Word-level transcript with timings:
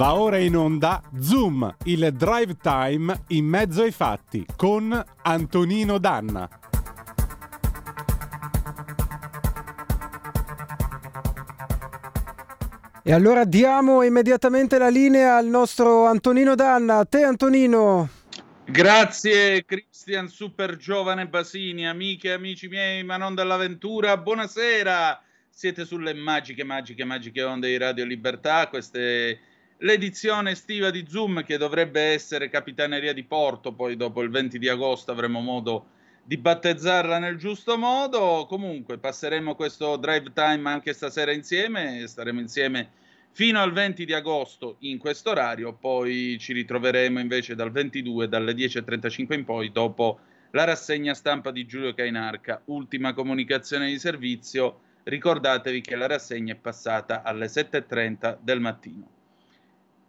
Va 0.00 0.14
ora 0.14 0.38
in 0.38 0.56
onda 0.56 1.02
Zoom, 1.20 1.76
il 1.84 2.10
drive 2.14 2.56
time 2.56 3.24
in 3.26 3.44
mezzo 3.44 3.82
ai 3.82 3.90
fatti 3.90 4.46
con 4.56 4.98
Antonino 5.20 5.98
Danna. 5.98 6.48
E 13.02 13.12
allora 13.12 13.44
diamo 13.44 14.02
immediatamente 14.02 14.78
la 14.78 14.88
linea 14.88 15.36
al 15.36 15.44
nostro 15.44 16.06
Antonino 16.06 16.54
Danna. 16.54 16.96
A 16.96 17.04
te 17.04 17.22
Antonino. 17.22 18.08
Grazie 18.64 19.66
Cristian, 19.66 20.28
super 20.28 20.78
giovane 20.78 21.28
Basini, 21.28 21.86
amiche 21.86 22.28
e 22.28 22.32
amici 22.32 22.68
miei, 22.68 23.04
ma 23.04 23.18
non 23.18 23.34
dell'avventura, 23.34 24.16
buonasera! 24.16 25.22
Siete 25.50 25.84
sulle 25.84 26.14
magiche, 26.14 26.64
magiche, 26.64 27.04
magiche 27.04 27.42
onde 27.42 27.68
di 27.68 27.76
Radio 27.76 28.06
Libertà, 28.06 28.66
queste 28.68 29.40
l'edizione 29.80 30.52
estiva 30.52 30.90
di 30.90 31.04
Zoom 31.08 31.44
che 31.44 31.56
dovrebbe 31.56 32.00
essere 32.00 32.48
Capitaneria 32.48 33.12
di 33.12 33.24
Porto, 33.24 33.72
poi 33.72 33.96
dopo 33.96 34.22
il 34.22 34.30
20 34.30 34.58
di 34.58 34.68
agosto 34.68 35.12
avremo 35.12 35.40
modo 35.40 35.86
di 36.22 36.36
battezzarla 36.36 37.18
nel 37.18 37.36
giusto 37.36 37.78
modo. 37.78 38.46
Comunque 38.48 38.98
passeremo 38.98 39.54
questo 39.54 39.96
drive 39.96 40.32
time 40.32 40.68
anche 40.70 40.92
stasera 40.92 41.32
insieme, 41.32 42.06
staremo 42.06 42.40
insieme 42.40 42.90
fino 43.32 43.60
al 43.60 43.72
20 43.72 44.04
di 44.04 44.12
agosto 44.12 44.76
in 44.80 44.98
questo 44.98 45.30
orario, 45.30 45.72
poi 45.72 46.36
ci 46.38 46.52
ritroveremo 46.52 47.20
invece 47.20 47.54
dal 47.54 47.70
22 47.70 48.28
dalle 48.28 48.52
10.35 48.52 49.34
in 49.34 49.44
poi 49.44 49.70
dopo 49.70 50.18
la 50.50 50.64
rassegna 50.64 51.14
stampa 51.14 51.52
di 51.52 51.64
Giulio 51.64 51.94
Cainarca, 51.94 52.60
ultima 52.66 53.14
comunicazione 53.14 53.86
di 53.86 53.98
servizio. 53.98 54.80
Ricordatevi 55.04 55.80
che 55.80 55.96
la 55.96 56.06
rassegna 56.06 56.52
è 56.52 56.56
passata 56.56 57.22
alle 57.22 57.46
7.30 57.46 58.38
del 58.42 58.60
mattino. 58.60 59.19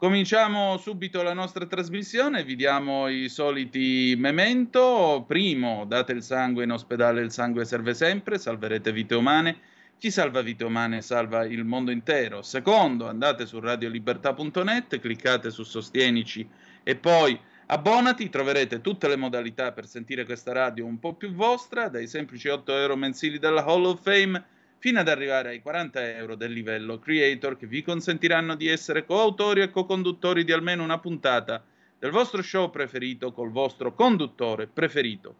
Cominciamo 0.01 0.77
subito 0.77 1.21
la 1.21 1.33
nostra 1.33 1.67
trasmissione, 1.67 2.43
vi 2.43 2.55
diamo 2.55 3.07
i 3.07 3.29
soliti 3.29 4.15
memento. 4.17 5.23
Primo, 5.27 5.85
date 5.85 6.11
il 6.11 6.23
sangue 6.23 6.63
in 6.63 6.71
ospedale, 6.71 7.21
il 7.21 7.29
sangue 7.29 7.65
serve 7.65 7.93
sempre, 7.93 8.39
salverete 8.39 8.91
vite 8.91 9.13
umane. 9.13 9.57
Chi 9.99 10.09
salva 10.09 10.41
vite 10.41 10.63
umane 10.63 11.03
salva 11.03 11.45
il 11.45 11.65
mondo 11.65 11.91
intero. 11.91 12.41
Secondo, 12.41 13.07
andate 13.07 13.45
su 13.45 13.59
radiolibertà.net, 13.59 14.99
cliccate 14.99 15.51
su 15.51 15.61
Sostienici 15.61 16.49
e 16.81 16.95
poi 16.95 17.39
abbonati, 17.67 18.27
troverete 18.31 18.81
tutte 18.81 19.07
le 19.07 19.17
modalità 19.17 19.71
per 19.71 19.85
sentire 19.85 20.25
questa 20.25 20.51
radio 20.51 20.83
un 20.83 20.97
po' 20.97 21.13
più 21.13 21.31
vostra, 21.31 21.89
dai 21.89 22.07
semplici 22.07 22.47
8 22.47 22.75
euro 22.75 22.95
mensili 22.95 23.37
della 23.37 23.63
Hall 23.63 23.85
of 23.85 24.01
Fame 24.01 24.43
fino 24.81 24.99
ad 24.99 25.07
arrivare 25.07 25.49
ai 25.49 25.61
40 25.61 26.17
euro 26.17 26.33
del 26.33 26.51
livello 26.51 26.97
creator 26.97 27.55
che 27.55 27.67
vi 27.67 27.83
consentiranno 27.83 28.55
di 28.55 28.67
essere 28.67 29.05
coautori 29.05 29.61
e 29.61 29.69
co-conduttori 29.69 30.43
di 30.43 30.51
almeno 30.51 30.81
una 30.81 30.97
puntata 30.97 31.63
del 31.99 32.09
vostro 32.09 32.41
show 32.41 32.71
preferito 32.71 33.31
col 33.31 33.51
vostro 33.51 33.93
conduttore 33.93 34.65
preferito. 34.65 35.35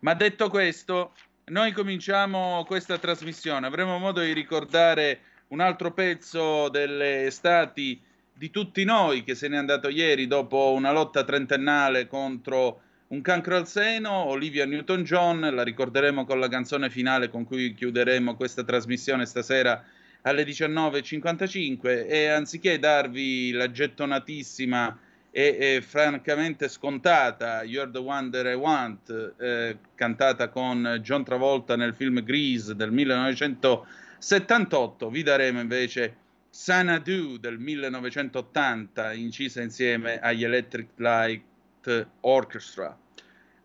Ma 0.00 0.12
detto 0.12 0.50
questo, 0.50 1.14
noi 1.46 1.72
cominciamo 1.72 2.62
questa 2.66 2.98
trasmissione. 2.98 3.66
Avremo 3.66 3.96
modo 3.96 4.20
di 4.20 4.34
ricordare 4.34 5.20
un 5.48 5.60
altro 5.60 5.94
pezzo 5.94 6.68
delle 6.68 7.24
estati 7.24 7.98
di 8.34 8.50
tutti 8.50 8.84
noi 8.84 9.24
che 9.24 9.34
se 9.34 9.48
n'è 9.48 9.56
andato 9.56 9.88
ieri 9.88 10.26
dopo 10.26 10.74
una 10.76 10.92
lotta 10.92 11.24
trentennale 11.24 12.06
contro 12.06 12.82
un 13.10 13.22
cancro 13.22 13.56
al 13.56 13.66
seno, 13.66 14.26
Olivia 14.26 14.64
Newton-John, 14.66 15.40
la 15.52 15.64
ricorderemo 15.64 16.24
con 16.24 16.38
la 16.38 16.46
canzone 16.46 16.90
finale 16.90 17.28
con 17.28 17.44
cui 17.44 17.74
chiuderemo 17.74 18.36
questa 18.36 18.62
trasmissione 18.62 19.26
stasera 19.26 19.82
alle 20.22 20.44
19.55 20.44 22.06
e 22.08 22.28
anziché 22.28 22.78
darvi 22.78 23.50
la 23.50 23.68
gettonatissima 23.68 24.96
e, 25.32 25.56
e 25.58 25.82
francamente 25.82 26.68
scontata 26.68 27.64
You're 27.64 27.90
the 27.90 27.98
One 27.98 28.30
That 28.30 28.46
I 28.46 28.54
Want, 28.54 29.34
eh, 29.40 29.76
cantata 29.96 30.48
con 30.48 31.00
John 31.02 31.24
Travolta 31.24 31.74
nel 31.74 31.94
film 31.94 32.22
Grease 32.22 32.76
del 32.76 32.92
1978, 32.92 35.10
vi 35.10 35.24
daremo 35.24 35.58
invece 35.58 36.14
Sanadu 36.48 37.38
del 37.38 37.58
1980, 37.58 39.12
incisa 39.14 39.62
insieme 39.62 40.20
agli 40.20 40.44
Electric 40.44 40.90
Light 40.94 41.42
Orchestra. 42.20 42.99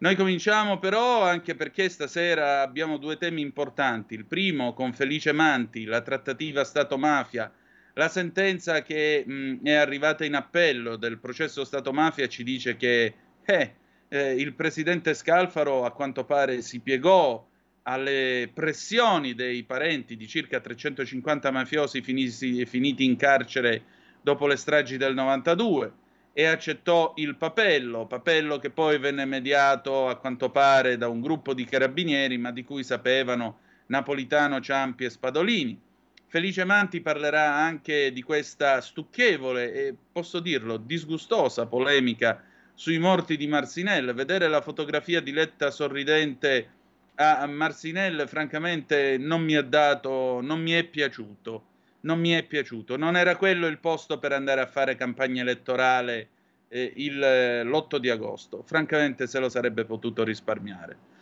Noi 0.05 0.15
cominciamo 0.15 0.77
però 0.77 1.23
anche 1.23 1.55
perché 1.55 1.89
stasera 1.89 2.61
abbiamo 2.61 2.97
due 2.97 3.17
temi 3.17 3.41
importanti. 3.41 4.13
Il 4.13 4.25
primo 4.25 4.75
con 4.75 4.93
Felice 4.93 5.31
Manti, 5.31 5.83
la 5.85 6.01
trattativa 6.01 6.63
Stato-mafia. 6.63 7.51
La 7.93 8.07
sentenza 8.07 8.83
che 8.83 9.23
mh, 9.25 9.63
è 9.63 9.73
arrivata 9.73 10.23
in 10.23 10.35
appello 10.35 10.95
del 10.95 11.17
processo 11.17 11.65
Stato-mafia 11.65 12.27
ci 12.27 12.43
dice 12.43 12.77
che 12.77 13.15
eh, 13.45 13.75
eh, 14.07 14.33
il 14.35 14.53
presidente 14.53 15.15
Scalfaro 15.15 15.85
a 15.85 15.91
quanto 15.91 16.23
pare 16.23 16.61
si 16.61 16.81
piegò 16.81 17.43
alle 17.81 18.51
pressioni 18.53 19.33
dei 19.33 19.63
parenti 19.63 20.15
di 20.15 20.27
circa 20.27 20.59
350 20.59 21.49
mafiosi 21.49 22.03
finiti, 22.03 22.63
finiti 22.67 23.05
in 23.05 23.15
carcere 23.15 23.81
dopo 24.21 24.45
le 24.45 24.55
stragi 24.55 24.97
del 24.97 25.15
92 25.15 25.93
e 26.37 26.47
accettò 26.47 27.13
il 27.15 27.37
papello, 27.37 28.07
papello 28.07 28.57
che 28.59 28.69
poi 28.69 28.97
venne 28.97 29.23
mediato 29.23 30.09
a 30.09 30.17
quanto 30.17 30.49
pare 30.49 30.97
da 30.97 31.07
un 31.07 31.21
gruppo 31.21 31.53
di 31.53 31.63
carabinieri, 31.63 32.37
ma 32.37 32.51
di 32.51 32.65
cui 32.65 32.83
sapevano 32.83 33.59
Napolitano, 33.85 34.59
Ciampi 34.59 35.05
e 35.05 35.09
Spadolini. 35.09 35.79
Felice 36.27 36.65
Manti 36.65 36.99
parlerà 36.99 37.53
anche 37.53 38.11
di 38.11 38.21
questa 38.21 38.81
stucchevole 38.81 39.71
e 39.71 39.95
posso 40.11 40.41
dirlo 40.41 40.75
disgustosa 40.75 41.67
polemica 41.67 42.43
sui 42.73 42.97
morti 42.97 43.37
di 43.37 43.47
Marsinelle. 43.47 44.11
Vedere 44.11 44.49
la 44.49 44.59
fotografia 44.59 45.21
di 45.21 45.31
Letta 45.31 45.71
sorridente 45.71 46.69
a 47.15 47.45
Marsinelle, 47.45 48.27
francamente, 48.27 49.17
non 49.17 49.41
mi 49.41 49.57
dato, 49.69 50.41
non 50.41 50.61
mi 50.61 50.71
è 50.73 50.83
piaciuto 50.83 51.74
non 52.05 52.19
mi 52.19 52.31
è 52.31 52.43
piaciuto. 52.43 52.97
Non 52.97 53.17
era 53.17 53.35
quello 53.35 53.67
il 53.67 53.79
posto 53.79 54.17
per 54.17 54.31
andare 54.31 54.61
a 54.61 54.67
fare 54.67 54.95
campagna 54.95 55.41
elettorale 55.41 56.29
eh, 56.69 56.93
il, 56.95 57.21
eh, 57.21 57.63
l'8 57.63 57.97
di 57.97 58.09
agosto. 58.09 58.63
Francamente 58.63 59.27
se 59.27 59.39
lo 59.39 59.49
sarebbe 59.49 59.85
potuto 59.85 60.23
risparmiare. 60.23 61.13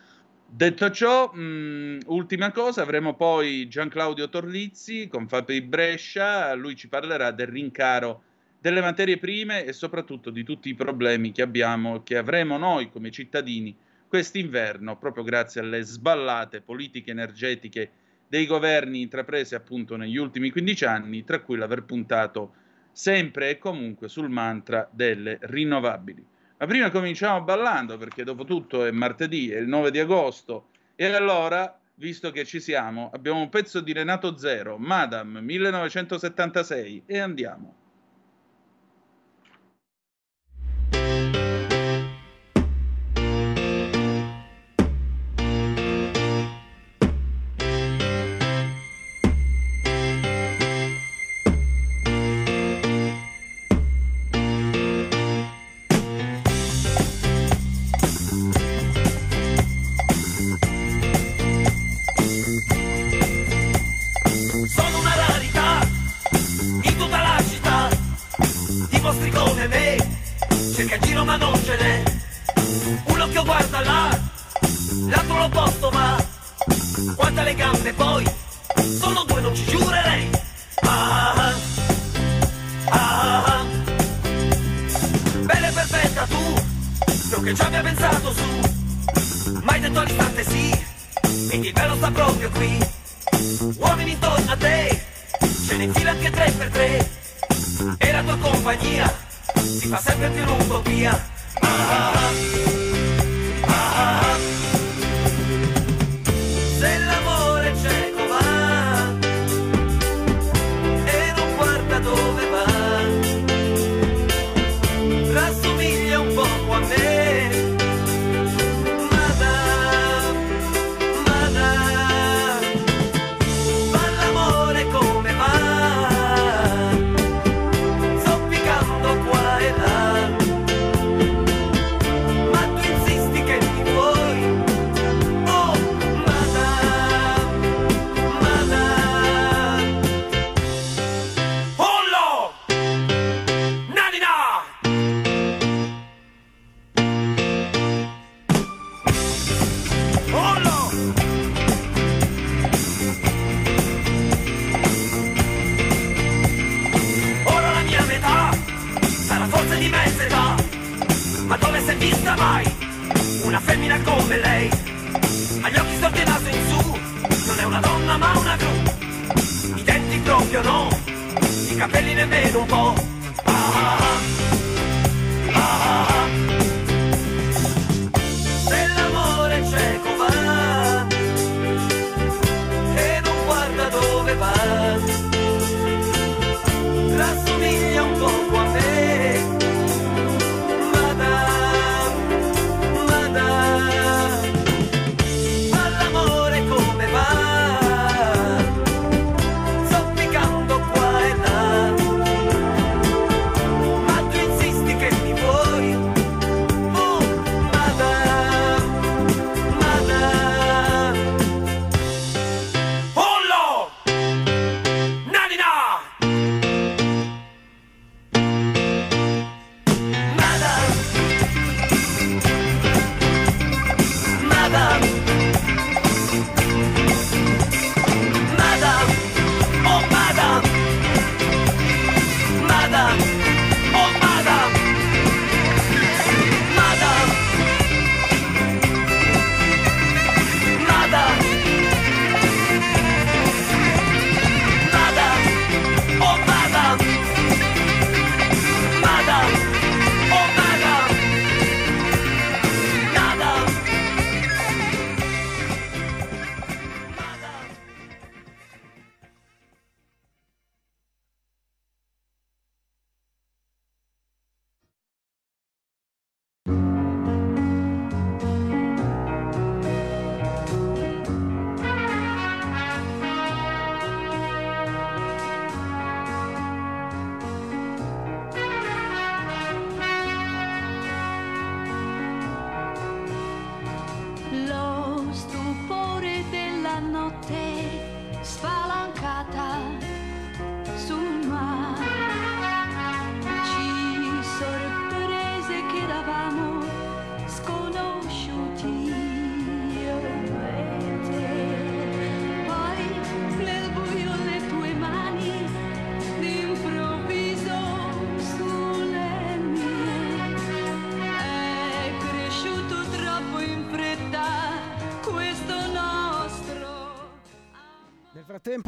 Detto 0.45 0.91
ciò, 0.91 1.31
mh, 1.33 2.01
ultima 2.05 2.51
cosa, 2.51 2.83
avremo 2.83 3.15
poi 3.15 3.67
Gian 3.67 3.89
Claudio 3.89 4.29
Torlizzi 4.29 5.07
con 5.07 5.27
Fabi 5.27 5.61
Brescia, 5.61 6.53
lui 6.53 6.75
ci 6.75 6.87
parlerà 6.87 7.31
del 7.31 7.47
rincaro 7.47 8.23
delle 8.59 8.79
materie 8.79 9.17
prime 9.17 9.65
e 9.65 9.73
soprattutto 9.73 10.29
di 10.29 10.43
tutti 10.43 10.69
i 10.69 10.75
problemi 10.75 11.31
che 11.31 11.41
abbiamo, 11.41 12.03
che 12.03 12.17
avremo 12.17 12.57
noi 12.57 12.91
come 12.91 13.09
cittadini 13.09 13.75
quest'inverno, 14.07 14.95
proprio 14.97 15.23
grazie 15.23 15.61
alle 15.61 15.81
sballate 15.81 16.61
politiche 16.61 17.09
energetiche 17.09 17.91
dei 18.33 18.47
governi 18.47 19.01
intrapresi 19.01 19.53
appunto 19.53 19.95
negli 19.95 20.17
ultimi 20.17 20.49
15 20.49 20.85
anni, 20.85 21.23
tra 21.23 21.41
cui 21.41 21.55
l'aver 21.55 21.83
puntato 21.83 22.55
sempre 22.91 23.51
e 23.51 23.59
comunque 23.59 24.07
sul 24.07 24.27
mantra 24.27 24.89
delle 24.91 25.37
rinnovabili. 25.41 26.25
Ma 26.57 26.65
prima 26.65 26.89
cominciamo 26.89 27.43
ballando 27.43 27.95
perché 27.97 28.23
dopo 28.23 28.43
tutto 28.43 28.85
è 28.85 28.89
martedì, 28.89 29.51
è 29.51 29.59
il 29.59 29.67
9 29.67 29.91
di 29.91 29.99
agosto 29.99 30.69
e 30.95 31.05
allora, 31.05 31.79
visto 31.93 32.31
che 32.31 32.43
ci 32.43 32.59
siamo, 32.59 33.11
abbiamo 33.13 33.39
un 33.39 33.49
pezzo 33.49 33.81
di 33.81 33.93
Renato 33.93 34.35
Zero, 34.35 34.79
Madame 34.79 35.39
1976 35.39 37.03
e 37.05 37.19
andiamo. 37.19 37.82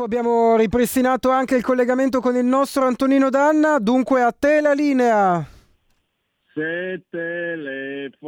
Abbiamo 0.05 0.55
ripristinato 0.55 1.31
anche 1.31 1.55
il 1.55 1.63
collegamento 1.63 2.21
con 2.21 2.35
il 2.35 2.45
nostro 2.45 2.85
Antonino 2.85 3.31
Danna, 3.31 3.79
dunque 3.79 4.21
a 4.21 4.31
te 4.31 4.61
la 4.61 4.71
linea. 4.73 5.43
Se 6.53 7.03
telefonando 7.09 8.23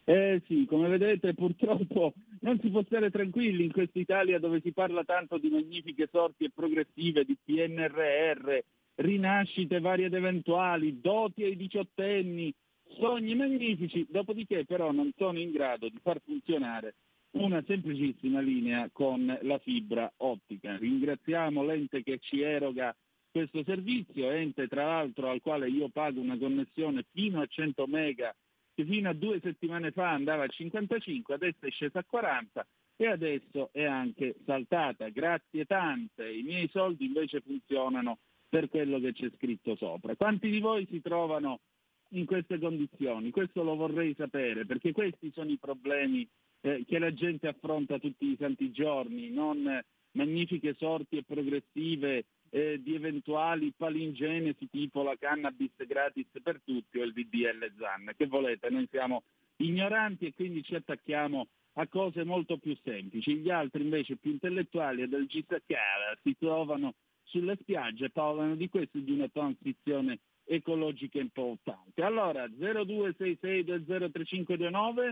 Eh 0.04 0.42
sì, 0.46 0.66
come 0.68 0.90
vedete 0.90 1.34
purtroppo 1.34 2.14
non 2.42 2.60
si 2.60 2.70
può 2.70 2.84
stare 2.84 3.10
tranquilli 3.10 3.64
in 3.66 3.72
quest'Italia 3.72 4.40
dove 4.40 4.60
si 4.62 4.72
parla 4.74 5.04
tanto 5.04 5.38
di 5.38 5.50
magnifiche 5.50 6.10
sorti 6.12 6.44
e 6.44 6.52
progressive, 6.54 7.24
di 7.24 7.38
PNRR, 7.44 8.60
rinascite 9.02 9.80
varie 9.80 10.06
ed 10.06 10.14
eventuali, 10.14 11.00
doti 11.00 11.44
ai 11.44 11.56
diciottenni, 11.56 12.54
sogni 13.00 13.36
magnifici, 13.36 14.06
dopodiché 14.10 14.66
però 14.66 14.92
non 14.92 15.12
sono 15.18 15.40
in 15.40 15.52
grado 15.52 15.90
di 15.90 16.00
far 16.02 16.22
funzionare 16.24 16.96
una 17.32 17.64
semplicissima 17.66 18.42
linea 18.42 18.90
con 18.92 19.38
la 19.42 19.58
fibra 19.60 20.12
ottica. 20.18 20.78
Ringraziamo 20.78 21.64
l'ente 21.64 22.04
che 22.04 22.20
ci 22.20 22.42
eroga 22.42 22.96
questo 23.32 23.64
servizio, 23.64 24.30
ente 24.30 24.68
tra 24.68 24.86
l'altro 24.86 25.30
al 25.30 25.42
quale 25.42 25.70
io 25.70 25.88
pago 25.88 26.20
una 26.20 26.38
connessione 26.38 27.06
fino 27.12 27.40
a 27.40 27.46
100 27.46 27.88
mega 27.88 28.36
che 28.74 28.86
fino 28.86 29.10
a 29.10 29.14
due 29.14 29.40
settimane 29.42 29.92
fa 29.92 30.12
andava 30.12 30.44
a 30.44 30.48
55, 30.48 31.36
adesso 31.36 31.66
è 31.66 31.70
scesa 31.70 32.00
a 32.00 32.06
40 32.06 32.66
e 32.98 33.08
adesso 33.08 33.70
è 33.72 33.84
anche 33.84 34.36
saltata. 34.46 35.08
Grazie 35.10 35.66
tante, 35.66 36.30
i 36.30 36.44
miei 36.44 36.70
soldi 36.70 37.06
invece 37.06 37.42
funzionano 37.42 38.20
per 38.52 38.68
quello 38.68 39.00
che 39.00 39.14
c'è 39.14 39.32
scritto 39.38 39.78
sopra. 39.78 40.14
Quanti 40.18 40.50
di 40.50 40.60
voi 40.60 40.86
si 40.92 41.00
trovano 41.00 41.62
in 42.10 42.26
queste 42.26 42.60
condizioni? 42.60 43.32
Questo 43.32 43.64
lo 43.64 43.76
vorrei 43.76 44.14
sapere, 44.18 44.66
perché 44.66 44.92
questi 44.92 45.32
sono 45.34 45.50
i 45.50 45.58
problemi 45.58 46.28
eh, 46.60 46.84
che 46.86 47.00
la 47.00 47.14
gente 47.14 47.48
affronta 47.48 47.98
tutti 47.98 48.26
i 48.26 48.36
santi 48.38 48.72
giorni, 48.72 49.30
non 49.30 49.82
magnifiche 50.12 50.76
sorti 50.78 51.16
e 51.16 51.24
progressive 51.24 52.26
eh, 52.50 52.82
di 52.84 52.94
eventuali 52.94 53.72
palingenesi 53.72 54.68
tipo 54.70 55.02
la 55.02 55.16
cannabis 55.18 55.72
gratis 55.88 56.28
per 56.44 56.60
tutti 56.62 57.00
o 57.00 57.04
il 57.04 57.14
DDL 57.14 57.72
ZAN. 57.78 58.12
Che 58.18 58.28
volete? 58.28 58.70
Noi 58.70 58.86
siamo 58.92 59.24
ignoranti 59.56 60.26
e 60.26 60.34
quindi 60.34 60.62
ci 60.62 60.76
attacchiamo 60.76 61.48
a 61.76 61.88
cose 61.88 62.26
molto 62.26 62.58
più 62.58 62.76
semplici. 62.84 63.38
Gli 63.38 63.50
altri 63.50 63.84
invece 63.84 64.18
più 64.18 64.32
intellettuali 64.32 65.04
e 65.04 65.08
del 65.08 65.26
Gisaccara 65.26 66.18
si 66.22 66.36
trovano 66.38 66.96
sulle 67.32 67.58
spiagge 67.60 68.10
parlano 68.10 68.56
di 68.56 68.70
questo 68.70 69.00
di 69.00 69.12
una 69.12 69.28
transizione 69.30 70.20
ecologica 70.44 71.20
importante. 71.20 72.04
Allora 72.04 72.46
0266203529 72.46 75.12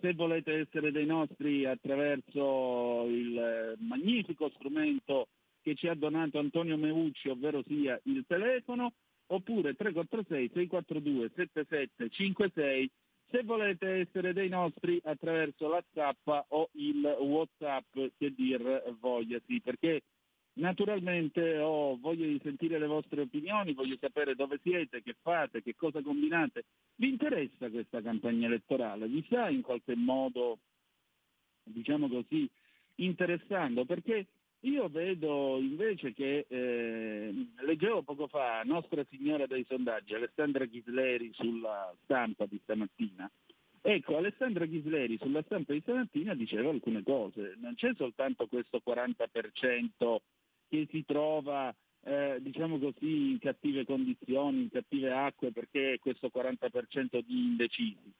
se 0.00 0.14
volete 0.14 0.60
essere 0.60 0.90
dei 0.90 1.04
nostri 1.04 1.66
attraverso 1.66 3.04
il 3.06 3.38
eh, 3.38 3.74
magnifico 3.80 4.50
strumento 4.54 5.28
che 5.60 5.74
ci 5.74 5.88
ha 5.88 5.94
donato 5.94 6.38
Antonio 6.38 6.78
Meucci, 6.78 7.28
ovvero 7.28 7.62
sia 7.66 8.00
il 8.04 8.24
telefono, 8.26 8.94
oppure 9.26 9.74
346 9.74 10.50
642 10.54 11.32
7756 11.34 12.90
se 13.30 13.42
volete 13.44 14.00
essere 14.00 14.32
dei 14.32 14.48
nostri 14.48 14.98
attraverso 15.04 15.68
la 15.68 15.84
zappa 15.92 16.46
o 16.48 16.70
il 16.72 17.04
Whatsapp 17.20 17.94
che 18.16 18.32
dir 18.34 18.96
vogliasi, 18.98 19.60
perché 19.60 20.00
naturalmente 20.54 21.58
ho 21.58 21.96
voglia 21.98 22.26
di 22.26 22.40
sentire 22.42 22.78
le 22.78 22.86
vostre 22.86 23.22
opinioni, 23.22 23.72
voglio 23.72 23.96
sapere 24.00 24.34
dove 24.34 24.58
siete, 24.62 25.02
che 25.02 25.14
fate, 25.20 25.62
che 25.62 25.74
cosa 25.76 26.02
combinate. 26.02 26.64
Vi 26.96 27.08
interessa 27.08 27.70
questa 27.70 28.02
campagna 28.02 28.46
elettorale? 28.46 29.06
Vi 29.06 29.22
sta 29.26 29.48
in 29.48 29.62
qualche 29.62 29.94
modo, 29.94 30.58
diciamo 31.62 32.08
così, 32.08 32.48
interessando? 32.96 33.84
Perché 33.84 34.26
io 34.64 34.88
vedo 34.88 35.58
invece 35.58 36.12
che, 36.12 36.44
eh, 36.46 37.32
leggevo 37.60 38.02
poco 38.02 38.26
fa 38.26 38.60
Nostra 38.64 39.04
Signora 39.08 39.46
dei 39.46 39.64
Sondaggi, 39.66 40.14
Alessandra 40.14 40.66
Ghisleri 40.66 41.30
sulla 41.32 41.94
stampa 42.02 42.44
di 42.44 42.60
stamattina. 42.62 43.30
Ecco, 43.82 44.18
Alessandra 44.18 44.66
Ghisleri 44.66 45.16
sulla 45.16 45.42
stampa 45.42 45.72
di 45.72 45.80
stamattina 45.80 46.34
diceva 46.34 46.68
alcune 46.68 47.02
cose. 47.02 47.56
Non 47.58 47.74
c'è 47.74 47.94
soltanto 47.96 48.46
questo 48.46 48.82
40% 48.84 50.18
che 50.70 50.86
si 50.90 51.04
trova, 51.04 51.74
eh, 52.04 52.38
diciamo 52.40 52.78
così, 52.78 53.32
in 53.32 53.38
cattive 53.38 53.84
condizioni, 53.84 54.62
in 54.62 54.70
cattive 54.70 55.12
acque, 55.12 55.52
perché 55.52 55.98
questo 56.00 56.30
40% 56.32 57.20
di 57.26 57.38
indecisi 57.38 58.14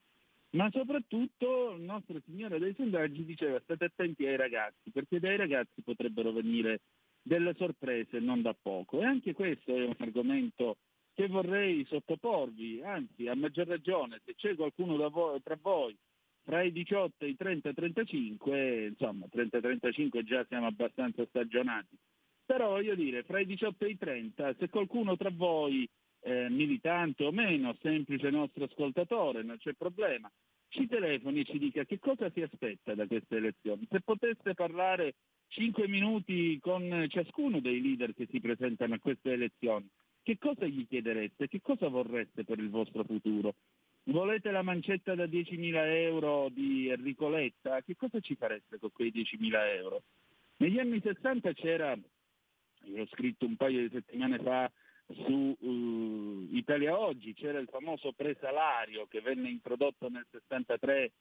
ma 0.50 0.68
soprattutto 0.72 1.76
Nostra 1.78 2.18
Signora 2.24 2.58
dei 2.58 2.74
Sondaggi 2.74 3.24
diceva 3.24 3.60
state 3.60 3.84
attenti 3.84 4.26
ai 4.26 4.36
ragazzi, 4.36 4.90
perché 4.90 5.20
dai 5.20 5.36
ragazzi 5.36 5.80
potrebbero 5.82 6.32
venire 6.32 6.80
delle 7.22 7.54
sorprese 7.56 8.18
non 8.18 8.42
da 8.42 8.54
poco. 8.60 9.00
E 9.00 9.04
anche 9.04 9.32
questo 9.32 9.76
è 9.76 9.84
un 9.84 9.94
argomento 9.98 10.78
che 11.14 11.28
vorrei 11.28 11.84
sottoporvi, 11.88 12.82
anzi 12.82 13.28
a 13.28 13.36
maggior 13.36 13.68
ragione, 13.68 14.20
se 14.24 14.34
c'è 14.34 14.56
qualcuno 14.56 15.08
voi, 15.08 15.40
tra 15.42 15.58
voi 15.60 15.96
tra 16.42 16.62
i 16.62 16.72
18 16.72 17.24
e 17.24 17.28
i 17.28 17.36
30-35, 17.38 18.88
insomma 18.88 19.26
30-35 19.30 20.22
già 20.24 20.44
siamo 20.48 20.66
abbastanza 20.66 21.24
stagionati, 21.26 21.96
però 22.50 22.70
voglio 22.70 22.96
dire, 22.96 23.22
fra 23.22 23.38
i 23.38 23.46
18 23.46 23.84
e 23.84 23.90
i 23.90 23.96
30, 23.96 24.56
se 24.58 24.68
qualcuno 24.68 25.16
tra 25.16 25.30
voi 25.32 25.88
eh, 26.22 26.48
militante 26.48 27.22
o 27.22 27.30
meno, 27.30 27.76
semplice 27.80 28.28
nostro 28.28 28.64
ascoltatore, 28.64 29.44
non 29.44 29.56
c'è 29.58 29.74
problema, 29.74 30.28
ci 30.66 30.88
telefoni 30.88 31.42
e 31.42 31.44
ci 31.44 31.58
dica 31.58 31.84
che 31.84 32.00
cosa 32.00 32.28
si 32.30 32.42
aspetta 32.42 32.96
da 32.96 33.06
queste 33.06 33.36
elezioni. 33.36 33.86
Se 33.88 34.00
potesse 34.00 34.54
parlare 34.54 35.14
cinque 35.46 35.86
minuti 35.86 36.58
con 36.60 37.06
ciascuno 37.08 37.60
dei 37.60 37.80
leader 37.80 38.14
che 38.14 38.26
si 38.28 38.40
presentano 38.40 38.94
a 38.94 38.98
queste 38.98 39.30
elezioni, 39.30 39.86
che 40.20 40.36
cosa 40.36 40.66
gli 40.66 40.88
chiedereste? 40.88 41.46
Che 41.46 41.60
cosa 41.60 41.86
vorreste 41.86 42.42
per 42.42 42.58
il 42.58 42.68
vostro 42.68 43.04
futuro? 43.04 43.54
Volete 44.06 44.50
la 44.50 44.62
mancetta 44.62 45.14
da 45.14 45.26
10.000 45.26 45.72
euro 46.02 46.48
di 46.50 46.88
Enrico 46.88 47.28
Letta? 47.28 47.80
Che 47.82 47.94
cosa 47.94 48.18
ci 48.18 48.34
fareste 48.34 48.80
con 48.80 48.90
quei 48.90 49.12
10.000 49.14 49.76
euro? 49.76 50.02
Negli 50.56 50.80
anni 50.80 51.00
60 51.00 51.52
c'era, 51.52 51.96
ho 52.96 53.06
scritto 53.06 53.46
un 53.46 53.56
paio 53.56 53.80
di 53.80 53.90
settimane 53.90 54.38
fa 54.38 54.70
su 55.24 55.56
uh, 55.58 56.48
Italia 56.52 56.98
Oggi 56.98 57.34
c'era 57.34 57.58
il 57.58 57.68
famoso 57.68 58.12
presalario 58.12 59.06
che 59.08 59.20
venne 59.20 59.48
introdotto 59.48 60.08
nel 60.08 60.26
63 60.30 61.12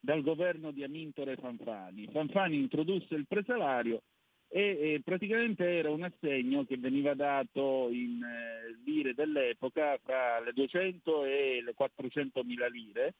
dal 0.00 0.22
governo 0.22 0.70
di 0.70 0.84
Amintore 0.84 1.36
Fanfani. 1.36 2.08
Fanfani 2.12 2.56
introdusse 2.56 3.14
il 3.14 3.26
presalario 3.26 4.02
e, 4.48 4.60
e 4.94 5.00
praticamente 5.04 5.64
era 5.64 5.90
un 5.90 6.02
assegno 6.02 6.64
che 6.64 6.78
veniva 6.78 7.14
dato 7.14 7.88
in 7.90 8.22
eh, 8.22 8.76
lire 8.84 9.14
dell'epoca 9.14 9.98
fra 10.02 10.40
le 10.40 10.52
200 10.52 11.24
e 11.24 11.62
le 11.62 11.74
400 11.74 12.42
mila 12.44 12.66
lire 12.68 13.14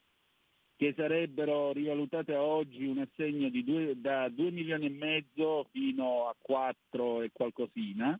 che 0.78 0.94
sarebbero 0.96 1.72
rivalutate 1.72 2.34
oggi 2.36 2.86
un 2.86 2.98
assegno 2.98 3.50
due, 3.50 4.00
da 4.00 4.28
2 4.28 4.52
milioni 4.52 4.86
e 4.86 4.90
mezzo 4.90 5.66
fino 5.72 6.28
a 6.28 6.36
4 6.38 7.22
e 7.22 7.30
qualcosina 7.32 8.16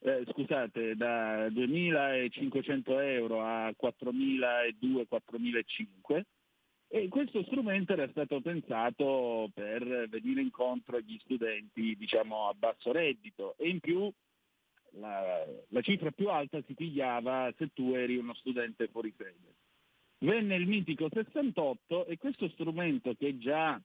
eh, 0.00 0.24
scusate, 0.28 0.96
da 0.96 1.46
2.500 1.46 3.00
euro 3.00 3.42
a 3.42 3.68
4.200-4.500 3.68 6.22
e 6.88 7.06
questo 7.08 7.44
strumento 7.44 7.92
era 7.92 8.08
stato 8.10 8.40
pensato 8.40 9.48
per 9.54 10.08
venire 10.08 10.40
incontro 10.42 10.96
agli 10.96 11.16
studenti 11.20 11.94
diciamo, 11.96 12.48
a 12.48 12.54
basso 12.54 12.90
reddito 12.90 13.54
e 13.56 13.68
in 13.68 13.78
più 13.78 14.12
la, 14.98 15.46
la 15.68 15.80
cifra 15.80 16.10
più 16.10 16.28
alta 16.28 16.60
si 16.66 16.74
pigliava 16.74 17.54
se 17.56 17.68
tu 17.72 17.94
eri 17.94 18.16
uno 18.16 18.34
studente 18.34 18.88
fuori 18.88 19.14
sede. 19.16 19.62
Venne 20.18 20.56
il 20.56 20.66
mitico 20.66 21.08
68 21.12 22.06
e 22.06 22.16
questo 22.16 22.48
strumento 22.50 23.14
che 23.14 23.36
già 23.38 23.80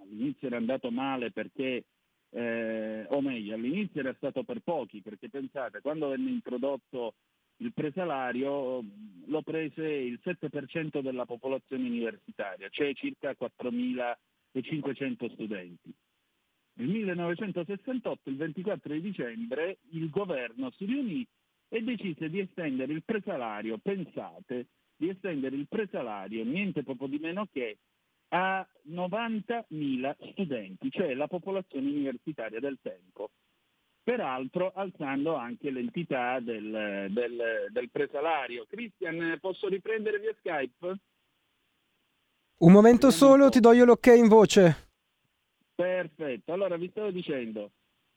all'inizio 0.00 0.48
era 0.48 0.56
andato 0.56 0.90
male 0.90 1.30
perché 1.30 1.84
eh, 2.30 3.06
o 3.08 3.20
meglio 3.20 3.54
all'inizio 3.54 4.00
era 4.00 4.14
stato 4.14 4.44
per 4.44 4.60
pochi, 4.60 5.00
perché 5.02 5.28
pensate, 5.28 5.80
quando 5.80 6.08
venne 6.08 6.30
introdotto 6.30 7.14
il 7.58 7.72
presalario 7.72 8.82
lo 9.26 9.42
prese 9.42 9.86
il 9.86 10.20
7% 10.22 11.00
della 11.00 11.26
popolazione 11.26 11.86
universitaria, 11.88 12.68
cioè 12.70 12.94
circa 12.94 13.36
4.500 13.38 15.32
studenti. 15.32 15.92
Nel 16.74 16.88
1968, 16.88 18.30
il 18.30 18.36
24 18.36 18.94
di 18.94 19.00
dicembre, 19.00 19.78
il 19.90 20.08
governo 20.08 20.70
si 20.76 20.86
riunì 20.86 21.26
e 21.68 21.82
decise 21.82 22.30
di 22.30 22.40
estendere 22.40 22.92
il 22.92 23.02
presalario, 23.04 23.78
pensate, 23.78 24.66
di 25.00 25.08
estendere 25.08 25.56
il 25.56 25.66
presalario 25.66 26.44
niente 26.44 26.82
poco 26.82 27.06
di 27.06 27.18
meno 27.18 27.48
che 27.50 27.78
a 28.28 28.64
90.000 28.90 30.30
studenti, 30.32 30.90
cioè 30.90 31.14
la 31.14 31.26
popolazione 31.26 31.88
universitaria 31.88 32.60
del 32.60 32.78
tempo. 32.82 33.30
Peraltro 34.02 34.72
alzando 34.74 35.36
anche 35.36 35.70
l'entità 35.70 36.38
del, 36.40 37.06
del, 37.10 37.68
del 37.70 37.90
presalario. 37.90 38.66
Cristian, 38.68 39.38
posso 39.40 39.68
riprendere 39.68 40.18
via 40.18 40.34
Skype? 40.38 40.98
Un 42.58 42.72
momento 42.72 43.10
solo, 43.10 43.48
ti 43.48 43.60
do 43.60 43.72
io 43.72 43.86
l'ok 43.86 44.06
in 44.14 44.28
voce. 44.28 44.88
Perfetto, 45.74 46.52
allora 46.52 46.76
vi 46.76 46.90
stavo 46.90 47.10
dicendo, 47.10 47.70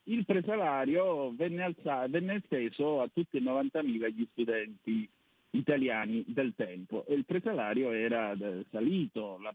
il 0.04 0.26
presalario 0.26 1.34
venne, 1.34 1.64
alzato, 1.64 2.10
venne 2.10 2.36
esteso 2.36 3.02
a 3.02 3.08
tutti 3.08 3.38
e 3.38 3.42
90.000 3.42 4.10
gli 4.14 4.28
studenti 4.32 5.10
italiani 5.54 6.24
del 6.28 6.54
tempo 6.56 7.06
e 7.08 7.14
il 7.14 7.26
presalario 7.26 7.92
era 7.92 8.32
eh, 8.32 8.66
salito, 8.72 9.40
la 9.42 9.54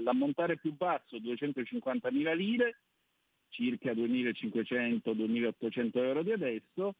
l'ammontare 0.00 0.56
più 0.56 0.74
basso 0.74 1.16
250.000 1.16 2.34
lire, 2.34 2.80
circa 3.48 3.92
2.500-2.800 3.92 5.90
euro 5.98 6.22
di 6.22 6.32
adesso 6.32 6.94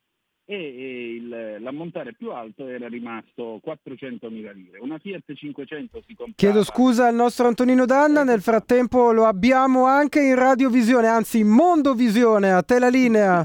e 0.45 1.15
il, 1.15 1.57
l'ammontare 1.61 2.13
più 2.15 2.33
alto 2.33 2.67
era 2.67 2.89
rimasto 2.89 3.63
400.000 3.65 4.53
lire. 4.55 4.79
Una 4.81 4.99
Fiat 4.99 5.33
500 5.33 6.03
si 6.07 6.15
comprava... 6.15 6.33
Chiedo 6.37 6.65
scusa 6.65 7.07
al 7.07 7.15
nostro 7.15 7.47
Antonino 7.47 7.87
Danna, 7.87 8.25
nel 8.25 8.43
frattempo 8.43 9.13
lo 9.13 9.25
abbiamo 9.25 9.87
anche 9.87 10.21
in 10.21 10.35
radiovisione, 10.35 11.07
anzi 11.07 11.39
in 11.39 11.49
mondovisione, 11.49 12.53
a 12.53 12.63
te 12.63 12.79
la 12.79 12.89
linea. 12.89 13.39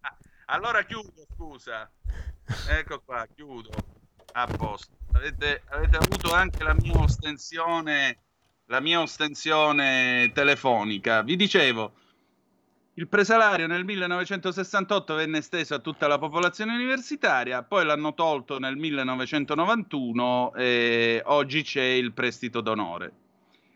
Ah, 0.00 0.16
allora 0.46 0.82
chiudo, 0.82 1.24
scusa. 1.34 1.90
Ecco 2.68 3.00
qua, 3.06 3.26
chiudo 3.32 3.70
a 4.32 4.46
posto. 4.46 4.96
Avete, 5.12 5.62
avete 5.68 5.96
avuto 5.96 6.32
anche 6.32 6.62
la 6.62 6.74
mia 6.74 6.96
ostensione, 6.96 8.18
la 8.66 8.80
mia 8.80 9.00
ostensione 9.00 10.30
telefonica. 10.32 11.22
Vi 11.22 11.36
dicevo, 11.36 11.92
il 12.94 13.08
presalario 13.08 13.66
nel 13.66 13.84
1968 13.84 15.14
venne 15.14 15.38
esteso 15.38 15.74
a 15.74 15.78
tutta 15.78 16.06
la 16.06 16.18
popolazione 16.18 16.74
universitaria, 16.74 17.62
poi 17.62 17.84
l'hanno 17.84 18.14
tolto 18.14 18.58
nel 18.58 18.76
1991 18.76 20.54
e 20.54 21.22
oggi 21.24 21.62
c'è 21.62 21.82
il 21.82 22.12
prestito 22.12 22.60
d'onore. 22.60 23.12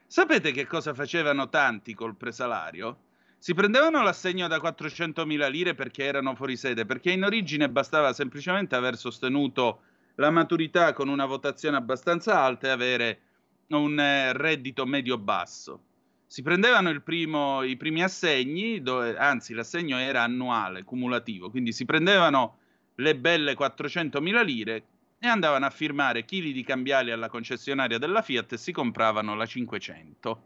Sapete 0.06 0.52
che 0.52 0.66
cosa 0.66 0.94
facevano 0.94 1.48
tanti 1.48 1.94
col 1.94 2.16
presalario? 2.16 2.98
Si 3.38 3.54
prendevano 3.54 4.02
l'assegno 4.02 4.48
da 4.48 4.58
400.000 4.58 5.50
lire 5.50 5.74
perché 5.74 6.04
erano 6.04 6.34
fuori 6.34 6.56
sede, 6.56 6.86
perché 6.86 7.10
in 7.10 7.24
origine 7.24 7.68
bastava 7.68 8.12
semplicemente 8.12 8.74
aver 8.74 8.96
sostenuto 8.96 9.80
la 10.16 10.30
maturità 10.30 10.92
con 10.92 11.08
una 11.08 11.26
votazione 11.26 11.76
abbastanza 11.76 12.40
alta 12.40 12.68
e 12.68 12.70
avere 12.70 13.20
un 13.68 13.98
eh, 13.98 14.32
reddito 14.32 14.86
medio-basso. 14.86 15.80
Si 16.26 16.42
prendevano 16.42 17.00
primo, 17.00 17.62
i 17.62 17.76
primi 17.76 18.02
assegni, 18.02 18.82
dove, 18.82 19.16
anzi 19.16 19.54
l'assegno 19.54 19.98
era 19.98 20.22
annuale, 20.22 20.82
cumulativo, 20.82 21.50
quindi 21.50 21.72
si 21.72 21.84
prendevano 21.84 22.58
le 22.96 23.16
belle 23.16 23.56
400.000 23.56 24.44
lire 24.44 24.84
e 25.18 25.26
andavano 25.26 25.66
a 25.66 25.70
firmare 25.70 26.24
chili 26.24 26.52
di 26.52 26.64
cambiali 26.64 27.10
alla 27.10 27.28
concessionaria 27.28 27.98
della 27.98 28.22
Fiat 28.22 28.52
e 28.52 28.56
si 28.56 28.72
compravano 28.72 29.34
la 29.34 29.46
500, 29.46 30.42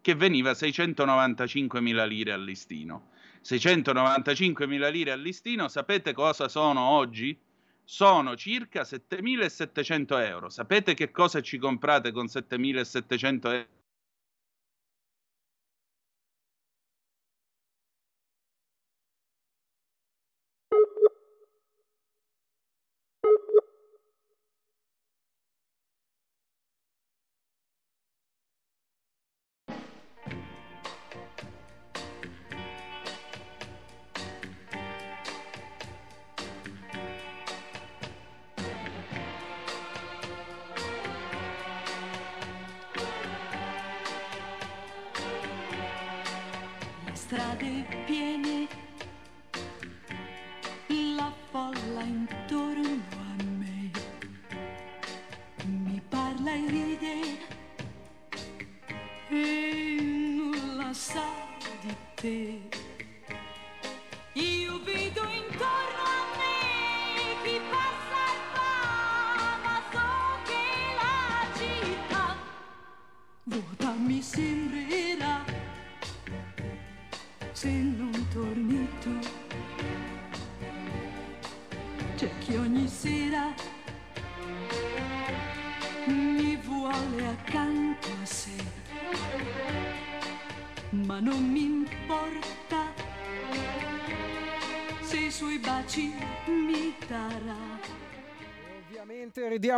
che 0.00 0.14
veniva 0.14 0.52
695.000 0.52 2.06
lire 2.06 2.32
al 2.32 2.44
listino. 2.44 3.10
695.000 3.44 4.90
lire 4.90 5.12
al 5.12 5.20
listino, 5.20 5.68
sapete 5.68 6.12
cosa 6.12 6.48
sono 6.48 6.80
oggi? 6.80 7.36
Sono 7.94 8.36
circa 8.36 8.84
7.700 8.84 10.24
euro. 10.26 10.48
Sapete 10.48 10.94
che 10.94 11.10
cosa 11.10 11.42
ci 11.42 11.58
comprate 11.58 12.10
con 12.10 12.24
7.700 12.24 13.46
euro? 13.52 13.81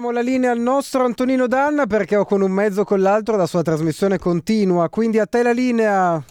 Ridiamo 0.05 0.11
la 0.11 0.31
linea 0.31 0.51
al 0.51 0.61
nostro 0.61 1.07
Antonino 1.07 1.47
Danna 1.47 1.87
perché 1.87 2.17
o 2.17 2.27
con 2.27 2.43
un 2.43 2.51
mezzo 2.51 2.85
con 2.85 3.01
l'altro 3.01 3.37
la 3.37 3.47
sua 3.47 3.63
trasmissione 3.63 4.19
continua, 4.19 4.91
quindi 4.91 5.19
a 5.19 5.25
te 5.25 5.43
la 5.43 5.53
linea. 5.53 6.23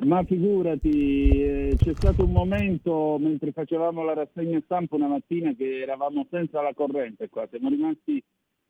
Ma 0.00 0.24
figurati, 0.24 1.40
eh, 1.40 1.76
c'è 1.76 1.94
stato 1.94 2.24
un 2.24 2.32
momento 2.32 3.18
mentre 3.20 3.52
facevamo 3.52 4.02
la 4.02 4.14
rassegna 4.14 4.60
stampa 4.64 4.96
una 4.96 5.06
mattina 5.06 5.54
che 5.54 5.80
eravamo 5.80 6.26
senza 6.28 6.60
la 6.60 6.72
corrente 6.74 7.28
qua, 7.28 7.46
siamo 7.48 7.68
rimasti 7.68 8.20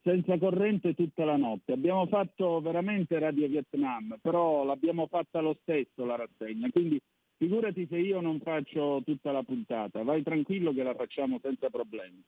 senza 0.02 0.36
corrente 0.36 0.92
tutta 0.92 1.24
la 1.24 1.38
notte. 1.38 1.72
Abbiamo 1.72 2.06
fatto 2.06 2.60
veramente 2.60 3.18
Radio 3.18 3.48
Vietnam, 3.48 4.18
però 4.20 4.64
l'abbiamo 4.64 5.06
fatta 5.06 5.40
lo 5.40 5.56
stesso 5.62 6.04
la 6.04 6.16
rassegna, 6.16 6.68
quindi 6.70 7.00
figurati 7.38 7.86
se 7.88 7.96
io 7.96 8.20
non 8.20 8.38
faccio 8.40 9.00
tutta 9.06 9.32
la 9.32 9.42
puntata, 9.42 10.02
vai 10.02 10.22
tranquillo 10.22 10.74
che 10.74 10.82
la 10.82 10.94
facciamo 10.94 11.38
senza 11.40 11.70
problemi. 11.70 12.22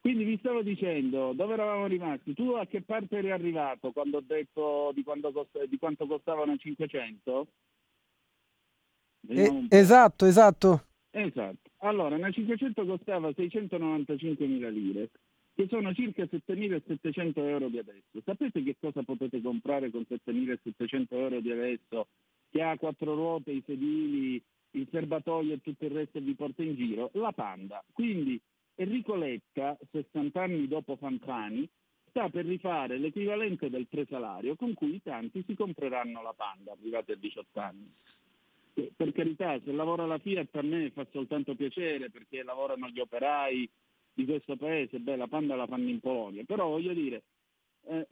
Quindi 0.00 0.24
vi 0.24 0.38
stavo 0.38 0.62
dicendo, 0.62 1.32
dove 1.32 1.54
eravamo 1.54 1.86
rimasti? 1.86 2.32
Tu 2.32 2.52
a 2.52 2.66
che 2.66 2.82
parte 2.82 3.18
eri 3.18 3.30
arrivato 3.30 3.90
quando 3.90 4.18
ho 4.18 4.22
detto 4.24 4.92
di, 4.94 5.02
quanto 5.02 5.32
costa- 5.32 5.66
di 5.66 5.76
quanto 5.76 6.06
costavano 6.06 6.56
500? 6.56 7.48
Vediamo 9.20 9.66
Eh, 9.68 9.76
esatto, 9.76 10.26
esatto. 10.26 10.84
Esatto. 11.10 11.70
Allora, 11.78 12.16
una 12.16 12.30
500 12.30 12.84
costava 12.84 13.30
695.000 13.30 14.68
lire, 14.68 15.10
che 15.54 15.66
sono 15.68 15.92
circa 15.92 16.24
7.700 16.24 17.44
euro 17.46 17.68
di 17.68 17.78
adesso. 17.78 18.20
Sapete 18.24 18.62
che 18.62 18.76
cosa 18.78 19.02
potete 19.02 19.40
comprare 19.42 19.90
con 19.90 20.04
7.700 20.08 21.06
euro 21.16 21.40
di 21.40 21.50
adesso, 21.50 22.08
che 22.50 22.62
ha 22.62 22.76
quattro 22.78 23.14
ruote, 23.14 23.50
i 23.50 23.62
sedili, 23.66 24.42
il 24.72 24.88
serbatoio 24.90 25.54
e 25.54 25.60
tutto 25.60 25.84
il 25.86 25.90
resto 25.90 26.20
vi 26.20 26.34
porta 26.34 26.62
in 26.62 26.76
giro? 26.76 27.10
La 27.14 27.32
Panda. 27.32 27.82
Quindi 27.92 28.40
Enrico 28.80 29.16
Letta, 29.16 29.76
60 29.90 30.40
anni 30.40 30.68
dopo 30.68 30.94
Fanfani, 30.94 31.68
sta 32.10 32.28
per 32.28 32.46
rifare 32.46 32.96
l'equivalente 32.98 33.70
del 33.70 33.88
presalario 33.88 34.54
con 34.54 34.72
cui 34.74 34.94
i 34.94 35.02
tanti 35.02 35.42
si 35.44 35.56
compreranno 35.56 36.22
la 36.22 36.32
Panda, 36.32 36.72
arrivati 36.72 37.10
a 37.10 37.16
18 37.16 37.60
anni. 37.60 37.92
Per 38.94 39.12
carità, 39.12 39.60
se 39.64 39.72
lavora 39.72 40.06
la 40.06 40.18
Fiat 40.18 40.54
a 40.54 40.62
me 40.62 40.90
fa 40.90 41.04
soltanto 41.10 41.56
piacere 41.56 42.08
perché 42.10 42.44
lavorano 42.44 42.88
gli 42.88 43.00
operai 43.00 43.68
di 44.12 44.24
questo 44.24 44.54
paese, 44.54 45.00
beh 45.00 45.16
la 45.16 45.26
Panda 45.26 45.56
la 45.56 45.66
fanno 45.66 45.88
in 45.88 45.98
Polonia, 45.98 46.44
però 46.44 46.68
voglio 46.68 46.92
dire, 46.92 47.22
eh, 47.86 48.06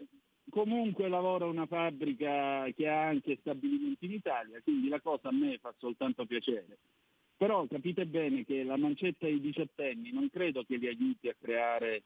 comunque 0.51 1.09
lavora 1.09 1.47
una 1.47 1.67
fabbrica 1.67 2.69
che 2.75 2.89
ha 2.89 3.07
anche 3.07 3.37
stabilimenti 3.41 4.07
in 4.07 4.15
Italia, 4.15 4.61
quindi 4.63 4.89
la 4.89 5.01
cosa 5.01 5.29
a 5.29 5.33
me 5.33 5.59
fa 5.59 5.73
soltanto 5.79 6.27
piacere. 6.27 6.79
Però 7.37 7.67
capite 7.67 8.07
bene 8.07 8.45
che 8.45 8.63
la 8.63 8.77
mancetta 8.77 9.27
ai 9.27 9.41
diciottenni 9.41 10.11
non 10.11 10.31
credo 10.31 10.65
che 10.65 10.77
li 10.77 10.87
aiuti 10.87 11.29
a 11.29 11.37
creare 11.39 12.05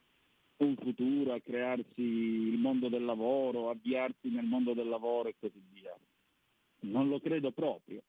un 0.58 0.76
futuro, 0.76 1.32
a 1.32 1.40
crearsi 1.40 2.02
il 2.02 2.58
mondo 2.58 2.88
del 2.88 3.04
lavoro, 3.04 3.70
avviarsi 3.70 4.28
nel 4.28 4.44
mondo 4.44 4.74
del 4.74 4.88
lavoro 4.88 5.28
e 5.28 5.34
così 5.38 5.62
via. 5.72 5.96
Non 6.80 7.08
lo 7.08 7.20
credo 7.20 7.52
proprio. 7.52 8.02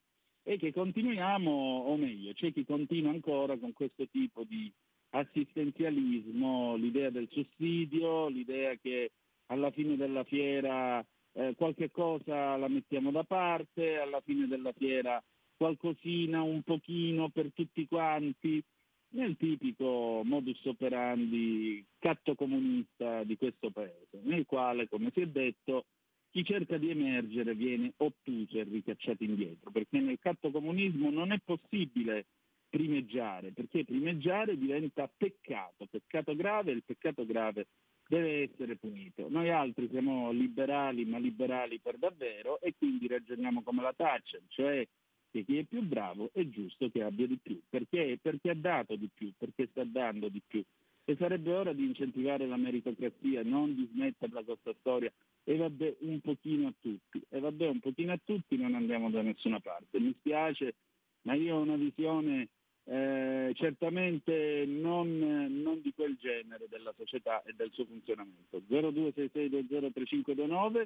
E 0.44 0.58
che 0.58 0.74
continuiamo, 0.74 1.52
o 1.52 1.96
meglio, 1.96 2.34
c'è 2.34 2.52
chi 2.52 2.66
continua 2.66 3.12
ancora 3.12 3.56
con 3.58 3.74
questo 3.74 4.08
tipo 4.08 4.44
di 4.44 4.72
assistenzialismo, 5.12 6.76
l'idea 6.76 7.12
del 7.12 7.30
sussidio, 7.30 8.28
l'idea 8.30 8.76
che 8.76 9.12
alla 9.48 9.70
fine 9.70 9.96
della 9.96 10.24
fiera 10.24 11.06
eh, 11.34 11.54
qualche 11.56 11.92
cosa 11.92 12.56
la 12.58 12.68
mettiamo 12.68 13.12
da 13.12 13.24
parte, 13.24 13.98
alla 13.98 14.22
fine 14.22 14.48
della 14.48 14.72
fiera 14.72 15.22
qualcosina, 15.62 16.42
un 16.42 16.64
pochino 16.64 17.30
per 17.30 17.52
tutti 17.54 17.88
quanti, 17.88 18.64
nel 19.10 19.38
tipico 19.38 20.24
modus 20.24 20.66
operandi 20.66 21.86
catto 22.00 22.34
comunista 22.34 23.24
di 23.24 23.38
questo 23.38 23.70
paese, 23.70 24.22
nel 24.24 24.48
quale, 24.48 24.90
come 24.90 25.12
si 25.14 25.22
è 25.22 25.28
detto, 25.28 25.86
chi 26.32 26.44
cerca 26.44 26.80
di 26.80 26.90
emergere 26.90 27.54
viene 27.54 27.94
ottuso 27.98 28.58
e 28.58 28.64
ricacciato 28.64 29.24
indietro, 29.24 29.70
perché 29.70 30.00
nel 30.00 30.18
catto 30.20 30.50
comunismo 30.50 31.12
non 31.12 31.32
è 31.32 31.38
possibile 31.46 32.26
primeggiare, 32.68 33.52
perché 33.52 33.86
primeggiare 33.86 34.58
diventa 34.58 35.08
peccato, 35.16 35.86
peccato 35.86 36.36
grave 36.36 36.72
e 36.72 36.76
il 36.76 36.84
peccato 36.84 37.24
grave 37.24 37.68
deve 38.08 38.50
essere 38.50 38.78
punito. 38.78 39.28
Noi 39.30 39.52
altri 39.52 39.88
siamo 39.92 40.32
liberali, 40.32 41.06
ma 41.06 41.20
liberali 41.20 41.78
per 41.80 41.98
davvero 42.00 42.60
e 42.62 42.74
quindi 42.76 43.06
ragioniamo 43.08 43.62
come 43.62 43.84
la 43.84 43.94
Thatcher, 43.94 44.42
cioè 44.48 44.88
che 45.32 45.44
chi 45.44 45.58
è 45.58 45.64
più 45.64 45.82
bravo 45.82 46.30
è 46.34 46.48
giusto 46.50 46.90
che 46.90 47.04
abbia 47.04 47.26
di 47.26 47.38
più, 47.42 47.60
perché? 47.70 48.20
perché 48.22 48.50
ha 48.50 48.56
dato 48.56 48.96
di 48.96 49.10
più, 49.14 49.32
perché 49.38 49.68
sta 49.72 49.84
dando 49.84 50.30
di 50.30 50.42
più. 50.46 50.64
E 51.04 51.16
sarebbe 51.16 51.52
ora 51.54 51.74
di 51.74 51.84
incentivare 51.84 52.46
la 52.46 52.58
meritocrazia, 52.58 53.42
non 53.44 53.74
di 53.74 53.90
smetterla 53.92 54.44
questa 54.44 54.74
storia. 54.80 55.12
E 55.44 55.56
vabbè 55.56 55.96
un 56.02 56.20
pochino 56.20 56.68
a 56.68 56.74
tutti, 56.80 57.20
e 57.30 57.40
vabbè 57.40 57.68
un 57.68 57.80
pochino 57.80 58.12
a 58.12 58.20
tutti 58.24 58.56
non 58.58 58.76
andiamo 58.76 59.10
da 59.10 59.24
nessuna 59.24 59.60
parte. 59.60 60.00
Mi 60.00 60.14
spiace, 60.20 60.76
ma 61.24 61.34
io 61.34 61.56
ho 61.56 61.62
una 61.62 61.76
visione 61.76 62.50
eh, 62.84 63.52
certamente 63.56 64.66
non, 64.68 65.18
non 65.18 65.82
di 65.82 65.92
quel 65.94 66.18
genere 66.20 66.68
della 66.70 66.94
società 66.98 67.42
e 67.44 67.54
del 67.54 67.72
suo 67.72 67.86
funzionamento. 67.86 68.62
0266203529 68.70 70.86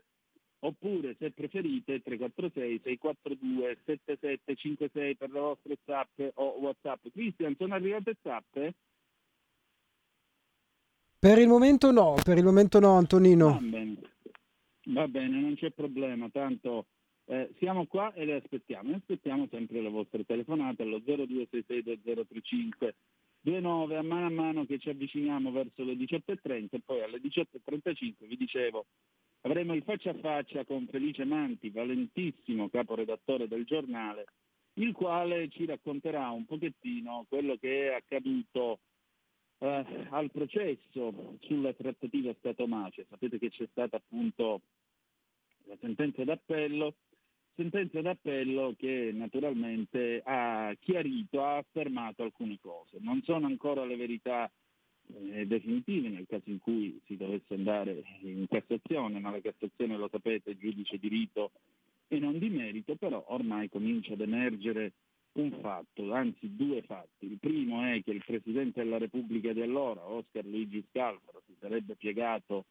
oppure 0.66 1.16
se 1.20 1.32
preferite 1.32 2.02
346 2.02 2.82
642 2.84 3.78
7756 3.86 5.16
per 5.16 5.32
le 5.32 5.40
vostre 5.40 5.78
zap 5.86 6.10
o 6.36 6.58
whatsapp. 6.60 7.08
Cristian, 7.12 7.56
sono 7.58 7.76
arrivate 7.76 8.18
zappe? 8.22 8.74
Per 11.20 11.38
il 11.38 11.48
momento 11.48 11.92
no, 11.92 12.16
per 12.24 12.38
il 12.38 12.44
momento 12.44 12.80
no, 12.80 12.92
Va 12.92 12.98
Antonino. 12.98 13.58
bene. 13.62 13.96
Va 14.88 15.08
bene, 15.08 15.40
non 15.40 15.56
c'è 15.56 15.72
problema, 15.72 16.30
tanto 16.30 16.86
eh, 17.26 17.50
siamo 17.58 17.88
qua 17.88 18.14
e 18.14 18.26
le 18.26 18.36
aspettiamo. 18.36 18.92
E 18.92 18.96
aspettiamo 18.96 19.48
sempre 19.50 19.82
le 19.82 19.90
vostre 19.90 20.24
telefonate 20.26 20.84
allo 20.84 21.00
02662035 21.00 22.94
29 23.46 23.98
a 23.98 24.02
mano 24.02 24.26
a 24.26 24.30
mano 24.30 24.66
che 24.66 24.80
ci 24.80 24.90
avviciniamo 24.90 25.52
verso 25.52 25.84
le 25.84 25.94
18.30 25.94 26.68
e 26.72 26.82
poi 26.84 27.04
alle 27.04 27.20
18.35 27.20 28.26
vi 28.28 28.38
dicevo 28.38 28.88
avremo 29.46 29.76
il 29.76 29.84
faccia 29.84 30.10
a 30.10 30.16
faccia 30.16 30.66
con 30.66 30.88
Felice 30.88 31.24
Manti, 31.24 31.70
valentissimo 31.70 32.68
caporedattore 32.70 33.48
del 33.48 33.64
giornale, 33.64 34.26
il 34.74 34.92
quale 34.92 35.50
ci 35.50 35.66
racconterà 35.66 36.30
un 36.30 36.46
pochettino 36.46 37.26
quello 37.30 37.56
che 37.56 37.90
è 37.90 37.94
accaduto 37.94 38.80
eh, 39.60 39.86
al 40.10 40.32
processo 40.32 41.38
sulla 41.42 41.74
trattativa 41.74 42.34
Stato-Mafia. 42.40 43.06
Sapete 43.08 43.38
che 43.38 43.52
c'è 43.52 43.68
stata 43.70 43.98
appunto 43.98 44.62
la 45.66 45.78
sentenza 45.80 46.24
d'appello, 46.24 46.96
sentenza 47.56 48.02
d'appello 48.02 48.74
che 48.76 49.12
naturalmente 49.14 50.22
ha 50.26 50.76
chiarito, 50.80 51.44
ha 51.44 51.58
affermato 51.58 52.24
alcune 52.24 52.58
cose. 52.60 52.98
Non 53.00 53.22
sono 53.22 53.46
ancora 53.46 53.86
le 53.86 53.96
verità 53.96 54.52
eh, 55.32 55.46
definitive 55.46 56.10
nel 56.10 56.26
caso 56.28 56.50
in 56.50 56.60
cui 56.60 57.00
si 57.06 57.18
dovesse 57.18 57.54
andare 57.54 58.04
in 58.22 58.46
Cassazione, 58.48 59.20
ma 59.20 59.32
la 59.32 59.42
Cassazione 59.42 59.98
lo 59.98 60.10
sapete 60.10 60.52
è 60.52 60.58
giudice 60.58 60.98
di 60.98 61.08
rito 61.08 61.52
e 62.08 62.20
non 62.20 62.38
di 62.38 62.50
merito, 62.50 62.96
però 62.96 63.24
ormai 63.30 63.70
comincia 63.70 64.14
ad 64.14 64.22
emergere 64.22 64.94
un 65.34 65.52
fatto, 65.62 66.14
anzi 66.14 66.56
due 66.56 66.82
fatti. 66.84 67.26
Il 67.26 67.38
primo 67.40 67.84
è 67.84 68.02
che 68.04 68.12
il 68.12 68.24
Presidente 68.26 68.84
della 68.84 68.98
Repubblica 68.98 69.52
di 69.54 69.62
allora, 69.62 70.06
Oscar 70.08 70.46
Luigi 70.46 70.84
Scalfaro, 70.90 71.42
si 71.46 71.56
sarebbe 71.60 71.96
piegato 71.96 72.66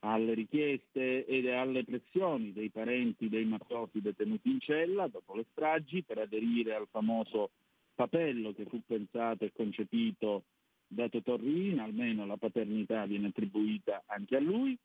alle 0.00 0.34
richieste 0.34 1.24
e 1.24 1.50
alle 1.50 1.84
pressioni 1.84 2.52
dei 2.52 2.70
parenti 2.70 3.28
dei 3.28 3.44
mafiosi 3.44 4.00
detenuti 4.00 4.50
in 4.50 4.60
cella 4.60 5.08
dopo 5.08 5.34
le 5.34 5.46
stragi 5.50 6.02
per 6.02 6.18
aderire 6.18 6.74
al 6.74 6.86
famoso 6.88 7.50
papello 7.94 8.52
che 8.52 8.64
fu 8.66 8.80
pensato 8.86 9.44
e 9.44 9.52
concepito 9.52 10.44
da 10.88 11.08
Totorrina, 11.08 11.84
almeno 11.84 12.26
la 12.26 12.36
paternità 12.36 13.06
viene 13.06 13.28
attribuita 13.28 14.02
anche 14.06 14.36
a 14.36 14.40
lui, 14.40 14.76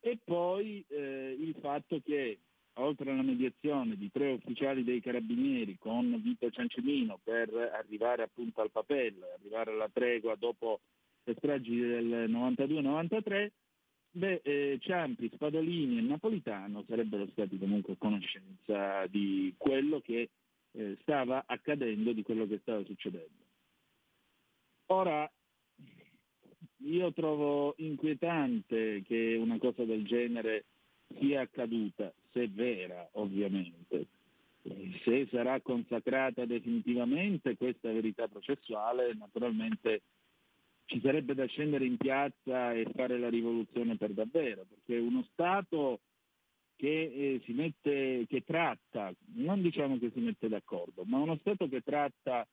e 0.00 0.18
poi 0.22 0.84
eh, 0.88 1.36
il 1.38 1.56
fatto 1.60 2.00
che 2.04 2.38
oltre 2.74 3.10
alla 3.10 3.22
mediazione 3.22 3.96
di 3.96 4.10
tre 4.12 4.30
ufficiali 4.30 4.84
dei 4.84 5.00
carabinieri 5.00 5.76
con 5.78 6.20
Vito 6.22 6.48
Ciancimino 6.48 7.18
per 7.24 7.52
arrivare 7.74 8.22
appunto 8.22 8.60
al 8.60 8.70
papello 8.70 9.26
arrivare 9.34 9.72
alla 9.72 9.88
tregua 9.92 10.36
dopo 10.36 10.80
le 11.24 11.34
stragi 11.36 11.76
del 11.76 12.30
92-93, 12.30 13.50
beh, 14.12 14.40
eh, 14.42 14.78
Ciampi, 14.80 15.30
Spadolini 15.34 15.98
e 15.98 16.02
Napolitano 16.02 16.84
sarebbero 16.86 17.26
stati 17.32 17.58
comunque 17.58 17.94
a 17.94 17.96
conoscenza 17.98 19.06
di 19.08 19.52
quello 19.58 20.00
che 20.00 20.30
eh, 20.72 20.96
stava 21.02 21.44
accadendo, 21.46 22.12
di 22.12 22.22
quello 22.22 22.46
che 22.46 22.58
stava 22.62 22.82
succedendo. 22.84 23.44
Ora, 24.86 25.30
io 26.84 27.12
trovo 27.12 27.74
inquietante 27.78 29.02
che 29.02 29.36
una 29.38 29.58
cosa 29.58 29.84
del 29.84 30.04
genere 30.04 30.64
sia 31.18 31.42
accaduta, 31.42 32.12
se 32.32 32.48
vera 32.48 33.08
ovviamente. 33.12 34.06
Se 35.02 35.26
sarà 35.30 35.60
consacrata 35.60 36.44
definitivamente 36.44 37.56
questa 37.56 37.90
verità 37.90 38.28
processuale, 38.28 39.14
naturalmente 39.14 40.02
ci 40.84 41.00
sarebbe 41.00 41.34
da 41.34 41.46
scendere 41.46 41.86
in 41.86 41.96
piazza 41.96 42.72
e 42.72 42.86
fare 42.94 43.18
la 43.18 43.28
rivoluzione 43.28 43.96
per 43.96 44.12
davvero, 44.12 44.66
perché 44.68 44.98
uno 44.98 45.24
Stato 45.32 46.00
che 46.76 47.02
eh, 47.02 47.40
si 47.44 47.52
mette, 47.52 48.26
che 48.28 48.42
tratta, 48.44 49.12
non 49.34 49.62
diciamo 49.62 49.98
che 49.98 50.10
si 50.12 50.20
mette 50.20 50.48
d'accordo, 50.48 51.04
ma 51.04 51.18
uno 51.18 51.36
Stato 51.38 51.68
che 51.68 51.82
tratta 51.82 52.46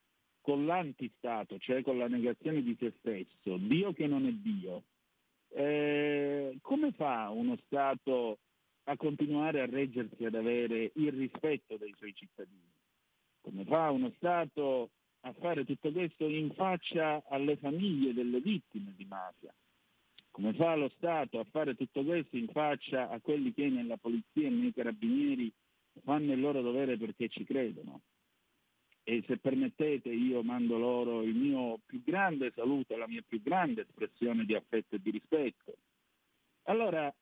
con 0.46 0.68
l'antistato, 0.68 1.58
cioè 1.58 1.82
con 1.82 1.98
la 1.98 2.08
negazione 2.08 2.62
di 2.62 2.76
se 2.80 2.94
stesso, 3.00 3.58
Dio 3.58 3.94
che 3.94 4.06
non 4.06 4.28
è 4.28 4.32
Dio, 4.32 4.84
eh, 5.50 6.60
come 6.62 6.92
fa 6.92 7.30
uno 7.32 7.58
Stato 7.66 8.38
a 8.84 8.96
continuare 8.96 9.62
a 9.62 9.66
reggersi 9.66 10.24
ad 10.24 10.36
avere 10.36 10.92
il 10.98 11.12
rispetto 11.14 11.78
dei 11.78 11.92
suoi 11.98 12.14
cittadini? 12.14 12.72
Come 13.42 13.66
fa 13.66 13.90
uno 13.90 14.12
Stato 14.18 14.92
a 15.22 15.34
fare 15.34 15.66
tutto 15.66 15.92
questo 15.92 16.28
in 16.28 16.54
faccia 16.54 17.24
alle 17.28 17.58
famiglie 17.58 18.14
delle 18.14 18.40
vittime 18.40 18.94
di 18.96 19.06
mafia? 19.06 19.52
Come 20.30 20.54
fa 20.54 20.76
lo 20.76 20.92
Stato 20.98 21.40
a 21.40 21.46
fare 21.46 21.74
tutto 21.74 22.04
questo 22.04 22.38
in 22.38 22.50
faccia 22.50 23.10
a 23.10 23.20
quelli 23.20 23.52
che 23.52 23.68
nella 23.68 23.98
polizia 23.98 24.46
e 24.46 24.52
nei 24.52 24.72
carabinieri 24.72 25.52
fanno 26.04 26.34
il 26.34 26.40
loro 26.40 26.62
dovere 26.62 26.98
perché 26.98 27.30
ci 27.30 27.44
credono? 27.46 28.02
E 29.08 29.24
se 29.28 29.38
permettete 29.38 30.10
io 30.10 30.42
mando 30.42 30.80
loro 30.80 31.22
il 31.22 31.36
mio 31.36 31.80
più 31.86 32.02
grande 32.04 32.52
saluto 32.56 32.98
la 32.98 33.08
mia 33.08 33.24
più 33.26 33.40
grande 33.40 33.82
espressione 33.82 34.46
di 34.46 34.56
affetto 34.56 34.96
e 34.96 35.00
di 35.00 35.12
rispetto. 35.12 35.78
Allora 36.64 37.14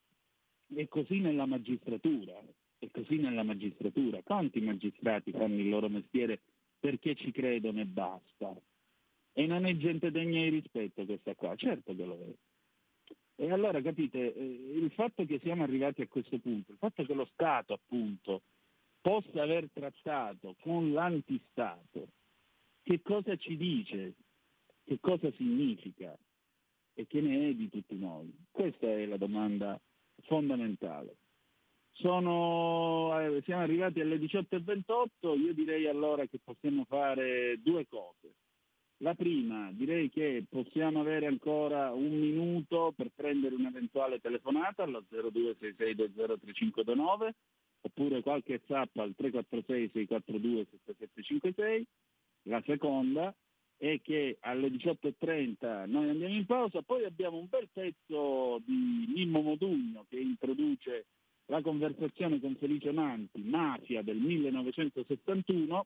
è 0.74 0.88
così 0.88 1.20
nella 1.20 1.46
magistratura, 1.46 2.42
è 2.80 2.88
così 2.90 3.18
nella 3.18 3.44
magistratura. 3.44 4.22
Quanti 4.24 4.62
magistrati 4.62 5.32
fanno 5.32 5.60
il 5.60 5.68
loro 5.68 5.90
mestiere 5.90 6.40
perché 6.80 7.16
ci 7.16 7.32
credono 7.32 7.82
e 7.82 7.86
basta? 7.86 8.56
E 9.34 9.46
non 9.46 9.66
è 9.66 9.76
gente 9.76 10.10
degna 10.10 10.42
di 10.42 10.50
rispetto 10.50 11.04
questa 11.06 11.36
qua, 11.36 11.54
certo 11.58 11.94
che 11.94 12.06
lo 12.06 12.18
è. 12.18 12.34
E 13.44 13.52
allora 13.52 13.82
capite, 13.82 14.34
eh, 14.34 14.42
il 14.42 14.90
fatto 14.92 15.26
che 15.26 15.40
siamo 15.40 15.64
arrivati 15.64 16.02
a 16.02 16.08
questo 16.08 16.40
punto, 16.40 16.72
il 16.72 16.78
fatto 16.78 17.04
che 17.04 17.14
lo 17.14 17.28
Stato 17.34 17.74
appunto 17.74 18.44
possa 19.04 19.44
aver 19.44 19.70
trattato 19.74 20.56
con 20.62 20.94
l'antistato, 20.94 22.08
che 22.84 23.02
cosa 23.02 23.36
ci 23.36 23.58
dice, 23.58 24.14
che 24.86 24.98
cosa 25.02 25.30
significa 25.34 26.18
e 26.94 27.06
che 27.06 27.20
ne 27.20 27.50
è 27.50 27.54
di 27.54 27.70
tutti 27.70 27.98
noi? 27.98 28.34
Questa 28.50 28.88
è 28.88 29.06
la 29.06 29.18
domanda 29.18 29.78
fondamentale. 30.22 31.18
Sono, 31.92 33.20
eh, 33.20 33.42
siamo 33.44 33.64
arrivati 33.64 34.00
alle 34.00 34.16
18.28, 34.16 35.38
io 35.38 35.54
direi 35.54 35.86
allora 35.88 36.26
che 36.26 36.40
possiamo 36.42 36.86
fare 36.86 37.60
due 37.62 37.86
cose. 37.86 38.36
La 39.00 39.16
prima, 39.16 39.70
direi 39.74 40.10
che 40.10 40.46
possiamo 40.50 41.02
avere 41.02 41.28
ancora 41.28 41.92
un 41.92 42.18
minuto 42.18 42.94
per 42.96 43.10
prendere 43.14 43.56
un'eventuale 43.56 44.22
telefonata 44.22 44.84
allo 44.84 45.04
0266203529 45.12 47.32
oppure 47.84 48.22
qualche 48.22 48.62
zap 48.66 48.98
al 48.98 49.14
346 49.16 49.90
642 49.94 50.66
7756. 50.72 51.86
La 52.44 52.62
seconda 52.66 53.34
è 53.78 54.00
che 54.02 54.38
alle 54.40 54.70
18.30 54.70 55.90
noi 55.90 56.10
andiamo 56.10 56.34
in 56.34 56.46
pausa, 56.46 56.82
poi 56.82 57.04
abbiamo 57.04 57.38
un 57.38 57.48
bel 57.50 57.68
pezzo 57.72 58.62
di 58.66 59.06
Mimmo 59.14 59.42
Modugno 59.42 60.06
che 60.10 60.20
introduce 60.20 61.06
la 61.48 61.62
conversazione 61.62 62.40
con 62.40 62.56
Felice 62.56 62.92
Manti, 62.92 63.42
Mafia 63.42 64.02
del 64.02 64.18
1971, 64.18 65.86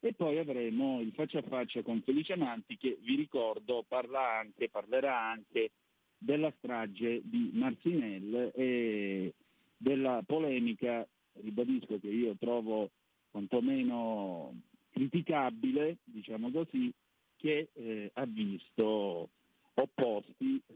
e 0.00 0.12
poi 0.12 0.38
avremo 0.38 1.00
il 1.00 1.12
faccia 1.12 1.38
a 1.38 1.42
faccia 1.42 1.80
con 1.80 2.02
Felice 2.02 2.36
Manti 2.36 2.76
che 2.76 2.98
vi 3.00 3.14
ricordo 3.16 3.84
parla 3.88 4.36
anche, 4.38 4.68
parlerà 4.68 5.18
anche 5.18 5.70
della 6.18 6.52
strage 6.58 7.22
di 7.24 7.50
Marcinelle 7.54 8.52
e 8.52 9.32
della 9.78 10.22
polemica, 10.26 11.06
ribadisco 11.42 11.98
che 11.98 12.08
io 12.08 12.34
trovo 12.38 12.90
quantomeno 13.30 14.54
criticabile, 14.90 15.98
diciamo 16.04 16.50
così, 16.50 16.92
che 17.36 17.68
eh, 17.72 18.10
ha 18.14 18.24
visto 18.26 19.28
opposti 19.74 20.62
eh, 20.66 20.74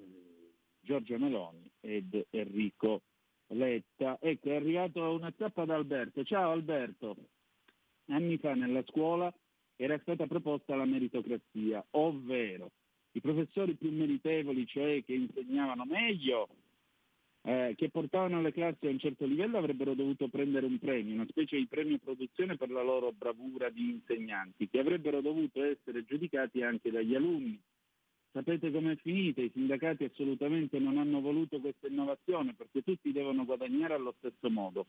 Giorgia 0.80 1.18
Meloni 1.18 1.70
ed 1.80 2.26
Enrico 2.30 3.02
Letta. 3.48 4.18
Ecco, 4.20 4.50
è 4.50 4.56
arrivato 4.56 5.14
una 5.14 5.32
zappa 5.36 5.64
da 5.64 5.76
Alberto. 5.76 6.24
Ciao 6.24 6.50
Alberto. 6.50 7.16
Anni 8.06 8.38
fa 8.38 8.54
nella 8.54 8.82
scuola 8.86 9.32
era 9.76 9.98
stata 10.00 10.26
proposta 10.26 10.74
la 10.74 10.84
meritocrazia, 10.84 11.84
ovvero 11.90 12.70
i 13.12 13.20
professori 13.20 13.74
più 13.74 13.92
meritevoli, 13.92 14.66
cioè 14.66 15.02
che 15.04 15.14
insegnavano 15.14 15.84
meglio, 15.84 16.48
eh, 17.48 17.74
che 17.78 17.88
portavano 17.88 18.42
le 18.42 18.52
classi 18.52 18.86
a 18.86 18.90
un 18.90 18.98
certo 18.98 19.24
livello 19.24 19.56
avrebbero 19.56 19.94
dovuto 19.94 20.28
prendere 20.28 20.66
un 20.66 20.78
premio, 20.78 21.14
una 21.14 21.26
specie 21.26 21.56
di 21.56 21.66
premio 21.66 21.96
produzione 21.96 22.58
per 22.58 22.68
la 22.70 22.82
loro 22.82 23.10
bravura 23.16 23.70
di 23.70 23.88
insegnanti, 23.88 24.68
che 24.68 24.80
avrebbero 24.80 25.22
dovuto 25.22 25.64
essere 25.64 26.04
giudicati 26.04 26.62
anche 26.62 26.90
dagli 26.90 27.14
alunni. 27.14 27.58
Sapete 28.32 28.70
com'è 28.70 28.96
finita? 28.96 29.40
I 29.40 29.50
sindacati 29.50 30.04
assolutamente 30.04 30.78
non 30.78 30.98
hanno 30.98 31.22
voluto 31.22 31.58
questa 31.58 31.86
innovazione 31.86 32.52
perché 32.52 32.82
tutti 32.82 33.12
devono 33.12 33.46
guadagnare 33.46 33.94
allo 33.94 34.14
stesso 34.18 34.50
modo. 34.50 34.84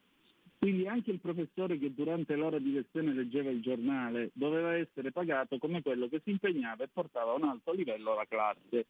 Quindi 0.57 0.85
anche 0.85 1.11
il 1.11 1.21
professore 1.21 1.79
che 1.79 1.93
durante 1.93 2.35
l'ora 2.35 2.59
di 2.59 2.73
lezione 2.73 3.13
leggeva 3.13 3.49
il 3.49 3.61
giornale 3.61 4.31
doveva 4.33 4.75
essere 4.75 5.13
pagato 5.13 5.57
come 5.59 5.81
quello 5.81 6.09
che 6.09 6.19
si 6.25 6.31
impegnava 6.31 6.83
e 6.83 6.89
portava 6.91 7.31
a 7.31 7.35
un 7.35 7.43
alto 7.43 7.71
livello 7.71 8.15
la 8.15 8.25
classe. 8.27 8.85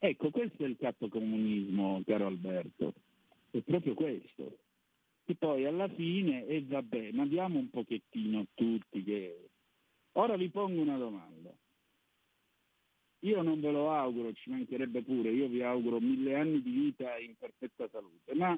Ecco, 0.00 0.30
questo 0.30 0.64
è 0.64 0.66
il 0.66 0.76
cattocomunismo, 0.76 2.02
caro 2.06 2.26
Alberto. 2.26 2.94
è 3.50 3.58
proprio 3.60 3.94
questo. 3.94 4.58
E 5.24 5.34
poi 5.34 5.66
alla 5.66 5.88
fine, 5.88 6.46
e 6.46 6.62
vabbè, 6.62 7.12
ma 7.12 7.26
diamo 7.26 7.58
un 7.58 7.68
pochettino 7.68 8.46
tutti 8.54 9.02
che... 9.02 9.48
Ora 10.12 10.36
vi 10.36 10.48
pongo 10.48 10.80
una 10.80 10.96
domanda. 10.96 11.52
Io 13.20 13.42
non 13.42 13.60
ve 13.60 13.70
lo 13.72 13.90
auguro, 13.90 14.32
ci 14.32 14.50
mancherebbe 14.50 15.02
pure, 15.02 15.30
io 15.30 15.48
vi 15.48 15.62
auguro 15.62 15.98
mille 15.98 16.36
anni 16.36 16.62
di 16.62 16.70
vita 16.70 17.18
in 17.18 17.36
perfetta 17.36 17.88
salute, 17.88 18.34
ma 18.34 18.56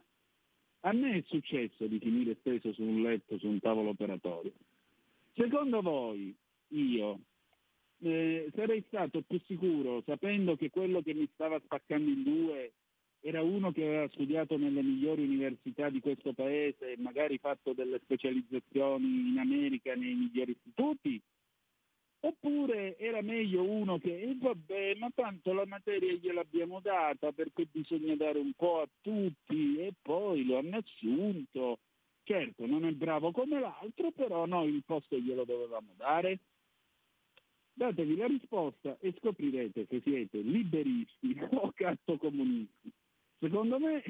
a 0.80 0.92
me 0.92 1.16
è 1.16 1.24
successo 1.26 1.86
di 1.86 1.98
finire 1.98 2.36
steso 2.40 2.72
su 2.72 2.82
un 2.82 3.02
letto, 3.02 3.38
su 3.38 3.48
un 3.48 3.58
tavolo 3.58 3.90
operatorio. 3.90 4.52
Secondo 5.34 5.80
voi, 5.80 6.34
io, 6.68 7.20
eh, 8.02 8.50
sarei 8.54 8.82
stato 8.86 9.22
più 9.22 9.40
sicuro 9.46 10.02
sapendo 10.06 10.56
che 10.56 10.70
quello 10.70 11.02
che 11.02 11.14
mi 11.14 11.28
stava 11.34 11.60
spaccando 11.60 12.10
in 12.10 12.22
due 12.22 12.72
era 13.20 13.42
uno 13.42 13.70
che 13.72 13.84
aveva 13.84 14.08
studiato 14.08 14.56
nelle 14.56 14.82
migliori 14.82 15.24
università 15.24 15.90
di 15.90 16.00
questo 16.00 16.32
paese 16.32 16.92
e 16.92 16.96
magari 16.98 17.38
fatto 17.38 17.74
delle 17.74 18.00
specializzazioni 18.02 19.28
in 19.28 19.38
America 19.38 19.94
nei 19.94 20.14
migliori 20.14 20.52
istituti? 20.52 21.20
Oppure 22.22 22.98
era 22.98 23.22
meglio 23.22 23.62
uno 23.62 23.98
che, 23.98 24.20
e 24.20 24.36
vabbè, 24.38 24.94
ma 24.96 25.10
tanto 25.14 25.52
la 25.52 25.64
materia 25.66 26.12
gliel'abbiamo 26.12 26.80
data 26.80 27.32
perché 27.32 27.66
bisogna 27.70 28.14
dare 28.14 28.38
un 28.38 28.52
po' 28.54 28.80
a 28.80 28.88
tutti 29.00 29.76
e 29.78 29.92
poi 30.00 30.44
lo 30.44 30.58
hanno 30.58 30.76
assunto. 30.76 31.78
Certo, 32.22 32.66
non 32.66 32.84
è 32.84 32.92
bravo 32.92 33.32
come 33.32 33.58
l'altro, 33.58 34.10
però 34.12 34.44
noi 34.44 34.68
il 34.68 34.82
posto 34.84 35.18
glielo 35.18 35.44
dovevamo 35.44 35.92
dare. 35.96 36.40
Datevi 37.80 38.14
la 38.14 38.26
risposta 38.26 38.98
e 39.00 39.14
scoprirete 39.16 39.86
se 39.88 40.02
siete 40.02 40.36
liberisti 40.40 41.34
o 41.56 41.72
cattocomunisti. 41.74 42.92
Secondo 43.38 43.78
me, 43.78 44.02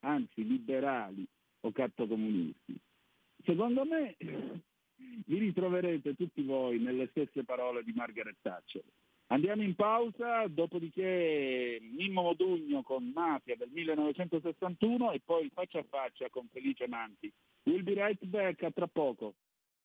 anzi 0.00 0.46
liberali 0.46 1.26
o 1.60 1.72
cattocomunisti. 1.72 2.74
Secondo 3.44 3.84
me 3.84 4.16
vi 5.26 5.38
ritroverete 5.40 6.14
tutti 6.14 6.42
voi 6.42 6.78
nelle 6.78 7.08
stesse 7.08 7.44
parole 7.44 7.84
di 7.84 7.92
Margaret 7.92 8.36
Thatcher. 8.40 8.82
Andiamo 9.26 9.62
in 9.62 9.74
pausa, 9.74 10.46
dopodiché 10.48 11.78
Mimmo 11.82 12.22
Modugno 12.22 12.82
con 12.82 13.10
Mafia 13.14 13.56
del 13.56 13.68
1961 13.72 15.12
e 15.12 15.20
poi 15.22 15.50
faccia 15.52 15.80
a 15.80 15.86
faccia 15.86 16.30
con 16.30 16.48
Felice 16.50 16.88
Manti. 16.88 17.30
We'll 17.64 17.82
be 17.82 17.92
right 17.92 18.24
back 18.24 18.62
a 18.62 18.70
tra 18.70 18.86
poco. 18.86 19.34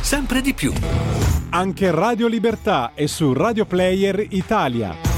sempre 0.00 0.40
di 0.40 0.54
più. 0.54 0.72
Anche 1.50 1.90
Radio 1.90 2.26
Libertà 2.26 2.92
è 2.94 3.06
su 3.06 3.32
Radio 3.32 3.64
Player 3.66 4.24
Italia. 4.30 5.09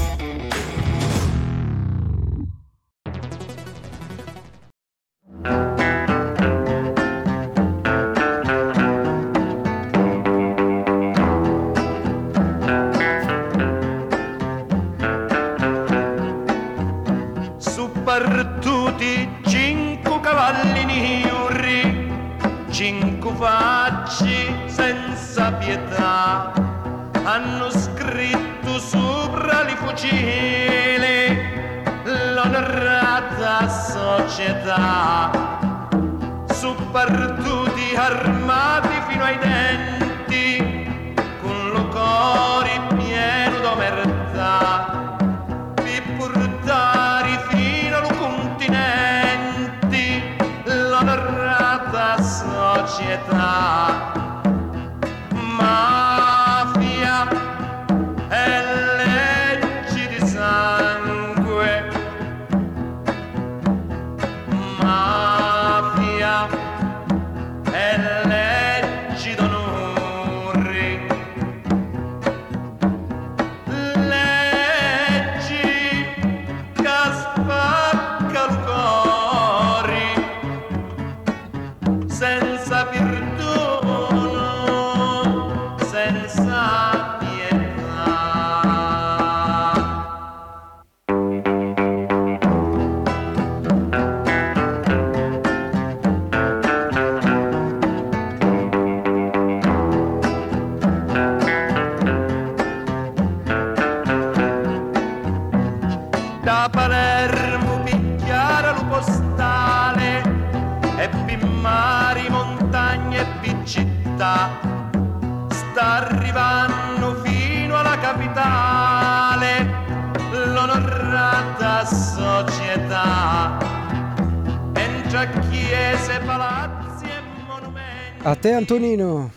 Antonino. 128.53 129.31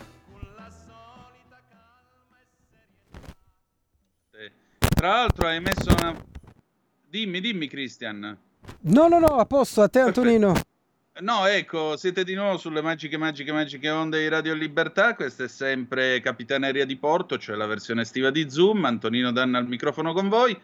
Tra 4.79 5.09
l'altro 5.09 5.47
hai 5.47 5.61
messo 5.61 5.91
una... 5.91 6.15
Dimmi, 7.09 7.41
dimmi 7.41 7.69
Christian. 7.69 8.37
No, 8.81 9.09
no, 9.09 9.19
no, 9.19 9.27
a 9.27 9.45
posto, 9.45 9.83
a 9.83 9.89
te 9.89 10.01
Antonino. 10.01 10.55
No, 11.21 11.47
ecco, 11.47 11.97
siete 11.97 12.25
di 12.25 12.35
nuovo 12.35 12.59
sulle 12.59 12.83
magiche, 12.83 13.17
magiche, 13.17 13.53
magiche 13.53 13.89
onde 13.89 14.21
di 14.21 14.29
Radio 14.29 14.55
Libertà. 14.55 15.15
Questa 15.15 15.45
è 15.45 15.49
sempre 15.49 16.21
Capitaneria 16.21 16.85
di 16.85 16.97
Porto, 16.97 17.39
cioè 17.39 17.57
la 17.57 17.67
versione 17.67 18.03
estiva 18.03 18.31
di 18.31 18.51
Zoom. 18.51 18.85
Antonino 18.85 19.33
Danna 19.33 19.59
al 19.59 19.67
microfono 19.67 20.13
con 20.13 20.29
voi. 20.29 20.59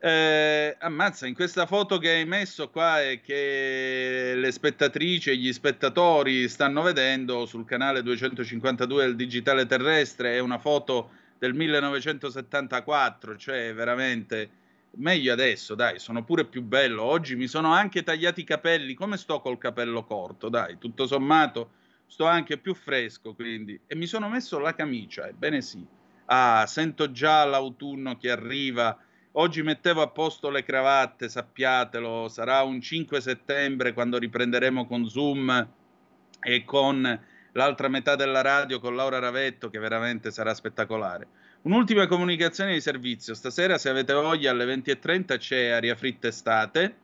Eh, 0.00 0.76
ammazza, 0.78 1.26
in 1.26 1.34
questa 1.34 1.66
foto 1.66 1.98
che 1.98 2.10
hai 2.10 2.24
messo 2.24 2.70
qua 2.70 3.02
e 3.02 3.20
che 3.20 4.32
le 4.36 4.52
spettatrici 4.52 5.30
e 5.30 5.36
gli 5.36 5.52
spettatori 5.52 6.48
stanno 6.48 6.82
vedendo 6.82 7.46
sul 7.46 7.64
canale 7.64 8.02
252 8.02 9.04
del 9.04 9.16
Digitale 9.16 9.66
Terrestre, 9.66 10.34
è 10.34 10.38
una 10.38 10.58
foto 10.58 11.10
del 11.38 11.52
1974, 11.54 13.36
cioè 13.36 13.74
veramente 13.74 14.50
meglio 14.98 15.32
adesso, 15.32 15.74
dai, 15.74 15.98
sono 15.98 16.22
pure 16.24 16.44
più 16.44 16.62
bello. 16.62 17.02
Oggi 17.02 17.34
mi 17.34 17.48
sono 17.48 17.72
anche 17.72 18.04
tagliati 18.04 18.40
i 18.42 18.44
capelli, 18.44 18.94
come 18.94 19.16
sto 19.16 19.40
col 19.40 19.58
capello 19.58 20.04
corto, 20.04 20.48
dai, 20.48 20.78
tutto 20.78 21.06
sommato 21.08 21.72
sto 22.06 22.24
anche 22.24 22.56
più 22.58 22.74
fresco, 22.74 23.34
quindi 23.34 23.78
e 23.86 23.94
mi 23.96 24.06
sono 24.06 24.28
messo 24.28 24.58
la 24.60 24.74
camicia, 24.74 25.26
ebbene 25.26 25.60
sì. 25.60 25.84
Ah, 26.26 26.66
sento 26.66 27.10
già 27.10 27.44
l'autunno 27.44 28.16
che 28.16 28.30
arriva. 28.30 28.96
Oggi 29.32 29.62
mettevo 29.62 30.00
a 30.00 30.08
posto 30.08 30.48
le 30.48 30.64
cravatte, 30.64 31.28
sappiatelo, 31.28 32.28
sarà 32.28 32.62
un 32.62 32.80
5 32.80 33.20
settembre 33.20 33.92
quando 33.92 34.18
riprenderemo 34.18 34.86
con 34.86 35.06
Zoom 35.06 35.68
e 36.40 36.64
con 36.64 37.20
l'altra 37.52 37.88
metà 37.88 38.16
della 38.16 38.40
radio 38.40 38.80
con 38.80 38.96
Laura 38.96 39.18
Ravetto 39.18 39.68
che 39.68 39.78
veramente 39.78 40.30
sarà 40.30 40.54
spettacolare. 40.54 41.26
Un'ultima 41.62 42.06
comunicazione 42.06 42.72
di 42.72 42.80
servizio. 42.80 43.34
Stasera, 43.34 43.76
se 43.78 43.90
avete 43.90 44.14
voglia, 44.14 44.50
alle 44.50 44.64
20.30 44.64 45.36
c'è 45.36 45.68
Aria 45.68 45.94
Fritta 45.94 46.28
Estate. 46.28 46.96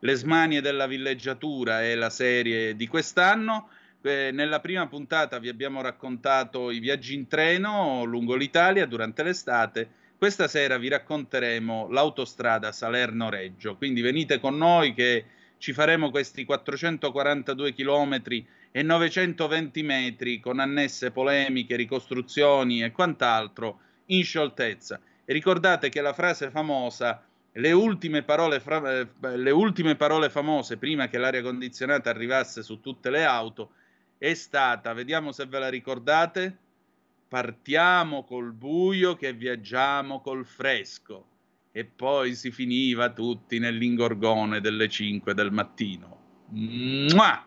Le 0.00 0.14
smanie 0.14 0.60
della 0.60 0.86
villeggiatura 0.86 1.82
è 1.82 1.94
la 1.94 2.10
serie 2.10 2.74
di 2.74 2.86
quest'anno. 2.86 3.68
Eh, 4.02 4.30
nella 4.32 4.60
prima 4.60 4.86
puntata 4.88 5.38
vi 5.38 5.48
abbiamo 5.48 5.80
raccontato 5.82 6.70
i 6.70 6.78
viaggi 6.78 7.14
in 7.14 7.28
treno 7.28 8.04
lungo 8.04 8.34
l'Italia 8.34 8.86
durante 8.86 9.22
l'estate. 9.22 9.90
Questa 10.18 10.48
sera 10.48 10.78
vi 10.78 10.88
racconteremo 10.88 11.90
l'autostrada 11.90 12.72
Salerno-Reggio. 12.72 13.76
Quindi 13.76 14.00
venite 14.00 14.40
con 14.40 14.56
noi 14.56 14.92
che 14.92 15.24
ci 15.58 15.72
faremo 15.72 16.10
questi 16.10 16.44
442 16.44 17.72
chilometri 17.72 18.44
e 18.72 18.82
920 18.82 19.82
metri 19.84 20.40
con 20.40 20.58
annesse 20.58 21.12
polemiche, 21.12 21.76
ricostruzioni 21.76 22.82
e 22.82 22.90
quant'altro 22.90 23.78
in 24.06 24.24
scioltezza. 24.24 25.00
E 25.24 25.32
ricordate 25.32 25.88
che 25.88 26.00
la 26.00 26.12
frase 26.12 26.50
famosa, 26.50 27.24
le 27.52 27.70
ultime 27.70 28.24
parole, 28.24 28.58
fra- 28.58 28.98
eh, 28.98 29.06
le 29.36 29.50
ultime 29.52 29.94
parole 29.94 30.30
famose 30.30 30.78
prima 30.78 31.06
che 31.06 31.18
l'aria 31.18 31.42
condizionata 31.42 32.10
arrivasse 32.10 32.64
su 32.64 32.80
tutte 32.80 33.10
le 33.10 33.24
auto, 33.24 33.70
è 34.18 34.34
stata, 34.34 34.92
vediamo 34.94 35.30
se 35.30 35.46
ve 35.46 35.60
la 35.60 35.68
ricordate, 35.68 36.56
partiamo 37.28 38.24
col 38.24 38.52
buio 38.52 39.14
che 39.14 39.32
viaggiamo 39.34 40.20
col 40.20 40.46
fresco. 40.46 41.26
E 41.70 41.84
poi 41.84 42.34
si 42.34 42.50
finiva 42.50 43.10
tutti 43.10 43.58
nell'ingorgone 43.58 44.60
delle 44.60 44.88
5 44.88 45.34
del 45.34 45.52
mattino. 45.52 46.46
Mua! 46.48 47.46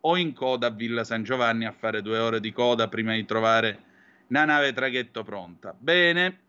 O 0.00 0.16
in 0.16 0.32
coda 0.32 0.68
a 0.68 0.70
Villa 0.70 1.02
San 1.02 1.24
Giovanni 1.24 1.66
a 1.66 1.72
fare 1.72 2.00
due 2.00 2.18
ore 2.18 2.38
di 2.38 2.52
coda 2.52 2.88
prima 2.88 3.14
di 3.14 3.24
trovare 3.24 3.82
una 4.28 4.44
nave 4.44 4.72
traghetto 4.72 5.24
pronta. 5.24 5.74
Bene, 5.76 6.40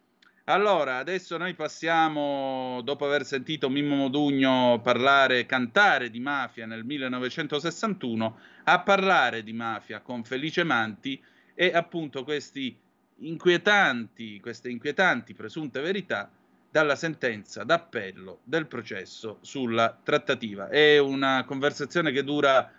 allora 0.45 0.97
adesso 0.97 1.37
noi 1.37 1.55
passiamo, 1.55 2.81
dopo 2.83 3.05
aver 3.05 3.25
sentito 3.25 3.69
Mimmo 3.69 3.95
Modugno 3.95 4.79
parlare, 4.81 5.45
cantare 5.45 6.09
di 6.11 6.19
mafia 6.19 6.67
nel 6.67 6.85
1961, 6.85 8.37
a 8.65 8.79
parlare 8.79 9.43
di 9.43 9.53
mafia 9.53 9.99
con 10.01 10.23
Felice 10.23 10.63
Manti 10.63 11.21
e 11.59 11.71
appunto 11.73 12.23
questi 12.23 12.77
inquietanti, 13.21 14.39
queste 14.39 14.69
inquietanti 14.69 15.33
presunte 15.33 15.81
verità 15.81 16.29
dalla 16.69 16.95
sentenza 16.95 17.63
d'appello 17.63 18.41
del 18.43 18.67
processo 18.67 19.39
sulla 19.41 19.97
trattativa. 20.03 20.69
È 20.69 20.99
una 20.99 21.43
conversazione 21.47 22.11
che 22.11 22.23
dura 22.23 22.71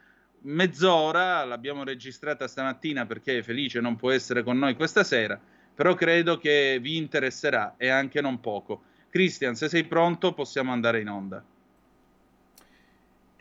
mezz'ora, 0.42 1.44
l'abbiamo 1.44 1.82
registrata 1.82 2.46
stamattina 2.46 3.04
perché 3.04 3.42
Felice 3.42 3.80
non 3.80 3.96
può 3.96 4.12
essere 4.12 4.44
con 4.44 4.56
noi 4.56 4.76
questa 4.76 5.02
sera, 5.02 5.40
però 5.74 5.94
credo 5.94 6.38
che 6.38 6.78
vi 6.80 6.98
interesserà 6.98 7.74
e 7.76 7.88
anche 7.88 8.20
non 8.20 8.38
poco. 8.38 8.82
Cristian, 9.10 9.56
se 9.56 9.68
sei 9.68 9.82
pronto 9.82 10.34
possiamo 10.34 10.70
andare 10.70 11.00
in 11.00 11.08
onda. 11.08 11.44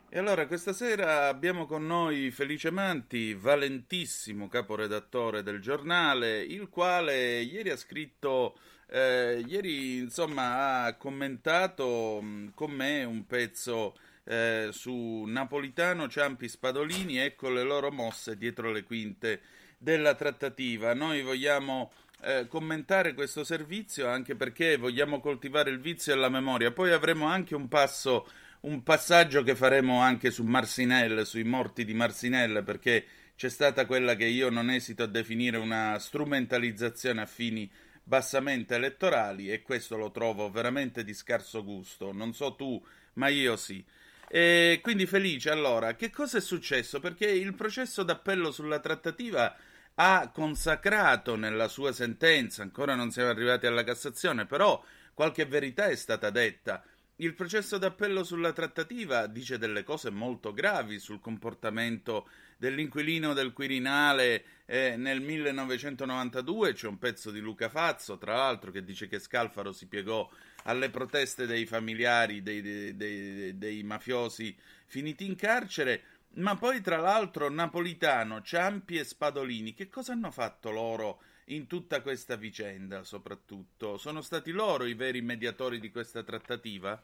E 0.09 0.17
allora 0.19 0.47
questa 0.47 0.71
sera 0.71 1.27
abbiamo 1.27 1.65
con 1.65 1.85
noi 1.85 2.31
Felice 2.31 2.71
Manti, 2.71 3.33
valentissimo 3.33 4.47
caporedattore 4.47 5.43
del 5.43 5.59
giornale, 5.59 6.39
il 6.39 6.69
quale 6.69 7.41
ieri 7.41 7.71
ha 7.71 7.75
scritto, 7.75 8.57
eh, 8.89 9.43
ieri 9.45 9.97
insomma 9.97 10.83
ha 10.83 10.95
commentato 10.95 12.21
mh, 12.21 12.53
con 12.53 12.71
me 12.71 13.03
un 13.03 13.25
pezzo 13.25 13.97
eh, 14.23 14.69
su 14.71 15.25
Napolitano, 15.27 16.07
Ciampi, 16.07 16.47
Spadolini, 16.47 17.17
ecco 17.17 17.49
le 17.49 17.63
loro 17.63 17.91
mosse 17.91 18.37
dietro 18.37 18.71
le 18.71 18.83
quinte 18.83 19.41
della 19.77 20.15
trattativa. 20.15 20.93
Noi 20.93 21.21
vogliamo 21.21 21.91
eh, 22.21 22.47
commentare 22.47 23.13
questo 23.13 23.43
servizio 23.43 24.07
anche 24.07 24.35
perché 24.35 24.77
vogliamo 24.77 25.19
coltivare 25.19 25.69
il 25.69 25.81
vizio 25.81 26.13
e 26.13 26.15
la 26.15 26.29
memoria. 26.29 26.71
Poi 26.71 26.91
avremo 26.91 27.25
anche 27.25 27.55
un 27.55 27.67
passo, 27.67 28.25
un 28.61 28.83
passaggio 28.83 29.43
che 29.43 29.55
faremo 29.55 29.99
anche 29.99 30.31
su 30.31 30.43
Marsinelle, 30.43 31.25
sui 31.25 31.43
morti 31.43 31.85
di 31.85 31.93
Marsinelle, 31.93 32.63
perché 32.63 33.05
c'è 33.35 33.49
stata 33.49 33.85
quella 33.85 34.15
che 34.15 34.25
io 34.25 34.49
non 34.49 34.69
esito 34.69 35.03
a 35.03 35.07
definire 35.07 35.57
una 35.57 35.99
strumentalizzazione 35.99 37.21
a 37.21 37.25
fini 37.25 37.69
bassamente 38.03 38.75
elettorali 38.75 39.51
e 39.51 39.61
questo 39.61 39.97
lo 39.97 40.11
trovo 40.11 40.49
veramente 40.49 41.03
di 41.03 41.13
scarso 41.13 41.63
gusto. 41.63 42.11
Non 42.11 42.33
so 42.33 42.55
tu, 42.55 42.83
ma 43.13 43.27
io 43.27 43.55
sì. 43.57 43.83
E 44.29 44.79
quindi 44.81 45.05
felice 45.05 45.49
allora, 45.51 45.95
che 45.95 46.09
cosa 46.09 46.37
è 46.37 46.41
successo? 46.41 46.99
Perché 46.99 47.29
il 47.29 47.53
processo 47.53 48.03
d'appello 48.03 48.51
sulla 48.51 48.79
trattativa 48.79 49.55
ha 49.95 50.29
consacrato 50.33 51.35
nella 51.35 51.67
sua 51.67 51.91
sentenza, 51.91 52.61
ancora 52.61 52.95
non 52.95 53.11
siamo 53.11 53.29
arrivati 53.29 53.65
alla 53.65 53.83
Cassazione, 53.83 54.45
però 54.45 54.83
qualche 55.13 55.45
verità 55.45 55.87
è 55.87 55.95
stata 55.95 56.29
detta. 56.29 56.83
Il 57.19 57.33
processo 57.33 57.79
d'appello 57.79 58.23
sulla 58.23 58.53
trattativa 58.53 59.25
dice 59.25 59.57
delle 59.57 59.81
cose 59.81 60.11
molto 60.11 60.53
gravi 60.53 60.99
sul 60.99 61.19
comportamento 61.19 62.29
dell'inquilino 62.57 63.33
del 63.33 63.53
Quirinale 63.53 64.43
eh, 64.65 64.97
nel 64.97 65.21
1992. 65.21 66.73
C'è 66.73 66.85
un 66.85 66.99
pezzo 66.99 67.31
di 67.31 67.39
Luca 67.39 67.69
Fazzo, 67.69 68.19
tra 68.19 68.35
l'altro, 68.35 68.69
che 68.69 68.83
dice 68.83 69.07
che 69.07 69.17
Scalfaro 69.17 69.71
si 69.71 69.87
piegò 69.87 70.29
alle 70.65 70.91
proteste 70.91 71.47
dei 71.47 71.65
familiari 71.65 72.43
dei, 72.43 72.61
dei, 72.61 72.95
dei, 72.95 73.57
dei 73.57 73.81
mafiosi 73.81 74.55
finiti 74.85 75.25
in 75.25 75.35
carcere. 75.35 76.03
Ma 76.35 76.55
poi, 76.55 76.81
tra 76.81 76.97
l'altro, 76.97 77.49
Napolitano, 77.49 78.43
Ciampi 78.43 78.95
e 78.95 79.03
Spadolini, 79.03 79.73
che 79.73 79.89
cosa 79.89 80.11
hanno 80.11 80.29
fatto 80.29 80.69
loro 80.69 81.21
in 81.49 81.67
tutta 81.67 82.01
questa 82.01 82.35
vicenda, 82.35 83.03
soprattutto? 83.03 83.97
Sono 83.97 84.21
stati 84.21 84.51
loro 84.51 84.85
i 84.85 84.93
veri 84.93 85.21
mediatori 85.21 85.79
di 85.79 85.91
questa 85.91 86.23
trattativa? 86.23 87.01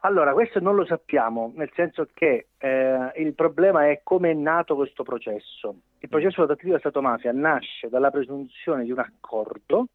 Allora, 0.00 0.32
questo 0.32 0.60
non 0.60 0.76
lo 0.76 0.84
sappiamo, 0.84 1.52
nel 1.56 1.70
senso 1.74 2.08
che 2.14 2.48
eh, 2.58 3.12
il 3.16 3.34
problema 3.34 3.88
è 3.90 4.00
come 4.02 4.30
è 4.30 4.34
nato 4.34 4.76
questo 4.76 5.02
processo. 5.02 5.74
Il 5.98 6.08
processo 6.08 6.34
sulla 6.34 6.46
trattativa 6.46 6.78
Stato-mafia 6.78 7.32
nasce 7.32 7.88
dalla 7.88 8.10
presunzione 8.10 8.84
di 8.84 8.92
un 8.92 9.00
accordo 9.00 9.88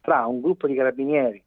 tra 0.00 0.26
un 0.26 0.40
gruppo 0.40 0.66
di 0.66 0.74
carabinieri, 0.74 1.42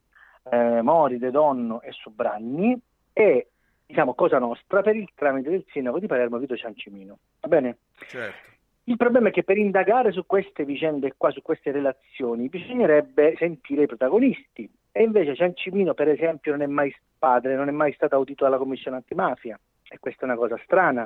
eh, 0.52 0.82
Mori, 0.82 1.18
De 1.18 1.32
Donno 1.32 1.82
e 1.82 1.92
Sobragni 1.92 2.80
e 3.12 3.50
diciamo 3.86 4.14
Cosa 4.14 4.40
Nostra 4.40 4.82
per 4.82 4.96
il 4.96 5.10
tramite 5.14 5.50
del 5.50 5.66
sindaco 5.72 6.00
di 6.00 6.08
Palermo 6.08 6.38
Vito 6.38 6.56
Ciancimino. 6.56 7.18
Va 7.42 7.48
bene? 7.48 7.78
Certo. 8.08 8.57
Il 8.90 8.96
problema 8.96 9.28
è 9.28 9.32
che 9.32 9.44
per 9.44 9.58
indagare 9.58 10.14
su 10.14 10.26
queste 10.26 10.64
vicende 10.64 11.14
qua, 11.18 11.30
su 11.32 11.42
queste 11.42 11.72
relazioni, 11.72 12.48
bisognerebbe 12.48 13.36
sentire 13.38 13.84
i 13.84 13.86
protagonisti. 13.86 14.70
E 14.94 15.04
invece 15.04 15.36
Ciancimino, 15.36 15.94
per 15.94 16.08
esempio, 16.08 16.52
non 16.54 16.62
è 16.62 16.68
mai 16.68 16.96
padre, 17.20 17.56
non 17.56 17.68
è 17.68 17.72
mai 17.72 17.92
stato 17.92 18.16
audito 18.16 18.46
dalla 18.46 18.58
commissione 18.58 18.96
antimafia. 18.96 19.60
E 19.90 20.00
questa 20.00 20.22
è 20.22 20.26
una 20.26 20.38
cosa 20.38 20.58
strana. 20.64 21.06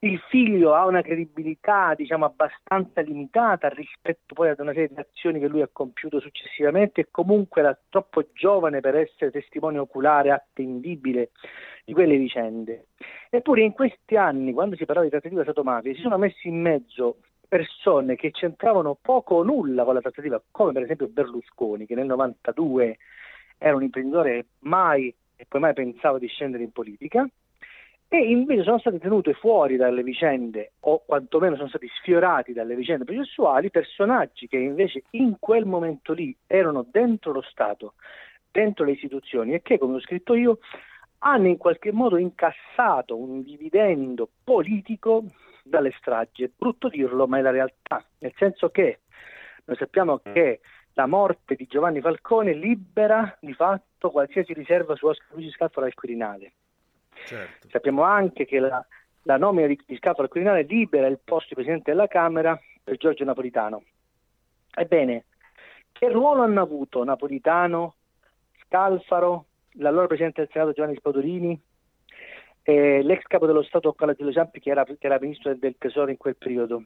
Il 0.00 0.18
figlio 0.28 0.74
ha 0.74 0.84
una 0.86 1.02
credibilità 1.02 1.94
diciamo 1.94 2.24
abbastanza 2.24 3.00
limitata 3.00 3.68
rispetto 3.68 4.34
poi 4.34 4.50
ad 4.50 4.60
una 4.60 4.72
serie 4.72 4.88
di 4.88 5.00
azioni 5.00 5.40
che 5.40 5.48
lui 5.48 5.62
ha 5.62 5.68
compiuto 5.72 6.20
successivamente 6.20 7.00
e 7.02 7.08
comunque 7.10 7.62
era 7.62 7.78
troppo 7.88 8.26
giovane 8.32 8.80
per 8.80 8.96
essere 8.96 9.30
testimone 9.30 9.78
oculare 9.78 10.30
attendibile 10.30 11.30
di 11.84 11.92
quelle 11.92 12.16
vicende. 12.16 12.86
Eppure 13.30 13.62
in 13.62 13.72
questi 13.72 14.16
anni, 14.16 14.52
quando 14.52 14.76
si 14.76 14.84
parlava 14.84 15.06
di 15.06 15.12
trattativa 15.12 15.42
Stato-mafia, 15.42 15.94
si 15.94 16.00
sono 16.00 16.18
messi 16.18 16.48
in 16.48 16.60
mezzo 16.60 17.18
persone 17.48 18.16
che 18.16 18.32
c'entravano 18.32 18.98
poco 19.00 19.36
o 19.36 19.42
nulla 19.42 19.84
con 19.84 19.94
la 19.94 20.00
trattativa, 20.00 20.42
come 20.50 20.72
per 20.72 20.82
esempio 20.82 21.08
Berlusconi, 21.08 21.86
che 21.86 21.94
nel 21.94 22.06
92 22.06 22.98
era 23.58 23.76
un 23.76 23.82
imprenditore 23.82 24.46
mai 24.60 25.14
e 25.36 25.44
poi 25.46 25.60
mai 25.60 25.74
pensava 25.74 26.18
di 26.18 26.26
scendere 26.26 26.64
in 26.64 26.72
politica, 26.72 27.28
e 28.08 28.18
invece 28.18 28.62
sono 28.62 28.78
state 28.78 28.98
tenute 28.98 29.32
fuori 29.34 29.76
dalle 29.76 30.02
vicende 30.02 30.72
o 30.80 31.02
quantomeno 31.04 31.56
sono 31.56 31.68
stati 31.68 31.88
sfiorati 31.98 32.52
dalle 32.52 32.76
vicende 32.76 33.04
processuali 33.04 33.70
personaggi 33.70 34.46
che 34.46 34.58
invece 34.58 35.04
in 35.10 35.36
quel 35.40 35.64
momento 35.66 36.12
lì 36.12 36.36
erano 36.46 36.86
dentro 36.88 37.32
lo 37.32 37.42
Stato, 37.42 37.94
dentro 38.50 38.84
le 38.84 38.92
istituzioni 38.92 39.54
e 39.54 39.62
che, 39.62 39.78
come 39.78 39.96
ho 39.96 40.00
scritto 40.00 40.34
io, 40.34 40.58
hanno 41.18 41.48
in 41.48 41.56
qualche 41.56 41.90
modo 41.90 42.16
incassato 42.16 43.16
un 43.16 43.42
dividendo 43.42 44.28
politico 44.44 45.24
dalle 45.64 45.92
stragi. 45.98 46.44
È 46.44 46.50
brutto 46.56 46.88
dirlo, 46.88 47.26
ma 47.26 47.38
è 47.38 47.42
la 47.42 47.50
realtà, 47.50 48.04
nel 48.18 48.32
senso 48.36 48.70
che 48.70 49.00
noi 49.64 49.76
sappiamo 49.76 50.18
che 50.18 50.60
la 50.92 51.06
morte 51.06 51.56
di 51.56 51.66
Giovanni 51.66 52.00
Falcone 52.00 52.54
libera 52.54 53.36
di 53.40 53.52
fatto 53.52 54.10
qualsiasi 54.10 54.52
riserva 54.52 54.94
su 54.94 55.06
Oscar 55.06 55.32
Luigi 55.32 55.50
Scalfaro 55.50 55.86
al 55.86 55.94
Quirinale. 55.94 56.52
Certo. 57.24 57.68
Sappiamo 57.70 58.02
anche 58.02 58.44
che 58.44 58.58
la, 58.58 58.84
la 59.22 59.36
nomina 59.36 59.66
di, 59.66 59.80
di 59.86 59.96
Scalfaro 59.96 60.24
al 60.24 60.28
Quirinale 60.28 60.62
libera 60.62 61.06
il 61.06 61.18
posto 61.22 61.48
di 61.48 61.54
Presidente 61.54 61.90
della 61.90 62.06
Camera 62.06 62.58
per 62.82 62.96
Giorgio 62.96 63.24
Napolitano. 63.24 63.84
Ebbene, 64.74 65.24
che 65.92 66.10
ruolo 66.10 66.42
hanno 66.42 66.60
avuto 66.60 67.02
Napolitano, 67.02 67.94
Scalfaro, 68.64 69.46
l'allora 69.78 70.06
Presidente 70.06 70.42
del 70.42 70.50
Senato 70.52 70.72
Giovanni 70.72 70.96
Spadolini, 70.96 71.60
eh, 72.62 73.02
l'ex 73.02 73.22
capo 73.22 73.46
dello 73.46 73.62
Stato 73.62 73.92
Calatillo 73.92 74.32
Ciampi 74.32 74.60
che 74.60 74.72
che 74.72 75.06
era 75.06 75.18
Ministro 75.20 75.54
del 75.54 75.76
Tesoro 75.78 76.10
in 76.10 76.16
quel 76.16 76.36
periodo? 76.36 76.82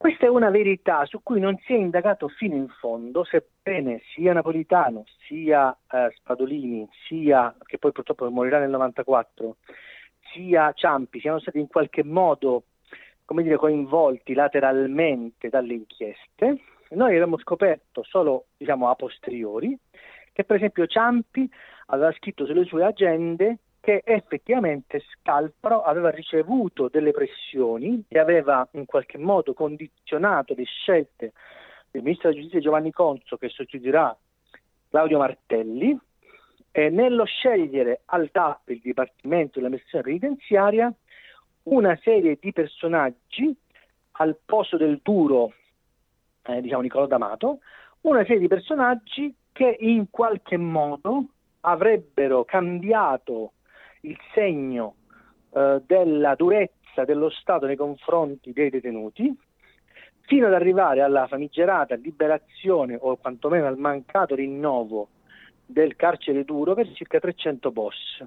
Questa 0.00 0.24
è 0.24 0.30
una 0.30 0.48
verità 0.48 1.04
su 1.04 1.22
cui 1.22 1.40
non 1.40 1.58
si 1.58 1.74
è 1.74 1.76
indagato 1.76 2.26
fino 2.28 2.54
in 2.54 2.68
fondo, 2.68 3.22
sebbene 3.22 4.00
sia 4.14 4.32
Napolitano, 4.32 5.04
sia 5.26 5.76
eh, 5.90 6.10
Spadolini, 6.14 6.88
sia, 7.06 7.54
che 7.66 7.76
poi 7.76 7.92
purtroppo 7.92 8.30
morirà 8.30 8.58
nel 8.58 8.70
94, 8.70 9.56
sia 10.32 10.72
Ciampi 10.72 11.20
siano 11.20 11.38
stati 11.38 11.58
in 11.58 11.66
qualche 11.66 12.02
modo 12.02 12.62
come 13.26 13.42
dire, 13.42 13.58
coinvolti 13.58 14.32
lateralmente 14.32 15.50
dalle 15.50 15.74
inchieste. 15.74 16.62
Noi 16.92 17.12
abbiamo 17.12 17.38
scoperto 17.38 18.02
solo 18.02 18.46
diciamo, 18.56 18.88
a 18.88 18.94
posteriori 18.94 19.78
che 20.32 20.44
per 20.44 20.56
esempio 20.56 20.86
Ciampi 20.86 21.46
aveva 21.88 22.10
scritto 22.12 22.46
sulle 22.46 22.64
sue 22.64 22.86
agende 22.86 23.58
che 23.80 24.02
effettivamente 24.04 25.00
Scalfaro 25.00 25.82
aveva 25.82 26.10
ricevuto 26.10 26.88
delle 26.88 27.12
pressioni 27.12 28.04
e 28.08 28.18
aveva 28.18 28.68
in 28.72 28.84
qualche 28.84 29.16
modo 29.16 29.54
condizionato 29.54 30.54
le 30.54 30.64
scelte 30.64 31.32
del 31.90 32.02
ministro 32.02 32.28
della 32.28 32.40
giustizia 32.40 32.62
Giovanni 32.62 32.92
Conso 32.92 33.38
che 33.38 33.48
sostituirà 33.48 34.16
Claudio 34.88 35.18
Martelli 35.18 35.98
e 36.70 36.90
nello 36.90 37.24
scegliere 37.24 38.02
al 38.06 38.30
TAP 38.30 38.68
il 38.68 38.80
Dipartimento 38.80 39.58
dell'amministrazione 39.58 40.04
penitenziaria 40.04 40.92
una 41.64 41.98
serie 42.02 42.36
di 42.38 42.52
personaggi 42.52 43.54
al 44.12 44.36
posto 44.44 44.76
del 44.76 45.00
duro 45.02 45.54
eh, 46.42 46.60
diciamo 46.60 46.82
Nicola 46.82 47.06
D'Amato 47.06 47.60
una 48.02 48.22
serie 48.24 48.40
di 48.40 48.48
personaggi 48.48 49.34
che 49.52 49.76
in 49.80 50.10
qualche 50.10 50.58
modo 50.58 51.24
avrebbero 51.60 52.44
cambiato 52.44 53.52
il 54.00 54.16
segno 54.34 54.94
eh, 55.52 55.80
della 55.86 56.34
durezza 56.34 57.04
dello 57.04 57.30
Stato 57.30 57.66
nei 57.66 57.76
confronti 57.76 58.52
dei 58.52 58.70
detenuti, 58.70 59.36
fino 60.22 60.46
ad 60.46 60.54
arrivare 60.54 61.00
alla 61.00 61.26
famigerata 61.26 61.96
liberazione 61.96 62.96
o 63.00 63.16
quantomeno 63.16 63.66
al 63.66 63.78
mancato 63.78 64.34
rinnovo 64.34 65.08
del 65.66 65.96
carcere 65.96 66.44
duro 66.44 66.74
per 66.74 66.92
circa 66.92 67.18
300 67.18 67.72
boss. 67.72 68.24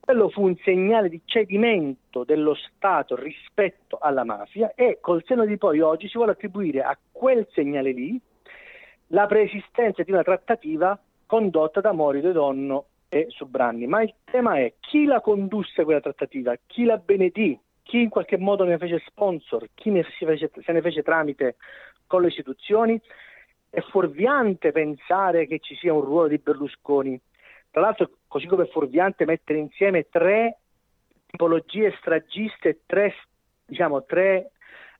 Quello 0.00 0.28
fu 0.28 0.44
un 0.44 0.56
segnale 0.62 1.08
di 1.08 1.20
cedimento 1.24 2.24
dello 2.24 2.54
Stato 2.54 3.16
rispetto 3.16 3.98
alla 4.00 4.24
mafia 4.24 4.72
e 4.74 4.98
col 5.00 5.24
seno 5.26 5.44
di 5.44 5.58
poi 5.58 5.80
oggi 5.80 6.08
si 6.08 6.16
vuole 6.16 6.32
attribuire 6.32 6.82
a 6.82 6.96
quel 7.10 7.46
segnale 7.52 7.92
lì 7.92 8.18
la 9.08 9.26
preesistenza 9.26 10.02
di 10.02 10.12
una 10.12 10.22
trattativa 10.22 10.98
condotta 11.26 11.80
da 11.80 11.92
Mori 11.92 12.20
De 12.20 12.32
Donno 12.32 12.86
e 13.08 13.26
Subranni, 13.28 13.86
ma 13.86 14.02
il 14.02 14.14
tema 14.24 14.58
è 14.58 14.74
chi 14.80 15.04
la 15.04 15.20
condusse 15.20 15.84
quella 15.84 16.00
trattativa, 16.00 16.56
chi 16.66 16.84
la 16.84 16.96
benedì, 16.96 17.58
chi 17.82 18.02
in 18.02 18.08
qualche 18.08 18.36
modo 18.36 18.64
ne 18.64 18.78
fece 18.78 19.02
sponsor, 19.06 19.68
chi 19.74 19.90
ne 19.90 20.02
fece, 20.02 20.50
se 20.54 20.72
ne 20.72 20.80
fece 20.80 21.02
tramite 21.02 21.56
con 22.06 22.22
le 22.22 22.28
istituzioni. 22.28 23.00
È 23.68 23.80
fuorviante 23.80 24.72
pensare 24.72 25.46
che 25.46 25.58
ci 25.60 25.76
sia 25.76 25.92
un 25.92 26.00
ruolo 26.00 26.28
di 26.28 26.38
Berlusconi. 26.38 27.20
Tra 27.70 27.80
l'altro, 27.80 28.10
così 28.26 28.46
come 28.46 28.64
è 28.64 28.68
fuorviante 28.68 29.24
mettere 29.24 29.58
insieme 29.58 30.08
tre 30.08 30.58
tipologie 31.26 31.94
stragiste, 31.98 32.80
tre, 32.86 33.14
diciamo, 33.66 34.04
tre 34.04 34.52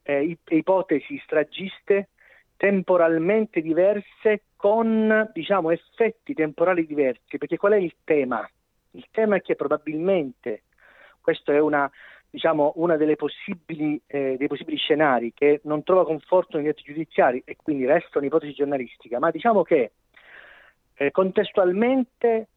eh, 0.03 0.37
ipotesi 0.49 1.19
stragiste 1.25 2.11
temporalmente 2.57 3.61
diverse 3.61 4.43
con 4.57 5.31
diciamo, 5.33 5.71
effetti 5.71 6.35
temporali 6.35 6.87
diversi, 6.87 7.39
perché 7.39 7.57
qual 7.57 7.73
è 7.73 7.77
il 7.77 7.95
tema? 8.05 8.49
Il 8.93 9.07
tema 9.11 9.37
è 9.37 9.43
che 9.43 9.55
probabilmente 9.55 10.63
questo 11.21 11.53
è 11.53 11.59
una, 11.59 11.91
diciamo, 12.31 12.73
una 12.77 12.97
delle 12.97 13.17
possibili, 13.17 14.01
eh, 14.07 14.37
dei 14.39 14.47
possibili 14.49 14.77
scenari 14.79 15.33
che 15.35 15.61
non 15.65 15.83
trova 15.83 16.05
conforto 16.05 16.57
negli 16.57 16.69
atti 16.69 16.85
giudiziari 16.85 17.43
e 17.45 17.57
quindi 17.63 17.85
resta 17.85 18.19
un'ipotesi 18.19 18.55
giornalistica, 18.55 19.19
ma 19.19 19.31
diciamo 19.31 19.63
che 19.63 19.93
eh, 20.95 21.11
contestualmente 21.11 22.49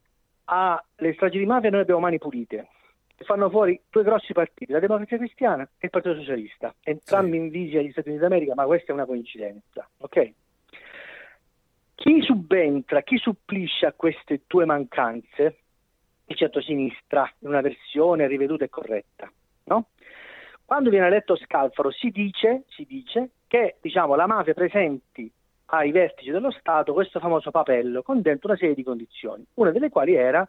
alle 0.46 1.14
stragi 1.14 1.38
di 1.38 1.46
mafia 1.46 1.70
noi 1.70 1.82
abbiamo 1.82 2.00
mani 2.00 2.18
pulite, 2.18 2.68
fanno 3.26 3.50
fuori 3.50 3.80
due 3.90 4.04
grossi 4.04 4.34
partiti, 4.34 4.72
la 4.72 4.80
Democrazia 4.80 5.18
Cristiana 5.18 5.64
e 5.64 5.86
il 5.86 5.90
Partito 5.90 6.16
Socialista, 6.16 6.74
entrambi 6.82 7.32
sì. 7.32 7.38
invisi 7.38 7.78
agli 7.78 7.92
Stati 7.92 8.10
Uniti 8.10 8.24
d'America, 8.24 8.54
ma 8.56 8.66
questa 8.66 8.92
è 8.92 8.96
una 8.96 9.06
coincidenza. 9.06 9.88
ok? 9.98 10.32
Chi 11.96 12.22
subentra, 12.22 13.02
chi 13.02 13.18
supplisce 13.18 13.86
a 13.86 13.94
queste 13.94 14.42
due 14.48 14.66
mancanze? 14.66 15.58
Il 16.26 16.36
centro-sinistra, 16.36 17.30
in 17.40 17.50
una 17.50 17.62
versione 17.62 18.28
riveduta 18.28 18.64
e 18.64 18.70
corretta. 18.70 19.30
No? 19.66 19.88
Quando 20.64 20.92
viene 20.92 21.08
eletto 21.08 21.36
Scalfaro 21.36 21.92
si 21.92 22.10
dice, 22.12 22.64
si 22.68 22.86
dice 22.86 23.32
che 23.48 23.78
diciamo, 23.82 24.16
la 24.16 24.28
mafia 24.28 24.54
presenti 24.54 25.30
ai 25.72 25.92
vertici 25.92 26.32
dello 26.32 26.52
Stato 26.52 26.94
questo 26.94 27.20
famoso 27.20 27.52
papello 27.52 28.02
con 28.02 28.22
dentro 28.22 28.50
una 28.50 28.58
serie 28.58 28.76
di 28.76 28.84
condizioni, 28.84 29.46
una 29.56 29.72
delle 29.72 29.90
quali 29.90 30.14
era 30.14 30.48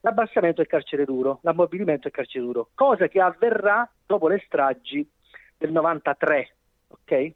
l'abbassamento 0.00 0.62
del 0.62 0.70
carcere 0.70 1.04
duro, 1.04 1.40
l'ammobilimento 1.42 2.02
del 2.04 2.12
carcere 2.12 2.44
duro, 2.44 2.70
cosa 2.74 3.08
che 3.08 3.20
avverrà 3.20 3.88
dopo 4.06 4.28
le 4.28 4.42
stragi 4.44 5.08
del 5.56 5.72
93. 5.72 6.56
ok? 6.88 7.32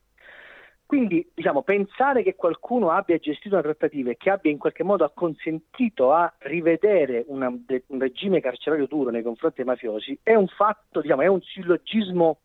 Quindi 0.93 1.27
diciamo, 1.33 1.63
pensare 1.63 2.23
che 2.23 2.35
qualcuno 2.35 2.91
abbia 2.91 3.17
gestito 3.17 3.55
una 3.55 3.63
trattativa 3.63 4.11
e 4.11 4.19
che 4.19 4.29
abbia 4.29 4.51
in 4.51 4.59
qualche 4.59 4.83
modo 4.83 5.05
acconsentito 5.05 6.13
a 6.13 6.31
rivedere 6.41 7.25
una, 7.29 7.49
un 7.49 7.99
regime 7.99 8.43
carcerario 8.43 8.87
duro 8.87 9.11
nei 9.11 9.23
confronti 9.23 9.63
dei 9.63 9.65
mafiosi 9.65 10.19
è 10.23 10.35
un 10.35 10.49
fatto, 10.49 11.01
diciamo, 11.01 11.23
è 11.23 11.29
un 11.29 11.41
sillogismo 11.41 12.41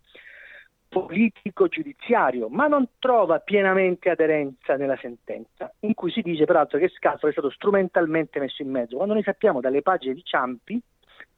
politico-giudiziario, 1.05 2.49
ma 2.49 2.67
non 2.67 2.87
trova 2.99 3.39
pienamente 3.39 4.09
aderenza 4.09 4.75
nella 4.75 4.97
sentenza, 4.97 5.71
in 5.81 5.93
cui 5.93 6.11
si 6.11 6.21
dice 6.21 6.45
peraltro 6.45 6.79
che 6.79 6.89
Scalfaro 6.89 7.29
è 7.29 7.31
stato 7.31 7.49
strumentalmente 7.49 8.39
messo 8.39 8.61
in 8.61 8.69
mezzo, 8.69 8.95
quando 8.95 9.13
noi 9.13 9.23
sappiamo 9.23 9.61
dalle 9.61 9.81
pagine 9.81 10.13
di 10.13 10.23
Ciampi, 10.23 10.81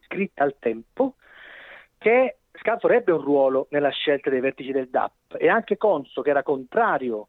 scritte 0.06 0.42
al 0.42 0.56
tempo, 0.60 1.16
che 1.98 2.38
Scalfaro 2.54 2.94
ebbe 2.94 3.12
un 3.12 3.22
ruolo 3.22 3.68
nella 3.72 3.90
scelta 3.90 4.30
dei 4.30 4.40
vertici 4.40 4.72
del 4.72 4.90
DAP 4.90 5.36
e 5.38 5.50
anche 5.50 5.78
Conso, 5.78 6.22
che 6.22 6.30
era 6.30 6.44
contrario 6.44 7.28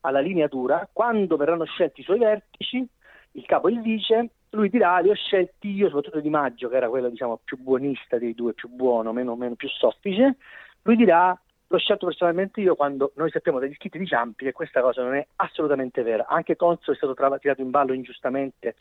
alla 0.00 0.20
linea 0.20 0.48
dura, 0.48 0.88
quando 0.92 1.36
verranno 1.36 1.64
scelti 1.64 2.00
i 2.00 2.04
suoi 2.04 2.18
vertici, 2.18 2.86
il 3.32 3.46
capo 3.46 3.68
e 3.68 3.72
il 3.72 3.80
vice, 3.80 4.30
lui 4.50 4.68
dirà 4.68 4.98
li 4.98 5.10
ho 5.10 5.14
scelti 5.14 5.68
io, 5.68 5.86
soprattutto 5.86 6.20
Di 6.20 6.30
Maggio, 6.30 6.68
che 6.68 6.76
era 6.76 6.88
quello 6.88 7.08
diciamo, 7.08 7.40
più 7.42 7.58
buonista 7.58 8.18
dei 8.18 8.34
due, 8.34 8.52
più 8.52 8.68
buono, 8.68 9.12
meno, 9.12 9.34
meno 9.34 9.54
più 9.54 9.68
soffice, 9.68 10.36
lui 10.82 10.96
dirà 10.96 11.36
l'ho 11.74 11.78
scelto 11.80 12.06
personalmente 12.06 12.60
io 12.60 12.76
quando 12.76 13.12
noi 13.16 13.30
sappiamo 13.30 13.58
dagli 13.58 13.74
scritti 13.74 13.98
di 13.98 14.06
Ciampi 14.06 14.44
che 14.44 14.52
questa 14.52 14.80
cosa 14.80 15.02
non 15.02 15.14
è 15.14 15.26
assolutamente 15.36 16.02
vera. 16.02 16.26
Anche 16.28 16.56
Conso 16.56 16.92
è 16.92 16.94
stato 16.94 17.14
tra- 17.14 17.36
tirato 17.38 17.62
in 17.62 17.70
ballo 17.70 17.92
ingiustamente 17.92 18.76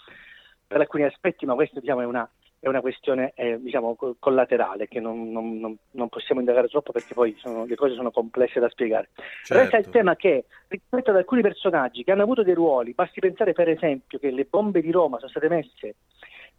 per 0.66 0.80
alcuni 0.80 1.04
aspetti, 1.04 1.46
ma 1.46 1.56
questa 1.56 1.80
diciamo, 1.80 2.02
è 2.02 2.06
una 2.06 2.30
è 2.60 2.70
una 2.70 2.80
questione 2.80 3.34
eh, 3.36 3.60
diciamo 3.60 3.94
co- 3.96 4.16
collaterale 4.18 4.88
che 4.88 5.02
non, 5.02 5.30
non- 5.34 5.60
non- 5.60 5.76
non 5.92 6.08
possiamo 6.08 6.40
indagare 6.40 6.70
troppo 6.70 6.94
perché 6.94 7.14
poi 7.14 7.36
sono- 7.40 7.66
le 7.66 7.76
cose 7.76 7.94
sono 7.94 8.10
complesse 8.10 8.62
da 8.62 8.70
spiegare. 8.70 9.10
Certo. 9.44 9.62
Resta 9.62 9.78
il 9.78 9.90
tema 9.90 10.16
che 10.16 10.46
rispetto 10.70 11.10
ad 11.10 11.18
alcuni 11.18 11.42
personaggi 11.42 12.06
che 12.06 12.12
hanno 12.14 12.22
avuto 12.24 12.42
dei 12.42 12.54
ruoli, 12.54 12.94
basti 12.94 13.20
pensare 13.20 13.52
per 13.52 13.68
esempio 13.68 14.18
che 14.18 14.32
le 14.32 14.46
bombe 14.50 14.80
di 14.82 14.92
Roma 14.92 15.18
sono 15.18 15.30
state 15.30 15.50
messe 15.50 15.96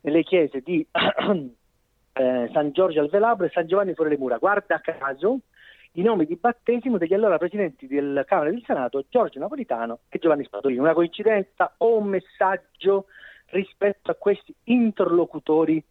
nelle 0.03 0.23
chiese 0.25 0.61
di 0.61 0.87
eh, 0.93 2.51
San 2.53 2.71
Giorgio 2.73 3.01
al 3.01 3.09
Velabro 3.09 3.47
e 3.47 3.51
San 3.55 3.67
Giovanni 3.67 3.95
fuori 3.95 4.11
le 4.11 4.19
mura. 4.19 4.37
Guarda 4.37 4.81
caso 4.81 5.39
i 5.97 6.03
nomi 6.03 6.27
di 6.27 6.37
battesimo 6.37 6.99
degli 6.99 7.15
allora 7.15 7.39
presidenti 7.39 7.87
del 7.87 8.25
Camera 8.27 8.51
del 8.51 8.63
Senato, 8.67 9.05
Giorgio 9.09 9.39
Napolitano 9.39 10.01
e 10.09 10.19
Giovanni 10.19 10.45
Spadolini. 10.45 10.81
Una 10.81 10.93
coincidenza 10.93 11.75
o 11.79 11.99
un 11.99 12.09
messaggio 12.09 13.07
rispetto 13.47 14.11
a 14.11 14.15
questi 14.15 14.53
interlocutori 14.65 15.83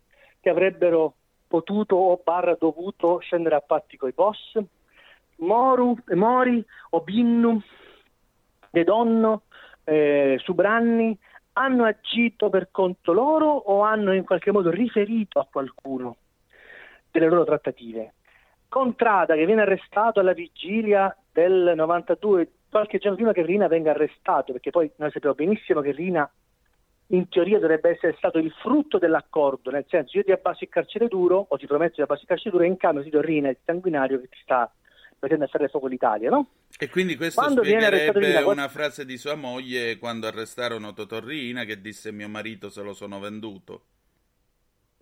che 0.42 0.50
avrebbero 0.50 1.16
potuto 1.48 1.96
o 1.96 2.20
barra 2.22 2.56
dovuto 2.60 3.20
scendere 3.20 3.56
a 3.56 3.62
patti 3.62 3.96
coi 3.96 4.12
boss? 4.12 4.60
Moru, 5.38 5.96
Mori, 6.16 6.64
Obinnu, 6.90 7.62
De 8.72 8.84
Donno, 8.84 9.44
eh, 9.86 10.38
Subranni 10.44 11.18
hanno 11.54 11.86
agito 11.86 12.50
per 12.50 12.70
conto 12.72 13.14
loro 13.14 13.46
o 13.46 13.84
hanno 13.84 14.14
in 14.14 14.26
qualche 14.26 14.52
modo 14.52 14.70
riferito 14.70 15.40
a 15.40 15.48
qualcuno 15.50 16.18
delle 17.10 17.28
loro 17.28 17.46
trattative? 17.46 18.14
Contrada 18.74 19.36
che 19.36 19.46
viene 19.46 19.62
arrestato 19.62 20.20
alla 20.20 20.34
vigilia 20.34 21.16
del 21.32 21.74
92, 21.76 22.52
qualche 22.72 22.98
giorno 22.98 23.18
prima 23.18 23.32
che 23.32 23.46
Rina 23.46 23.68
venga 23.68 23.92
arrestato, 23.92 24.52
perché 24.52 24.72
poi 24.72 24.90
noi 24.96 25.12
sappiamo 25.12 25.36
benissimo 25.36 25.80
che 25.82 25.92
Rina 25.92 26.28
in 27.10 27.30
teoria 27.30 27.60
dovrebbe 27.60 27.92
essere 27.92 28.16
stato 28.18 28.40
il 28.40 28.52
frutto 28.64 28.98
dell'accordo, 28.98 29.70
nel 29.70 29.86
senso 29.88 30.18
io 30.18 30.24
ti 30.24 30.32
abbasso 30.32 30.64
il 30.64 30.72
carcere 30.72 31.08
duro 31.08 31.46
o 31.48 31.56
ti 31.56 31.68
prometto 31.68 31.98
di 31.98 32.02
abbasso 32.02 32.22
il 32.22 32.28
carcere 32.28 32.50
duro 32.50 32.64
e 32.64 32.68
in 32.68 32.78
cambio 32.78 33.04
ti 33.04 33.12
do 33.12 33.22
Rina 33.22 33.50
il 33.50 33.58
sanguinario 33.64 34.20
che 34.20 34.30
ti 34.30 34.40
sta 34.42 34.74
mettendo 35.20 35.46
a 35.46 35.50
fare 35.50 35.68
fuoco 35.68 35.86
l'Italia, 35.86 36.32
no? 36.32 36.48
E 36.80 36.90
quindi 36.90 37.16
questo 37.16 37.42
Quando 37.42 37.64
spiegherebbe 37.64 38.20
Rina, 38.20 38.48
una 38.48 38.70
frase 38.70 39.06
di 39.06 39.20
sua 39.20 39.36
moglie 39.36 40.00
quando 40.00 40.26
arrestarono 40.26 40.94
Totorrina 40.94 41.64
che 41.64 41.80
disse 41.80 42.12
mio 42.12 42.28
marito 42.28 42.72
se 42.72 42.82
lo 42.82 42.94
sono 42.94 43.20
venduto. 43.20 43.84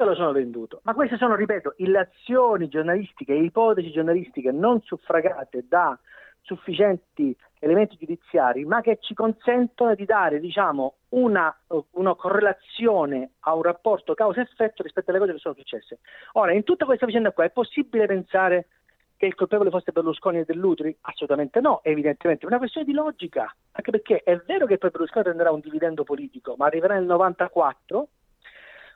Io 0.02 0.08
lo 0.08 0.16
sono 0.16 0.32
venduto. 0.32 0.80
Ma 0.84 0.95
queste 0.95 1.16
sono, 1.18 1.36
ripeto, 1.36 1.76
illazioni 1.78 2.68
giornalistiche, 2.70 3.36
ipotesi 3.36 3.91
giornalistiche 3.91 4.52
non 4.52 4.82
suffragate 4.82 5.66
da 5.70 5.95
sufficienti 6.41 7.38
elementi 7.60 7.97
giudiziari, 7.97 8.66
ma 8.66 8.82
che 8.82 8.97
ci 8.99 9.14
consentono 9.14 9.93
di 9.93 10.06
dare, 10.06 10.39
diciamo, 10.39 10.95
una, 11.10 11.56
una 11.91 12.16
correlazione 12.16 13.34
a 13.41 13.54
un 13.54 13.62
rapporto 13.62 14.16
causa-effetto 14.16 14.82
rispetto 14.82 15.12
alle 15.12 15.20
cose 15.20 15.34
che 15.34 15.38
sono 15.38 15.54
successe. 15.54 15.99
Ora, 16.32 16.52
in 16.52 16.64
tutta 16.64 16.86
questa 16.86 17.06
vicenda 17.06 17.32
qua 17.32 17.43
è 17.43 17.52
possibile 17.52 18.08
pensare 18.08 18.70
che 19.18 19.28
il 19.28 19.36
colpevole 19.36 19.70
fosse 19.70 19.91
Berlusconi 19.91 20.39
e 20.39 20.45
Dell'Utri? 20.45 20.97
Assolutamente 21.02 21.60
no, 21.62 21.82
evidentemente. 21.84 22.45
È 22.45 22.47
una 22.47 22.58
questione 22.58 22.88
di 22.88 22.93
logica, 22.93 23.56
anche 23.74 23.91
perché 23.91 24.24
è 24.24 24.36
vero 24.47 24.66
che 24.66 24.80
poi 24.80 24.89
Berlusconi 24.89 25.26
prenderà 25.26 25.52
un 25.52 25.60
dividendo 25.60 26.04
politico, 26.04 26.56
ma 26.58 26.66
arriverà 26.66 26.95
nel 26.95 27.06
94 27.06 28.08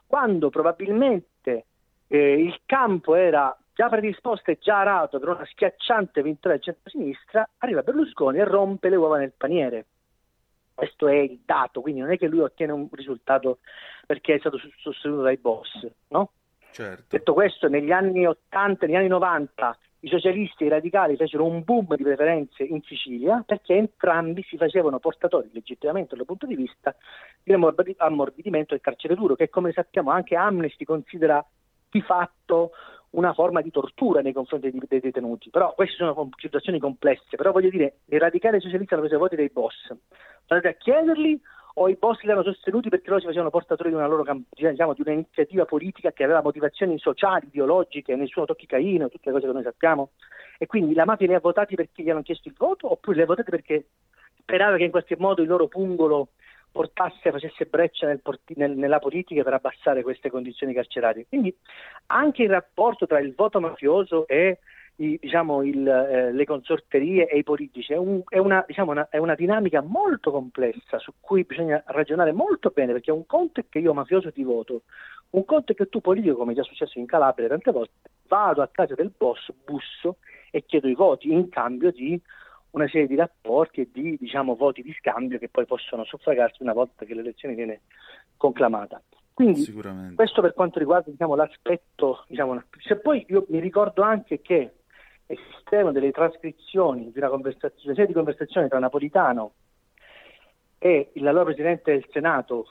quando 0.08 0.49
probabilmente 0.49 1.66
eh, 2.08 2.34
il 2.34 2.62
campo 2.66 3.16
era 3.16 3.56
già 3.74 3.89
predisposto 3.89 4.51
e 4.51 4.58
già 4.60 4.80
arato 4.80 5.20
per 5.20 5.30
una 5.30 5.45
schiacciante 5.45 6.24
vittoria 6.24 6.58
del 6.58 6.64
centro-sinistra, 6.64 7.47
arriva 7.58 7.82
Berlusconi 7.82 8.38
e 8.38 8.45
rompe 8.45 8.89
le 8.89 8.95
uova 8.95 9.18
nel 9.18 9.34
paniere. 9.36 9.86
Questo 10.74 11.08
è 11.08 11.16
il 11.16 11.39
dato, 11.45 11.82
quindi 11.82 12.01
non 12.01 12.12
è 12.12 12.18
che 12.18 12.28
lui 12.28 12.39
ottiene 12.39 12.72
un 12.72 12.88
risultato 12.91 13.60
perché 14.06 14.36
è 14.36 14.39
stato 14.39 14.58
sostenuto 14.78 15.22
dai 15.22 15.38
boss, 15.38 15.88
no? 16.10 16.32
Certo. 16.72 17.06
Detto 17.08 17.34
questo, 17.34 17.70
negli 17.70 17.91
anni 17.91 18.26
80, 18.26 18.86
negli 18.86 18.95
anni 18.95 19.08
90 19.08 19.78
i 20.06 20.08
socialisti 20.08 20.64
e 20.64 20.68
i 20.68 20.70
radicali 20.70 21.16
fecero 21.16 21.45
un 21.45 21.64
boom 21.64 21.95
di 21.95 22.03
preferenze 22.03 22.64
in 22.64 22.82
Sicilia 22.84 23.43
perché 23.45 23.74
entrambi 23.74 24.43
si 24.43 24.56
facevamente 24.56 25.01
portatori 25.01 25.49
legittimamente 25.51 26.16
dal 26.16 26.26
punto 26.26 26.45
di 26.45 26.56
vista 26.56 26.95
di 27.43 27.53
ammorbi- 27.53 27.95
ammorbidimento 27.97 28.76
del 28.76 28.84
carcere 28.84 29.16
duro, 29.16 29.36
che 29.36 29.49
come 29.49 29.72
sappiamo 29.72 30.12
anche 30.12 30.36
Amnesty 30.36 30.86
considera 30.86 31.43
di 31.89 32.01
fatto 32.01 32.72
una 33.12 33.34
forma 33.34 33.62
di 33.62 33.72
tortura 33.72 34.22
nei 34.22 34.34
confronti 34.34 34.70
dei, 34.70 34.99
detenuti. 34.99 35.49
Però 35.49 35.74
queste 35.74 35.95
sono 35.95 36.30
situazioni 36.38 36.78
complesse, 36.78 37.36
però 37.36 37.51
voglio 37.51 37.70
dire, 37.70 38.01
i 38.06 38.20
radicali 38.20 38.60
socialisti 38.62 38.93
hanno 38.93 39.03
preso 39.03 39.16
i 39.18 39.22
voti 39.22 39.36
dei 39.36 39.49
boss. 39.49 39.91
Andate 40.47 40.76
a 40.76 40.78
chiederli 40.78 41.41
o 41.78 41.89
i 41.89 41.95
boss 41.95 42.21
li 42.21 42.32
hanno 42.32 42.43
sostenuti 42.43 42.89
perché 42.89 43.07
loro 43.07 43.19
si 43.19 43.26
facevano 43.26 43.49
portatori 43.49 43.89
di 43.89 43.95
una 43.95 44.07
loro 44.07 44.23
camp- 44.23 44.47
diciamo, 44.49 44.93
di 44.93 45.01
un'iniziativa 45.05 45.65
politica 45.65 46.11
che 46.11 46.23
aveva 46.23 46.41
motivazioni 46.41 46.97
sociali, 46.99 47.47
ideologiche, 47.47 48.15
nessuno 48.15 48.45
tocchi 48.45 48.65
Caino, 48.65 49.09
tutte 49.09 49.30
le 49.30 49.34
cose 49.34 49.47
che 49.47 49.53
noi 49.53 49.63
sappiamo. 49.63 50.11
E 50.57 50.67
quindi 50.67 50.93
la 50.93 51.05
mafia 51.05 51.28
li 51.28 51.34
ha 51.34 51.39
votati 51.39 51.76
perché 51.76 52.01
gli 52.01 52.09
hanno 52.09 52.21
chiesto 52.21 52.47
il 52.47 52.55
voto 52.57 52.91
oppure 52.91 53.17
li 53.17 53.23
ha 53.23 53.26
votati 53.26 53.49
perché 53.49 53.88
sperava 54.38 54.78
che 54.78 54.84
in 54.86 54.91
qualche 54.91 55.17
modo 55.17 55.41
il 55.41 55.49
loro 55.49 55.67
pungolo 55.67 56.30
portasse, 56.71 57.32
facesse 57.32 57.65
breccia 57.65 58.07
nel 58.07 58.21
porti- 58.21 58.53
nel- 58.57 58.78
nella 58.78 58.99
politica 58.99 59.43
per 59.43 59.53
abbassare 59.53 60.01
queste 60.01 60.30
condizioni 60.30 60.73
carcerarie. 60.73 61.26
Quindi 61.28 61.53
anche 62.07 62.43
il 62.43 62.49
rapporto 62.49 63.05
tra 63.05 63.19
il 63.19 63.34
voto 63.36 63.59
mafioso 63.59 64.28
e 64.28 64.59
i- 64.97 65.17
diciamo, 65.19 65.63
il, 65.63 65.87
eh, 65.87 66.31
le 66.31 66.45
consorterie 66.45 67.27
e 67.27 67.37
i 67.37 67.43
politici 67.43 67.93
è, 67.93 67.97
un- 67.97 68.21
è 68.27 68.37
una, 68.37 68.63
diciamo, 68.67 68.91
una- 68.91 69.07
è 69.09 69.17
una 69.17 69.35
dinamica 69.35 69.81
molto 69.81 70.31
complessa 70.31 70.99
su 70.99 71.13
cui 71.19 71.43
bisogna 71.43 71.83
ragionare 71.87 72.31
molto 72.31 72.71
bene 72.73 72.93
perché 72.93 73.11
un 73.11 73.25
conto 73.25 73.59
è 73.59 73.65
che 73.67 73.79
io 73.79 73.93
mafioso 73.93 74.31
ti 74.31 74.43
voto, 74.43 74.83
un 75.31 75.43
conto 75.45 75.73
è 75.73 75.75
che 75.75 75.89
tu 75.89 75.99
politico, 76.01 76.37
come 76.37 76.53
è 76.53 76.55
già 76.55 76.63
successo 76.63 76.97
in 76.99 77.05
Calabria 77.05 77.47
tante 77.47 77.71
volte, 77.71 77.93
vado 78.27 78.61
a 78.61 78.69
casa 78.71 78.95
del 78.95 79.11
boss, 79.15 79.51
busso 79.65 80.17
e 80.51 80.63
chiedo 80.65 80.87
i 80.87 80.95
voti 80.95 81.31
in 81.31 81.49
cambio 81.49 81.91
di 81.91 82.19
una 82.71 82.87
serie 82.87 83.07
di 83.07 83.15
rapporti 83.15 83.81
e 83.81 83.89
di 83.91 84.17
diciamo, 84.17 84.55
voti 84.55 84.81
di 84.81 84.93
scambio 84.99 85.37
che 85.37 85.49
poi 85.49 85.65
possono 85.65 86.03
suffragarsi 86.05 86.61
una 86.61 86.73
volta 86.73 87.05
che 87.05 87.13
l'elezione 87.13 87.55
viene 87.55 87.81
conclamata. 88.37 89.01
Quindi 89.33 89.61
Sicuramente. 89.61 90.15
questo 90.15 90.41
per 90.41 90.53
quanto 90.53 90.79
riguarda 90.79 91.11
diciamo, 91.11 91.35
l'aspetto, 91.35 92.23
diciamo, 92.27 92.61
se 92.79 92.95
poi 92.97 93.25
io 93.27 93.45
mi 93.49 93.59
ricordo 93.59 94.01
anche 94.01 94.39
che 94.41 94.71
esistevano 95.26 95.91
delle 95.91 96.11
trascrizioni 96.11 97.11
di 97.11 97.17
una 97.17 97.30
conversazione, 97.30 97.93
serie 97.95 98.07
di 98.07 98.13
conversazioni 98.13 98.67
tra 98.67 98.80
Napolitano 98.80 99.53
e 100.78 101.11
l'allora 101.15 101.45
presidente 101.45 101.91
del 101.91 102.05
Senato 102.11 102.65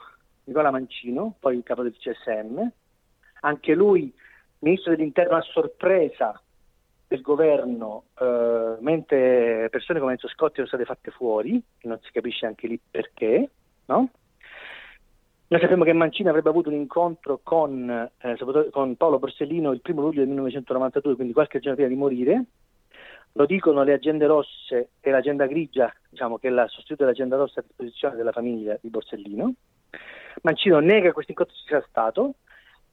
Nicola 0.45 0.71
Mancino, 0.71 1.35
poi 1.39 1.57
il 1.57 1.63
capo 1.63 1.83
del 1.83 1.95
CSM, 1.97 2.61
anche 3.41 3.73
lui 3.73 4.13
ministro 4.59 4.95
dell'interno 4.95 5.35
a 5.35 5.41
sorpresa 5.41 6.39
del 7.07 7.21
governo, 7.21 8.05
eh, 8.19 8.75
mentre 8.79 9.67
persone 9.69 9.99
come 9.99 10.13
Enzo 10.13 10.27
Scotti 10.27 10.55
sono 10.55 10.67
state 10.67 10.85
fatte 10.85 11.11
fuori, 11.11 11.61
non 11.81 11.99
si 12.01 12.11
capisce 12.11 12.45
anche 12.45 12.67
lì 12.67 12.79
perché, 12.89 13.49
no? 13.85 14.09
Noi 15.47 15.59
sappiamo 15.59 15.83
che 15.83 15.93
Mancini 15.93 16.27
avrebbe 16.27 16.49
avuto 16.49 16.69
un 16.69 16.75
incontro 16.75 17.39
con, 17.43 17.87
eh, 18.17 18.69
con 18.71 18.95
Paolo 18.95 19.19
Borsellino 19.19 19.71
il 19.73 19.81
primo 19.81 20.01
luglio 20.01 20.21
del 20.21 20.29
1992, 20.29 21.13
quindi 21.13 21.33
qualche 21.33 21.59
giorno 21.59 21.75
prima 21.75 21.89
di 21.89 21.95
morire. 21.95 22.45
Lo 23.33 23.45
dicono 23.45 23.83
le 23.83 23.93
agende 23.93 24.25
rosse 24.25 24.89
e 24.99 25.11
l'agenda 25.11 25.45
grigia, 25.45 25.93
diciamo 26.09 26.39
che 26.39 26.49
la 26.49 26.67
sostituta 26.67 27.03
dell'agenda 27.03 27.35
rossa 27.35 27.59
a 27.59 27.63
disposizione 27.63 28.15
della 28.15 28.31
famiglia 28.31 28.75
di 28.81 28.89
Borsellino. 28.89 29.53
Mancino 30.41 30.79
nega 30.79 31.07
che 31.07 31.13
questo 31.13 31.31
incontro 31.31 31.55
ci 31.55 31.65
sia 31.67 31.85
stato. 31.89 32.33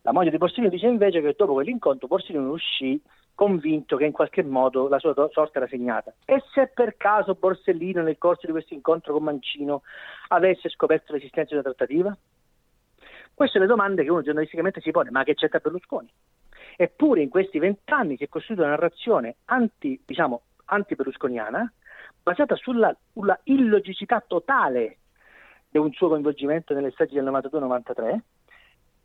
La 0.03 0.13
moglie 0.13 0.31
di 0.31 0.37
Borsellino 0.37 0.69
dice 0.69 0.89
invece 0.89 1.23
che 1.23 1.35
dopo 1.35 1.55
quell'incontro 1.55 2.07
Borsellino 2.07 2.51
uscì 2.51 3.01
convinto 3.35 3.97
che 3.97 4.05
in 4.05 4.13
qualche 4.13 4.43
modo 4.43 4.89
la 4.89 4.99
sua 4.99 5.15
sorte 5.31 5.57
era 5.57 5.69
segnata. 5.69 6.13
E 6.27 6.43
se 6.53 6.71
per 6.75 6.99
caso 6.99 7.35
Borsellino 7.35 8.03
nel 8.03 8.19
corso 8.19 8.45
di 8.45 8.53
questo 8.53 8.75
incontro 8.75 9.15
con 9.15 9.23
Mancino 9.23 9.81
avesse 10.29 10.69
scoperto 10.69 11.15
l'esistenza 11.15 11.55
di 11.55 11.61
una 11.61 11.73
trattativa? 11.73 12.15
Queste 13.43 13.59
sono 13.59 13.69
le 13.69 13.77
domande 13.77 14.05
che 14.05 14.11
uno 14.13 14.23
giornalisticamente 14.23 14.81
si 14.81 14.93
pone, 14.93 15.11
ma 15.11 15.25
che 15.25 15.35
c'entra 15.35 15.59
Berlusconi? 15.59 16.09
Eppure 16.77 17.23
in 17.23 17.29
questi 17.29 17.59
vent'anni 17.59 18.17
si 18.17 18.23
è 18.23 18.29
costruita 18.29 18.63
una 18.63 18.71
narrazione 18.71 19.39
anti, 19.47 20.01
diciamo, 20.07 20.43
anti-berlusconiana 20.67 21.73
basata 22.23 22.55
sulla, 22.55 22.97
sulla 23.13 23.37
illogicità 23.43 24.23
totale 24.25 24.99
di 25.69 25.79
un 25.79 25.91
suo 25.91 26.07
coinvolgimento 26.07 26.73
nelle 26.73 26.93
stragi 26.93 27.15
del 27.15 27.25
92-93 27.25 28.19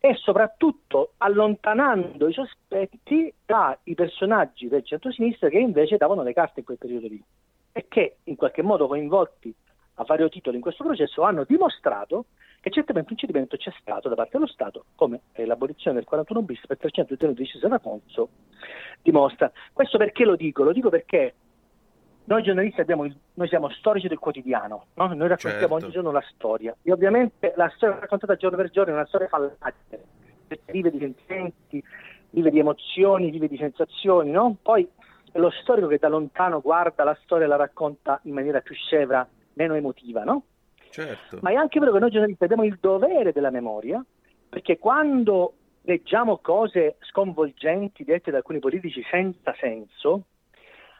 e 0.01 0.13
soprattutto 0.17 1.13
allontanando 1.17 2.27
i 2.27 2.33
sospetti 2.33 3.33
dai 3.43 3.95
personaggi 3.95 4.67
del 4.67 4.85
centro-sinistra 4.85 5.49
che 5.49 5.57
invece 5.57 5.97
davano 5.97 6.21
le 6.21 6.33
carte 6.33 6.59
in 6.59 6.65
quel 6.67 6.77
periodo 6.77 7.07
lì 7.07 7.23
e 7.71 7.87
che 7.87 8.17
in 8.25 8.35
qualche 8.35 8.61
modo 8.61 8.85
coinvolti 8.85 9.51
a 9.95 10.03
vario 10.03 10.29
titolo 10.29 10.55
in 10.55 10.61
questo 10.61 10.83
processo 10.83 11.23
hanno 11.23 11.43
dimostrato 11.43 12.25
che 12.59 12.69
certamente 12.69 13.11
un 13.11 13.17
cedimento 13.17 13.55
c'è 13.57 13.71
stato 13.79 14.09
da 14.09 14.15
parte 14.15 14.31
dello 14.33 14.47
Stato, 14.47 14.85
come 14.95 15.21
eh, 15.33 15.45
l'abolizione 15.45 15.97
del 15.97 16.05
41 16.05 16.41
bis 16.41 16.65
per 16.67 16.77
300 16.77 17.13
detenuti 17.13 17.41
di 17.43 17.47
Cesare 17.47 17.79
Conso 17.81 18.29
dimostra. 19.01 19.51
Questo 19.73 19.97
perché 19.97 20.25
lo 20.25 20.35
dico? 20.35 20.63
Lo 20.63 20.73
dico 20.73 20.89
perché 20.89 21.35
noi 22.25 22.43
giornalisti 22.43 22.81
abbiamo 22.81 23.05
il- 23.05 23.17
noi 23.35 23.47
siamo 23.47 23.69
storici 23.69 24.07
del 24.09 24.19
quotidiano, 24.19 24.87
no? 24.95 25.07
noi 25.13 25.27
raccontiamo 25.29 25.59
Certo. 25.59 25.73
ogni 25.75 25.91
giorno 25.91 26.11
la 26.11 26.23
storia 26.33 26.75
e 26.81 26.91
ovviamente 26.91 27.53
la 27.55 27.71
storia 27.75 27.99
raccontata 27.99 28.35
giorno 28.35 28.57
per 28.57 28.69
giorno 28.69 28.91
è 28.91 28.95
una 28.95 29.05
storia 29.05 29.27
fallata 29.27 29.73
vive 30.65 30.91
di 30.91 30.99
sentimenti, 30.99 31.83
vive 32.31 32.49
di 32.51 32.59
emozioni, 32.59 33.29
vive 33.29 33.47
di 33.47 33.57
sensazioni, 33.57 34.31
no? 34.31 34.57
Poi 34.61 34.85
è 35.31 35.37
lo 35.39 35.49
storico 35.51 35.87
che 35.87 35.97
da 35.99 36.07
lontano 36.09 36.59
guarda 36.61 37.03
la 37.05 37.17
storia 37.23 37.45
e 37.45 37.49
la 37.49 37.55
racconta 37.55 38.19
in 38.23 38.33
maniera 38.33 38.59
più 38.61 38.75
scevra, 38.75 39.25
meno 39.53 39.75
emotiva, 39.75 40.23
no? 40.23 40.43
Certo. 40.89 41.39
Ma 41.41 41.51
è 41.51 41.55
anche 41.55 41.79
vero 41.79 41.91
che 41.91 41.99
noi 41.99 42.11
giornalisti 42.11 42.43
abbiamo 42.43 42.63
il 42.63 42.77
dovere 42.79 43.31
della 43.31 43.51
memoria, 43.51 44.03
perché 44.49 44.77
quando 44.77 45.53
leggiamo 45.81 46.37
cose 46.37 46.97
sconvolgenti 46.99 48.03
dette 48.03 48.31
da 48.31 48.37
alcuni 48.37 48.59
politici 48.59 49.03
senza 49.09 49.55
senso, 49.59 50.23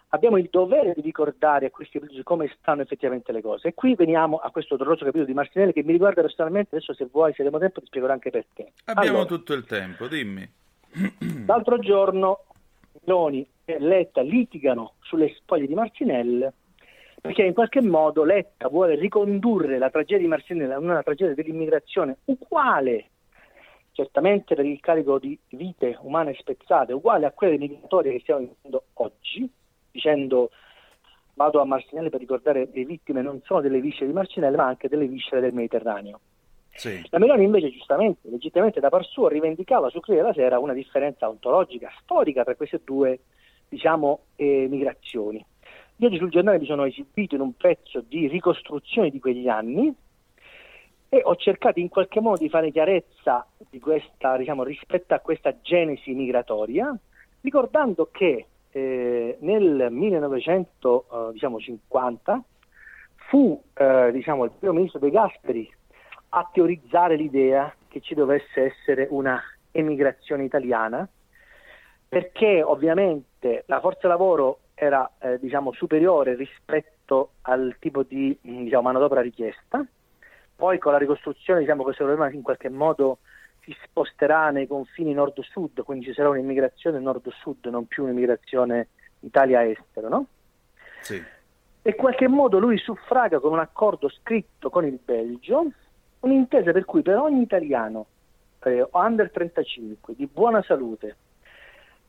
abbiamo 0.10 0.38
il 0.38 0.48
dovere 0.50 0.94
di 0.94 1.02
ricordare 1.02 1.68
a 1.68 1.70
questi 1.70 2.00
politici 2.00 2.24
come 2.24 2.50
stanno 2.60 2.82
effettivamente 2.82 3.32
le 3.32 3.42
cose. 3.42 3.70
E 3.70 3.74
qui 3.74 3.96
veniamo 3.96 4.38
a 4.38 4.50
questo 4.52 4.78
doloroso 4.78 5.04
capitolo 5.04 5.26
di 5.26 5.34
Martinelli 5.34 5.74
che 5.74 5.84
mi 5.84 5.92
riguarda 5.92 6.22
personalmente, 6.22 6.76
adesso 6.76 6.94
se 6.94 7.08
vuoi, 7.12 7.34
se 7.34 7.42
abbiamo 7.42 7.60
tempo, 7.60 7.82
ti 7.82 7.88
spiegherò 7.88 8.14
anche 8.14 8.30
perché. 8.30 8.72
Abbiamo 8.86 9.18
Allora, 9.20 9.26
tutto 9.26 9.54
il 9.54 9.66
tempo, 9.66 10.08
dimmi. 10.08 10.50
L'altro 11.46 11.80
giorno 11.80 12.46
Meloni 13.04 13.46
e 13.66 13.80
Letta 13.80 14.22
litigano 14.22 14.94
sulle 15.02 15.34
spoglie 15.36 15.68
di 15.68 15.74
Marcinelle 15.74 16.54
perché 17.28 17.44
in 17.44 17.54
qualche 17.54 17.82
modo 17.82 18.24
Letta 18.24 18.70
vuole 18.70 18.96
ricondurre 18.96 19.78
la 19.78 19.90
tragedia 19.90 20.20
di 20.20 20.28
Marcinelle 20.28 20.74
a 20.74 20.80
una 20.80 21.04
tragedia 21.04 21.36
dell'immigrazione 21.36 22.18
uguale, 22.26 23.10
certamente 23.92 24.56
per 24.56 24.66
il 24.66 24.80
carico 24.80 25.20
di 25.20 25.38
vite 25.50 25.98
umane 26.02 26.34
spezzate, 26.36 26.94
uguale 26.94 27.26
a 27.26 27.32
quelle 27.32 27.58
migratorie 27.58 28.14
che 28.14 28.20
stiamo 28.20 28.40
vivendo 28.40 28.84
oggi, 28.94 29.50
dicendo 29.92 30.52
vado 31.34 31.62
a 31.62 31.66
Marcinelle 31.66 32.10
per 32.10 32.20
ricordare 32.20 32.70
le 32.72 32.86
vittime 32.86 33.22
non 33.22 33.42
solo 33.44 33.62
delle 33.62 33.82
viscere 33.82 34.08
di 34.08 34.14
Marcinelle 34.14 34.56
ma 34.56 34.66
anche 34.66 34.88
delle 34.88 35.08
viscere 35.08 35.42
del 35.42 35.54
Mediterraneo. 35.54 36.20
Sì. 36.74 37.02
La 37.10 37.20
Meloni 37.20 37.44
invece 37.44 37.72
giustamente, 37.72 38.30
legittimamente 38.30 38.80
da 38.80 38.90
par 38.90 39.04
suo, 39.04 39.28
rivendicava 39.28 39.90
su 39.90 40.00
Corriere 40.00 40.22
della 40.22 40.34
Sera 40.34 40.60
una 40.60 40.74
differenza 40.74 41.28
ontologica, 41.28 41.92
storica 42.02 42.44
tra 42.44 42.56
queste 42.56 42.82
due 42.84 43.20
diciamo, 43.68 44.22
eh, 44.36 44.68
migrazioni. 44.70 45.44
Oggi 46.00 46.18
sul 46.18 46.30
giornale 46.30 46.60
mi 46.60 46.68
sono 46.68 46.86
esibito 46.86 47.34
in 47.34 47.42
un 47.42 47.54
pezzo 47.54 48.02
di 48.02 48.28
ricostruzione 48.28 49.10
di 49.10 49.20
quegli 49.20 49.48
anni 49.48 49.92
e 51.10 51.22
ho 51.24 51.36
cercato 51.36 51.80
in 51.80 51.90
qualche 51.90 52.20
modo 52.20 52.38
di 52.38 52.50
fare 52.50 52.70
chiarezza 52.70 53.48
di 53.68 53.80
questa, 53.80 54.38
diciamo, 54.38 54.64
rispetto 54.64 55.16
a 55.16 55.20
questa 55.20 55.60
genesi 55.60 56.14
migratoria, 56.14 56.96
ricordando 57.42 58.10
che 58.12 58.46
eh, 58.70 59.38
nel 59.40 59.88
1950 59.90 62.44
fu 63.16 63.60
eh, 63.74 64.12
diciamo, 64.12 64.44
il 64.44 64.52
primo 64.52 64.74
ministro 64.74 65.00
De 65.00 65.10
Gasperi 65.10 65.68
a 66.30 66.48
teorizzare 66.54 67.16
l'idea 67.16 67.74
che 67.88 68.02
ci 68.02 68.14
dovesse 68.14 68.66
essere 68.66 69.08
una 69.10 69.42
emigrazione 69.72 70.44
italiana, 70.44 71.10
perché 72.08 72.62
ovviamente 72.62 73.64
la 73.66 73.80
forza 73.80 74.08
lavoro 74.08 74.60
era 74.80 75.10
eh, 75.18 75.40
diciamo, 75.40 75.74
superiore 75.74 76.36
rispetto 76.36 77.32
al 77.42 77.78
tipo 77.80 78.04
di 78.04 78.38
mh, 78.40 78.64
diciamo, 78.64 78.84
manodopera 78.84 79.22
richiesta, 79.22 79.84
poi 80.56 80.78
con 80.78 80.92
la 80.92 81.00
ricostruzione 81.00 81.62
diciamo, 81.62 81.82
questo 81.82 82.04
problema 82.04 82.32
in 82.32 82.44
qualche 82.44 82.70
modo 82.70 83.18
si 83.64 83.76
sposterà 83.84 84.52
nei 84.52 84.68
confini 84.68 85.14
nord-sud, 85.14 85.82
quindi 85.82 86.06
ci 86.06 86.14
sarà 86.14 86.30
un'immigrazione 86.30 87.00
nord-sud, 87.00 87.66
non 87.66 87.88
più 87.88 88.04
un'immigrazione 88.04 88.90
Italia-estero, 89.22 90.10
no? 90.10 90.26
Sì. 91.02 91.16
E 91.16 91.90
in 91.90 91.96
qualche 91.96 92.28
modo 92.28 92.60
lui 92.60 92.78
suffraga 92.78 93.40
con 93.40 93.54
un 93.54 93.60
accordo 93.60 94.10
scritto 94.10 94.70
con 94.70 94.86
il 94.86 95.00
Belgio 95.04 95.72
un'intesa 96.20 96.72
per 96.72 96.86
cui 96.86 97.02
per 97.02 97.18
ogni 97.18 97.42
italiano 97.42 98.06
eh, 98.64 98.88
under 98.92 99.32
35 99.32 100.14
di 100.16 100.28
buona 100.32 100.62
salute 100.62 101.16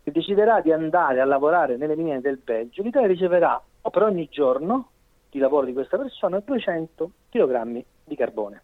che 0.09 0.13
deciderà 0.13 0.61
di 0.61 0.73
andare 0.73 1.21
a 1.21 1.25
lavorare 1.25 1.77
nelle 1.77 1.97
miniere 1.97 2.21
del 2.21 2.39
Belgio, 2.43 2.83
l'Italia 2.83 3.09
riceverà 3.09 3.63
per 3.91 4.03
ogni 4.03 4.29
giorno 4.31 4.91
di 5.31 5.39
lavoro 5.39 5.67
di 5.67 5.73
questa 5.73 5.97
persona 5.97 6.41
200 6.41 7.11
kg 7.31 7.85
di 8.05 8.17
carbone 8.17 8.63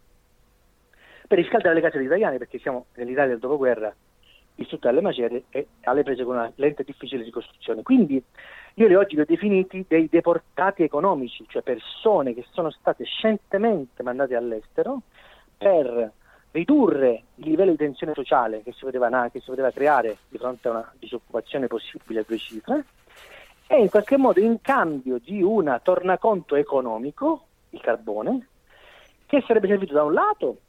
per 1.27 1.37
riscaldare 1.37 1.73
le 1.73 1.81
case 1.81 1.97
degli 1.97 2.05
italiani 2.05 2.37
perché 2.37 2.59
siamo 2.59 2.85
nell'Italia 2.95 3.31
del 3.31 3.39
dopoguerra 3.39 3.93
distrutta 4.53 4.89
dalle 4.89 5.01
macerie 5.01 5.45
e 5.49 5.67
alle 5.81 6.03
prese 6.03 6.23
con 6.23 6.35
una 6.35 6.51
lenta 6.55 6.81
e 6.81 6.85
difficile 6.85 7.23
ricostruzione. 7.23 7.81
Quindi 7.81 8.23
io 8.75 8.87
li 8.87 8.95
oggi 8.95 9.15
li 9.15 9.21
ho 9.21 9.25
definiti 9.25 9.85
dei 9.87 10.07
deportati 10.09 10.83
economici, 10.83 11.45
cioè 11.47 11.61
persone 11.61 12.33
che 12.33 12.45
sono 12.51 12.69
state 12.69 13.03
scientemente 13.03 14.03
mandate 14.03 14.35
all'estero 14.35 15.01
per 15.57 16.11
ridurre 16.55 17.23
il 17.35 17.49
livello 17.49 17.71
di 17.71 17.77
tensione 17.77 18.13
sociale 18.13 18.63
che 18.63 18.71
si 18.71 18.85
poteva, 18.85 19.29
che 19.29 19.41
si 19.41 19.49
poteva 19.49 19.71
creare 19.71 20.19
di 20.29 20.37
fronte 20.37 20.69
a 20.69 20.71
una 20.71 20.93
disoccupazione 20.97 21.67
possibile 21.67 22.21
a 22.21 22.23
due 22.25 22.37
cifre 22.37 22.85
e 23.67 23.81
in 23.81 23.89
qualche 23.89 24.15
modo 24.15 24.39
in 24.39 24.61
cambio 24.61 25.19
di 25.19 25.41
una 25.41 25.79
tornaconto 25.79 26.55
economico, 26.55 27.47
il 27.71 27.81
carbone, 27.81 28.47
che 29.25 29.43
sarebbe 29.45 29.67
servito 29.67 29.93
da 29.93 30.03
un 30.03 30.13
lato 30.13 30.59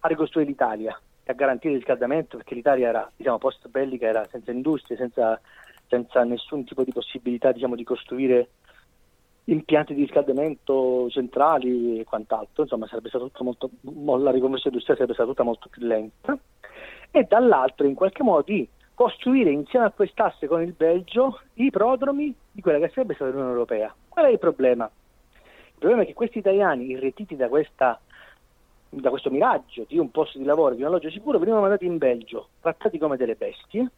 a 0.00 0.08
ricostruire 0.08 0.50
l'Italia 0.50 1.00
e 1.22 1.30
a 1.30 1.34
garantire 1.34 1.74
il 1.74 1.78
riscaldamento 1.78 2.38
perché 2.38 2.54
l'Italia 2.56 2.88
era 2.88 3.10
diciamo, 3.14 3.38
post 3.38 3.68
bellica, 3.68 4.06
era 4.06 4.26
senza 4.28 4.50
industrie, 4.50 4.96
senza, 4.96 5.40
senza 5.86 6.24
nessun 6.24 6.64
tipo 6.64 6.82
di 6.82 6.92
possibilità 6.92 7.52
diciamo, 7.52 7.76
di 7.76 7.84
costruire 7.84 8.48
impianti 9.48 9.94
di 9.94 10.02
riscaldamento 10.02 11.08
centrali 11.10 12.00
e 12.00 12.04
quant'altro, 12.04 12.62
insomma 12.62 12.88
molto, 13.40 13.70
mo- 13.82 14.16
la 14.16 14.30
riconversione 14.30 14.76
industriale 14.76 15.00
sarebbe 15.00 15.14
stata 15.14 15.28
tutta 15.28 15.42
molto 15.42 15.68
più 15.68 15.86
lenta 15.86 16.36
e 17.10 17.24
dall'altro 17.24 17.86
in 17.86 17.94
qualche 17.94 18.22
modo 18.22 18.42
di 18.42 18.68
costruire 18.94 19.50
insieme 19.50 19.86
a 19.86 19.90
quest'asse 19.90 20.46
con 20.46 20.62
il 20.62 20.72
Belgio 20.72 21.40
i 21.54 21.70
prodromi 21.70 22.34
di 22.50 22.60
quella 22.60 22.78
che 22.78 22.88
sarebbe 22.88 23.14
stata 23.14 23.30
l'Unione 23.30 23.52
Europea. 23.52 23.94
Qual 24.08 24.24
è 24.24 24.30
il 24.30 24.38
problema? 24.38 24.84
Il 24.84 25.78
problema 25.78 26.02
è 26.02 26.06
che 26.06 26.14
questi 26.14 26.38
italiani 26.38 26.86
irretiti 26.86 27.36
da, 27.36 27.48
questa, 27.48 28.00
da 28.88 29.10
questo 29.10 29.30
miraggio 29.30 29.84
di 29.86 29.98
un 29.98 30.10
posto 30.10 30.38
di 30.38 30.44
lavoro, 30.44 30.74
di 30.74 30.80
un 30.80 30.88
alloggio 30.88 31.10
sicuro, 31.10 31.38
venivano 31.38 31.62
mandati 31.62 31.84
in 31.84 31.98
Belgio, 31.98 32.48
trattati 32.60 32.98
come 32.98 33.16
delle 33.16 33.34
bestie, 33.34 33.88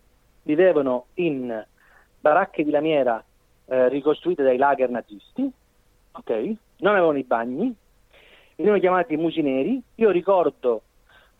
vivevano 0.42 1.07
in 1.14 1.64
baracche 2.20 2.64
di 2.64 2.70
lamiera 2.70 3.22
eh, 3.69 3.89
ricostruite 3.89 4.43
dai 4.43 4.57
lager 4.57 4.91
nazisti, 4.91 5.51
ok? 6.12 6.31
Non 6.79 6.93
avevano 6.93 7.19
i 7.19 7.25
bagni, 7.25 7.75
venivano 8.57 8.81
chiamati 8.81 9.16
musineri. 9.16 9.81
Io 9.97 10.11
ricordo 10.11 10.83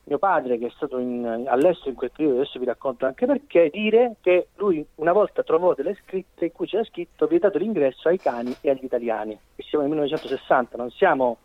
mio 0.05 0.19
padre 0.19 0.59
che 0.59 0.67
è 0.67 0.71
stato 0.71 0.99
in- 0.99 1.45
all'estero 1.47 1.91
in 1.91 1.97
quel 1.97 2.11
periodo, 2.11 2.41
adesso 2.41 2.59
vi 2.59 2.65
racconto 2.65 3.05
anche 3.05 3.27
perché, 3.27 3.69
dire 3.71 4.17
che 4.21 4.49
lui 4.57 4.85
una 4.97 5.13
volta 5.13 5.43
trovò 5.43 5.75
delle 5.75 5.99
scritte 6.03 6.47
in 6.47 6.53
cui 6.53 6.67
c'era 6.67 6.85
scritto 6.85 7.27
vietato 7.27 7.59
l'ingresso 7.59 8.09
ai 8.09 8.19
cani 8.19 8.55
e 8.63 8.71
agli 8.71 8.85
italiani. 8.85 9.39
E 9.55 9.63
siamo 9.63 9.85
nel 9.85 9.93
1960, 9.93 10.77
non 10.77 10.91
siamo 10.91 11.37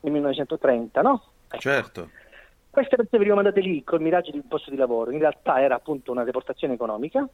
nel 0.00 0.12
1930, 0.12 1.00
no? 1.00 1.22
Certo. 1.58 2.10
Queste 2.70 2.96
persone 2.96 3.18
venivano 3.18 3.42
mandate 3.42 3.60
lì 3.66 3.82
col 3.82 4.02
miraggio 4.02 4.30
di 4.30 4.36
un 4.36 4.46
posto 4.46 4.70
di 4.70 4.76
lavoro, 4.76 5.10
in 5.10 5.18
realtà 5.18 5.60
era 5.60 5.74
appunto 5.74 6.12
una 6.12 6.24
deportazione 6.24 6.74
economica. 6.74 7.26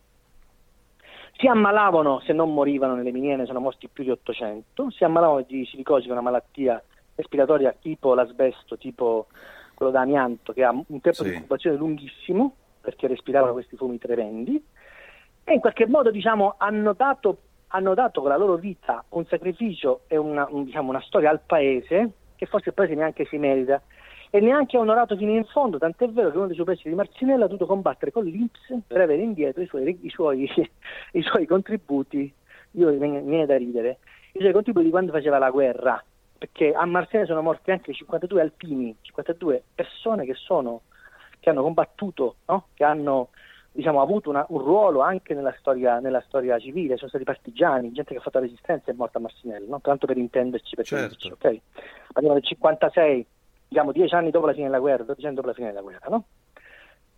Si 1.36 1.46
ammalavano, 1.48 2.20
se 2.20 2.32
non 2.32 2.52
morivano 2.54 2.94
nelle 2.94 3.10
miniere, 3.10 3.44
sono 3.44 3.60
morti 3.60 3.88
più 3.88 4.04
di 4.04 4.10
800, 4.10 4.90
si 4.90 5.04
ammalavano 5.04 5.44
di 5.46 5.64
silicosi, 5.66 6.08
una 6.08 6.20
malattia 6.20 6.80
respiratoria 7.16 7.74
tipo 7.78 8.14
l'asbesto, 8.14 8.78
tipo 8.78 9.26
quello 9.74 9.90
da 9.90 10.02
amianto, 10.02 10.52
che 10.52 10.62
ha 10.62 10.70
un 10.70 11.00
tempo 11.00 11.22
di 11.24 11.34
incubazione 11.34 11.76
lunghissimo, 11.76 12.54
perché 12.80 13.08
respiravano 13.08 13.52
questi 13.52 13.76
fumi 13.76 13.98
tremendi, 13.98 14.62
e 15.42 15.52
in 15.52 15.60
qualche 15.60 15.86
modo 15.86 16.10
diciamo, 16.10 16.54
hanno, 16.56 16.92
dato, 16.92 17.38
hanno 17.68 17.94
dato 17.94 18.20
con 18.20 18.30
la 18.30 18.36
loro 18.36 18.54
vita 18.54 19.04
un 19.10 19.26
sacrificio 19.26 20.02
e 20.06 20.16
una, 20.16 20.46
un- 20.48 20.64
diciamo, 20.64 20.90
una 20.90 21.02
storia 21.02 21.30
al 21.30 21.40
paese 21.44 22.10
che 22.36 22.46
forse 22.46 22.68
il 22.68 22.74
paese 22.74 22.94
neanche 22.94 23.24
si 23.26 23.38
merita 23.38 23.82
e 24.34 24.40
neanche 24.40 24.76
ha 24.76 24.80
onorato 24.80 25.16
fino 25.16 25.30
in 25.30 25.44
fondo, 25.44 25.78
tant'è 25.78 26.08
vero 26.08 26.32
che 26.32 26.36
uno 26.38 26.46
dei 26.46 26.56
suoi 26.56 26.66
pezzi 26.66 26.88
di 26.88 26.94
Marcinella 26.96 27.44
ha 27.44 27.46
dovuto 27.46 27.66
combattere 27.66 28.10
con 28.10 28.24
l'Inps 28.24 28.78
per 28.84 29.00
avere 29.00 29.22
indietro 29.22 29.62
i 29.62 29.66
suoi, 29.66 29.96
i 30.02 30.10
suoi, 30.10 30.50
i 31.12 31.22
suoi 31.22 31.46
contributi, 31.46 32.34
io 32.72 32.88
mi 32.98 33.20
viene 33.20 33.46
da 33.46 33.56
ridere, 33.56 33.98
i 34.32 34.40
suoi 34.40 34.50
contributi 34.50 34.86
di 34.86 34.90
quando 34.90 35.12
faceva 35.12 35.38
la 35.38 35.50
guerra, 35.50 36.02
perché 36.36 36.72
a 36.72 36.84
Marcinella 36.84 37.28
sono 37.28 37.42
morti 37.42 37.70
anche 37.70 37.92
52 37.94 38.40
alpini, 38.40 38.96
52 39.02 39.62
persone 39.72 40.24
che, 40.24 40.34
sono, 40.34 40.80
che 41.38 41.50
hanno 41.50 41.62
combattuto, 41.62 42.34
no? 42.46 42.66
che 42.74 42.82
hanno 42.82 43.28
diciamo, 43.70 44.00
avuto 44.00 44.30
una- 44.30 44.46
un 44.48 44.58
ruolo 44.58 44.98
anche 44.98 45.34
nella 45.34 45.54
storia, 45.60 46.00
nella 46.00 46.22
storia 46.26 46.58
civile, 46.58 46.96
sono 46.96 47.08
stati 47.08 47.22
partigiani, 47.22 47.92
gente 47.92 48.10
che 48.14 48.18
ha 48.18 48.22
fatto 48.22 48.40
la 48.40 48.46
resistenza 48.46 48.90
è 48.90 48.94
morta 48.94 49.18
a 49.18 49.20
Marcinelle, 49.20 49.68
no? 49.68 49.80
tanto 49.80 50.06
per 50.06 50.16
intenderci, 50.16 50.74
per 50.74 50.84
Certo. 50.84 51.04
intenderci, 51.28 51.60
ok? 51.60 52.12
Parliamo 52.12 52.36
del 52.36 52.44
56, 52.48 53.26
diciamo 53.74 53.90
dieci 53.90 54.14
anni 54.14 54.30
dopo 54.30 54.46
la 54.46 54.52
fine 54.52 54.66
della 54.66 54.78
guerra, 54.78 55.02
12 55.02 55.26
anni 55.26 55.34
dopo 55.34 55.48
la 55.48 55.54
fine 55.54 55.66
della 55.68 55.82
guerra, 55.82 56.06
no? 56.08 56.24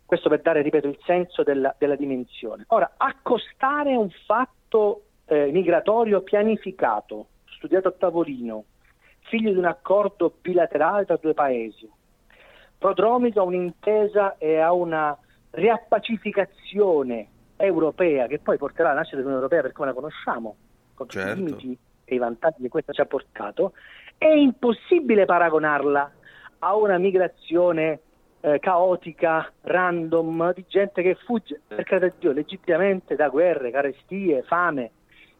Questo 0.03 0.27
per 0.27 0.41
dare, 0.41 0.61
ripeto, 0.63 0.87
il 0.87 0.97
senso 1.05 1.43
della, 1.43 1.75
della 1.77 1.95
dimensione. 1.95 2.63
Ora, 2.69 2.93
accostare 2.97 3.95
un 3.95 4.09
fatto 4.25 5.03
eh, 5.25 5.51
migratorio 5.51 6.21
pianificato, 6.21 7.27
studiato 7.45 7.89
a 7.89 7.91
tavolino, 7.91 8.63
figlio 9.27 9.51
di 9.51 9.57
un 9.57 9.65
accordo 9.65 10.33
bilaterale 10.41 11.05
tra 11.05 11.17
due 11.17 11.33
paesi, 11.33 11.87
prodromico 12.77 13.41
a 13.41 13.43
un'intesa 13.43 14.37
e 14.37 14.57
a 14.57 14.71
una 14.71 15.15
riappacificazione 15.51 17.27
europea 17.57 18.27
che 18.27 18.39
poi 18.39 18.57
porterà 18.57 18.89
alla 18.89 18.99
nascita 18.99 19.17
dell'Unione 19.17 19.43
Europea 19.43 19.61
per 19.63 19.73
come 19.73 19.87
la 19.89 19.93
conosciamo, 19.93 20.55
con 20.93 21.07
tutti 21.07 21.19
Certo. 21.19 21.39
i 21.39 21.43
limiti 21.43 21.77
e 22.05 22.15
i 22.15 22.17
vantaggi 22.17 22.61
che 22.61 22.69
questa 22.69 22.93
ci 22.93 23.01
ha 23.01 23.05
portato, 23.05 23.73
è 24.17 24.29
impossibile 24.29 25.25
paragonarla 25.25 26.11
a 26.59 26.75
una 26.75 26.97
migrazione 26.97 27.99
eh, 28.41 28.59
caotica, 28.59 29.51
random, 29.61 30.53
di 30.53 30.65
gente 30.67 31.01
che 31.01 31.15
fugge, 31.15 31.61
per 31.67 31.83
carità 31.83 32.07
di 32.07 32.13
Dio, 32.19 32.31
legittimamente 32.31 33.15
da 33.15 33.29
guerre, 33.29 33.71
carestie, 33.71 34.43
fame, 34.43 34.91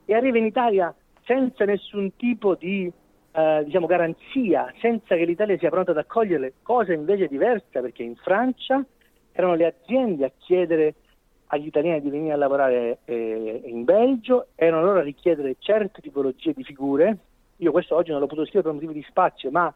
e 0.06 0.14
arriva 0.14 0.38
in 0.38 0.46
Italia 0.46 0.94
senza 1.24 1.66
nessun 1.66 2.16
tipo 2.16 2.56
di 2.56 2.92
eh, 3.32 3.62
diciamo, 3.66 3.86
garanzia, 3.86 4.74
senza 4.80 5.16
che 5.16 5.26
l'Italia 5.26 5.58
sia 5.58 5.70
pronta 5.70 5.92
ad 5.92 5.98
accoglierle, 5.98 6.54
cosa 6.62 6.94
invece 6.94 7.28
diversa, 7.28 7.82
perché 7.82 8.04
in 8.04 8.16
Francia 8.16 8.84
erano 9.32 9.56
le 9.56 9.66
aziende 9.66 10.26
a 10.26 10.32
chiedere 10.38 10.96
agli 11.48 11.68
italiani 11.68 12.02
di 12.02 12.10
venire 12.10 12.34
a 12.34 12.38
lavorare 12.38 13.00
eh, 13.06 13.62
in 13.66 13.84
Belgio, 13.84 14.48
erano 14.56 14.84
loro 14.84 15.00
a 15.00 15.04
richiedere 15.04 15.56
certe 15.60 16.02
tipologie 16.02 16.54
di 16.54 16.64
figure. 16.64 17.18
Io 17.58 17.72
questo 17.72 17.96
oggi 17.96 18.12
non 18.12 18.20
l'ho 18.20 18.28
potuto 18.28 18.48
scrivere 18.48 18.72
per 18.72 18.82
motivi 18.82 19.00
di 19.00 19.06
spazio, 19.08 19.50
ma 19.52 19.74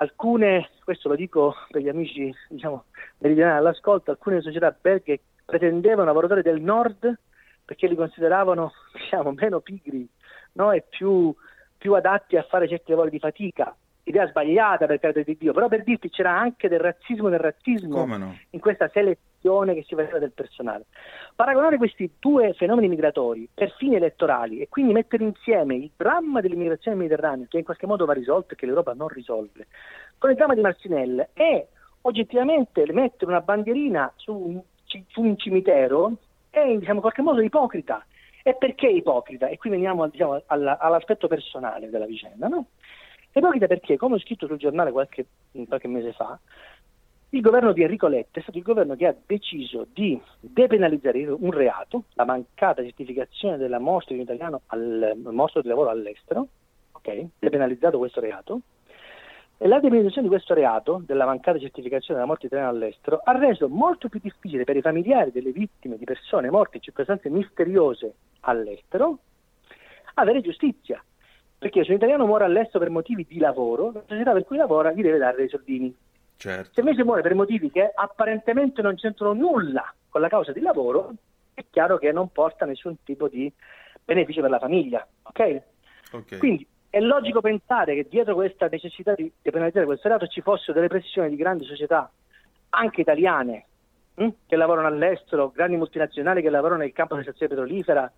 alcune, 0.00 0.70
questo 0.84 1.08
lo 1.08 1.14
dico 1.14 1.54
per 1.70 1.82
gli 1.82 1.88
amici 1.88 2.32
diciamo, 2.48 2.84
meridionali 3.18 3.58
all'ascolto, 3.58 4.10
alcune 4.10 4.40
società 4.40 4.76
belghe 4.78 5.20
pretendevano 5.44 6.06
lavoratori 6.06 6.42
del 6.42 6.60
nord 6.60 7.18
perché 7.64 7.86
li 7.86 7.96
consideravano 7.96 8.72
diciamo, 8.92 9.32
meno 9.32 9.60
pigri 9.60 10.08
no? 10.52 10.72
e 10.72 10.84
più, 10.88 11.34
più 11.76 11.94
adatti 11.94 12.36
a 12.36 12.42
fare 12.42 12.68
certi 12.68 12.90
lavori 12.90 13.10
di 13.10 13.18
fatica. 13.18 13.74
Idea 14.04 14.26
sbagliata 14.26 14.86
per 14.86 15.00
carità 15.00 15.20
di 15.20 15.36
Dio, 15.38 15.52
però 15.52 15.68
per 15.68 15.84
dirti 15.84 16.08
c'era 16.08 16.32
anche 16.32 16.68
del 16.68 16.80
razzismo 16.80 17.28
del 17.28 17.40
razzismo 17.40 18.06
no? 18.06 18.38
in 18.50 18.60
questa 18.60 18.88
selezione 18.88 19.27
che 19.40 19.84
si 19.86 19.94
faceva 19.94 20.18
del 20.18 20.32
personale. 20.32 20.86
Paragonare 21.34 21.76
questi 21.76 22.10
due 22.18 22.52
fenomeni 22.54 22.88
migratori 22.88 23.48
per 23.52 23.72
fini 23.76 23.96
elettorali 23.96 24.60
e 24.60 24.68
quindi 24.68 24.92
mettere 24.92 25.24
insieme 25.24 25.76
il 25.76 25.90
dramma 25.96 26.40
dell'immigrazione 26.40 26.96
mediterranea, 26.96 27.46
che 27.48 27.58
in 27.58 27.64
qualche 27.64 27.86
modo 27.86 28.04
va 28.04 28.12
risolto 28.12 28.54
e 28.54 28.56
che 28.56 28.66
l'Europa 28.66 28.94
non 28.94 29.08
risolve, 29.08 29.68
con 30.18 30.30
il 30.30 30.36
dramma 30.36 30.54
di 30.54 30.60
Marcinelle 30.60 31.30
è 31.32 31.66
oggettivamente 32.02 32.84
mettere 32.92 33.30
una 33.30 33.40
bandierina 33.40 34.12
su 34.16 34.32
un, 34.32 34.60
su 34.84 35.20
un 35.20 35.36
cimitero 35.36 36.12
è 36.50 36.64
diciamo, 36.76 36.94
in 36.94 37.00
qualche 37.00 37.22
modo 37.22 37.40
ipocrita. 37.40 38.04
E 38.42 38.54
perché 38.54 38.88
ipocrita? 38.88 39.48
E 39.48 39.58
qui 39.58 39.70
veniamo 39.70 40.08
diciamo, 40.08 40.42
alla- 40.46 40.78
all'aspetto 40.78 41.28
personale 41.28 41.90
della 41.90 42.06
vicenda. 42.06 42.48
No? 42.48 42.66
Ipocrita 43.32 43.66
perché, 43.66 43.96
come 43.96 44.14
ho 44.14 44.18
scritto 44.18 44.46
sul 44.46 44.56
giornale 44.56 44.90
qualche, 44.90 45.26
qualche 45.66 45.88
mese 45.88 46.12
fa, 46.12 46.38
il 47.30 47.40
governo 47.42 47.72
di 47.72 47.82
Enrico 47.82 48.06
Letta 48.06 48.38
è 48.38 48.42
stato 48.42 48.56
il 48.56 48.64
governo 48.64 48.96
che 48.96 49.06
ha 49.06 49.14
deciso 49.26 49.86
di 49.92 50.20
depenalizzare 50.40 51.24
un 51.24 51.50
reato, 51.50 52.04
la 52.14 52.24
mancata 52.24 52.82
certificazione 52.82 53.58
della 53.58 53.78
mostra 53.78 54.14
di 54.14 54.20
un 54.20 54.26
italiano 54.26 54.62
al 54.66 55.12
mostro 55.24 55.60
di 55.60 55.68
lavoro 55.68 55.90
all'estero, 55.90 56.48
ok? 56.92 57.26
Depenalizzato 57.38 57.98
questo 57.98 58.20
reato. 58.20 58.60
E 59.58 59.66
la 59.66 59.80
depenalizzazione 59.80 60.28
di 60.28 60.32
questo 60.32 60.54
reato, 60.54 61.02
della 61.04 61.26
mancata 61.26 61.58
certificazione 61.58 62.14
della 62.14 62.30
morte 62.30 62.46
italiana 62.46 62.70
all'estero, 62.70 63.20
ha 63.22 63.36
reso 63.36 63.68
molto 63.68 64.08
più 64.08 64.20
difficile 64.22 64.64
per 64.64 64.76
i 64.76 64.80
familiari 64.80 65.30
delle 65.30 65.50
vittime 65.50 65.98
di 65.98 66.04
persone 66.04 66.48
morte 66.48 66.76
in 66.76 66.82
circostanze 66.82 67.28
misteriose 67.28 68.14
all'estero 68.40 69.18
avere 70.14 70.40
giustizia. 70.40 71.02
Perché 71.58 71.82
se 71.82 71.90
un 71.90 71.96
italiano 71.96 72.24
muore 72.24 72.44
all'estero 72.44 72.78
per 72.78 72.90
motivi 72.90 73.26
di 73.28 73.38
lavoro, 73.38 73.90
la 73.92 74.02
società 74.06 74.32
per 74.32 74.44
cui 74.44 74.56
lavora 74.56 74.92
gli 74.92 75.02
deve 75.02 75.18
dare 75.18 75.36
dei 75.36 75.48
soldini. 75.48 75.94
Certo. 76.38 76.72
Se 76.72 76.80
invece 76.80 77.02
muore 77.02 77.20
per 77.20 77.34
motivi 77.34 77.68
che 77.68 77.90
apparentemente 77.92 78.80
non 78.80 78.94
c'entrano 78.94 79.32
nulla 79.32 79.92
con 80.08 80.20
la 80.20 80.28
causa 80.28 80.52
di 80.52 80.60
lavoro, 80.60 81.12
è 81.52 81.64
chiaro 81.68 81.98
che 81.98 82.12
non 82.12 82.30
porta 82.30 82.64
nessun 82.64 83.02
tipo 83.02 83.26
di 83.26 83.52
beneficio 84.04 84.40
per 84.40 84.50
la 84.50 84.60
famiglia. 84.60 85.04
Ok? 85.22 85.62
Ok. 86.12 86.38
Quindi 86.38 86.64
è 86.88 87.00
logico 87.00 87.40
pensare 87.40 87.96
che 87.96 88.06
dietro 88.08 88.34
questa 88.34 88.68
necessità 88.68 89.14
di 89.14 89.30
depenalizzare 89.42 89.84
questo 89.84 90.06
reato 90.06 90.28
ci 90.28 90.40
fossero 90.40 90.74
delle 90.74 90.86
pressioni 90.86 91.28
di 91.28 91.34
grandi 91.34 91.64
società, 91.64 92.08
anche 92.70 93.00
italiane, 93.00 93.66
hm, 94.14 94.28
che 94.46 94.54
lavorano 94.54 94.86
all'estero, 94.86 95.50
grandi 95.52 95.76
multinazionali 95.76 96.40
che 96.40 96.50
lavorano 96.50 96.82
nel 96.82 96.92
campo 96.92 97.14
dell'estazione 97.14 97.52
petrolifera, 97.52 98.10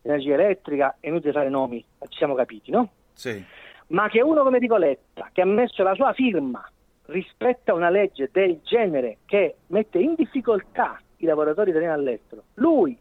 energia 0.00 0.32
elettrica, 0.32 0.96
è 1.00 1.08
inutile 1.08 1.32
fare 1.32 1.50
nomi, 1.50 1.84
ci 2.08 2.16
siamo 2.16 2.34
capiti, 2.34 2.70
no? 2.70 2.88
Sì. 3.12 3.44
ma 3.88 4.08
che 4.08 4.22
uno 4.22 4.42
come 4.42 4.58
Nicoletta, 4.58 5.28
che 5.32 5.42
ha 5.42 5.44
messo 5.44 5.82
la 5.82 5.94
sua 5.94 6.12
firma 6.12 6.66
rispetto 7.08 7.72
a 7.72 7.74
una 7.74 7.90
legge 7.90 8.28
del 8.32 8.60
genere 8.62 9.18
che 9.24 9.56
mette 9.68 9.98
in 9.98 10.14
difficoltà 10.14 11.00
i 11.18 11.26
lavoratori 11.26 11.70
italiani 11.70 11.94
all'estero, 11.94 12.44
lui 12.54 12.96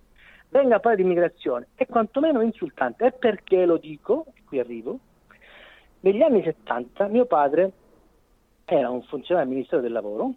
venga 0.49 0.75
a 0.75 0.79
parlare 0.79 1.03
di 1.03 1.09
immigrazione 1.09 1.67
è 1.75 1.85
quantomeno 1.85 2.41
insultante. 2.41 3.05
E 3.05 3.11
perché 3.11 3.65
lo 3.65 3.77
dico? 3.77 4.25
Qui 4.45 4.59
arrivo. 4.59 4.99
Negli 6.01 6.21
anni 6.21 6.43
70 6.43 7.07
mio 7.07 7.25
padre 7.25 7.71
era 8.65 8.89
un 8.89 9.01
funzionario 9.03 9.47
del 9.47 9.55
Ministero 9.55 9.81
del 9.81 9.91
Lavoro 9.91 10.33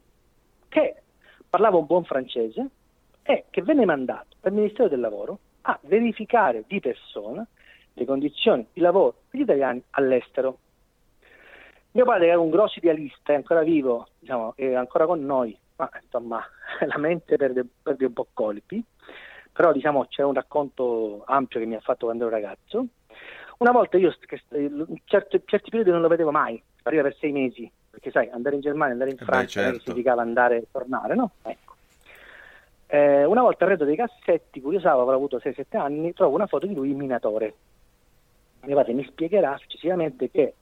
che 0.69 1.03
parlava 1.49 1.77
un 1.77 1.87
buon 1.87 2.05
francese 2.05 2.69
e 3.23 3.45
che 3.51 3.63
venne 3.63 3.85
mandato 3.85 4.37
dal 4.41 4.53
Ministero 4.53 4.89
del 4.89 5.01
Lavoro 5.01 5.39
a 5.63 5.79
verificare 5.83 6.65
di 6.67 6.81
persona 6.81 7.47
le 7.93 8.05
condizioni 8.05 8.67
di 8.73 8.81
lavoro 8.81 9.23
degli 9.31 9.43
italiani 9.43 9.83
all'estero. 9.91 10.59
Mio 11.93 12.05
padre 12.05 12.29
era 12.29 12.39
un 12.39 12.51
grosso 12.51 12.79
idealista, 12.79 13.33
è 13.33 13.37
ancora 13.37 13.63
vivo, 13.63 14.07
diciamo, 14.19 14.53
è 14.57 14.75
ancora 14.75 15.07
con 15.07 15.25
noi, 15.25 15.57
ma 15.77 15.91
insomma 16.03 16.41
la 16.87 16.99
mente 16.99 17.37
perde, 17.37 17.65
perde 17.83 18.05
un 18.07 18.13
po' 18.13 18.29
colpi, 18.33 18.83
però 19.53 19.73
diciamo 19.73 20.07
c'è 20.07 20.23
un 20.23 20.35
racconto 20.35 21.25
ampio 21.27 21.59
che 21.59 21.67
mi 21.67 21.75
ha 21.75 21.81
fatto 21.81 22.07
quando 22.07 22.27
ero 22.27 22.35
ragazzo. 22.35 22.87
Una 23.59 23.73
volta 23.73 23.97
io 23.99 24.15
che- 24.21 24.41
in 24.51 25.01
certi, 25.05 25.43
certi 25.45 25.69
periodi 25.71 25.91
non 25.91 26.01
lo 26.01 26.09
vedevo 26.09 26.31
mai, 26.31 26.63
arriva 26.85 27.03
per 27.03 27.17
sei 27.17 27.33
mesi, 27.33 27.71
perché 27.91 28.11
sai, 28.11 28.31
andare 28.31 28.55
in 28.55 28.63
Germania, 28.63 28.93
andare 28.93 29.11
in 29.11 29.17
beh, 29.17 29.25
Francia 29.25 29.61
che 29.61 29.67
certo. 29.67 29.83
significava 29.83 30.23
andare 30.23 30.57
e 30.59 30.67
tornare, 30.71 31.15
no? 31.15 31.33
Ecco. 31.43 31.75
Eh, 32.87 33.25
una 33.25 33.43
volta 33.43 33.65
arredo 33.65 33.85
dei 33.85 33.97
cassetti, 33.97 34.61
curiosavo, 34.61 35.03
avrò 35.03 35.15
avuto 35.15 35.39
6-7 35.39 35.77
anni, 35.77 36.13
trovo 36.13 36.35
una 36.37 36.47
foto 36.47 36.67
di 36.67 36.75
lui 36.75 36.91
in 36.91 36.97
minatore. 36.97 37.55
Mio 38.63 38.77
padre 38.77 38.93
mi 38.93 39.05
spiegherà 39.05 39.57
successivamente 39.59 40.31
che, 40.31 40.55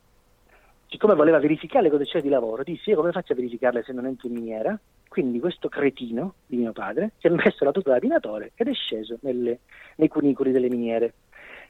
siccome 0.88 1.14
voleva 1.14 1.38
verificare 1.38 1.84
le 1.84 1.90
condizioni 1.90 2.24
di 2.24 2.30
lavoro, 2.30 2.62
dissi: 2.62 2.90
Io 2.90 2.96
come 2.96 3.12
faccio 3.12 3.32
a 3.32 3.36
verificarle 3.36 3.82
se 3.82 3.92
non 3.92 4.06
entro 4.06 4.28
in 4.28 4.34
miniera? 4.34 4.78
Quindi 5.08 5.40
questo 5.40 5.68
cretino 5.68 6.34
di 6.46 6.56
mio 6.56 6.72
padre 6.72 7.12
si 7.18 7.28
è 7.28 7.30
messo 7.30 7.64
la 7.64 7.72
tuta 7.72 7.92
da 7.92 7.98
minatore 8.00 8.52
ed 8.54 8.68
è 8.68 8.74
sceso 8.74 9.18
nelle- 9.22 9.60
nei 9.96 10.08
cunicoli 10.08 10.52
delle 10.52 10.68
miniere. 10.68 11.14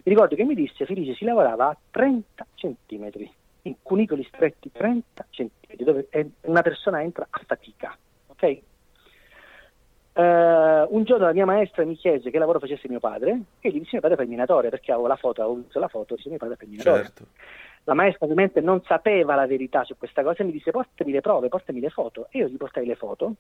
Mi 0.05 0.13
ricordo 0.13 0.35
che 0.35 0.45
mi 0.45 0.55
disse: 0.55 0.87
Felice, 0.87 1.15
si 1.15 1.25
lavorava 1.25 1.69
a 1.69 1.77
30 1.91 2.47
centimetri, 2.55 3.31
in 3.63 3.75
cunicoli 3.83 4.25
stretti 4.25 4.71
30 4.73 5.27
centimetri, 5.31 5.85
dove 5.85 6.09
una 6.43 6.63
persona 6.63 7.03
entra 7.03 7.27
a 7.29 7.41
fatica. 7.47 7.97
Ok? 8.29 8.43
Eh, 10.19 10.87
un 10.89 11.05
giorno 11.05 11.27
la 11.27 11.33
mia 11.33 11.47
maestra 11.47 11.85
mi 11.85 11.95
chiese 11.95 12.31
che 12.31 12.39
lavoro 12.39 12.59
facesse 12.59 12.89
mio 12.89 12.99
padre 12.99 13.41
e 13.61 13.71
gli 13.71 13.79
dissi 13.79 13.91
mio 13.93 14.01
padre 14.01 14.17
fa 14.17 14.23
il 14.23 14.29
minatore 14.29 14.69
perché 14.69 14.91
avevo 14.91 15.07
la 15.07 15.15
foto, 15.15 15.43
avevo 15.43 15.59
visto 15.59 15.79
la 15.79 15.87
foto, 15.87 16.17
disse 16.17 16.29
mio 16.29 16.39
padre 16.39 16.57
fa 16.57 16.65
il 16.65 16.71
minatore. 16.71 17.03
Certo. 17.03 17.27
La 17.89 17.95
maestra 17.95 18.27
ovviamente 18.27 18.61
non 18.61 18.83
sapeva 18.85 19.35
la 19.35 19.47
verità 19.47 19.83
su 19.83 19.97
questa 19.97 20.23
cosa 20.23 20.43
e 20.43 20.45
mi 20.45 20.53
disse 20.53 20.71
portami 20.71 21.11
le 21.11 21.23
prove, 21.23 21.49
portami 21.49 21.81
le 21.81 21.89
foto 21.89 22.27
e 22.31 22.41
io 22.41 22.49
gli 22.49 22.59
portai 22.59 22.85
le 22.85 22.97
foto. 22.97 23.37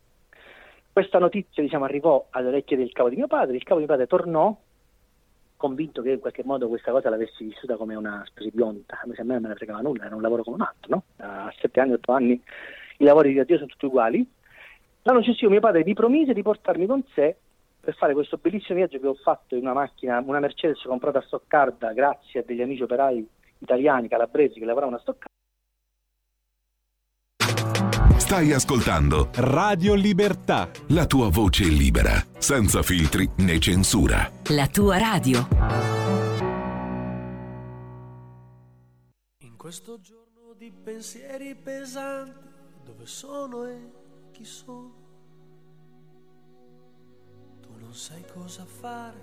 Questa 0.90 1.18
notizia 1.18 1.62
diciamo, 1.62 1.84
arrivò 1.84 2.28
alle 2.30 2.48
orecchie 2.48 2.78
del 2.78 2.90
capo 2.90 3.10
di 3.10 3.16
mio 3.16 3.26
padre, 3.26 3.56
il 3.56 3.62
capo 3.62 3.78
di 3.78 3.84
mio 3.84 3.88
padre 3.88 4.06
tornò 4.06 4.56
convinto 5.54 6.00
che 6.00 6.12
in 6.12 6.20
qualche 6.20 6.44
modo 6.46 6.66
questa 6.68 6.92
cosa 6.92 7.10
l'avessi 7.10 7.44
vissuta 7.44 7.76
come 7.76 7.94
una 7.94 8.22
specie 8.24 8.48
di 8.50 8.62
onta, 8.62 8.98
a 9.02 9.06
me 9.06 9.14
non 9.18 9.42
me 9.42 9.48
ne 9.48 9.54
fregava 9.54 9.82
nulla, 9.82 10.06
era 10.06 10.16
un 10.16 10.22
lavoro 10.22 10.42
come 10.42 10.56
un 10.56 10.62
altro, 10.62 10.94
no? 10.94 11.02
A 11.18 11.52
sette 11.60 11.80
anni, 11.80 11.92
otto 11.92 12.12
anni 12.12 12.42
i 13.00 13.04
lavori 13.04 13.34
di 13.34 13.40
addio 13.40 13.56
sono 13.56 13.68
tutti 13.68 13.84
uguali. 13.84 14.26
L'anno 15.02 15.20
successivo 15.20 15.50
mio 15.50 15.60
padre 15.60 15.84
mi 15.84 15.92
promise 15.92 16.32
di 16.32 16.40
portarmi 16.40 16.86
con 16.86 17.04
sé 17.12 17.36
per 17.78 17.94
fare 17.96 18.14
questo 18.14 18.38
bellissimo 18.38 18.78
viaggio 18.78 18.98
che 18.98 19.06
ho 19.06 19.14
fatto 19.14 19.56
in 19.56 19.64
una 19.64 19.74
macchina, 19.74 20.22
una 20.24 20.40
Mercedes 20.40 20.80
comprata 20.80 21.18
a 21.18 21.22
Stoccarda 21.22 21.92
grazie 21.92 22.40
a 22.40 22.44
degli 22.46 22.62
amici 22.62 22.82
operai 22.82 23.36
italiani, 23.58 24.08
calabresi 24.08 24.58
che 24.58 24.64
lavoravano 24.64 24.96
a 24.96 25.00
Stoccarda. 25.00 25.36
Stai 28.18 28.52
ascoltando 28.52 29.30
Radio 29.36 29.94
Libertà. 29.94 30.68
la 30.88 31.06
tua 31.06 31.30
voce 31.30 31.64
libera, 31.64 32.22
senza 32.36 32.82
filtri 32.82 33.26
né 33.38 33.58
censura. 33.58 34.30
La 34.48 34.66
tua 34.66 34.98
radio. 34.98 35.48
In 39.38 39.56
questo 39.56 39.98
giorno 40.00 40.52
di 40.58 40.70
pensieri 40.70 41.54
pesanti, 41.54 42.38
dove 42.84 43.06
sono 43.06 43.64
e 43.66 43.90
chi 44.32 44.44
sono? 44.44 44.92
Tu 47.62 47.70
non 47.78 47.94
sai 47.94 48.24
cosa 48.30 48.64
fare, 48.66 49.20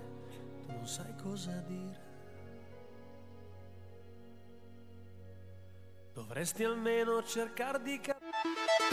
tu 0.66 0.72
non 0.72 0.86
sai 0.86 1.14
cosa 1.22 1.52
dire. 1.68 2.05
Dovresti 6.16 6.64
almeno 6.64 7.22
cercare 7.22 7.82
di. 7.82 8.00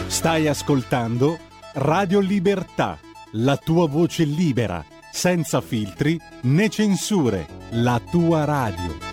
Stai 0.08 0.50
ascoltando 0.50 1.40
Radio 1.76 2.20
Libertà. 2.20 3.00
la 3.36 3.56
tua 3.56 3.88
voce 3.88 4.26
libera, 4.26 4.84
senza 5.10 5.62
filtri 5.62 6.20
né 6.42 6.68
censure, 6.68 7.48
la 7.72 8.02
tua 8.12 8.44
radio. 8.44 9.13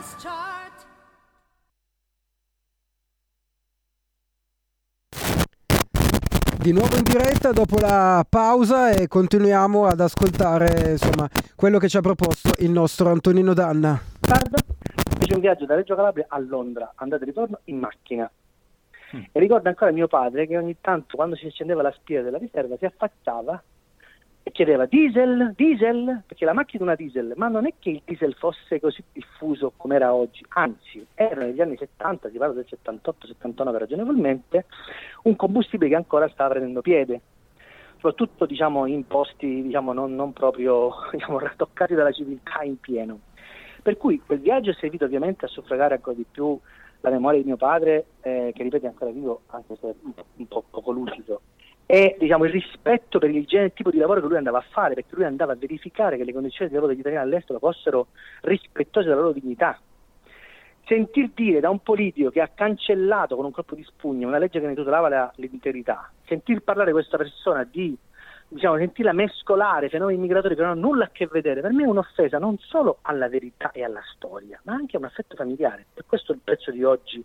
Di 6.61 6.73
nuovo 6.73 6.95
in 6.95 7.01
diretta 7.01 7.51
dopo 7.51 7.79
la 7.79 8.23
pausa 8.29 8.91
e 8.91 9.07
continuiamo 9.07 9.87
ad 9.87 9.99
ascoltare 9.99 10.91
insomma, 10.91 11.27
quello 11.55 11.79
che 11.79 11.89
ci 11.89 11.97
ha 11.97 12.01
proposto 12.01 12.51
il 12.59 12.69
nostro 12.69 13.09
Antonino 13.09 13.55
Danna. 13.55 13.99
Fece 15.17 15.33
un 15.33 15.39
viaggio 15.39 15.65
da 15.65 15.73
Reggio 15.73 15.95
Calabria 15.95 16.27
a 16.29 16.37
Londra, 16.37 16.91
andata 16.97 17.23
e 17.23 17.25
ritorno 17.25 17.61
in 17.63 17.79
macchina. 17.79 18.29
E 19.09 19.39
ricordo 19.39 19.69
ancora 19.69 19.89
mio 19.89 20.07
padre 20.07 20.45
che 20.45 20.55
ogni 20.55 20.77
tanto 20.79 21.15
quando 21.15 21.35
si 21.35 21.47
accendeva 21.47 21.81
la 21.81 21.91
spia 21.93 22.21
della 22.21 22.37
riserva 22.37 22.77
si 22.77 22.85
affacciava 22.85 23.63
chiedeva 24.51 24.85
diesel, 24.85 25.53
diesel, 25.55 26.23
perché 26.25 26.45
la 26.45 26.53
macchina 26.53 26.81
è 26.81 26.85
una 26.85 26.95
diesel, 26.95 27.33
ma 27.35 27.47
non 27.47 27.65
è 27.65 27.73
che 27.79 27.89
il 27.89 28.01
diesel 28.05 28.35
fosse 28.35 28.79
così 28.79 29.03
diffuso 29.11 29.73
come 29.75 29.95
era 29.95 30.13
oggi, 30.13 30.45
anzi 30.49 31.05
era 31.13 31.45
negli 31.45 31.61
anni 31.61 31.77
70, 31.77 32.29
si 32.29 32.37
parla 32.37 32.53
del 32.53 32.67
78-79 32.69 33.77
ragionevolmente, 33.77 34.65
un 35.23 35.35
combustibile 35.35 35.89
che 35.89 35.95
ancora 35.95 36.29
stava 36.29 36.51
prendendo 36.51 36.81
piede, 36.81 37.21
soprattutto 37.95 38.45
diciamo, 38.45 38.85
in 38.85 39.05
posti 39.05 39.61
diciamo, 39.61 39.93
non, 39.93 40.15
non 40.15 40.33
proprio 40.33 40.91
diciamo, 41.11 41.39
toccati 41.55 41.93
dalla 41.93 42.11
civiltà 42.11 42.63
in 42.63 42.79
pieno. 42.79 43.19
Per 43.81 43.97
cui 43.97 44.21
quel 44.23 44.39
viaggio 44.39 44.71
è 44.71 44.75
servito 44.75 45.05
ovviamente 45.05 45.45
a 45.45 45.47
suffragare 45.47 45.95
ancora 45.95 46.15
di 46.15 46.25
più 46.29 46.59
la 47.01 47.09
memoria 47.09 47.39
di 47.39 47.47
mio 47.47 47.57
padre, 47.57 48.05
eh, 48.21 48.51
che 48.53 48.63
ripeto 48.63 48.85
è 48.85 48.89
ancora 48.89 49.11
vivo, 49.11 49.41
anche 49.47 49.75
se 49.79 49.95
un 50.03 50.13
po', 50.13 50.25
un 50.35 50.47
po' 50.47 50.63
poco 50.69 50.91
lucido, 50.91 51.41
e 51.85 52.15
diciamo, 52.17 52.45
il 52.45 52.51
rispetto 52.51 53.19
per 53.19 53.29
il 53.29 53.45
genere 53.45 53.73
tipo 53.73 53.91
di 53.91 53.97
lavoro 53.97 54.21
che 54.21 54.27
lui 54.27 54.37
andava 54.37 54.59
a 54.59 54.65
fare, 54.69 54.93
perché 54.93 55.15
lui 55.15 55.25
andava 55.25 55.53
a 55.53 55.57
verificare 55.57 56.17
che 56.17 56.23
le 56.23 56.33
condizioni 56.33 56.69
di 56.69 56.75
lavoro 56.75 56.93
degli 56.93 57.01
italiani 57.01 57.25
all'estero 57.25 57.59
fossero 57.59 58.07
rispettose 58.41 59.07
della 59.07 59.19
loro 59.21 59.33
dignità. 59.33 59.79
Sentir 60.85 61.31
dire 61.33 61.59
da 61.59 61.69
un 61.69 61.79
politico 61.79 62.29
che 62.29 62.41
ha 62.41 62.49
cancellato 62.53 63.35
con 63.35 63.45
un 63.45 63.51
colpo 63.51 63.75
di 63.75 63.83
spugna 63.83 64.27
una 64.27 64.37
legge 64.39 64.59
che 64.59 64.67
ne 64.67 64.73
tutelava 64.73 65.09
la- 65.09 65.31
l'integrità, 65.35 66.11
sentir 66.25 66.61
parlare 66.63 66.91
questa 66.91 67.17
persona 67.17 67.63
di 67.63 67.95
diciamo, 68.47 68.75
sentirla 68.77 69.13
mescolare 69.13 69.87
fenomeni 69.87 70.19
migratori 70.19 70.55
che 70.55 70.61
non 70.61 70.71
hanno 70.71 70.81
nulla 70.81 71.05
a 71.05 71.09
che 71.09 71.27
vedere, 71.31 71.61
per 71.61 71.71
me 71.71 71.83
è 71.83 71.87
un'offesa 71.87 72.37
non 72.37 72.57
solo 72.57 72.97
alla 73.03 73.29
verità 73.29 73.71
e 73.71 73.83
alla 73.83 74.01
storia, 74.13 74.59
ma 74.63 74.73
anche 74.73 74.97
a 74.97 74.99
un 74.99 75.05
affetto 75.05 75.37
familiare. 75.37 75.85
Per 75.93 76.05
questo 76.05 76.33
il 76.33 76.39
pezzo 76.43 76.71
di 76.71 76.83
oggi 76.83 77.23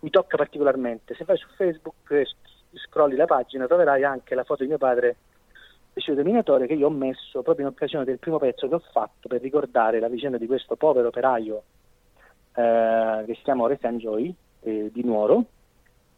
mi 0.00 0.08
tocca 0.08 0.38
particolarmente. 0.38 1.14
Se 1.14 1.24
vai 1.24 1.36
su 1.36 1.46
Facebook 1.56 2.10
e 2.10 2.24
s- 2.24 2.34
scrolli 2.76 3.16
la 3.16 3.26
pagina 3.26 3.66
troverai 3.66 4.04
anche 4.04 4.34
la 4.34 4.44
foto 4.44 4.62
di 4.62 4.68
mio 4.68 4.78
padre 4.78 5.16
deciso 5.92 6.22
minatore 6.22 6.66
che 6.66 6.74
io 6.74 6.86
ho 6.86 6.90
messo 6.90 7.42
proprio 7.42 7.66
in 7.66 7.72
occasione 7.72 8.04
del 8.04 8.18
primo 8.18 8.38
pezzo 8.38 8.68
che 8.68 8.74
ho 8.74 8.82
fatto 8.92 9.28
per 9.28 9.40
ricordare 9.40 10.00
la 10.00 10.08
vicenda 10.08 10.38
di 10.38 10.46
questo 10.46 10.76
povero 10.76 11.08
operaio 11.08 11.62
eh, 12.54 13.22
che 13.26 13.34
si 13.34 13.42
chiama 13.42 13.64
Orestian 13.64 13.98
Joy 13.98 14.34
eh, 14.60 14.90
di 14.92 15.04
Nuoro 15.04 15.44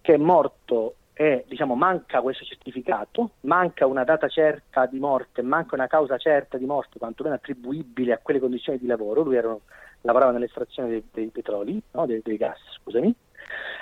che 0.01 0.15
è 0.15 0.17
morto 0.17 0.95
e 1.19 1.47
diciamo 1.49 1.75
manca 1.75 2.21
questo 2.21 2.45
certificato, 2.45 3.31
manca 3.41 3.87
una 3.87 4.05
data 4.05 4.29
certa 4.29 4.85
di 4.85 4.99
morte, 4.99 5.41
manca 5.41 5.75
una 5.75 5.87
causa 5.87 6.19
certa 6.19 6.59
di 6.59 6.67
morte, 6.67 6.99
quantomeno 6.99 7.35
attribuibile 7.35 8.13
a 8.13 8.19
quelle 8.19 8.39
condizioni 8.39 8.79
di 8.79 8.87
lavoro, 8.87 9.23
lui 9.23 9.37
era, 9.37 9.57
lavorava 10.03 10.33
nell'estrazione 10.33 10.91
dei, 10.91 11.05
dei 11.11 11.29
petroli, 11.29 11.81
no? 11.93 12.05
dei, 12.05 12.21
dei 12.23 12.37
gas, 12.37 12.59
scusami, 12.83 13.15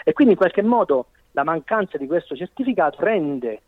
e 0.05 0.13
quindi 0.13 0.35
in 0.35 0.39
qualche 0.39 0.63
modo 0.63 1.07
la 1.35 1.45
mancanza 1.45 1.99
di 1.99 2.07
questo 2.07 2.37
certificato 2.37 2.99
rende 3.01 3.61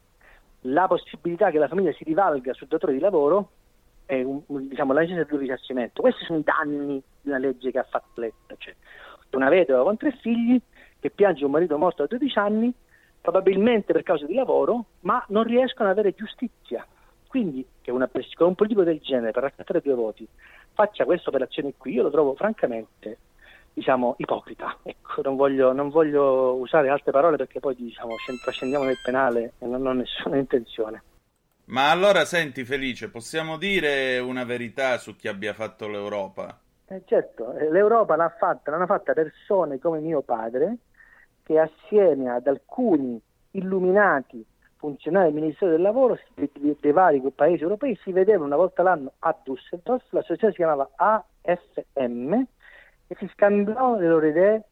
la 0.62 0.86
possibilità 0.86 1.50
che 1.50 1.58
la 1.58 1.68
famiglia 1.68 1.92
si 1.92 2.04
rivalga 2.04 2.54
sul 2.54 2.68
datore 2.68 2.92
di 2.92 2.98
lavoro 2.98 3.50
è 4.06 4.22
un, 4.22 4.42
diciamo, 4.46 4.92
la 4.92 5.00
necessità 5.00 5.26
di 5.26 5.34
un 5.34 5.40
risarcimento. 5.40 6.00
Questi 6.00 6.24
sono 6.24 6.38
i 6.38 6.44
danni 6.44 7.02
di 7.20 7.28
una 7.28 7.38
legge 7.38 7.72
che 7.72 7.78
ha 7.78 7.86
fatto 7.88 8.20
Letta, 8.20 8.54
cioè 8.56 8.74
una 9.32 9.48
vedova 9.48 9.82
con 9.82 9.96
tre 9.96 10.12
figli 10.12 10.58
che 10.98 11.10
piange 11.10 11.44
un 11.44 11.50
marito 11.50 11.76
morto 11.76 12.02
da 12.02 12.16
12 12.16 12.38
anni, 12.38 12.72
probabilmente 13.20 13.92
per 13.92 14.02
causa 14.02 14.24
di 14.26 14.34
lavoro, 14.34 14.86
ma 15.00 15.22
non 15.28 15.42
riescono 15.42 15.90
ad 15.90 15.98
avere 15.98 16.14
giustizia. 16.14 16.86
Quindi 17.26 17.66
che 17.82 17.90
una, 17.90 18.08
un 18.38 18.54
politico 18.54 18.82
del 18.82 19.00
genere 19.00 19.32
per 19.32 19.42
raccattare 19.42 19.82
due 19.82 19.94
voti 19.94 20.26
faccia 20.72 21.04
questa 21.04 21.28
operazione 21.28 21.74
qui, 21.76 21.92
io 21.92 22.04
lo 22.04 22.10
trovo 22.10 22.34
francamente 22.34 23.18
diciamo 23.76 24.14
ipocrita. 24.16 24.78
Ecco, 24.82 25.20
non 25.20 25.36
voglio, 25.36 25.72
non 25.74 25.90
voglio 25.90 26.54
usare 26.54 26.88
altre 26.88 27.12
parole 27.12 27.36
perché 27.36 27.60
poi 27.60 27.74
diciamo 27.74 28.16
scend- 28.16 28.40
trascendiamo 28.40 28.86
nel 28.86 28.98
penale 29.02 29.52
e 29.58 29.66
non 29.66 29.86
ho 29.86 29.92
nessuna 29.92 30.38
intenzione. 30.40 31.02
Ma 31.66 31.90
allora 31.90 32.24
senti 32.24 32.64
Felice, 32.64 33.10
possiamo 33.10 33.58
dire 33.58 34.18
una 34.18 34.44
verità 34.44 34.96
su 34.96 35.14
chi 35.14 35.28
abbia 35.28 35.52
fatto 35.52 35.88
l'Europa? 35.88 36.58
Eh, 36.86 37.02
certo, 37.04 37.52
eh, 37.54 37.70
l'Europa 37.70 38.16
l'ha 38.16 38.34
fatta, 38.38 38.70
l'hanno 38.70 38.86
fatta 38.86 39.12
persone 39.12 39.78
come 39.78 39.98
mio 39.98 40.22
padre 40.22 40.78
che 41.42 41.58
assieme 41.58 42.30
ad 42.30 42.46
alcuni 42.46 43.20
illuminati 43.50 44.42
funzionari 44.76 45.32
del 45.32 45.42
Ministero 45.42 45.72
del 45.72 45.82
Lavoro 45.82 46.18
dei 46.34 46.92
vari 46.92 47.20
paesi 47.34 47.62
europei 47.62 47.98
si 48.02 48.12
vedevano 48.12 48.44
una 48.44 48.56
volta 48.56 48.82
l'anno 48.82 49.12
a 49.18 49.36
Düsseldorf, 49.44 50.04
l'associazione 50.10 50.52
si 50.52 50.58
chiamava 50.58 50.88
AFM 50.94 52.46
e 53.06 53.16
si 53.18 53.28
scambiavano 53.32 53.98
le 53.98 54.08
loro 54.08 54.26
idee, 54.26 54.64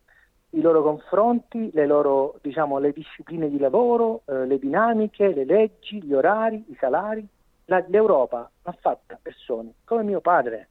i 0.51 0.61
loro 0.61 0.83
confronti, 0.83 1.71
le 1.73 1.87
loro 1.87 2.39
diciamo 2.43 2.79
le 2.79 2.93
discipline 2.93 3.49
di 3.49 3.59
lavoro, 3.59 4.23
eh, 4.27 4.47
le 4.47 4.59
dinamiche, 4.59 5.33
le 5.33 5.45
leggi, 5.45 6.03
gli 6.03 6.13
orari, 6.13 6.65
i 6.69 6.77
salari. 6.79 7.27
La- 7.67 7.85
L'Europa 7.89 8.51
l'ha 8.63 8.77
fatta 8.81 9.19
persone 9.21 9.75
come 9.85 10.03
mio 10.03 10.21
padre. 10.21 10.69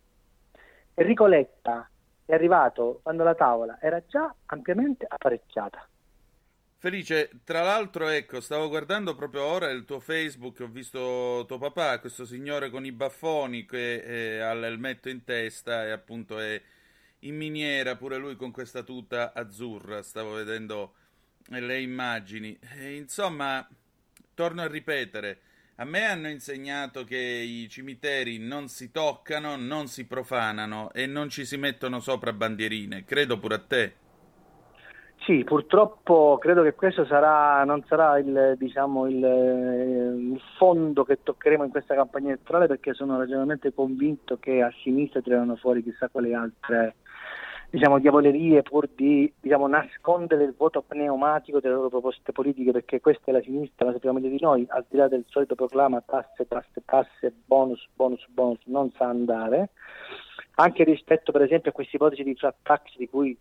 Enrico 0.94 1.26
Letta 1.26 1.90
è 2.26 2.34
arrivato 2.34 3.00
quando 3.04 3.24
la 3.24 3.36
tavola 3.36 3.78
era 3.82 4.02
già 4.08 4.34
ampiamente 4.46 5.06
apparecchiata. 5.08 5.88
Felice, 6.78 7.30
tra 7.46 7.62
l'altro, 7.62 8.10
ecco, 8.10 8.42
stavo 8.42 8.68
guardando 8.68 9.16
proprio 9.16 9.44
ora 9.46 9.70
il 9.70 9.86
tuo 9.86 10.02
Facebook, 10.02 10.60
ho 10.60 10.68
visto 10.68 11.46
tuo 11.48 11.58
papà, 11.58 12.00
questo 12.00 12.26
signore 12.26 12.70
con 12.70 12.86
i 12.86 12.92
baffoni 12.92 13.66
che 13.66 14.36
eh, 14.36 14.40
ha 14.42 14.54
l'elmetto 14.54 15.08
in 15.08 15.24
testa 15.24 15.86
e 15.86 15.92
appunto 15.92 16.40
è 16.40 16.62
in 17.24 17.36
miniera, 17.36 17.96
pure 17.96 18.18
lui 18.18 18.36
con 18.36 18.52
questa 18.52 18.84
tuta 18.84 19.34
azzurra, 19.34 20.02
stavo 20.02 20.34
vedendo 20.34 20.94
le 21.50 21.82
immagini. 21.82 22.58
E, 22.78 22.96
insomma, 22.96 23.68
torno 24.34 24.62
a 24.62 24.68
ripetere, 24.68 25.40
a 25.76 25.86
me 25.86 26.06
hanno 26.06 26.30
insegnato 26.30 27.04
che 27.04 27.18
i 27.18 27.68
cimiteri 27.70 28.38
non 28.38 28.68
si 28.68 28.92
toccano, 28.92 29.56
non 29.56 29.88
si 29.88 30.06
profanano 30.06 30.92
e 30.94 31.08
non 31.08 31.30
ci 31.30 31.46
si 31.46 31.58
mettono 31.58 32.00
sopra 32.00 32.34
bandierine, 32.34 33.06
credo 33.06 33.40
pure 33.40 33.56
a 33.56 33.60
te. 33.60 33.94
Sì, 35.26 35.46
purtroppo 35.46 36.38
credo 36.38 36.64
che 36.64 36.74
questo 36.74 37.06
sarà, 37.06 37.64
non 37.64 37.82
sarà 37.88 38.20
il, 38.20 38.56
diciamo, 38.58 39.08
il, 39.08 39.16
il 39.16 40.42
fondo 40.58 41.06
che 41.06 41.20
toccheremo 41.24 41.64
in 41.64 41.70
questa 41.70 41.96
campagna 41.96 42.28
elettorale 42.28 42.68
perché 42.68 42.94
sono 42.94 43.18
ragionevolmente 43.18 43.74
convinto 43.74 44.38
che 44.38 44.62
a 44.62 44.72
sinistra 44.84 45.22
tirano 45.22 45.56
fuori 45.56 45.82
chissà 45.82 46.10
quali 46.10 46.34
altre 46.34 46.96
diciamo, 47.74 47.98
diavolerie 47.98 48.62
pur 48.62 48.88
di 48.88 49.34
diciamo, 49.40 49.66
nascondere 49.66 50.44
il 50.44 50.54
voto 50.56 50.84
pneumatico 50.84 51.60
delle 51.60 51.74
loro 51.74 51.90
proposte 51.90 52.32
politiche 52.32 52.72
perché 52.72 53.02
questa 53.02 53.32
è 53.32 53.34
la 53.34 53.42
sinistra, 53.42 53.88
lo 53.88 53.94
sappiamo 53.94 54.20
meglio 54.20 54.30
di 54.30 54.40
noi, 54.40 54.64
al 54.70 54.86
di 54.88 54.96
là 54.96 55.08
del 55.08 55.26
solito 55.28 55.56
proclama 55.56 56.00
tasse, 56.06 56.48
tasse, 56.48 56.84
tasse, 56.86 57.34
bonus, 57.48 57.84
bonus, 57.96 58.24
bonus, 58.30 58.60
non 58.66 58.92
sa 58.92 59.08
andare, 59.08 59.72
anche 60.58 60.84
rispetto 60.84 61.32
per 61.32 61.42
esempio 61.42 61.72
a 61.72 61.74
questa 61.74 61.96
ipotesi 61.96 62.22
di 62.22 62.36
flat 62.36 62.58
tax 62.62 62.96
di 62.96 63.10
cui 63.10 63.36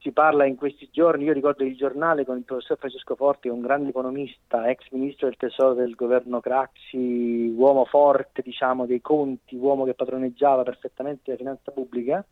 si 0.00 0.12
parla 0.12 0.44
in 0.44 0.56
questi 0.56 0.90
giorni, 0.92 1.24
io 1.24 1.32
ricordo 1.32 1.64
il 1.64 1.74
giornale 1.74 2.26
con 2.26 2.36
il 2.36 2.44
professor 2.44 2.76
Francesco 2.76 3.14
Forti, 3.14 3.48
un 3.48 3.62
grande 3.62 3.88
economista, 3.88 4.68
ex 4.68 4.90
ministro 4.90 5.26
del 5.26 5.38
tesoro 5.38 5.72
del 5.72 5.94
governo 5.94 6.40
Craxi, 6.40 7.54
uomo 7.56 7.86
forte 7.86 8.42
diciamo 8.42 8.84
dei 8.84 9.00
conti, 9.00 9.56
uomo 9.56 9.84
che 9.84 9.94
padroneggiava 9.94 10.64
perfettamente 10.64 11.30
la 11.30 11.36
finanza 11.38 11.70
pubblica, 11.70 12.22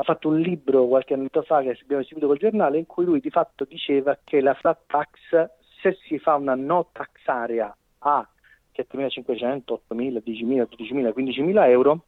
ha 0.00 0.02
fatto 0.02 0.28
un 0.28 0.40
libro 0.40 0.86
qualche 0.86 1.12
anno 1.12 1.28
fa 1.44 1.60
che 1.60 1.78
abbiamo 1.82 2.02
seguito 2.04 2.26
col 2.26 2.38
giornale 2.38 2.78
in 2.78 2.86
cui 2.86 3.04
lui 3.04 3.20
di 3.20 3.28
fatto 3.28 3.64
diceva 3.64 4.18
che 4.24 4.40
la 4.40 4.54
flat 4.54 4.78
tax 4.86 5.50
se 5.82 5.98
si 6.06 6.18
fa 6.18 6.36
una 6.36 6.54
no 6.54 6.88
tax 6.90 7.10
area 7.26 7.74
a 7.98 8.26
7.500, 8.74 9.80
8.000, 9.90 10.22
10.000, 10.24 10.66
12.000, 10.70 11.12
15.000 11.14 11.68
euro 11.68 12.04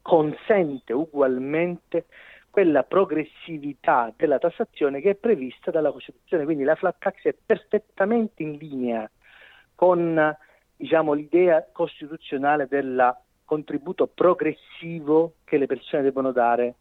consente 0.00 0.94
ugualmente 0.94 2.06
quella 2.48 2.82
progressività 2.82 4.12
della 4.16 4.38
tassazione 4.38 5.02
che 5.02 5.10
è 5.10 5.14
prevista 5.14 5.70
dalla 5.70 5.92
Costituzione. 5.92 6.44
Quindi 6.44 6.64
la 6.64 6.76
flat 6.76 6.96
tax 6.98 7.24
è 7.24 7.34
perfettamente 7.44 8.42
in 8.42 8.56
linea 8.56 9.08
con 9.74 10.34
diciamo, 10.74 11.12
l'idea 11.12 11.66
costituzionale 11.72 12.66
del 12.68 13.14
contributo 13.44 14.06
progressivo 14.06 15.34
che 15.44 15.58
le 15.58 15.66
persone 15.66 16.02
devono 16.02 16.32
dare 16.32 16.76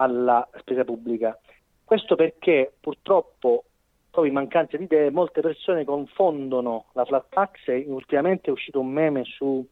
alla 0.00 0.48
spesa 0.58 0.84
pubblica. 0.84 1.38
Questo 1.84 2.16
perché 2.16 2.72
purtroppo, 2.80 3.64
proprio 4.10 4.32
in 4.32 4.38
mancanza 4.38 4.76
di 4.76 4.84
idee, 4.84 5.10
molte 5.10 5.40
persone 5.40 5.84
confondono 5.84 6.86
la 6.92 7.04
flat 7.04 7.26
tax 7.28 7.68
e 7.68 7.84
ultimamente 7.86 8.48
è 8.48 8.52
uscito 8.52 8.80
un 8.80 8.88
meme 8.88 9.24
su 9.24 9.64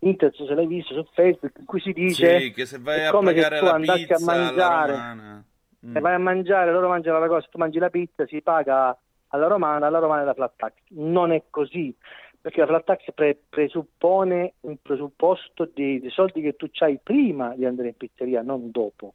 internet, 0.00 0.46
se 0.46 0.54
l'hai 0.54 0.66
visto, 0.66 0.94
su 0.94 1.04
Facebook, 1.12 1.58
in 1.58 1.64
cui 1.64 1.80
si 1.80 1.92
dice 1.92 2.40
Sì, 2.40 2.50
che 2.52 2.66
se 2.66 2.78
vai 2.78 3.06
a 3.06 3.10
come 3.10 3.32
pagare 3.32 3.58
tu 3.58 3.64
la 3.64 3.72
andassi 3.72 4.06
pizza 4.06 4.14
a 4.14 4.36
mangiare. 4.36 5.44
Mm. 5.86 5.92
se 5.92 6.00
vai 6.00 6.14
a 6.14 6.18
mangiare, 6.18 6.72
loro 6.72 6.88
mangiano 6.88 7.18
la 7.18 7.28
cosa, 7.28 7.46
tu 7.50 7.58
mangi 7.58 7.78
la 7.78 7.90
pizza, 7.90 8.26
si 8.26 8.40
paga 8.42 8.96
alla 9.28 9.46
romana, 9.46 9.86
alla 9.86 9.98
romana 9.98 10.22
è 10.22 10.24
la 10.24 10.34
flat 10.34 10.52
tax. 10.56 10.72
Non 10.88 11.32
è 11.32 11.44
così, 11.50 11.94
perché 12.40 12.60
la 12.60 12.66
flat 12.66 12.84
tax 12.84 13.12
pre- 13.14 13.40
presuppone 13.48 14.54
un 14.60 14.76
presupposto 14.80 15.68
di, 15.72 16.00
di 16.00 16.10
soldi 16.10 16.40
che 16.40 16.56
tu 16.56 16.68
hai 16.78 16.98
prima 17.02 17.54
di 17.56 17.64
andare 17.64 17.88
in 17.88 17.96
pizzeria, 17.96 18.42
non 18.42 18.70
dopo. 18.70 19.14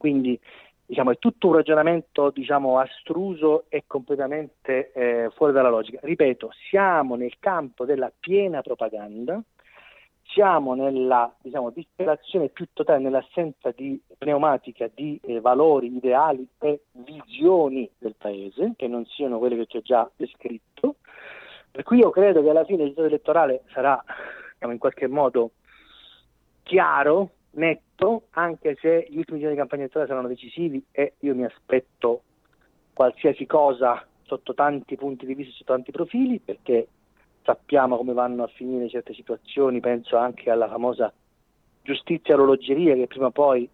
Quindi 0.00 0.40
diciamo, 0.86 1.10
è 1.10 1.18
tutto 1.18 1.48
un 1.48 1.56
ragionamento 1.56 2.30
diciamo, 2.30 2.78
astruso 2.78 3.66
e 3.68 3.84
completamente 3.86 4.92
eh, 4.92 5.30
fuori 5.34 5.52
dalla 5.52 5.68
logica. 5.68 5.98
Ripeto, 6.02 6.50
siamo 6.70 7.16
nel 7.16 7.34
campo 7.38 7.84
della 7.84 8.10
piena 8.18 8.62
propaganda, 8.62 9.38
siamo 10.22 10.72
nella 10.72 11.30
diciamo, 11.42 11.68
disperazione 11.68 12.48
più 12.48 12.66
totale, 12.72 13.00
nell'assenza 13.00 13.72
di 13.76 14.00
pneumatica 14.16 14.88
di 14.94 15.20
eh, 15.22 15.38
valori, 15.38 15.94
ideali 15.94 16.48
e 16.58 16.84
visioni 16.92 17.86
del 17.98 18.14
paese, 18.16 18.72
che 18.76 18.88
non 18.88 19.04
siano 19.04 19.38
quelle 19.38 19.56
che 19.56 19.66
ti 19.66 19.76
ho 19.76 19.82
già 19.82 20.10
descritto. 20.16 20.96
Per 21.70 21.82
cui 21.82 21.98
io 21.98 22.08
credo 22.08 22.42
che 22.42 22.48
alla 22.48 22.64
fine 22.64 22.84
il 22.84 22.88
risultato 22.88 23.06
elettorale 23.06 23.64
sarà 23.74 24.02
diciamo, 24.54 24.72
in 24.72 24.78
qualche 24.78 25.08
modo 25.08 25.50
chiaro, 26.62 27.32
netto, 27.52 28.24
anche 28.30 28.76
se 28.80 29.06
gli 29.08 29.18
ultimi 29.18 29.38
giorni 29.38 29.54
di 29.54 29.60
campagna 29.60 29.82
elettorale 29.82 30.10
saranno 30.10 30.28
decisivi 30.28 30.84
e 30.92 31.14
io 31.20 31.34
mi 31.34 31.44
aspetto 31.44 32.22
qualsiasi 32.92 33.46
cosa 33.46 34.04
sotto 34.22 34.54
tanti 34.54 34.96
punti 34.96 35.26
di 35.26 35.34
vista, 35.34 35.52
sotto 35.52 35.72
tanti 35.72 35.90
profili, 35.90 36.38
perché 36.38 36.86
sappiamo 37.42 37.96
come 37.96 38.12
vanno 38.12 38.44
a 38.44 38.48
finire 38.48 38.88
certe 38.88 39.14
situazioni, 39.14 39.80
penso 39.80 40.16
anche 40.16 40.50
alla 40.50 40.68
famosa 40.68 41.12
giustizia 41.82 42.34
orologeria 42.34 42.94
che 42.94 43.06
prima 43.06 43.26
o 43.26 43.30
poi 43.30 43.68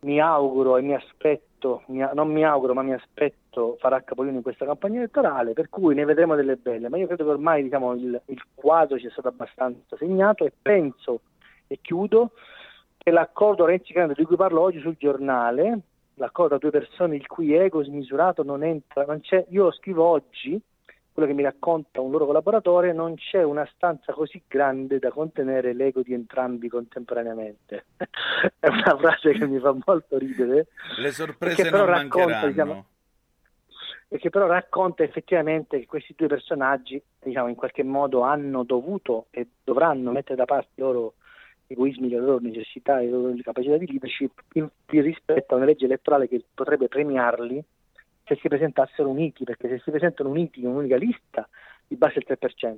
mi 0.00 0.20
auguro 0.20 0.76
e 0.76 0.82
mi 0.82 0.94
aspetto, 0.94 1.82
mi- 1.86 2.06
non 2.14 2.30
mi 2.30 2.44
auguro 2.44 2.74
ma 2.74 2.82
mi 2.82 2.92
aspetto 2.92 3.76
farà 3.78 4.02
capolino 4.02 4.36
in 4.36 4.42
questa 4.42 4.64
campagna 4.64 4.98
elettorale, 4.98 5.52
per 5.52 5.68
cui 5.68 5.94
ne 5.94 6.04
vedremo 6.04 6.34
delle 6.34 6.56
belle, 6.56 6.88
ma 6.88 6.96
io 6.96 7.06
credo 7.06 7.24
che 7.24 7.30
ormai 7.30 7.62
diciamo, 7.62 7.92
il, 7.94 8.20
il 8.26 8.42
quadro 8.54 8.98
sia 8.98 9.10
stato 9.10 9.28
abbastanza 9.28 9.96
segnato 9.96 10.44
e 10.44 10.52
penso, 10.60 11.20
e 11.66 11.78
chiudo, 11.80 12.32
che 13.04 13.10
l'accordo 13.10 13.66
Renzi-Canada 13.66 14.14
di 14.14 14.24
cui 14.24 14.34
parlo 14.34 14.62
oggi 14.62 14.80
sul 14.80 14.96
giornale, 14.98 15.78
l'accordo 16.14 16.56
tra 16.56 16.70
due 16.70 16.80
persone 16.80 17.16
il 17.16 17.26
cui 17.26 17.52
ego 17.54 17.84
smisurato 17.84 18.42
non 18.42 18.64
entra, 18.64 19.04
non 19.04 19.20
c'è, 19.20 19.44
io 19.50 19.64
lo 19.64 19.72
scrivo 19.72 20.04
oggi, 20.04 20.58
quello 21.12 21.28
che 21.28 21.34
mi 21.34 21.42
racconta 21.42 22.00
un 22.00 22.10
loro 22.10 22.24
collaboratore, 22.24 22.94
non 22.94 23.14
c'è 23.16 23.42
una 23.42 23.68
stanza 23.74 24.14
così 24.14 24.42
grande 24.48 24.98
da 24.98 25.10
contenere 25.10 25.74
l'ego 25.74 26.00
di 26.00 26.14
entrambi 26.14 26.70
contemporaneamente. 26.70 27.84
È 28.58 28.68
una 28.68 28.96
frase 28.96 29.32
che 29.32 29.46
mi 29.46 29.58
fa 29.58 29.76
molto 29.84 30.16
ridere. 30.16 30.68
Le 30.96 31.12
sorprese 31.12 31.68
non 31.68 31.84
racconta, 31.84 32.16
mancheranno. 32.16 32.48
diciamo, 32.48 32.86
perché 34.08 34.30
però 34.30 34.46
racconta 34.46 35.02
effettivamente 35.02 35.78
che 35.78 35.86
questi 35.86 36.14
due 36.16 36.28
personaggi, 36.28 37.00
diciamo, 37.22 37.48
in 37.48 37.54
qualche 37.54 37.82
modo 37.82 38.22
hanno 38.22 38.64
dovuto 38.64 39.26
e 39.30 39.46
dovranno 39.62 40.10
mettere 40.10 40.36
da 40.36 40.46
parte 40.46 40.70
i 40.76 40.80
loro 40.80 41.14
egoismi, 41.66 42.08
le 42.08 42.18
loro 42.18 42.38
necessità 42.40 43.00
e 43.00 43.04
le 43.04 43.10
loro 43.10 43.34
capacità 43.42 43.76
di 43.76 43.86
leadership 43.86 44.42
in, 44.54 44.68
in 44.90 45.02
rispetto 45.02 45.54
a 45.54 45.56
una 45.56 45.66
legge 45.66 45.84
elettorale 45.84 46.28
che 46.28 46.44
potrebbe 46.52 46.88
premiarli 46.88 47.62
se 48.24 48.36
si 48.40 48.48
presentassero 48.48 49.08
uniti, 49.08 49.44
perché 49.44 49.68
se 49.68 49.80
si 49.84 49.90
presentano 49.90 50.30
uniti 50.30 50.60
in 50.60 50.66
un'unica 50.66 50.96
lista 50.96 51.48
di 51.86 51.96
base 51.96 52.18
il 52.18 52.26
3%, 52.26 52.76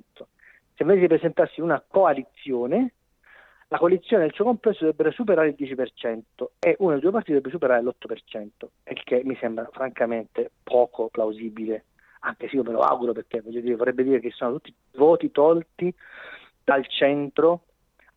se 0.74 0.82
invece 0.82 1.00
si 1.00 1.06
presentassi 1.06 1.60
una 1.60 1.82
coalizione, 1.86 2.92
la 3.68 3.78
coalizione 3.78 4.24
nel 4.24 4.34
suo 4.34 4.44
complesso 4.44 4.84
dovrebbe 4.84 5.12
superare 5.12 5.48
il 5.48 5.56
10% 5.58 6.20
e 6.58 6.76
uno 6.78 6.92
dei 6.92 7.00
due 7.00 7.10
partiti 7.10 7.32
dovrebbe 7.32 7.50
superare 7.50 7.82
l'8%, 7.82 8.48
il 8.90 9.02
che 9.04 9.22
mi 9.24 9.36
sembra 9.36 9.68
francamente 9.72 10.50
poco 10.62 11.08
plausibile, 11.08 11.84
anche 12.20 12.48
se 12.48 12.56
io 12.56 12.62
me 12.62 12.72
lo 12.72 12.80
auguro 12.80 13.12
perché 13.12 13.42
dire, 13.44 13.74
vorrebbe 13.76 14.02
dire 14.02 14.20
che 14.20 14.30
sono 14.30 14.52
tutti 14.52 14.74
voti 14.94 15.30
tolti 15.30 15.92
dal 16.62 16.86
centro 16.88 17.62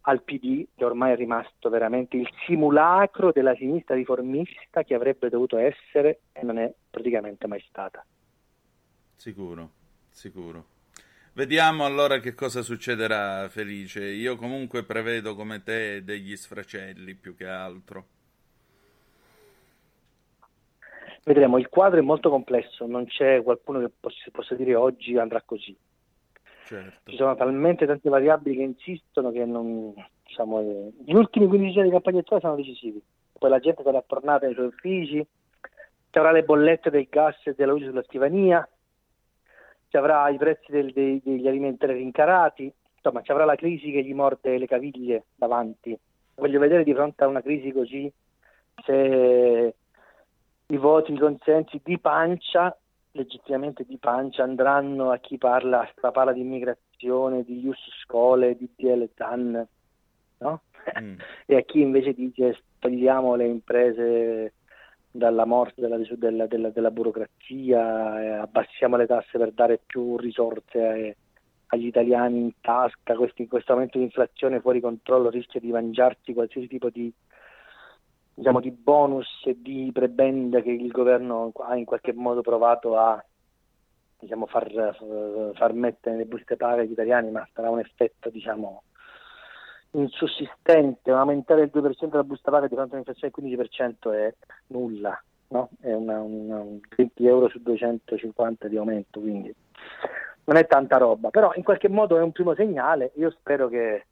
al 0.10 0.24
PD, 0.24 0.66
che 0.76 0.84
ormai 0.84 1.14
è 1.14 1.16
rimasto 1.16 1.70
veramente 1.70 2.18
il 2.18 2.28
simulacro 2.46 3.32
della 3.32 3.56
sinistra 3.56 3.96
riformista 3.96 4.84
che 4.84 4.96
avrebbe 4.96 5.30
dovuto 5.30 5.58
essere 5.58 6.22
e 6.32 6.44
non 6.44 6.58
è 6.58 6.74
praticamente 6.90 7.46
mai 7.46 7.64
stata. 7.70 8.04
Sicuro, 9.16 9.70
sicuro. 10.10 10.66
Vediamo 11.34 11.86
allora 11.86 12.20
che 12.20 12.34
cosa 12.34 12.64
succederà, 12.64 13.48
Felice. 13.50 14.04
Io 14.04 14.36
comunque 14.36 14.84
prevedo 14.84 15.36
come 15.36 15.62
te 15.62 16.04
degli 16.04 16.36
sfracelli 16.36 17.14
più 17.14 17.36
che 17.36 17.48
altro. 17.48 18.06
Vedremo, 21.24 21.60
il 21.60 21.70
quadro 21.70 22.00
è 22.00 22.02
molto 22.02 22.30
complesso, 22.32 22.88
non 22.88 23.06
c'è 23.06 23.44
qualcuno 23.44 23.80
che 23.80 23.92
possa, 24.00 24.32
possa 24.32 24.56
dire 24.56 24.74
oggi 24.74 25.16
andrà 25.18 25.42
così. 25.44 25.78
Certo. 26.70 27.10
Ci 27.10 27.18
sono 27.18 27.36
talmente 27.36 27.88
tante 27.88 28.10
variabili 28.10 28.58
che 28.58 28.62
insistono 28.62 29.32
che 29.32 29.44
non, 29.44 29.92
diciamo, 30.24 30.60
eh, 30.60 30.92
gli 31.04 31.16
ultimi 31.16 31.48
15 31.48 31.74
giorni 31.74 31.90
di 31.90 31.94
campagna 31.96 32.18
elettorale 32.18 32.46
sono 32.46 32.56
decisivi. 32.58 33.02
Poi 33.40 33.50
la 33.50 33.58
gente 33.58 33.82
sarà 33.82 34.04
tornata 34.06 34.46
nei 34.46 34.54
suoi 34.54 34.68
uffici, 34.68 35.26
ci 36.12 36.18
avrà 36.20 36.32
le 36.32 36.44
bollette 36.44 36.92
del 36.92 37.08
gas 37.10 37.38
e 37.48 37.56
della 37.56 37.72
luce 37.72 37.86
sulla 37.86 38.04
scrivania, 38.04 38.70
ci 39.88 39.98
avrà 39.98 40.30
i 40.30 40.38
prezzi 40.38 40.72
del- 40.72 40.94
dei- 40.94 41.20
degli 41.24 41.48
alimentari 41.48 41.94
rincarati, 41.94 42.72
insomma 42.98 43.24
ci 43.24 43.32
avrà 43.32 43.46
la 43.46 43.56
crisi 43.56 43.92
che 43.92 44.04
gli 44.04 44.14
morde 44.14 44.60
le 44.60 44.68
caviglie 44.68 45.24
davanti. 45.34 45.98
Voglio 46.36 46.60
vedere 46.60 46.84
di 46.84 46.94
fronte 46.94 47.24
a 47.24 47.28
una 47.28 47.42
crisi 47.42 47.72
così 47.72 48.12
se 48.86 49.74
i 50.68 50.78
voti, 50.78 51.14
i 51.14 51.18
consensi 51.18 51.82
di 51.84 51.98
pancia, 51.98 52.78
legittimamente 53.12 53.84
di 53.86 53.98
pancia, 53.98 54.44
andranno 54.44 55.12
a 55.12 55.18
chi 55.18 55.38
parla, 55.38 55.90
parla 56.00 56.32
di 56.34 56.42
immigrazione, 56.42 57.44
di 57.44 57.60
Ius 57.60 57.80
Scole, 58.04 58.56
di 58.56 58.70
DL 58.76 59.10
Zan, 59.16 59.68
no? 60.40 60.62
Mm. 61.00 61.16
e 61.46 61.56
a 61.56 61.62
chi 61.62 61.82
invece 61.82 62.14
dice 62.14 62.58
togliamo 62.80 63.36
le 63.36 63.46
imprese 63.46 64.54
dalla 65.12 65.46
morte 65.46 65.82
della, 65.82 65.98
della- 65.98 66.48
della- 66.48 66.70
della 66.70 66.92
burocrazia, 66.92 68.22
eh, 68.22 68.28
abbassiamo 68.42 68.96
le 68.96 69.08
tasse 69.08 69.38
per 69.38 69.52
dare 69.52 69.80
più 69.84 70.18
risorse 70.18 70.80
eh, 70.80 71.18
agli 71.68 71.88
italiani 71.88 72.40
in 72.40 72.52
tasca, 72.62 73.16
questi- 73.16 73.48
questo 73.48 73.74
aumento 73.74 73.98
di 73.98 74.04
inflazione 74.06 74.60
fuori 74.60 74.80
controllo 74.80 75.30
rischia 75.30 75.60
di 75.60 75.72
mangiarsi 75.72 76.34
qualsiasi 76.34 76.68
tipo 76.68 76.90
di, 76.90 77.12
diciamo, 78.40 78.62
di 78.62 78.72
bonus 78.72 79.28
e 79.44 79.58
di 79.62 79.92
prebende 79.94 80.62
che 80.64 80.72
il 80.72 80.92
governo 80.92 81.52
ha 81.58 81.76
in 81.76 81.84
qualche 81.84 82.14
modo 82.14 82.40
provato 82.40 82.98
a 82.98 83.22
diciamo, 84.18 84.46
far, 84.46 84.96
far 85.56 85.74
mettere 85.74 86.16
nelle 86.16 86.28
buste 86.28 86.56
paga 86.56 86.82
agli 86.82 86.92
italiani, 86.92 87.32
ma 87.32 87.46
sarà 87.54 87.70
un 87.70 87.80
effetto 87.80 88.30
diciamo, 88.30 88.84
insussistente, 89.92 91.12
aumentare 91.12 91.64
il 91.64 91.72
2% 91.74 92.10
della 92.10 92.24
busta 92.24 92.50
paga 92.50 92.68
di 92.68 92.76
fronte 92.76 92.96
a 92.96 93.00
un'inflazione 93.00 93.34
del 93.36 93.68
15% 93.70 94.14
è 94.14 94.34
nulla, 94.68 95.22
no? 95.50 95.70
è 95.82 95.92
una, 95.92 96.22
una- 96.22 96.62
un 96.62 96.80
20 96.96 97.28
euro 97.28 97.50
su 97.50 97.60
250 97.62 98.70
di 98.70 98.78
aumento, 98.78 99.20
quindi 99.20 99.54
non 100.46 100.56
è 100.56 100.66
tanta 100.66 100.96
roba, 100.96 101.30
però 101.30 101.52
in 101.56 101.64
qualche 101.64 101.90
modo 101.90 102.18
è 102.18 102.22
un 102.22 102.32
primo 102.32 102.56
segnale, 102.56 103.12
io 103.16 103.32
spero 103.32 103.68
che 103.68 104.06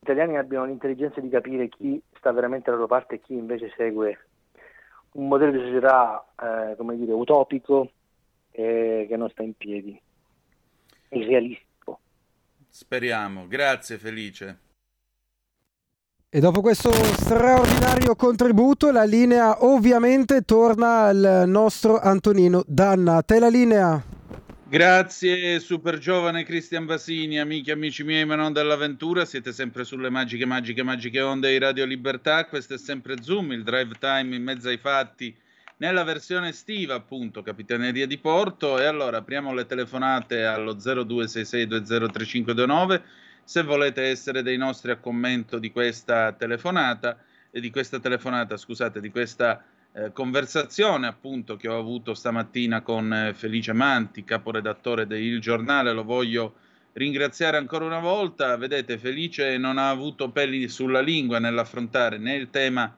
italiani 0.00 0.36
abbiano 0.36 0.66
l'intelligenza 0.66 1.20
di 1.20 1.28
capire 1.28 1.68
chi 1.68 2.00
sta 2.16 2.32
veramente 2.32 2.66
dalla 2.66 2.76
loro 2.82 2.88
parte 2.88 3.16
e 3.16 3.20
chi 3.20 3.34
invece 3.34 3.72
segue 3.76 4.18
un 5.12 5.28
modello 5.28 5.52
di 5.52 5.58
società, 5.58 6.24
eh, 6.40 6.76
come 6.76 6.96
dire, 6.96 7.12
utopico 7.12 7.90
eh, 8.50 9.06
che 9.08 9.16
non 9.16 9.28
sta 9.30 9.42
in 9.42 9.54
piedi, 9.54 10.00
irrealistico. 11.10 12.00
Speriamo. 12.68 13.46
Grazie 13.46 13.98
Felice. 13.98 14.58
E 16.30 16.40
dopo 16.40 16.60
questo 16.60 16.92
straordinario 16.92 18.14
contributo 18.14 18.90
la 18.90 19.04
linea 19.04 19.64
ovviamente 19.64 20.42
torna 20.42 21.04
al 21.04 21.44
nostro 21.46 21.98
Antonino 21.98 22.62
Danna. 22.66 23.16
A 23.16 23.22
te 23.22 23.38
la 23.38 23.48
linea. 23.48 24.17
Grazie 24.70 25.60
super 25.60 25.96
giovane 25.96 26.44
Cristian 26.44 26.84
Basini, 26.84 27.40
amici 27.40 27.70
e 27.70 27.72
amici 27.72 28.04
miei 28.04 28.26
ma 28.26 28.34
non 28.34 28.52
dell'avventura, 28.52 29.24
siete 29.24 29.50
sempre 29.50 29.82
sulle 29.82 30.10
magiche, 30.10 30.44
magiche, 30.44 30.82
magiche 30.82 31.22
onde 31.22 31.50
di 31.50 31.56
Radio 31.56 31.86
Libertà, 31.86 32.44
questo 32.44 32.74
è 32.74 32.78
sempre 32.78 33.22
Zoom, 33.22 33.52
il 33.52 33.62
drive 33.62 33.94
time 33.98 34.36
in 34.36 34.42
mezzo 34.42 34.68
ai 34.68 34.76
fatti, 34.76 35.34
nella 35.78 36.04
versione 36.04 36.50
estiva 36.50 36.96
appunto, 36.96 37.40
Capitaneria 37.40 38.06
di 38.06 38.18
Porto, 38.18 38.78
e 38.78 38.84
allora 38.84 39.16
apriamo 39.16 39.54
le 39.54 39.64
telefonate 39.64 40.44
allo 40.44 40.74
0266203529 40.74 43.00
se 43.44 43.62
volete 43.62 44.02
essere 44.02 44.42
dei 44.42 44.58
nostri 44.58 44.90
a 44.90 44.96
commento 44.96 45.58
di 45.58 45.72
questa 45.72 46.32
telefonata, 46.32 47.16
di 47.50 47.70
questa 47.70 48.00
telefonata, 48.00 48.58
scusate, 48.58 49.00
di 49.00 49.08
questa 49.08 49.64
eh, 49.92 50.12
conversazione 50.12 51.06
appunto 51.06 51.56
che 51.56 51.68
ho 51.68 51.78
avuto 51.78 52.14
stamattina 52.14 52.82
con 52.82 53.12
eh, 53.12 53.34
Felice 53.34 53.72
Manti, 53.72 54.24
caporedattore 54.24 55.06
del 55.06 55.40
Giornale, 55.40 55.92
lo 55.92 56.04
voglio 56.04 56.54
ringraziare 56.92 57.56
ancora 57.56 57.84
una 57.84 58.00
volta. 58.00 58.56
Vedete, 58.56 58.98
Felice 58.98 59.56
non 59.56 59.78
ha 59.78 59.88
avuto 59.88 60.30
peli 60.30 60.68
sulla 60.68 61.00
lingua 61.00 61.38
nell'affrontare 61.38 62.18
né 62.18 62.34
il 62.34 62.50
tema 62.50 62.94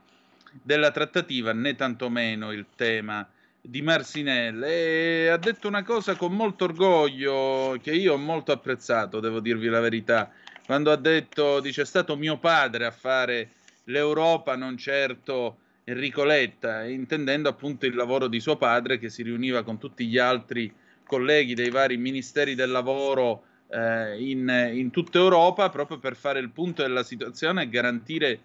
della 0.62 0.90
trattativa 0.90 1.52
né 1.52 1.76
tantomeno 1.76 2.50
il 2.50 2.66
tema 2.74 3.26
di 3.60 3.82
Marsinelle 3.82 5.24
e 5.24 5.28
ha 5.28 5.36
detto 5.36 5.68
una 5.68 5.84
cosa 5.84 6.16
con 6.16 6.32
molto 6.32 6.64
orgoglio 6.64 7.78
che 7.82 7.92
io 7.92 8.14
ho 8.14 8.18
molto 8.18 8.52
apprezzato, 8.52 9.20
devo 9.20 9.40
dirvi 9.40 9.68
la 9.68 9.80
verità, 9.80 10.32
quando 10.64 10.90
ha 10.90 10.96
detto, 10.96 11.60
dice, 11.60 11.82
è 11.82 11.84
stato 11.84 12.16
mio 12.16 12.38
padre 12.38 12.86
a 12.86 12.90
fare 12.90 13.50
l'Europa, 13.84 14.56
non 14.56 14.76
certo 14.76 15.58
Enrico 15.84 16.24
Letta, 16.24 16.84
intendendo 16.84 17.48
appunto 17.48 17.86
il 17.86 17.94
lavoro 17.94 18.28
di 18.28 18.40
suo 18.40 18.56
padre 18.56 18.98
che 18.98 19.08
si 19.08 19.22
riuniva 19.22 19.62
con 19.62 19.78
tutti 19.78 20.06
gli 20.06 20.18
altri 20.18 20.72
colleghi 21.04 21.54
dei 21.54 21.70
vari 21.70 21.96
ministeri 21.96 22.54
del 22.54 22.70
lavoro 22.70 23.42
eh, 23.68 24.16
in, 24.22 24.70
in 24.72 24.90
tutta 24.90 25.18
Europa 25.18 25.68
proprio 25.70 25.98
per 25.98 26.16
fare 26.16 26.38
il 26.38 26.50
punto 26.50 26.82
della 26.82 27.02
situazione 27.02 27.62
e 27.62 27.68
garantire 27.68 28.40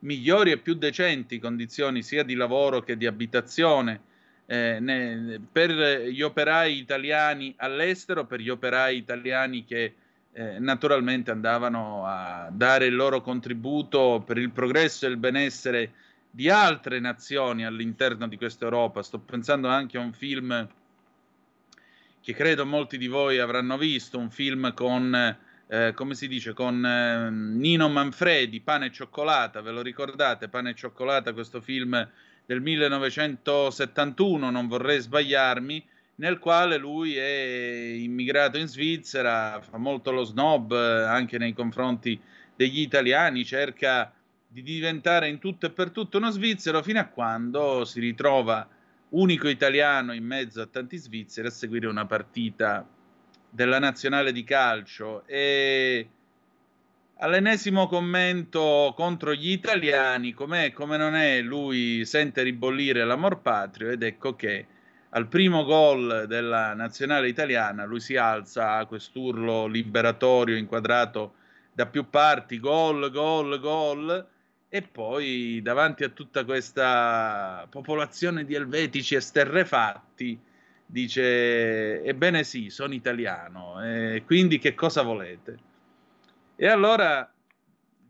migliori 0.00 0.50
e 0.50 0.58
più 0.58 0.74
decenti 0.74 1.38
condizioni 1.38 2.02
sia 2.02 2.22
di 2.22 2.34
lavoro 2.34 2.80
che 2.80 2.96
di 2.96 3.06
abitazione 3.06 4.00
eh, 4.46 4.78
ne, 4.80 5.40
per 5.50 5.70
gli 5.70 6.22
operai 6.22 6.76
italiani 6.76 7.54
all'estero, 7.56 8.26
per 8.26 8.40
gli 8.40 8.48
operai 8.48 8.96
italiani 8.96 9.64
che 9.64 9.94
eh, 10.32 10.58
naturalmente 10.58 11.30
andavano 11.30 12.04
a 12.06 12.48
dare 12.52 12.86
il 12.86 12.94
loro 12.94 13.20
contributo 13.20 14.22
per 14.24 14.38
il 14.38 14.50
progresso 14.50 15.06
e 15.06 15.10
il 15.10 15.16
benessere 15.16 15.92
di 16.30 16.48
altre 16.48 17.00
nazioni 17.00 17.64
all'interno 17.64 18.28
di 18.28 18.36
questa 18.36 18.64
Europa. 18.64 19.02
Sto 19.02 19.18
pensando 19.18 19.68
anche 19.68 19.98
a 19.98 20.00
un 20.00 20.12
film 20.12 20.68
che 22.22 22.34
credo 22.34 22.64
molti 22.66 22.98
di 22.98 23.08
voi 23.08 23.38
avranno 23.38 23.76
visto, 23.78 24.18
un 24.18 24.30
film 24.30 24.72
con, 24.74 25.36
eh, 25.66 25.92
come 25.94 26.14
si 26.14 26.28
dice, 26.28 26.52
con 26.52 26.84
eh, 26.84 27.30
Nino 27.30 27.88
Manfredi, 27.88 28.60
Pane 28.60 28.86
e 28.86 28.92
Cioccolata, 28.92 29.60
ve 29.62 29.70
lo 29.70 29.82
ricordate? 29.82 30.48
Pane 30.48 30.70
e 30.70 30.74
Cioccolata, 30.74 31.32
questo 31.32 31.60
film 31.60 32.08
del 32.44 32.60
1971, 32.60 34.50
non 34.50 34.68
vorrei 34.68 35.00
sbagliarmi, 35.00 35.84
nel 36.16 36.38
quale 36.38 36.76
lui 36.76 37.16
è 37.16 37.94
immigrato 37.96 38.58
in 38.58 38.66
Svizzera, 38.66 39.60
fa 39.62 39.78
molto 39.78 40.10
lo 40.10 40.24
snob 40.24 40.72
eh, 40.72 41.02
anche 41.04 41.38
nei 41.38 41.54
confronti 41.54 42.20
degli 42.54 42.80
italiani, 42.80 43.44
cerca 43.46 44.12
di 44.52 44.62
diventare 44.62 45.28
in 45.28 45.38
tutto 45.38 45.66
e 45.66 45.70
per 45.70 45.90
tutto 45.90 46.18
uno 46.18 46.30
svizzero 46.30 46.82
fino 46.82 46.98
a 46.98 47.06
quando 47.06 47.84
si 47.84 48.00
ritrova 48.00 48.68
unico 49.10 49.48
italiano 49.48 50.12
in 50.12 50.24
mezzo 50.24 50.60
a 50.60 50.66
tanti 50.66 50.96
svizzeri 50.96 51.46
a 51.46 51.52
seguire 51.52 51.86
una 51.86 52.04
partita 52.04 52.84
della 53.48 53.78
nazionale 53.78 54.32
di 54.32 54.42
calcio. 54.42 55.24
E 55.26 56.08
all'ennesimo 57.18 57.86
commento 57.86 58.92
contro 58.96 59.34
gli 59.34 59.52
italiani, 59.52 60.32
com'è, 60.32 60.72
come 60.72 60.96
non 60.96 61.14
è, 61.14 61.40
lui 61.42 62.04
sente 62.04 62.42
ribollire 62.42 63.04
l'amor 63.04 63.40
patrio 63.40 63.90
ed 63.90 64.02
ecco 64.02 64.34
che 64.34 64.66
al 65.10 65.28
primo 65.28 65.64
gol 65.64 66.24
della 66.26 66.74
nazionale 66.74 67.28
italiana 67.28 67.84
lui 67.84 68.00
si 68.00 68.16
alza 68.16 68.74
a 68.74 68.86
quest'urlo 68.86 69.66
liberatorio 69.66 70.56
inquadrato 70.56 71.34
da 71.72 71.86
più 71.86 72.10
parti, 72.10 72.58
gol, 72.58 73.10
gol, 73.12 73.60
gol, 73.60 74.28
e 74.72 74.82
poi 74.82 75.60
davanti 75.62 76.04
a 76.04 76.10
tutta 76.10 76.44
questa 76.44 77.66
popolazione 77.68 78.44
di 78.44 78.54
elvetici 78.54 79.16
esterrefatti 79.16 80.40
dice, 80.86 82.02
ebbene 82.02 82.44
sì, 82.44 82.70
sono 82.70 82.94
italiano, 82.94 83.84
e 83.84 84.22
quindi 84.24 84.58
che 84.58 84.74
cosa 84.74 85.02
volete? 85.02 85.58
E 86.54 86.66
allora, 86.68 87.28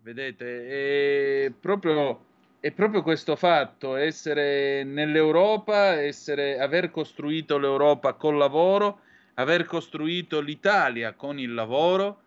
vedete, 0.02 1.46
è 1.46 1.50
proprio 1.50 2.28
è 2.60 2.72
proprio 2.72 3.02
questo 3.02 3.36
fatto, 3.36 3.96
essere 3.96 4.84
nell'Europa, 4.84 5.94
essere, 5.94 6.58
aver 6.58 6.90
costruito 6.90 7.56
l'Europa 7.56 8.12
col 8.12 8.36
lavoro, 8.36 9.00
aver 9.34 9.64
costruito 9.64 10.40
l'Italia 10.40 11.14
con 11.14 11.38
il 11.38 11.54
lavoro, 11.54 12.20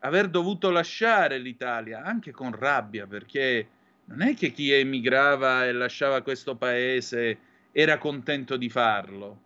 aver 0.00 0.28
dovuto 0.28 0.70
lasciare 0.70 1.38
l'Italia 1.38 2.02
anche 2.02 2.30
con 2.30 2.54
rabbia, 2.56 3.06
perché 3.06 3.68
non 4.06 4.22
è 4.22 4.34
che 4.34 4.50
chi 4.50 4.72
emigrava 4.72 5.66
e 5.66 5.72
lasciava 5.72 6.22
questo 6.22 6.56
paese 6.56 7.38
era 7.72 7.98
contento 7.98 8.56
di 8.56 8.68
farlo. 8.68 9.40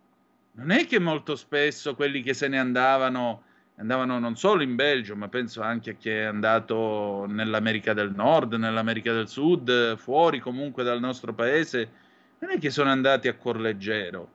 Non 0.53 0.71
è 0.71 0.85
che 0.85 0.99
molto 0.99 1.35
spesso 1.35 1.95
quelli 1.95 2.21
che 2.21 2.33
se 2.33 2.47
ne 2.47 2.59
andavano 2.59 3.43
andavano 3.77 4.19
non 4.19 4.37
solo 4.37 4.63
in 4.63 4.75
Belgio, 4.75 5.15
ma 5.15 5.27
penso 5.27 5.61
anche 5.61 5.91
a 5.91 5.93
chi 5.95 6.09
è 6.09 6.23
andato 6.23 7.25
nell'America 7.27 7.93
del 7.93 8.11
Nord, 8.11 8.53
nell'America 8.53 9.11
del 9.11 9.27
Sud, 9.27 9.97
fuori 9.97 10.39
comunque 10.39 10.83
dal 10.83 10.99
nostro 10.99 11.33
paese, 11.33 11.89
non 12.39 12.51
è 12.51 12.59
che 12.59 12.69
sono 12.69 12.89
andati 12.89 13.27
a 13.27 13.35
cuor 13.35 13.59
leggero. 13.59 14.31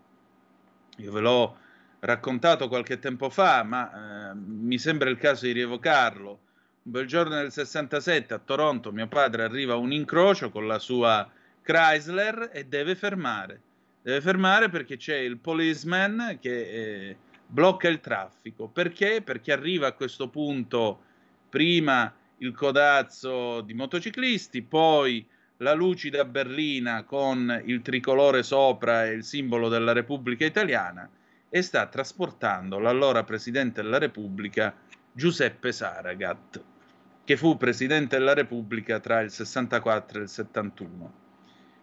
Io 0.98 1.12
ve 1.12 1.20
l'ho 1.20 1.56
raccontato 2.00 2.68
qualche 2.68 2.98
tempo 2.98 3.30
fa, 3.30 3.62
ma 3.62 4.30
eh, 4.30 4.34
mi 4.34 4.78
sembra 4.78 5.08
il 5.08 5.18
caso 5.18 5.46
di 5.46 5.52
rievocarlo. 5.52 6.40
Un 6.82 6.92
bel 6.92 7.06
giorno 7.06 7.36
del 7.36 7.52
67 7.52 8.34
a 8.34 8.38
Toronto 8.38 8.92
mio 8.92 9.06
padre 9.06 9.42
arriva 9.42 9.74
a 9.74 9.76
un 9.76 9.92
incrocio 9.92 10.50
con 10.50 10.66
la 10.66 10.78
sua 10.78 11.30
Chrysler 11.62 12.50
e 12.52 12.64
deve 12.64 12.94
fermare. 12.94 13.60
Deve 14.02 14.20
fermare 14.20 14.68
perché 14.68 14.96
c'è 14.96 15.16
il 15.16 15.38
policeman 15.38 16.38
che... 16.40 16.60
Eh, 16.60 17.16
blocca 17.50 17.88
il 17.88 18.00
traffico. 18.00 18.68
Perché? 18.68 19.22
Perché 19.22 19.52
arriva 19.52 19.88
a 19.88 19.92
questo 19.92 20.28
punto 20.28 21.00
prima 21.48 22.12
il 22.38 22.54
codazzo 22.54 23.60
di 23.60 23.74
motociclisti, 23.74 24.62
poi 24.62 25.26
la 25.58 25.74
lucida 25.74 26.24
berlina 26.24 27.02
con 27.02 27.60
il 27.66 27.82
tricolore 27.82 28.42
sopra 28.42 29.04
e 29.04 29.10
il 29.10 29.24
simbolo 29.24 29.68
della 29.68 29.92
Repubblica 29.92 30.46
Italiana 30.46 31.08
e 31.50 31.62
sta 31.62 31.86
trasportando 31.86 32.78
l'allora 32.78 33.24
Presidente 33.24 33.82
della 33.82 33.98
Repubblica 33.98 34.72
Giuseppe 35.12 35.72
Saragat, 35.72 36.62
che 37.24 37.36
fu 37.36 37.56
Presidente 37.56 38.16
della 38.16 38.34
Repubblica 38.34 39.00
tra 39.00 39.20
il 39.20 39.32
64 39.32 40.20
e 40.20 40.22
il 40.22 40.28
71. 40.28 41.14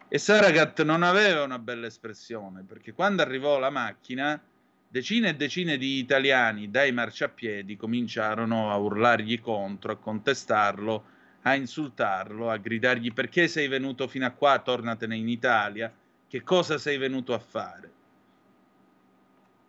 E 0.07 0.18
Saragat 0.18 0.84
non 0.84 1.03
aveva 1.03 1.44
una 1.44 1.60
bella 1.60 1.85
espressione, 1.85 2.64
perché 2.64 2.94
quando 2.94 3.22
arrivò 3.22 3.60
la 3.60 3.69
macchina 3.69 4.41
decine 4.88 5.30
e 5.30 5.35
decine 5.35 5.77
di 5.77 5.98
italiani 5.98 6.72
dai 6.72 6.94
marciapiedi 6.94 7.76
cominciarono 7.76 8.72
a 8.72 8.77
urlargli 8.77 9.41
contro, 9.41 9.91
a 9.91 9.98
contestarlo, 9.98 11.03
a 11.41 11.56
insultarlo, 11.56 12.49
a 12.49 12.56
gridargli 12.56 13.11
perché 13.11 13.49
sei 13.49 13.68
venuto 13.68 14.07
fino 14.07 14.26
a 14.26 14.31
qua, 14.31 14.60
tornatene 14.60 15.18
in 15.18 15.27
Italia, 15.27 15.94
che 16.26 16.41
cosa 16.41 16.77
sei 16.77 16.98
venuto 16.98 17.34
a 17.34 17.39
fare. 17.39 17.91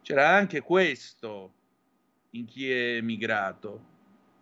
C'era 0.09 0.31
anche 0.31 0.63
questo 0.63 1.53
in 2.31 2.47
chi 2.47 2.73
è 2.73 2.95
emigrato. 2.95 3.85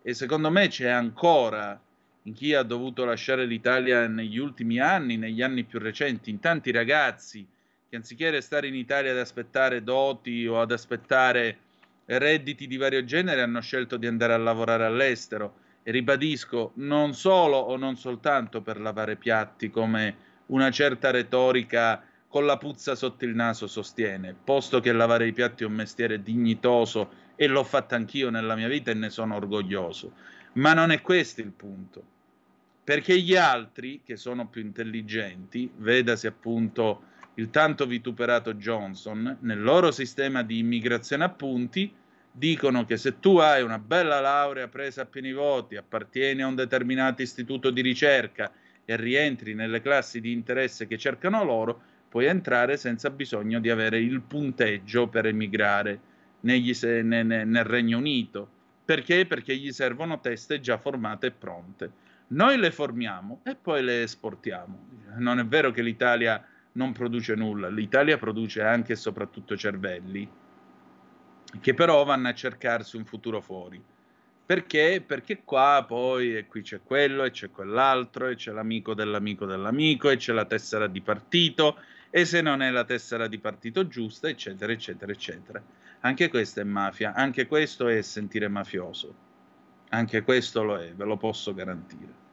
E 0.01 0.13
secondo 0.13 0.49
me 0.49 0.69
c'è 0.69 0.87
ancora 0.87 1.77
in 2.21 2.31
chi 2.31 2.53
ha 2.53 2.63
dovuto 2.63 3.03
lasciare 3.03 3.45
l'Italia 3.45 4.07
negli 4.07 4.37
ultimi 4.37 4.79
anni, 4.79 5.17
negli 5.17 5.41
anni 5.41 5.65
più 5.65 5.77
recenti, 5.79 6.29
in 6.29 6.39
tanti 6.39 6.71
ragazzi 6.71 7.45
che 7.89 7.97
anziché 7.97 8.29
restare 8.29 8.67
in 8.67 8.75
Italia 8.75 9.11
ad 9.11 9.17
aspettare 9.17 9.83
doti 9.83 10.47
o 10.47 10.61
ad 10.61 10.71
aspettare 10.71 11.57
redditi 12.05 12.65
di 12.65 12.77
vario 12.77 13.03
genere 13.03 13.41
hanno 13.41 13.59
scelto 13.59 13.97
di 13.97 14.07
andare 14.07 14.31
a 14.31 14.37
lavorare 14.37 14.85
all'estero. 14.85 15.57
E 15.83 15.91
ribadisco 15.91 16.71
non 16.75 17.13
solo 17.13 17.57
o 17.57 17.75
non 17.75 17.97
soltanto 17.97 18.61
per 18.61 18.79
lavare 18.79 19.17
piatti 19.17 19.69
come 19.69 20.15
una 20.45 20.71
certa 20.71 21.11
retorica 21.11 22.01
con 22.37 22.45
la 22.45 22.57
puzza 22.57 22.93
sotto 22.93 23.25
il 23.25 23.33
naso 23.33 23.65
sostiene, 23.65 24.35
posto 24.43 24.79
che 24.79 24.91
lavare 24.91 25.25
i 25.25 25.33
piatti 25.33 25.63
è 25.63 25.65
un 25.65 25.73
mestiere 25.73 26.21
dignitoso 26.21 27.09
e 27.35 27.47
l'ho 27.47 27.63
fatto 27.63 27.95
anch'io 27.95 28.29
nella 28.29 28.55
mia 28.55 28.67
vita 28.67 28.91
e 28.91 28.93
ne 28.93 29.09
sono 29.09 29.35
orgoglioso. 29.37 30.11
Ma 30.53 30.75
non 30.75 30.91
è 30.91 31.01
questo 31.01 31.41
il 31.41 31.49
punto. 31.49 32.03
Perché 32.83 33.19
gli 33.19 33.35
altri, 33.35 34.01
che 34.05 34.17
sono 34.17 34.49
più 34.49 34.61
intelligenti, 34.61 35.67
vedasi 35.77 36.27
appunto 36.27 37.05
il 37.37 37.49
tanto 37.49 37.87
vituperato 37.87 38.53
Johnson, 38.53 39.37
nel 39.39 39.59
loro 39.59 39.89
sistema 39.89 40.43
di 40.43 40.59
immigrazione 40.59 41.23
a 41.23 41.29
punti, 41.29 41.91
dicono 42.31 42.85
che 42.85 42.97
se 42.97 43.19
tu 43.19 43.37
hai 43.37 43.63
una 43.63 43.79
bella 43.79 44.19
laurea 44.19 44.67
presa 44.67 45.01
a 45.01 45.05
pieni 45.05 45.33
voti, 45.33 45.75
appartieni 45.75 46.43
a 46.43 46.47
un 46.47 46.53
determinato 46.53 47.23
istituto 47.23 47.71
di 47.71 47.81
ricerca 47.81 48.51
e 48.85 48.95
rientri 48.95 49.55
nelle 49.55 49.81
classi 49.81 50.21
di 50.21 50.31
interesse 50.31 50.85
che 50.85 50.99
cercano 50.99 51.43
loro, 51.43 51.95
puoi 52.09 52.25
entrare 52.25 52.77
senza 52.77 53.09
bisogno 53.09 53.59
di 53.59 53.69
avere 53.69 53.99
il 53.99 54.21
punteggio 54.21 55.07
per 55.07 55.25
emigrare 55.25 55.99
negli, 56.41 56.73
ne, 56.81 57.23
ne, 57.23 57.43
nel 57.43 57.63
Regno 57.63 57.97
Unito. 57.97 58.49
Perché? 58.85 59.25
Perché 59.25 59.55
gli 59.55 59.71
servono 59.71 60.19
teste 60.19 60.59
già 60.59 60.77
formate 60.77 61.27
e 61.27 61.31
pronte. 61.31 61.91
Noi 62.27 62.57
le 62.57 62.71
formiamo 62.71 63.41
e 63.43 63.55
poi 63.55 63.83
le 63.83 64.03
esportiamo. 64.03 64.87
Non 65.17 65.39
è 65.39 65.45
vero 65.45 65.71
che 65.71 65.81
l'Italia 65.81 66.45
non 66.73 66.91
produce 66.91 67.35
nulla, 67.35 67.69
l'Italia 67.69 68.17
produce 68.17 68.61
anche 68.61 68.93
e 68.93 68.95
soprattutto 68.95 69.57
cervelli 69.57 70.29
che 71.61 71.73
però 71.73 72.03
vanno 72.03 72.27
a 72.27 72.33
cercarsi 72.33 72.97
un 72.97 73.05
futuro 73.05 73.41
fuori. 73.41 73.81
Perché? 74.45 75.03
Perché 75.05 75.41
qua 75.43 75.83
poi 75.85 76.37
e 76.37 76.47
qui 76.47 76.61
c'è 76.61 76.81
quello 76.81 77.23
e 77.23 77.31
c'è 77.31 77.49
quell'altro 77.49 78.27
e 78.27 78.35
c'è 78.35 78.51
l'amico 78.51 78.93
dell'amico 78.93 79.45
dell'amico 79.45 80.09
e 80.09 80.17
c'è 80.17 80.31
la 80.31 80.45
tessera 80.45 80.87
di 80.87 81.01
partito 81.01 81.77
e 82.09 82.25
se 82.25 82.41
non 82.41 82.61
è 82.61 82.69
la 82.69 82.83
tessera 82.83 83.27
di 83.27 83.39
partito 83.39 83.87
giusta, 83.87 84.29
eccetera, 84.29 84.71
eccetera, 84.71 85.11
eccetera. 85.11 85.61
Anche 86.01 86.29
questa 86.29 86.61
è 86.61 86.63
mafia, 86.63 87.13
anche 87.13 87.47
questo 87.47 87.87
è 87.87 87.99
sentire 88.01 88.47
mafioso. 88.47 89.25
Anche 89.89 90.21
questo 90.21 90.63
lo 90.63 90.77
è, 90.77 90.93
ve 90.93 91.05
lo 91.05 91.17
posso 91.17 91.53
garantire. 91.53 92.25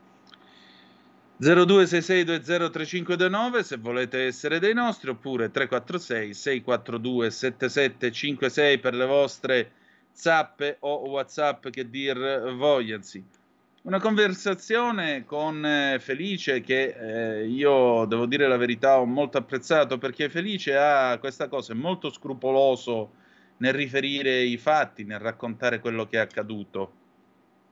0266203529 1.40 3.60
se 3.60 3.76
volete 3.76 4.26
essere 4.26 4.60
dei 4.60 4.72
nostri 4.72 5.10
oppure 5.10 5.50
346 5.50 6.32
642 6.32 7.30
7756 7.30 8.78
per 8.78 8.94
le 8.94 9.04
vostre 9.04 9.72
zappe 10.12 10.76
o 10.80 11.08
whatsapp 11.08 11.68
che 11.68 11.90
dir 11.90 12.54
vogliansi 12.54 13.42
una 13.84 14.00
conversazione 14.00 15.24
con 15.24 15.64
eh, 15.64 15.98
Felice 16.00 16.60
che 16.60 17.40
eh, 17.40 17.46
io 17.46 18.04
devo 18.06 18.26
dire 18.26 18.48
la 18.48 18.56
verità 18.56 18.98
ho 18.98 19.04
molto 19.04 19.38
apprezzato 19.38 19.98
perché 19.98 20.28
Felice 20.30 20.76
ha 20.76 21.18
questa 21.18 21.48
cosa 21.48 21.72
è 21.72 21.76
molto 21.76 22.10
scrupoloso 22.10 23.12
nel 23.58 23.74
riferire 23.74 24.40
i 24.40 24.56
fatti 24.56 25.04
nel 25.04 25.18
raccontare 25.18 25.80
quello 25.80 26.06
che 26.06 26.16
è 26.16 26.20
accaduto 26.20 26.92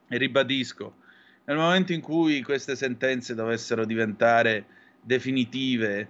e 0.07 0.17
ribadisco 0.17 1.01
nel 1.45 1.57
momento 1.57 1.91
in 1.91 1.99
cui 1.99 2.41
queste 2.41 2.75
sentenze 2.75 3.35
dovessero 3.35 3.83
diventare 3.83 4.65
definitive, 5.01 6.07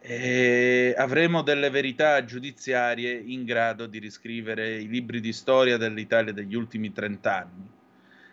eh, 0.00 0.94
avremo 0.94 1.40
delle 1.40 1.70
verità 1.70 2.22
giudiziarie 2.22 3.12
in 3.14 3.44
grado 3.44 3.86
di 3.86 3.98
riscrivere 3.98 4.76
i 4.76 4.88
libri 4.88 5.20
di 5.20 5.32
storia 5.32 5.78
dell'Italia 5.78 6.34
degli 6.34 6.54
ultimi 6.54 6.92
trent'anni. 6.92 7.82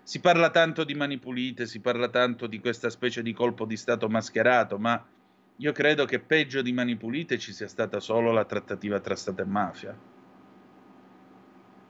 Si 0.04 0.20
parla 0.20 0.50
tanto 0.50 0.84
di 0.84 0.96
mani 0.96 1.18
pulite, 1.18 1.68
si 1.68 1.80
parla 1.80 2.10
tanto 2.10 2.48
di 2.48 2.60
questa 2.60 2.90
specie 2.90 3.22
di 3.22 3.34
colpo 3.34 3.66
di 3.66 3.78
Stato 3.78 4.10
mascherato, 4.10 4.78
ma 4.78 5.04
io 5.58 5.72
credo 5.72 6.06
che 6.06 6.20
peggio 6.20 6.62
di 6.62 6.74
mani 6.74 6.96
pulite 6.96 7.38
ci 7.38 7.54
sia 7.54 7.68
stata 7.68 8.00
solo 8.00 8.32
la 8.32 8.46
trattativa 8.46 9.00
tra 9.00 9.16
Stato 9.16 9.42
e 9.42 9.46
mafia. 9.46 9.96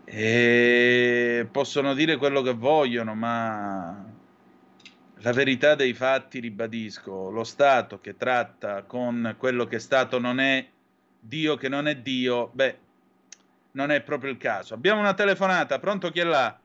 E 0.03 1.47
possono 1.49 1.93
dire 1.93 2.17
quello 2.17 2.41
che 2.41 2.53
vogliono, 2.53 3.15
ma 3.15 4.05
la 5.15 5.31
verità 5.31 5.75
dei 5.75 5.93
fatti, 5.93 6.39
ribadisco, 6.39 7.29
lo 7.29 7.43
Stato 7.45 8.01
che 8.01 8.17
tratta 8.17 8.83
con 8.83 9.35
quello 9.37 9.65
che 9.65 9.79
Stato 9.79 10.19
non 10.19 10.39
è, 10.39 10.67
Dio 11.19 11.55
che 11.55 11.69
non 11.69 11.87
è 11.87 11.95
Dio, 11.95 12.49
beh, 12.53 12.77
non 13.71 13.89
è 13.91 14.01
proprio 14.01 14.31
il 14.31 14.37
caso. 14.37 14.73
Abbiamo 14.73 14.99
una 14.99 15.13
telefonata, 15.13 15.79
pronto 15.79 16.11
chi 16.11 16.19
è 16.19 16.23
là? 16.23 16.60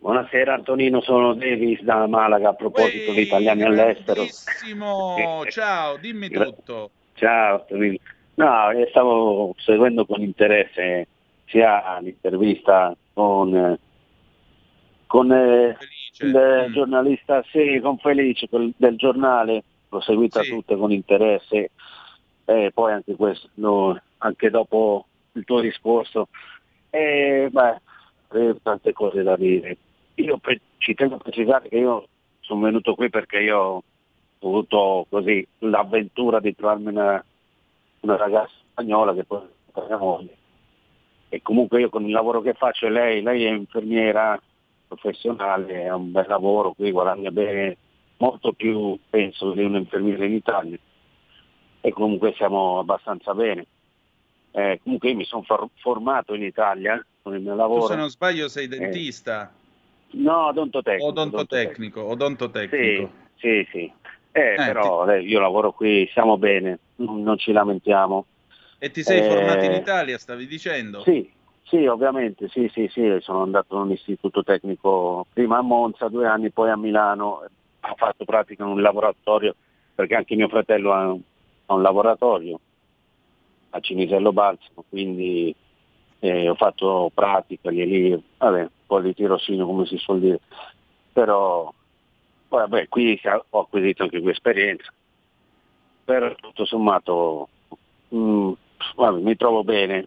Buonasera 0.00 0.54
Antonino, 0.54 1.00
sono 1.00 1.34
Davis 1.34 1.82
da 1.82 2.06
Malaga 2.06 2.50
a 2.50 2.54
proposito 2.54 3.12
di 3.12 3.22
italiani 3.22 3.64
all'estero. 3.64 4.20
Benissimo, 4.20 5.44
ciao, 5.50 5.96
dimmi 5.96 6.30
tutto. 6.30 6.90
Ciao 7.14 7.60
Antonino. 7.60 7.96
No, 8.34 8.70
eh, 8.70 8.86
stavo 8.90 9.54
seguendo 9.58 10.06
con 10.06 10.22
interesse 10.22 11.08
sia 11.46 11.98
l'intervista 12.00 12.96
con, 13.12 13.76
con 15.06 15.32
eh, 15.32 15.76
il 16.20 16.66
mm. 16.68 16.72
giornalista, 16.72 17.42
sì, 17.50 17.80
con 17.82 17.98
Felice 17.98 18.48
quel, 18.48 18.72
del 18.76 18.94
giornale, 18.96 19.64
l'ho 19.88 20.00
seguita 20.00 20.42
sì. 20.42 20.50
tutte 20.50 20.76
con 20.76 20.92
interesse 20.92 21.70
e 22.44 22.70
poi 22.72 22.92
anche 22.92 23.16
questo, 23.16 23.48
no, 23.54 24.00
anche 24.18 24.48
dopo 24.48 25.06
il 25.32 25.44
tuo 25.44 25.60
discorso. 25.60 26.28
E 26.88 27.48
beh, 27.50 28.54
tante 28.62 28.92
cose 28.92 29.24
da 29.24 29.36
dire. 29.36 29.76
Io 30.18 30.38
pe- 30.38 30.60
ci 30.78 30.94
tengo 30.94 31.16
a 31.16 31.18
precisare 31.18 31.68
che 31.68 31.76
io 31.76 32.08
sono 32.40 32.62
venuto 32.62 32.94
qui 32.94 33.08
perché 33.08 33.38
io 33.38 33.58
ho 33.58 33.84
avuto 34.40 35.06
così 35.08 35.46
l'avventura 35.60 36.40
di 36.40 36.54
trovarmi 36.54 36.88
una, 36.88 37.24
una 38.00 38.16
ragazza 38.16 38.52
spagnola 38.70 39.14
che 39.14 39.24
poi 39.24 39.42
è 39.74 39.80
mia 39.86 39.96
moglie. 39.96 40.36
E 41.28 41.42
comunque 41.42 41.80
io 41.80 41.88
con 41.88 42.04
il 42.04 42.10
lavoro 42.10 42.40
che 42.40 42.54
faccio 42.54 42.88
lei, 42.88 43.22
lei 43.22 43.44
è 43.44 43.50
infermiera, 43.50 44.40
professionale, 44.88 45.86
ha 45.86 45.94
un 45.94 46.10
bel 46.10 46.26
lavoro, 46.26 46.72
qui 46.72 46.90
guadagna 46.90 47.30
bene, 47.30 47.76
molto 48.16 48.52
più 48.52 48.98
penso 49.10 49.52
di 49.52 49.62
un 49.62 49.76
infermiere 49.76 50.26
in 50.26 50.32
Italia 50.32 50.78
e 51.80 51.90
comunque 51.92 52.32
siamo 52.34 52.78
abbastanza 52.78 53.34
bene. 53.34 53.66
Eh, 54.50 54.80
comunque 54.82 55.10
io 55.10 55.16
mi 55.16 55.24
sono 55.24 55.42
for- 55.42 55.68
formato 55.76 56.34
in 56.34 56.42
Italia 56.42 57.04
con 57.22 57.34
il 57.34 57.42
mio 57.42 57.54
lavoro. 57.54 57.82
Tu 57.82 57.86
se 57.88 57.96
non 57.96 58.08
sbaglio 58.08 58.48
sei 58.48 58.66
dentista? 58.66 59.44
Eh, 59.44 59.57
no, 60.12 60.46
odontotecnico. 60.46 61.06
Odontotecnico, 61.06 62.04
odontotecnico. 62.04 63.10
Sì, 63.36 63.64
sì, 63.64 63.68
sì. 63.70 63.92
Eh, 64.32 64.52
eh, 64.52 64.54
però 64.54 65.06
ti... 65.06 65.26
io 65.26 65.40
lavoro 65.40 65.72
qui, 65.72 66.08
siamo 66.12 66.38
bene, 66.38 66.78
non 66.96 67.36
ci 67.38 67.52
lamentiamo. 67.52 68.26
E 68.78 68.90
ti 68.90 69.02
sei 69.02 69.22
formato 69.22 69.64
in 69.64 69.72
Italia, 69.72 70.18
stavi 70.18 70.46
dicendo? 70.46 71.02
Sì, 71.02 71.28
sì, 71.64 71.84
ovviamente, 71.86 72.48
sì, 72.48 72.70
sì, 72.72 72.88
sì, 72.90 73.16
sono 73.20 73.42
andato 73.42 73.74
in 73.74 73.82
un 73.82 73.90
istituto 73.90 74.44
tecnico 74.44 75.26
prima 75.32 75.58
a 75.58 75.62
Monza 75.62 76.08
due 76.08 76.26
anni, 76.26 76.50
poi 76.50 76.70
a 76.70 76.76
Milano, 76.76 77.42
ho 77.80 77.94
fatto 77.96 78.24
pratica 78.24 78.62
in 78.62 78.70
un 78.70 78.80
laboratorio, 78.80 79.54
perché 79.94 80.14
anche 80.14 80.36
mio 80.36 80.48
fratello 80.48 80.92
ha 80.92 81.10
un, 81.10 81.20
ha 81.66 81.74
un 81.74 81.82
laboratorio 81.82 82.60
a 83.70 83.80
Cinisello 83.80 84.32
Balsamo, 84.32 84.84
quindi 84.88 85.54
eh, 86.20 86.48
ho 86.48 86.54
fatto 86.54 87.10
pratica 87.12 87.70
lì, 87.70 87.84
lì, 87.84 88.22
vabbè, 88.38 88.68
po' 88.88 89.00
di 89.00 89.14
tirosino 89.14 89.64
come 89.66 89.86
si 89.86 89.96
suol 89.98 90.18
dire, 90.18 90.40
però 91.12 91.72
vabbè, 92.48 92.88
qui 92.88 93.20
ho 93.50 93.60
acquisito 93.60 94.02
anche 94.02 94.20
qui 94.20 94.30
esperienza, 94.32 94.92
però 96.04 96.34
tutto 96.34 96.64
sommato 96.64 97.48
mh, 98.08 98.18
mm, 98.18 98.52
vabbè, 98.96 99.20
mi 99.20 99.36
trovo 99.36 99.62
bene, 99.62 100.06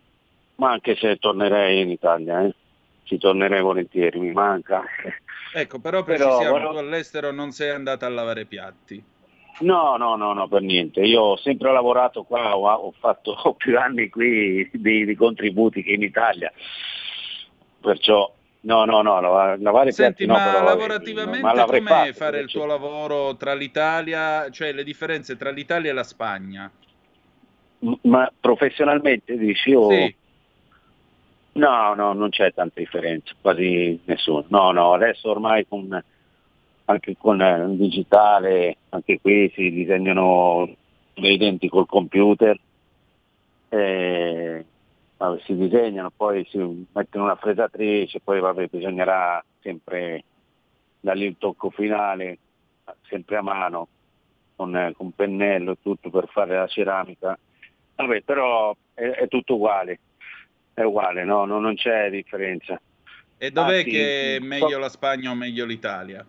ma 0.56 0.72
anche 0.72 0.96
se 0.96 1.18
tornerei 1.18 1.82
in 1.82 1.90
Italia, 1.90 2.44
eh. 2.44 2.54
ci 3.04 3.18
tornerei 3.18 3.62
volentieri, 3.62 4.20
mi 4.20 4.32
manca. 4.32 4.84
Ecco, 5.54 5.80
però 5.80 6.02
precisiamo, 6.02 6.54
però, 6.54 6.72
tu 6.72 6.78
all'estero 6.78 7.32
non 7.32 7.52
sei 7.52 7.72
andato 7.72 8.06
a 8.06 8.10
lavare 8.10 8.46
piatti. 8.46 9.04
No, 9.60 9.98
no, 9.98 10.16
no, 10.16 10.34
no, 10.34 10.48
per 10.48 10.62
niente. 10.62 11.02
Io 11.02 11.22
ho 11.22 11.38
sempre 11.38 11.72
lavorato 11.72 12.24
qua, 12.24 12.56
ho, 12.56 12.68
ho 12.68 12.94
fatto 12.98 13.36
più 13.58 13.78
anni 13.78 14.10
qui 14.10 14.70
di, 14.72 15.06
di, 15.06 15.16
contributi 15.16 15.84
che 15.84 15.92
in 15.92 16.04
Italia. 16.04 16.52
Perciò, 17.82 18.34
no, 18.62 18.86
no, 18.86 19.02
no, 19.02 19.20
lavare 19.58 19.92
Senti, 19.92 20.26
piatti 20.26 20.26
ma 20.26 20.46
no, 20.46 20.52
però, 20.52 20.64
lavorativamente 20.66 21.42
ma 21.42 21.66
com'è 21.66 21.82
fatto, 21.82 22.14
fare 22.14 22.40
il 22.40 22.48
tuo 22.48 22.66
lavoro 22.66 23.36
tra 23.36 23.54
l'Italia, 23.54 24.50
cioè 24.50 24.72
le 24.72 24.84
differenze 24.84 25.36
tra 25.38 25.50
l'Italia 25.50 25.90
e 25.90 25.94
la 25.94 26.04
Spagna? 26.04 26.72
Ma 28.02 28.32
professionalmente 28.40 29.38
dici 29.38 29.74
o... 29.74 29.90
Sì. 29.90 30.16
No, 31.54 31.94
no, 31.96 32.14
non 32.14 32.30
c'è 32.30 32.54
tanta 32.54 32.80
differenza, 32.80 33.34
quasi 33.42 34.00
nessuno. 34.06 34.46
No, 34.48 34.72
no, 34.72 34.94
adesso 34.94 35.30
ormai 35.30 35.68
con, 35.68 36.02
anche 36.86 37.16
con 37.18 37.42
il 37.42 37.76
digitale, 37.78 38.78
anche 38.90 39.20
qui 39.20 39.52
si 39.54 39.70
disegnano 39.70 40.70
dei 41.14 41.36
denti 41.38 41.68
col 41.68 41.88
computer, 41.88 42.58
e, 43.68 44.66
vabbè, 45.28 45.42
si 45.44 45.56
disegnano, 45.56 46.12
poi 46.16 46.46
si 46.50 46.88
mettono 46.94 47.26
una 47.26 47.36
fresatrice, 47.36 48.20
poi 48.22 48.40
vabbè, 48.40 48.68
bisognerà 48.68 49.44
sempre 49.62 50.24
dargli 51.00 51.24
il 51.24 51.38
tocco 51.38 51.70
finale, 51.70 52.38
sempre 53.08 53.38
a 53.38 53.42
mano. 53.42 53.88
con, 54.62 54.76
eh, 54.76 54.94
con 54.96 55.12
pennello 55.12 55.72
e 55.72 55.78
tutto 55.82 56.12
per 56.12 56.28
fare 56.28 56.56
la 56.56 56.68
ceramica. 56.68 57.38
Vabbè, 57.96 58.22
però 58.22 58.76
è, 58.94 59.02
è 59.02 59.28
tutto 59.28 59.56
uguale, 59.56 60.00
è 60.74 60.82
uguale, 60.82 61.24
no? 61.24 61.46
No, 61.46 61.60
non 61.60 61.76
c'è 61.76 62.12
differenza. 62.12 62.80
E 63.38 63.50
dov'è 63.50 63.78
Anzi, 63.78 63.90
che 63.90 64.36
è 64.36 64.40
meglio 64.40 64.78
la 64.78 64.90
Spagna 64.90 65.32
o 65.32 65.36
meglio 65.36 65.66
l'Italia? 65.66 66.24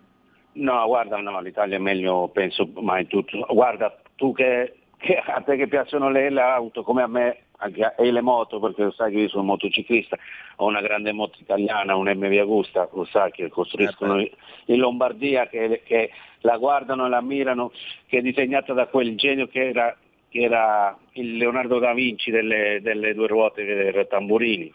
No, 0.53 0.85
guarda, 0.87 1.17
no, 1.17 1.39
l'Italia 1.41 1.77
è 1.77 1.79
meglio, 1.79 2.27
penso, 2.29 2.67
ma 2.81 2.99
in 2.99 3.07
tutto. 3.07 3.45
Guarda, 3.49 4.01
tu 4.15 4.33
che, 4.33 4.79
che 4.97 5.17
a 5.17 5.41
te 5.41 5.55
che 5.55 5.67
piacciono 5.67 6.09
le, 6.09 6.31
le 6.31 6.41
auto 6.41 6.81
come 6.81 7.03
a 7.03 7.07
me 7.07 7.43
e 7.71 8.11
le 8.11 8.21
moto, 8.21 8.59
perché 8.59 8.83
lo 8.83 8.91
sai 8.91 9.11
che 9.11 9.19
io 9.19 9.29
sono 9.29 9.43
motociclista, 9.43 10.17
ho 10.57 10.65
una 10.65 10.81
grande 10.81 11.11
moto 11.11 11.37
italiana, 11.39 11.95
un 11.95 12.09
MV 12.09 12.39
Agusta, 12.39 12.89
lo 12.93 13.05
sai 13.05 13.31
che 13.31 13.49
costruiscono 13.49 14.19
in 14.19 14.79
Lombardia, 14.79 15.47
che, 15.47 15.81
che 15.85 16.11
la 16.41 16.57
guardano 16.57 17.05
e 17.05 17.09
la 17.09 17.17
ammirano, 17.17 17.71
che 18.07 18.19
è 18.19 18.21
disegnata 18.21 18.73
da 18.73 18.87
quel 18.87 19.15
genio 19.15 19.47
che 19.47 19.69
era, 19.69 19.95
che 20.29 20.41
era 20.41 20.97
il 21.13 21.37
Leonardo 21.37 21.79
da 21.79 21.93
Vinci 21.93 22.31
delle, 22.31 22.79
delle 22.81 23.13
due 23.13 23.27
ruote 23.27 23.63
del 23.63 24.07
tamburini. 24.07 24.73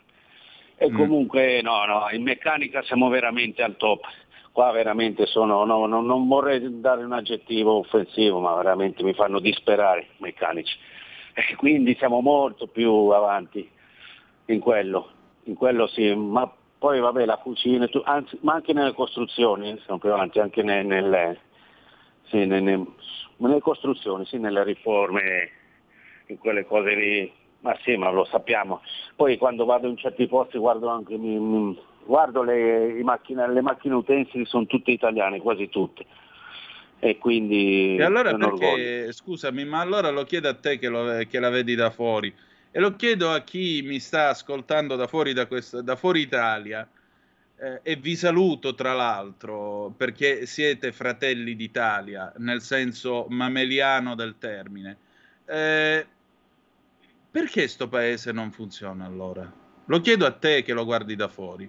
E 0.81 0.93
comunque 0.93 1.61
no, 1.61 1.85
no, 1.87 2.07
in 2.13 2.23
meccanica 2.23 2.83
siamo 2.83 3.09
veramente 3.09 3.63
al 3.63 3.77
top. 3.77 4.05
Qua 4.53 4.71
veramente 4.71 5.27
sono, 5.27 5.65
no, 5.65 5.87
no, 5.87 6.01
non 6.01 6.29
vorrei 6.29 6.81
dare 6.81 7.05
un 7.05 7.13
aggettivo 7.13 7.79
offensivo, 7.79 8.39
ma 8.39 8.55
veramente 8.55 9.03
mi 9.03 9.13
fanno 9.13 9.41
disperare 9.41 10.01
i 10.03 10.23
meccanici. 10.23 10.77
E 11.47 11.55
quindi 11.55 11.95
siamo 11.95 12.21
molto 12.21 12.67
più 12.67 12.91
avanti 13.11 13.71
in 14.47 14.59
quello, 14.59 15.09
in 15.45 15.55
quello 15.55 15.87
sì, 15.87 16.13
ma 16.13 16.53
poi 16.79 16.99
vabbè 16.99 17.25
la 17.25 17.37
cucina, 17.37 17.89
anzi, 18.05 18.37
ma 18.43 18.55
anche 18.55 18.73
nelle 18.73 18.93
costruzioni 18.93 19.79
siamo 19.85 20.01
più 20.01 20.13
avanti, 20.13 20.41
anche 20.41 20.65
ne- 20.65 20.83
nelle, 20.83 21.39
sì, 22.25 22.45
nelle, 22.45 22.85
nelle 23.37 23.61
costruzioni, 23.61 24.25
sì, 24.27 24.39
nelle 24.39 24.65
riforme, 24.65 25.51
in 26.27 26.39
quelle 26.39 26.67
cose 26.67 26.95
lì, 26.97 27.33
ma 27.61 27.77
sì, 27.85 27.97
ma 27.97 28.11
lo 28.11 28.25
sappiamo. 28.25 28.81
Poi 29.15 29.37
quando 29.39 29.65
vado 29.65 29.87
in 29.87 29.97
certi 29.97 30.27
posti 30.27 30.59
guardo 30.59 30.89
anche 30.89 31.17
mi- 31.17 31.39
mi- 31.39 31.79
guardo 32.05 32.43
le, 32.43 33.01
macchine, 33.05 33.49
le 33.53 33.61
macchine 33.61 33.95
utensili, 33.95 34.45
sono 34.45 34.67
tutte 34.67 34.91
italiane, 34.91 35.41
quasi 35.41 35.69
tutte. 35.69 36.05
E 37.01 37.19
quindi 37.19 37.97
E 37.97 38.03
allora 38.03 38.35
perché, 38.35 39.13
scusami, 39.13 39.65
ma 39.65 39.81
allora 39.81 40.11
lo 40.11 40.25
chiedo 40.25 40.49
a 40.49 40.55
te 40.55 40.79
che, 40.79 40.89
lo- 40.89 41.25
che 41.29 41.39
la 41.39 41.49
vedi 41.49 41.75
da 41.75 41.91
fuori 41.91 42.35
e 42.71 42.81
lo 42.81 42.97
chiedo 42.97 43.31
a 43.33 43.43
chi 43.43 43.83
mi 43.83 43.99
sta 43.99 44.29
ascoltando 44.29 44.95
da 44.95 45.07
fuori, 45.07 45.33
da 45.33 45.47
questo- 45.47 45.81
da 45.83 45.97
fuori 45.97 46.21
Italia 46.21 46.89
eh, 47.61 47.81
e 47.83 47.97
vi 47.97 48.15
saluto 48.15 48.75
tra 48.75 48.93
l'altro 48.93 49.93
perché 49.97 50.47
siete 50.47 50.93
fratelli 50.93 51.57
d'Italia 51.57 52.33
nel 52.37 52.61
senso 52.61 53.27
mameliano 53.29 54.15
del 54.15 54.37
termine. 54.39 54.97
Eh, 55.45 56.07
perché 57.31 57.69
sto 57.69 57.89
paese 57.89 58.33
non 58.33 58.53
funziona 58.53 59.05
allora? 59.07 59.51
Lo 59.87 60.01
chiedo 60.01 60.27
a 60.27 60.33
te 60.33 60.63
che 60.63 60.73
lo 60.73 60.85
guardi 60.85 61.17
da 61.17 61.29
fuori. 61.29 61.69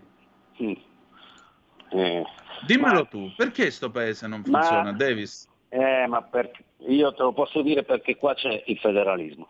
Eh, 1.92 2.24
Dimmelo 2.66 3.08
tu, 3.08 3.32
perché 3.36 3.72
sto 3.72 3.90
paese 3.90 4.28
non 4.28 4.44
Ma- 4.46 4.60
funziona, 4.62 4.92
Davis? 4.94 5.48
Eh, 5.70 6.08
ma 6.08 6.22
per- 6.24 6.52
io 6.88 7.14
te 7.14 7.22
lo 7.24 7.32
posso 7.34 7.62
dire 7.62 7.84
perché 7.84 8.16
qua 8.16 8.34
c'è 8.34 8.64
il 8.68 8.78
federalismo. 8.80 9.48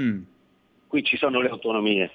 Mm. 0.00 0.22
Qui 0.86 1.02
ci 1.04 1.16
sono 1.16 1.40
le 1.40 1.48
autonomie 1.48 2.10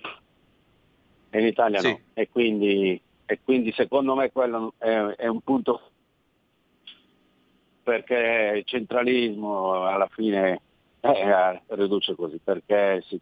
in 1.31 1.45
Italia 1.45 1.79
Sì. 1.79 1.89
no. 1.89 1.99
E 2.13 2.29
quindi, 2.29 2.99
e 3.25 3.39
quindi 3.43 3.71
secondo 3.73 4.15
me 4.15 4.31
quello 4.31 4.73
è, 4.77 4.87
è 4.89 5.27
un 5.27 5.41
punto 5.41 5.91
perché 7.83 8.53
il 8.57 8.63
centralismo 8.65 9.85
alla 9.85 10.07
fine 10.11 10.61
eh, 11.01 11.61
riduce 11.69 12.15
così, 12.15 12.39
perché 12.43 13.03
si- 13.07 13.19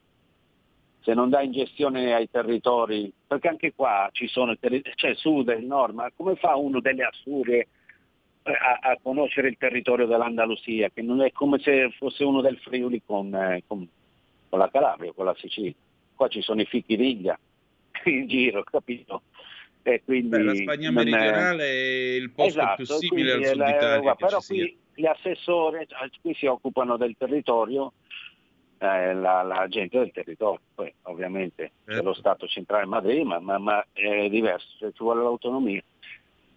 se 1.09 1.15
non 1.15 1.29
dai 1.29 1.45
in 1.45 1.53
gestione 1.53 2.13
ai 2.13 2.29
territori, 2.29 3.11
perché 3.25 3.47
anche 3.47 3.73
qua 3.73 4.09
ci 4.11 4.27
sono, 4.27 4.55
c'è 4.55 5.07
il 5.07 5.17
sud 5.17 5.49
e 5.49 5.55
il 5.55 5.65
nord, 5.65 5.95
ma 5.95 6.11
come 6.15 6.35
fa 6.35 6.55
uno 6.55 6.79
delle 6.81 7.03
Assurie 7.03 7.67
eh, 8.43 8.51
a, 8.51 8.77
a 8.91 8.97
conoscere 9.01 9.47
il 9.47 9.57
territorio 9.57 10.05
dell'Andalusia, 10.05 10.91
che 10.93 11.01
non 11.01 11.23
è 11.23 11.31
come 11.31 11.57
se 11.59 11.89
fosse 11.97 12.23
uno 12.23 12.41
del 12.41 12.59
Friuli 12.59 13.01
con, 13.03 13.33
eh, 13.33 13.63
con- 13.65 13.87
con 14.49 14.59
la 14.59 14.69
Calabria, 14.69 15.11
con 15.13 15.25
la 15.25 15.35
Sicilia. 15.35 15.73
Qua 16.15 16.27
ci 16.27 16.41
sono 16.41 16.61
i 16.61 16.65
fichi 16.65 16.95
d'India 16.95 17.39
in 18.05 18.27
giro, 18.27 18.61
capito? 18.61 19.23
E 19.81 20.03
quindi 20.05 20.29
Beh, 20.29 20.43
la 20.43 20.55
Spagna 20.55 20.91
meridionale 20.91 21.63
è 21.63 22.15
il 22.17 22.29
posto 22.29 22.59
Esatto, 22.59 22.83
più 22.83 22.85
simile 22.85 23.31
al 23.31 23.45
sud 23.45 23.67
Italia 23.67 24.15
però 24.15 24.39
qui 24.45 24.77
gli 24.93 25.05
assessori 25.05 25.87
qui 26.21 26.35
si 26.35 26.45
occupano 26.45 26.97
del 26.97 27.15
territorio, 27.17 27.93
eh, 28.79 29.13
la, 29.13 29.43
la 29.43 29.67
gente 29.67 29.97
del 29.99 30.11
territorio, 30.11 30.61
poi 30.73 30.91
ovviamente 31.03 31.71
c'è 31.85 31.93
Certo. 31.93 32.03
lo 32.03 32.13
Stato 32.13 32.47
centrale 32.47 32.85
Madrid, 32.85 33.23
ma, 33.25 33.39
ma- 33.39 33.57
ma 33.57 33.85
è 33.91 34.29
diverso, 34.29 34.67
cioè, 34.77 34.91
ci 34.91 35.03
vuole 35.03 35.21
l'autonomia. 35.21 35.81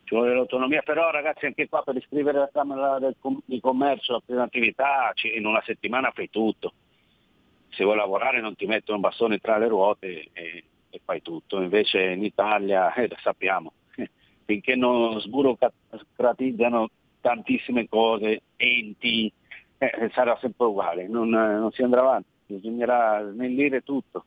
Ci 0.04 0.14
vuole 0.14 0.34
l'autonomia, 0.34 0.82
però 0.82 1.10
ragazzi 1.10 1.46
anche 1.46 1.68
qua 1.68 1.82
per 1.82 1.96
iscrivere 1.96 2.38
la 2.38 2.50
Camera 2.52 2.98
del 2.98 3.16
di 3.44 3.60
Commercio 3.60 4.16
a 4.16 4.22
prima 4.24 4.42
attività 4.42 5.12
in 5.34 5.46
una 5.46 5.62
settimana 5.64 6.10
fai 6.12 6.28
tutto. 6.30 6.72
Se 7.70 7.84
vuoi 7.84 7.96
lavorare 7.96 8.40
non 8.40 8.54
ti 8.54 8.66
mettono 8.66 8.96
un 8.96 9.02
bastone 9.02 9.38
tra 9.38 9.56
le 9.56 9.68
ruote 9.68 10.28
e, 10.32 10.64
e 10.90 11.00
fai 11.04 11.22
tutto. 11.22 11.60
Invece 11.60 12.02
in 12.10 12.22
Italia, 12.22 12.92
eh, 12.94 13.08
lo 13.08 13.16
sappiamo, 13.20 13.72
finché 14.44 14.76
non 14.76 15.18
sburocratizzano 15.20 16.88
tantissime 17.20 17.88
cose, 17.88 18.42
enti, 18.56 19.32
eh, 19.90 20.10
sarà 20.14 20.36
sempre 20.40 20.66
uguale, 20.66 21.08
non, 21.08 21.32
eh, 21.34 21.58
non 21.58 21.70
si 21.72 21.82
andrà 21.82 22.00
avanti, 22.00 22.28
bisognerà 22.46 23.28
snellire 23.32 23.82
tutto. 23.82 24.24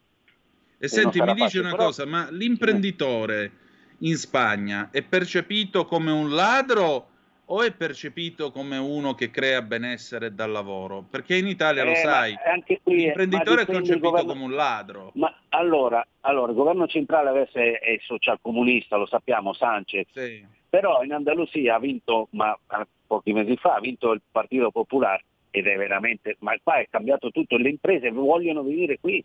E 0.78 0.86
E 0.86 0.88
senti, 0.88 1.20
mi 1.22 1.28
dici 1.34 1.40
facile, 1.40 1.62
una 1.62 1.72
però- 1.72 1.84
cosa, 1.86 2.06
ma 2.06 2.28
l'imprenditore 2.32 3.52
in 4.00 4.16
Spagna 4.16 4.90
è 4.92 5.02
percepito 5.04 5.86
come 5.86 6.12
un 6.12 6.32
ladro 6.34 7.08
o 7.48 7.62
è 7.62 7.72
percepito 7.72 8.52
come 8.52 8.76
uno 8.78 9.14
che 9.14 9.30
crea 9.30 9.62
benessere 9.62 10.34
dal 10.34 10.52
lavoro? 10.52 11.06
Perché 11.10 11.38
in 11.38 11.48
Italia 11.48 11.84
lo 11.84 11.92
Eh, 11.92 12.04
ma 12.04 12.12
sai, 12.12 12.38
qui, 12.84 12.94
eh, 12.96 13.04
l'imprenditore 13.06 13.62
è 13.62 13.66
concepito 13.66 14.10
governo- 14.10 14.34
come 14.34 14.44
un 14.46 14.52
ladro. 14.54 15.12
Ma 15.14 15.34
allora, 15.50 16.06
allora, 16.22 16.52
il 16.52 16.58
governo 16.58 16.88
centrale 16.88 17.30
adesso 17.30 17.58
è, 17.60 17.80
è 17.80 17.98
socialcomunista, 18.02 18.98
lo 18.98 19.06
sappiamo, 19.06 19.54
Sanchez, 19.54 20.08
Sì. 20.12 20.46
però 20.68 21.04
in 21.04 21.14
Andalusia 21.14 21.76
ha 21.76 21.80
vinto, 21.80 22.28
ma 22.32 22.52
eh, 22.54 22.88
pochi 23.08 23.32
mesi 23.32 23.56
fa, 23.58 23.76
ha 23.76 23.80
vinto 23.80 24.12
il 24.12 24.22
Partito 24.30 24.72
Popolare 24.72 25.24
ed 25.56 25.68
è 25.68 25.78
veramente, 25.78 26.36
ma 26.40 26.54
qua 26.62 26.80
è 26.80 26.88
cambiato 26.90 27.32
tutto, 27.32 27.56
le 27.56 27.70
imprese 27.70 28.12
vogliono 28.12 28.62
venire 28.62 29.00
qui, 29.00 29.24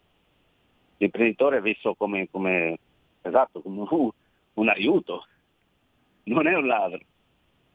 l'imprenditore 0.98 1.56
è 1.56 1.60
visto 1.60 1.94
come, 1.94 2.28
come, 2.30 2.78
esatto, 3.20 3.60
come 3.60 3.84
un, 3.88 4.10
un 4.54 4.68
aiuto, 4.68 5.26
non 6.24 6.46
è 6.46 6.54
un 6.54 6.68
ladro. 6.68 7.00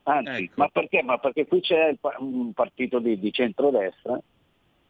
Anzi, 0.04 0.44
Ecco. 0.44 0.54
ma 0.56 0.70
perché? 0.70 1.04
Ma 1.04 1.18
perché 1.18 1.46
qui 1.48 1.60
c'è 1.60 1.88
il 1.90 2.00
un 2.20 2.54
partito 2.54 3.00
di, 3.00 3.20
di 3.20 3.34
centrodestra 3.34 4.18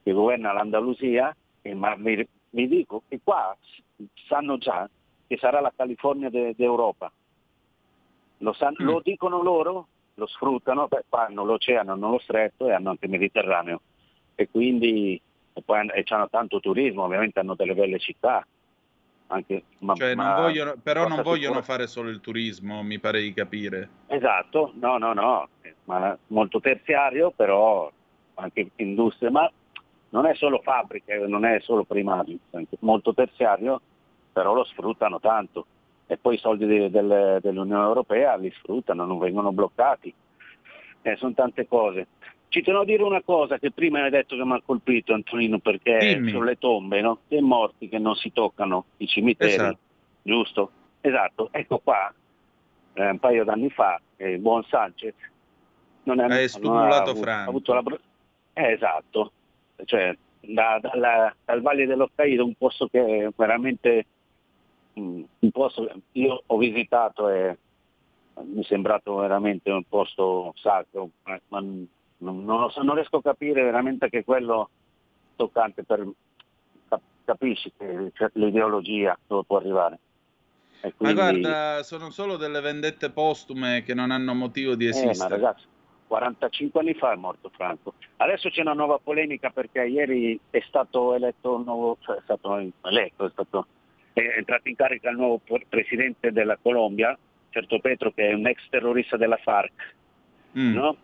che 0.03 0.11
governa 0.11 0.53
l'Andalusia, 0.53 1.35
e 1.63 1.73
ma 1.73 1.95
vi, 1.95 2.27
vi 2.51 2.67
dico 2.67 3.01
che 3.07 3.19
qua 3.23 3.57
sanno 4.27 4.59
già 4.59 4.87
che 5.25 5.37
sarà 5.37 5.59
la 5.59 5.73
California 5.75 6.29
de- 6.29 6.53
d'Europa. 6.55 7.11
Lo, 8.39 8.53
san- 8.53 8.75
lo 8.77 9.01
dicono 9.03 9.41
loro, 9.41 9.87
lo 10.15 10.27
sfruttano, 10.27 10.87
beh, 10.87 11.05
qua 11.09 11.25
hanno 11.27 11.43
l'oceano, 11.43 11.93
hanno 11.93 12.09
lo 12.11 12.19
stretto 12.19 12.67
e 12.67 12.73
hanno 12.73 12.91
anche 12.91 13.05
il 13.05 13.11
Mediterraneo. 13.11 13.81
E 14.35 14.49
quindi 14.49 15.21
e 15.53 15.61
poi 15.61 15.79
hanno, 15.79 15.93
e 15.93 16.03
c'hanno 16.03 16.29
tanto 16.29 16.59
turismo, 16.59 17.03
ovviamente 17.03 17.39
hanno 17.39 17.55
delle 17.55 17.73
belle 17.73 17.99
città. 17.99 18.45
Anche, 19.27 19.63
ma, 19.79 19.95
Cioè, 19.95 20.13
non 20.13 20.25
ma 20.25 20.41
vogliono- 20.41 20.75
però 20.81 21.07
non 21.07 21.21
vogliono 21.23 21.61
fare 21.61 21.87
solo 21.87 22.09
il 22.09 22.19
turismo, 22.21 22.83
mi 22.83 22.99
pare 22.99 23.21
di 23.21 23.33
capire. 23.33 23.89
Esatto, 24.07 24.73
no, 24.75 24.97
no, 24.97 25.13
no, 25.13 25.47
ma 25.85 26.15
molto 26.27 26.59
terziario, 26.59 27.31
però 27.31 27.91
anche 28.35 28.69
industria, 28.75 29.31
ma 29.31 29.49
non 30.09 30.27
è 30.27 30.35
solo 30.35 30.61
fabbriche, 30.61 31.15
non 31.27 31.43
è 31.45 31.59
solo 31.61 31.85
primario, 31.85 32.37
molto 32.79 33.13
terziario, 33.13 33.81
però 34.31 34.53
lo 34.53 34.63
sfruttano 34.65 35.19
tanto. 35.19 35.65
E 36.07 36.17
poi 36.17 36.35
i 36.35 36.39
soldi 36.39 36.65
de- 36.65 36.89
del- 36.91 37.39
dell'Unione 37.41 37.83
Europea 37.83 38.35
li 38.35 38.51
sfruttano, 38.57 39.05
non 39.05 39.17
vengono 39.17 39.51
bloccati. 39.51 40.13
Eh, 41.01 41.15
sono 41.15 41.33
tante 41.33 41.67
cose. 41.67 42.07
Ci 42.47 42.61
tenevo 42.61 42.83
a 42.83 42.85
dire 42.85 43.03
una 43.03 43.21
cosa 43.21 43.57
che 43.57 43.71
prima 43.71 44.01
hai 44.03 44.09
detto 44.09 44.35
che 44.35 44.45
mi 44.45 44.53
ha 44.53 44.61
colpito 44.63 45.13
Antonino, 45.13 45.59
perché 45.59 45.97
Dimmi. 46.15 46.31
sono 46.31 46.43
le 46.45 46.57
tombe, 46.57 47.01
no? 47.01 47.19
Dei 47.27 47.41
morti 47.41 47.89
che 47.89 47.97
non 47.99 48.15
si 48.15 48.31
toccano, 48.31 48.85
i 48.97 49.07
cimiteri, 49.07 49.51
Esatto. 49.53 49.77
giusto? 50.21 50.71
Esatto, 51.01 51.49
ecco 51.51 51.79
qua, 51.79 52.13
eh, 52.93 53.09
un 53.09 53.19
paio 53.19 53.43
d'anni 53.43 53.69
fa, 53.69 53.99
eh, 54.15 54.31
il 54.31 54.39
buon 54.39 54.63
Sanchez 54.63 55.13
non 56.03 56.19
è, 56.19 56.23
Hai 56.23 56.49
non 56.61 56.77
ha 56.77 57.01
avuto- 57.01 57.29
ha 57.29 57.43
avuto 57.43 57.73
la 57.73 57.83
eh, 58.53 58.71
esatto, 58.71 59.31
cioè 59.85 60.15
da- 60.39 60.79
dalla- 60.81 61.35
dal 61.43 61.61
Valle 61.61 61.85
dello 61.85 62.09
Cairo, 62.15 62.45
un 62.45 62.53
posto 62.55 62.87
che 62.87 62.99
è 63.25 63.29
veramente 63.35 64.05
un 64.95 65.51
posto 65.51 65.89
io 66.13 66.43
ho 66.45 66.57
visitato 66.57 67.29
e 67.29 67.57
mi 68.43 68.61
è 68.61 68.65
sembrato 68.65 69.15
veramente 69.15 69.71
un 69.71 69.83
posto 69.87 70.53
sacro, 70.55 71.09
eh, 71.25 71.41
ma 71.49 71.63
Non, 72.17 72.69
so, 72.71 72.81
non 72.81 72.95
riesco 72.95 73.17
a 73.17 73.21
capire 73.21 73.61
veramente 73.63 74.09
che 74.09 74.23
quello 74.23 74.69
toccante 75.35 75.83
per 75.83 76.07
cap- 76.87 77.01
capisci 77.25 77.71
che 77.77 78.11
c'è 78.13 78.29
l'ideologia 78.33 79.17
dove 79.27 79.43
può 79.45 79.57
arrivare. 79.57 79.99
E 80.81 80.87
Ma 80.87 81.13
quindi- 81.13 81.15
guarda, 81.41 81.83
sono 81.83 82.09
solo 82.11 82.37
delle 82.37 82.61
vendette 82.61 83.09
postume 83.11 83.83
che 83.83 83.93
non 83.93 84.11
hanno 84.11 84.33
motivo 84.33 84.75
di 84.75 84.85
Eh, 84.87 84.91
ma 84.91 84.95
esistere. 85.11 85.29
ragazzi, 85.35 85.65
45 86.07 86.79
anni 86.79 86.93
fa 86.93 87.11
è 87.11 87.15
morto 87.15 87.49
Franco. 87.49 87.93
Adesso 88.17 88.49
c'è 88.49 88.61
una 88.61 88.73
nuova 88.73 88.97
polemica 88.97 89.49
perché 89.49 89.83
ieri 89.85 90.39
è 90.49 90.61
stato 90.67 91.13
eletto 91.15 91.55
un 91.55 91.63
nuovo, 91.63 91.97
cioè 91.99 92.15
è 92.17 92.21
stato 92.23 92.55
eletto, 92.83 93.25
è, 93.25 93.29
stato, 93.31 93.67
è 94.21 94.37
entrato 94.37 94.69
in 94.69 94.75
carica 94.75 95.09
il 95.09 95.17
nuovo 95.17 95.39
pre- 95.39 95.65
presidente 95.67 96.31
della 96.31 96.57
Colombia, 96.61 97.17
certo 97.49 97.79
Petro, 97.79 98.11
che 98.11 98.29
è 98.29 98.33
un 98.33 98.47
ex 98.47 98.67
terrorista 98.69 99.17
della 99.17 99.37
FARC. 99.37 99.95
Mm. 100.57 100.73
no? 100.73 100.97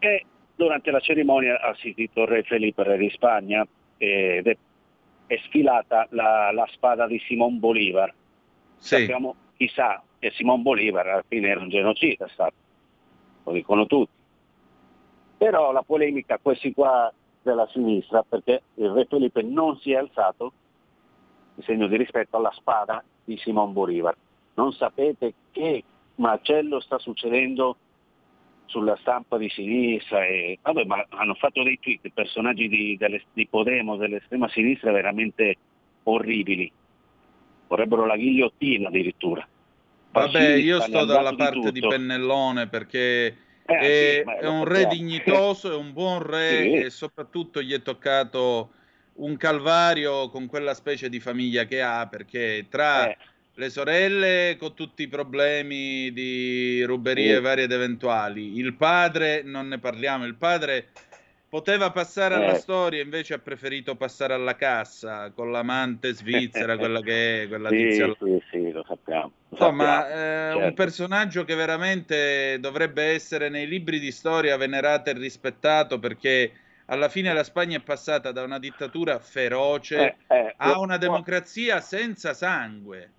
E 0.00 0.24
durante 0.54 0.90
la 0.90 1.00
cerimonia 1.00 1.60
ha 1.60 1.68
assistito 1.68 2.24
re 2.24 2.42
Felipe, 2.42 2.82
re 2.82 2.96
di 2.96 3.10
Spagna, 3.10 3.66
ed 3.96 4.46
è, 4.46 4.56
è 5.26 5.36
sfilata 5.44 6.08
la, 6.10 6.50
la 6.52 6.66
spada 6.72 7.06
di 7.06 7.20
Simon 7.20 7.58
Bolivar. 7.58 8.12
Sì. 8.78 8.96
Sappiamo, 8.96 9.36
chissà, 9.56 10.02
che 10.18 10.32
Simon 10.32 10.62
Bolivar 10.62 11.06
alla 11.06 11.24
fine 11.26 11.48
era 11.48 11.60
un 11.60 11.68
genocida, 11.68 12.26
stato 12.28 12.54
lo 13.44 13.52
dicono 13.52 13.86
tutti. 13.86 14.12
Però 15.36 15.72
la 15.72 15.82
polemica, 15.82 16.38
questi 16.40 16.72
qua 16.72 17.12
della 17.42 17.68
sinistra, 17.68 18.22
perché 18.22 18.62
il 18.74 18.90
re 18.90 19.06
Felipe 19.06 19.42
non 19.42 19.78
si 19.78 19.92
è 19.92 19.96
alzato 19.96 20.52
in 21.56 21.62
segno 21.64 21.86
di 21.86 21.96
rispetto 21.96 22.36
alla 22.36 22.52
spada 22.54 23.02
di 23.24 23.36
Simon 23.38 23.72
Bolivar. 23.72 24.14
Non 24.54 24.72
sapete 24.72 25.34
che 25.50 25.82
macello 26.16 26.80
sta 26.80 26.98
succedendo 26.98 27.76
sulla 28.66 28.96
stampa 29.00 29.36
di 29.36 29.48
sinistra 29.50 30.24
e 30.24 30.58
vabbè, 30.62 30.84
ma 30.84 31.04
hanno 31.10 31.34
fatto 31.34 31.62
dei 31.62 31.78
tweet 31.78 32.08
personaggi 32.12 32.68
di, 32.68 32.96
delle- 32.96 33.22
di 33.32 33.46
Podemos 33.46 33.98
dell'estrema 33.98 34.48
sinistra 34.48 34.90
veramente 34.90 35.56
orribili 36.04 36.70
vorrebbero 37.66 38.04
la 38.06 38.16
ghigliottina 38.16 38.88
addirittura 38.88 39.46
Vabbè, 40.10 40.54
io 40.54 40.76
Fascista, 40.78 40.98
sto 40.98 41.06
dalla 41.06 41.30
di 41.30 41.36
parte 41.36 41.70
di, 41.72 41.80
tutto. 41.80 41.88
Pennellone 41.88 42.68
perché 42.68 43.36
Eh, 43.66 43.74
è, 43.78 44.22
sì, 44.24 44.44
è 44.44 44.46
un 44.46 44.64
re 44.64 44.86
dignitoso, 44.86 45.72
è 45.72 45.76
un 45.76 45.92
buon 45.92 46.22
re 46.22 46.62
Sì. 46.62 46.72
e 46.84 46.90
soprattutto 46.90 47.60
gli 47.62 47.72
è 47.72 47.82
toccato 47.82 48.70
un 49.16 49.36
calvario 49.36 50.28
con 50.28 50.46
quella 50.46 50.74
specie 50.74 51.08
di 51.08 51.20
famiglia 51.20 51.64
che 51.64 51.80
ha 51.82 52.06
perché 52.08 52.66
tra 52.68 53.08
Eh. 53.10 53.16
le 53.56 53.70
sorelle 53.70 54.56
con 54.58 54.74
tutti 54.74 55.02
i 55.02 55.08
problemi 55.08 56.12
di 56.12 56.82
ruberie 56.84 57.36
Sì. 57.36 57.40
varie 57.42 57.64
ed 57.64 57.72
eventuali, 57.72 58.56
il 58.58 58.74
padre 58.74 59.42
non 59.42 59.68
ne 59.68 59.78
parliamo, 59.78 60.24
il 60.26 60.34
padre 60.34 60.88
poteva 61.48 61.92
passare 61.92 62.34
alla 62.34 62.52
Eh. 62.52 62.54
storia 62.54 63.00
invece 63.02 63.34
ha 63.34 63.38
preferito 63.38 63.94
passare 63.94 64.34
alla 64.34 64.56
cassa 64.56 65.30
con 65.30 65.52
l'amante 65.52 66.12
svizzera, 66.12 66.76
quella 66.78 67.00
che 67.00 67.42
è, 67.44 67.48
quella 67.48 67.68
sì, 67.68 67.76
tizia 67.76 68.06
sì, 68.18 68.42
sì, 68.50 68.70
lo 68.72 68.84
sappiamo. 68.88 69.32
lo 69.50 69.56
Insomma, 69.56 70.06
sappiamo, 70.08 70.20
eh, 70.50 70.54
un 70.54 70.72
certo. 70.72 70.74
personaggio 70.74 71.44
che 71.44 71.54
veramente 71.54 72.58
dovrebbe 72.58 73.04
essere 73.04 73.48
nei 73.48 73.68
libri 73.68 74.00
di 74.00 74.10
storia 74.10 74.56
venerato 74.56 75.10
e 75.10 75.12
rispettato 75.12 76.00
perché 76.00 76.52
alla 76.86 77.08
fine 77.08 77.32
la 77.32 77.44
Spagna 77.44 77.78
è 77.78 77.80
passata 77.80 78.32
da 78.32 78.42
una 78.42 78.58
dittatura 78.58 79.18
feroce 79.18 80.16
Eh, 80.26 80.34
eh, 80.36 80.54
a 80.56 80.78
una 80.78 80.96
democrazia 80.96 81.80
senza 81.80 82.34
sangue. 82.34 83.10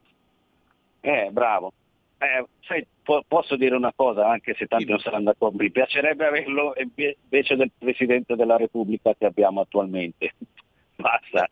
Eh, 1.01 1.29
bravo. 1.31 1.73
Eh, 2.17 2.45
sai, 2.61 2.85
po- 3.03 3.23
posso 3.27 3.55
dire 3.55 3.75
una 3.75 3.91
cosa, 3.95 4.27
anche 4.27 4.55
se 4.57 4.65
tanti 4.67 4.85
non 4.85 4.99
saranno 4.99 5.25
d'accordo, 5.25 5.57
mi 5.61 5.69
piacerebbe 5.69 6.25
averlo 6.25 6.73
invie- 6.77 7.17
invece 7.23 7.55
del 7.55 7.71
Presidente 7.77 8.35
della 8.35 8.57
Repubblica 8.57 9.13
che 9.17 9.25
abbiamo 9.25 9.61
attualmente. 9.61 10.33
Basta, 10.97 11.49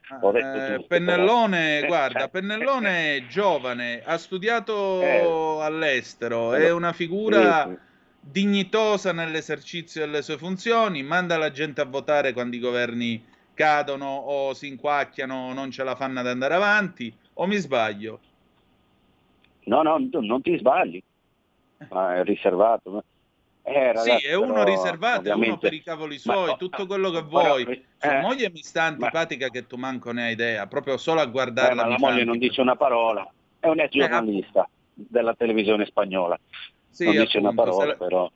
Eh, 0.74 0.86
Pennellone, 0.88 1.80
però. 1.82 1.88
guarda, 1.88 2.24
Eh, 2.26 2.30
Pennellone 2.30 3.16
è 3.18 3.26
giovane, 3.28 4.02
ha 4.04 4.18
studiato 4.18 5.02
Eh. 5.02 5.62
all'estero, 5.62 6.56
Eh, 6.56 6.68
è 6.68 6.72
una 6.72 6.94
figura 6.94 7.64
sì, 7.66 7.72
sì. 7.72 7.78
Dignitosa 8.26 9.12
nell'esercizio 9.12 10.02
delle 10.06 10.22
sue 10.22 10.38
funzioni, 10.38 11.04
manda 11.04 11.38
la 11.38 11.52
gente 11.52 11.82
a 11.82 11.86
votare 11.86 12.32
quando 12.34 12.56
i 12.56 12.60
governi 12.60 13.24
cadono 13.54 14.08
o 14.08 14.54
si 14.54 14.68
inquacchiano 14.68 15.50
o 15.50 15.54
non 15.54 15.70
ce 15.72 15.84
la 15.84 15.96
fanno 15.96 16.20
ad 16.22 16.28
andare 16.28 16.54
avanti, 16.56 17.14
o 17.34 17.46
mi 17.46 17.58
sbaglio? 17.58 18.20
No, 19.66 19.82
no, 19.82 19.98
non 20.22 20.42
ti 20.42 20.58
sbagli. 20.58 21.02
Ma 21.90 22.16
è 22.16 22.24
riservato. 22.24 23.04
Eh, 23.66 23.94
ragazzi, 23.94 24.18
sì, 24.20 24.26
è 24.26 24.34
uno 24.36 24.54
però, 24.54 24.66
riservato, 24.66 25.30
è 25.30 25.34
uno 25.34 25.58
per 25.58 25.74
i 25.74 25.82
cavoli 25.82 26.18
suoi, 26.18 26.50
Ma- 26.52 26.56
tutto 26.58 26.86
quello 26.86 27.12
che 27.12 27.24
però- 27.24 27.56
vuoi. 27.56 27.86
Sua 27.98 28.18
eh, 28.18 28.22
moglie 28.22 28.50
mi 28.52 28.62
sta 28.62 28.84
antipatica 28.84 29.48
che 29.50 29.68
tu 29.68 29.78
manco 29.78 30.12
ne 30.12 30.24
hai 30.26 30.32
idea, 30.34 30.68
proprio 30.68 30.98
solo 30.98 31.22
a 31.22 31.24
eh, 31.24 31.30
guardarla. 31.30 31.84
ma 31.84 31.88
la 31.88 31.98
moglie 31.98 32.24
non 32.26 32.38
dice 32.38 32.60
una 32.62 32.76
parola. 32.76 33.26
È 33.60 33.68
un 33.68 33.80
ex 33.80 33.94
Eh, 33.94 34.00
giornalista 34.00 34.68
della 34.94 35.34
televisione 35.34 35.86
spagnola. 35.86 36.38
Sì, 36.94 37.06
non 37.06 37.16
dice 37.18 37.38
una 37.40 37.50
appunto, 37.50 37.72
parola, 37.72 37.82
se 37.82 37.88
la- 37.88 37.96
però. 38.06 38.32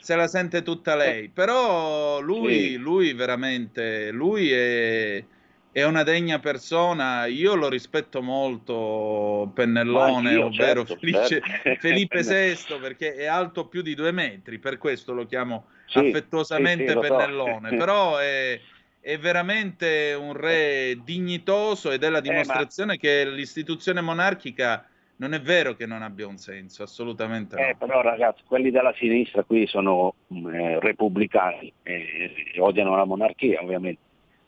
se 0.00 0.14
la 0.16 0.26
sente 0.28 0.62
tutta 0.62 0.96
lei. 0.96 1.28
Però 1.28 2.20
lui, 2.20 2.70
Sì. 2.72 2.76
lui 2.76 3.12
veramente, 3.12 4.10
lui 4.10 4.50
è, 4.50 5.24
è 5.70 5.84
una 5.84 6.02
degna 6.02 6.38
persona. 6.38 7.26
Io 7.26 7.54
lo 7.54 7.68
rispetto 7.68 8.22
molto, 8.22 9.50
Pennellone, 9.54 10.28
anch'io, 10.30 10.46
ovvero 10.46 10.84
certo, 10.84 10.96
Felice- 10.96 11.42
certo. 11.42 11.80
Felipe 11.80 12.22
VI, 12.22 12.78
perché 12.80 13.14
è 13.14 13.26
alto 13.26 13.66
più 13.68 13.82
di 13.82 13.94
due 13.94 14.10
metri, 14.10 14.58
per 14.58 14.78
questo 14.78 15.12
lo 15.12 15.26
chiamo 15.26 15.66
Sì, 15.86 15.98
affettuosamente 15.98 16.88
sì, 16.88 16.94
lo 16.94 17.02
so. 17.04 17.08
Pennellone. 17.08 17.68
Però 17.76 18.16
è, 18.16 18.60
è 19.00 19.18
veramente 19.18 20.16
un 20.18 20.32
re 20.32 20.98
dignitoso 21.04 21.90
ed 21.90 22.02
è 22.02 22.08
la 22.08 22.18
Eh, 22.18 22.22
ma- 22.22 22.30
dimostrazione 22.30 22.96
che 22.96 23.24
l'istituzione 23.28 24.00
monarchica 24.00 24.88
non 25.18 25.34
è 25.34 25.40
vero 25.40 25.74
che 25.74 25.86
non 25.86 26.02
abbia 26.02 26.26
un 26.26 26.36
senso, 26.36 26.82
assolutamente 26.82 27.56
no. 27.56 27.62
Eh, 27.62 27.76
però 27.76 28.00
ragazzi, 28.02 28.42
quelli 28.46 28.70
della 28.70 28.92
sinistra 28.94 29.42
qui 29.42 29.66
sono 29.66 30.14
eh, 30.28 30.78
repubblicani 30.80 31.72
e 31.82 32.30
odiano 32.58 32.96
la 32.96 33.04
monarchia 33.04 33.62
ovviamente. 33.62 34.00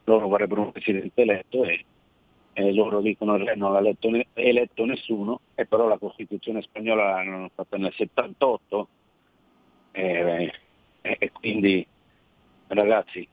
Loro 0.04 0.28
vorrebbero 0.28 0.62
un 0.62 0.72
presidente 0.72 1.22
eletto 1.22 1.64
e, 1.64 1.84
e 2.52 2.72
loro 2.72 3.00
dicono 3.00 3.36
che 3.36 3.54
non 3.56 3.72
l'ha 3.72 3.78
eletto, 3.80 4.10
ne- 4.10 4.26
eletto 4.34 4.84
nessuno 4.84 5.40
e 5.54 5.66
però 5.66 5.88
la 5.88 5.98
Costituzione 5.98 6.62
spagnola 6.62 7.10
l'hanno 7.10 7.50
fatta 7.54 7.76
nel 7.76 7.92
78 7.92 8.88
e, 9.92 10.52
e- 11.02 11.30
quindi 11.32 11.86
ragazzi 12.68 13.26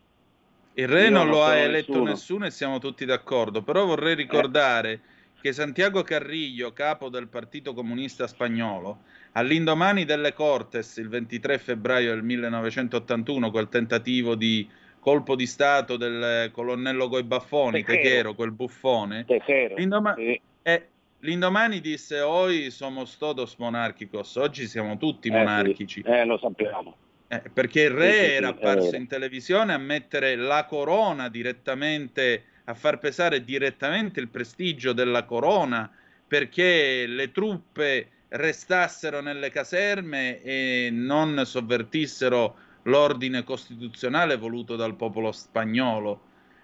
Il 0.74 0.88
re 0.88 1.10
non 1.10 1.26
non 1.28 1.30
lo 1.30 1.44
ha 1.44 1.56
eletto 1.56 1.92
nessuno. 1.92 2.10
nessuno. 2.10 2.46
e 2.46 2.52
siamo 2.52 2.80
tutti 2.80 3.06
d'accordo, 3.06 3.62
però 3.62 3.86
vorrei 3.86 4.16
ricordare 4.16 5.02
che 5.48 5.54
Santiago 5.54 6.04
Carrillo, 6.04 6.74
capo 6.74 7.08
del 7.08 7.30
Partito 7.30 7.74
Comunista 7.74 8.28
Spagnolo, 8.28 9.04
all'indomani 9.34 10.04
delle 10.04 10.34
Cortes, 10.34 10.98
il 10.98 11.08
23 11.08 11.58
febbraio 11.58 12.14
del 12.14 12.22
1981, 12.22 13.50
quel 13.50 13.70
tentativo 13.70 14.36
di 14.36 14.70
colpo 15.00 15.38
di 15.38 15.46
Stato 15.48 15.96
del 15.96 16.52
colonnello 16.52 17.08
coi 17.08 17.24
baffoni, 17.24 17.82
Tejero. 17.82 18.02
Techero, 18.02 18.36
quel 18.36 18.52
buffone, 18.52 19.24
Tejero, 19.26 19.76
l'indoma- 19.78 20.16
sì. 20.16 20.38
eh, 20.64 20.88
l'indomani 21.20 21.80
disse 21.80 22.20
«Hoy 22.20 22.70
somos 22.70 23.18
todos 23.18 23.56
monárquicos», 23.56 24.36
oggi 24.36 24.68
siamo 24.68 24.98
tutti 24.98 25.30
Eh, 25.30 25.32
sì. 25.32 25.38
monarchici. 25.38 26.02
Eh, 26.06 26.26
lo 26.26 26.38
sappiamo. 26.40 26.98
Eh, 27.30 27.42
perché 27.54 27.84
il 27.84 27.92
re 27.92 28.12
Sì, 28.12 28.26
era 28.34 28.50
apparso 28.50 28.98
in 28.98 29.08
televisione 29.08 29.72
a 29.72 29.78
mettere 29.78 30.36
la 30.36 30.66
corona 30.66 31.30
direttamente, 31.30 32.44
a 32.70 32.74
far 32.74 32.98
pesare 33.00 33.44
direttamente 33.46 34.20
il 34.20 34.28
prestigio 34.28 34.92
della 34.92 35.24
corona 35.24 35.90
perché 36.28 37.06
le 37.08 37.32
truppe 37.32 38.10
restassero 38.30 39.22
nelle 39.22 39.50
caserme 39.50 40.42
e 40.42 40.90
non 40.92 41.44
sovvertissero 41.46 42.58
l'ordine 42.84 43.44
costituzionale 43.44 44.36
voluto 44.36 44.76
dal 44.76 44.96
popolo 44.96 45.32
spagnolo. 45.32 46.22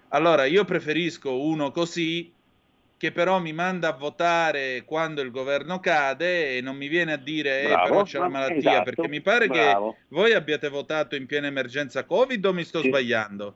Allora 0.08 0.44
io 0.44 0.64
preferisco 0.66 1.40
uno 1.40 1.70
così 1.70 2.30
che 2.98 3.10
però 3.10 3.40
mi 3.40 3.54
manda 3.54 3.88
a 3.88 3.92
votare 3.96 4.84
quando 4.84 5.22
il 5.22 5.30
governo 5.30 5.80
cade 5.80 6.58
e 6.58 6.60
non 6.60 6.76
mi 6.76 6.88
viene 6.88 7.14
a 7.14 7.16
dire 7.16 7.62
eh, 7.62 7.68
Bravo, 7.68 7.88
però 7.88 8.02
c'è 8.02 8.18
la 8.18 8.28
ma- 8.28 8.40
malattia, 8.40 8.58
esatto, 8.58 8.84
perché 8.84 9.08
mi 9.08 9.22
pare 9.22 9.46
bravo. 9.48 9.92
che 9.92 9.98
voi 10.08 10.32
abbiate 10.34 10.68
votato 10.68 11.16
in 11.16 11.24
piena 11.24 11.46
emergenza 11.46 12.04
Covid 12.04 12.44
o 12.44 12.52
mi 12.52 12.64
sto 12.64 12.82
Sì. 12.82 12.88
sbagliando? 12.88 13.54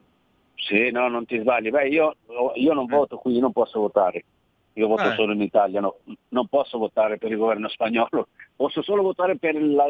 Sì, 0.59 0.90
no, 0.90 1.09
non 1.09 1.24
ti 1.24 1.39
sbagli. 1.39 1.70
Beh, 1.70 1.89
io, 1.89 2.16
io 2.55 2.72
non 2.72 2.86
voto 2.86 3.16
qui, 3.18 3.35
io 3.35 3.40
non 3.40 3.52
posso 3.52 3.80
votare. 3.80 4.24
Io 4.74 4.86
voto 4.86 5.10
Eh. 5.10 5.14
solo 5.14 5.32
in 5.32 5.40
Italia, 5.40 5.80
no. 5.80 5.97
non 6.28 6.47
posso 6.47 6.78
votare 6.78 7.18
per 7.18 7.32
il 7.32 7.36
governo 7.39 7.68
spagnolo, 7.68 8.28
posso 8.55 8.80
solo 8.82 9.02
votare 9.02 9.36
per 9.36 9.60
la, 9.60 9.86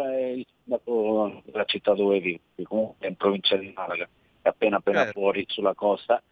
della 0.64 1.64
città 1.66 1.94
dove 1.94 2.20
vivo, 2.20 2.38
che 2.54 2.62
comunque 2.62 3.06
è 3.06 3.10
in 3.10 3.16
provincia 3.16 3.56
di 3.56 3.70
Malaga, 3.74 4.08
è 4.40 4.48
appena 4.48 4.76
appena 4.76 5.02
Certo. 5.04 5.20
fuori 5.20 5.44
sulla 5.46 5.74
costa. 5.74 6.22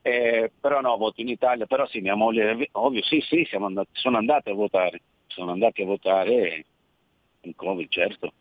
Eh, 0.00 0.50
però 0.58 0.80
no, 0.80 0.96
voto 0.96 1.20
in 1.20 1.28
Italia, 1.28 1.66
però 1.66 1.86
sì, 1.86 2.00
mia 2.00 2.14
moglie, 2.14 2.68
ovvio, 2.72 3.02
sì, 3.02 3.20
sì, 3.20 3.44
siamo 3.44 3.66
andati, 3.66 3.90
sono 3.92 4.16
andati 4.16 4.48
a 4.48 4.54
votare, 4.54 5.02
sono 5.26 5.50
andati 5.52 5.82
a 5.82 5.86
votare 5.86 6.64
in 7.42 7.54
Covid, 7.54 7.88
certo. 7.90 8.32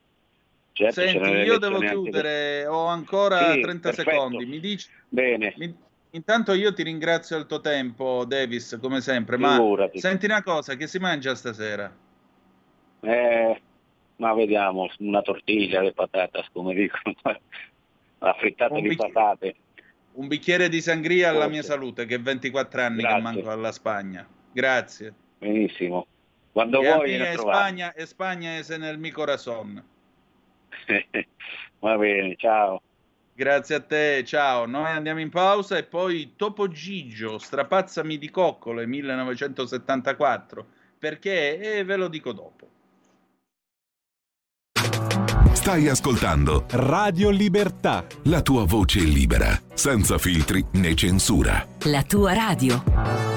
Certo, 0.78 1.02
ce 1.02 1.08
Senti, 1.08 1.28
io 1.30 1.58
devo 1.58 1.78
l'elezione 1.80 1.88
anche 1.88 2.02
chiudere, 2.02 2.66
ho 2.68 2.86
ancora 2.86 3.52
Sì, 3.54 3.62
30 3.62 3.90
perfetto. 3.90 4.10
secondi. 4.12 4.46
Mi 4.46 4.60
dici... 4.60 4.88
Bene. 5.10 5.54
mi- 5.58 5.76
Intanto 6.12 6.54
io 6.54 6.72
ti 6.74 6.84
ringrazio 6.84 7.36
al 7.36 7.48
tuo 7.48 7.62
tempo, 7.62 8.26
Davis, 8.26 8.78
come 8.82 9.02
sempre. 9.02 9.38
Ma 9.38 9.56
Figurati. 9.56 10.00
senti 10.00 10.26
una 10.26 10.42
cosa, 10.44 10.76
che 10.76 10.86
si 10.88 11.00
mangia 11.00 11.34
stasera? 11.36 11.94
Eh, 13.02 13.62
ma 14.18 14.34
vediamo, 14.34 14.88
una 15.00 15.22
tortiglia 15.22 15.82
di 15.82 15.92
patatas, 15.94 16.48
come 16.54 16.74
dicono, 16.76 17.16
la 18.20 18.34
frittata 18.40 18.74
Un 18.76 18.82
di 18.88 18.96
patate. 18.96 19.56
Un 20.14 20.28
bicchiere 20.28 20.70
di 20.70 20.82
sangria 20.82 21.30
alla 21.30 21.40
Forse. 21.42 21.52
mia 21.54 21.64
salute, 21.64 22.06
che 22.06 22.16
è 22.16 22.20
24 22.20 22.82
anni 22.82 23.02
Grazie. 23.02 23.16
che 23.18 23.22
manco 23.24 23.50
alla 23.52 23.72
Spagna. 23.72 24.28
Grazie. 24.52 25.14
Benissimo. 25.40 26.08
Quando 26.52 26.82
e 26.82 26.94
vuoi 26.94 27.18
trovare. 27.18 27.38
Spagna, 27.38 27.94
e 27.94 28.06
Spagna 28.06 28.58
è 28.58 28.78
nel 28.78 28.98
mio 28.98 29.12
corazon. 29.12 29.84
Va 31.80 31.98
bene, 31.98 32.36
ciao. 32.38 32.82
Grazie 33.34 33.76
a 33.76 33.80
te, 33.82 34.24
ciao. 34.26 34.66
Noi 34.66 34.90
andiamo 34.90 35.20
in 35.20 35.30
pausa 35.30 35.78
e 35.78 35.84
poi 35.84 36.34
Topo 36.36 36.68
Gigio, 36.68 37.38
strapazzami 37.38 38.18
di 38.18 38.32
coccole 38.32 38.88
1974. 38.88 40.66
Perché? 40.98 41.78
E 41.78 41.84
ve 41.84 41.96
lo 41.98 42.08
dico 42.08 42.32
dopo. 42.32 42.68
Stai 45.54 45.88
ascoltando 45.90 46.66
Radio 46.72 47.30
Libertà. 47.30 48.06
la 48.24 48.42
tua 48.42 48.64
voce 48.64 49.02
libera, 49.02 49.50
senza 49.74 50.18
filtri 50.18 50.66
né 50.74 50.96
censura. 50.96 51.64
La 51.84 52.04
tua 52.04 52.34
radio. 52.34 53.37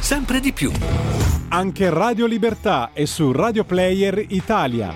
Sempre 0.00 0.40
di 0.40 0.52
più. 0.52 0.70
Anche 1.48 1.90
Radio 1.90 2.26
Libertà 2.26 2.90
è 2.92 3.04
su 3.04 3.32
Radio 3.32 3.64
Player 3.64 4.24
Italia. 4.28 4.94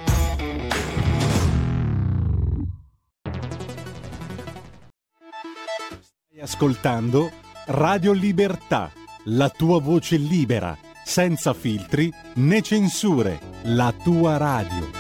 Stai 6.01 6.41
ascoltando 6.41 7.31
Radio 7.67 8.13
Libertà, 8.13 8.91
la 9.25 9.49
tua 9.49 9.81
voce 9.81 10.17
libera, 10.17 10.77
senza 11.05 11.55
filtri 11.55 12.13
né 12.35 12.63
censure, 12.63 13.39
la 13.63 13.93
tua 13.93 14.37
radio. 14.37 14.91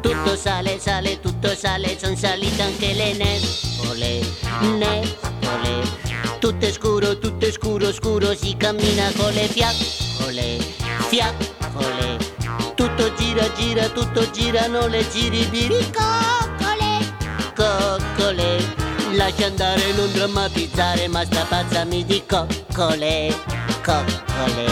Tutto 0.00 0.36
sale, 0.36 0.78
sale, 0.78 1.20
tutto 1.20 1.54
sale, 1.54 1.98
son 1.98 2.16
salite 2.16 2.62
anche 2.62 2.92
le 2.92 3.16
nespole, 3.16 4.20
nespole. 4.78 6.09
Tutto 6.40 6.64
è 6.64 6.72
scuro, 6.72 7.18
tutto 7.18 7.44
è 7.44 7.52
scuro, 7.52 7.92
scuro, 7.92 8.34
si 8.34 8.56
cammina 8.56 9.12
con 9.14 9.30
le 9.34 9.46
fiaccole, 9.46 10.56
fiaccole. 11.08 12.16
Tutto 12.74 13.12
gira, 13.14 13.52
gira, 13.52 13.90
tutto 13.90 14.28
girano 14.30 14.86
le 14.86 15.06
giribiri, 15.10 15.76
coccole, 15.92 17.14
coccole. 17.54 18.56
Lascia 19.12 19.46
andare, 19.46 19.92
non 19.92 20.10
drammatizzare, 20.12 21.08
ma 21.08 21.26
strapazzami 21.26 22.06
di 22.06 22.22
coccole, 22.26 23.36
coccole. 23.84 24.66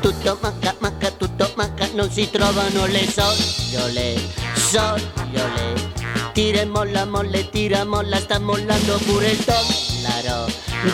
Tutto 0.00 0.36
manca, 0.40 0.74
manca, 0.80 1.12
tutto 1.12 1.52
manca, 1.54 1.88
non 1.94 2.10
si 2.10 2.28
trovano 2.28 2.86
le 2.86 3.08
sogliole, 3.08 4.20
sogliole. 4.56 6.07
Tira 6.38 6.60
e 6.60 6.66
molla, 6.66 7.04
molle, 7.04 7.50
tira, 7.50 7.84
molla, 7.84 8.16
sta 8.20 8.38
mollando 8.38 8.96
pure 9.06 9.30
il 9.30 9.44
dollaro, 9.44 10.46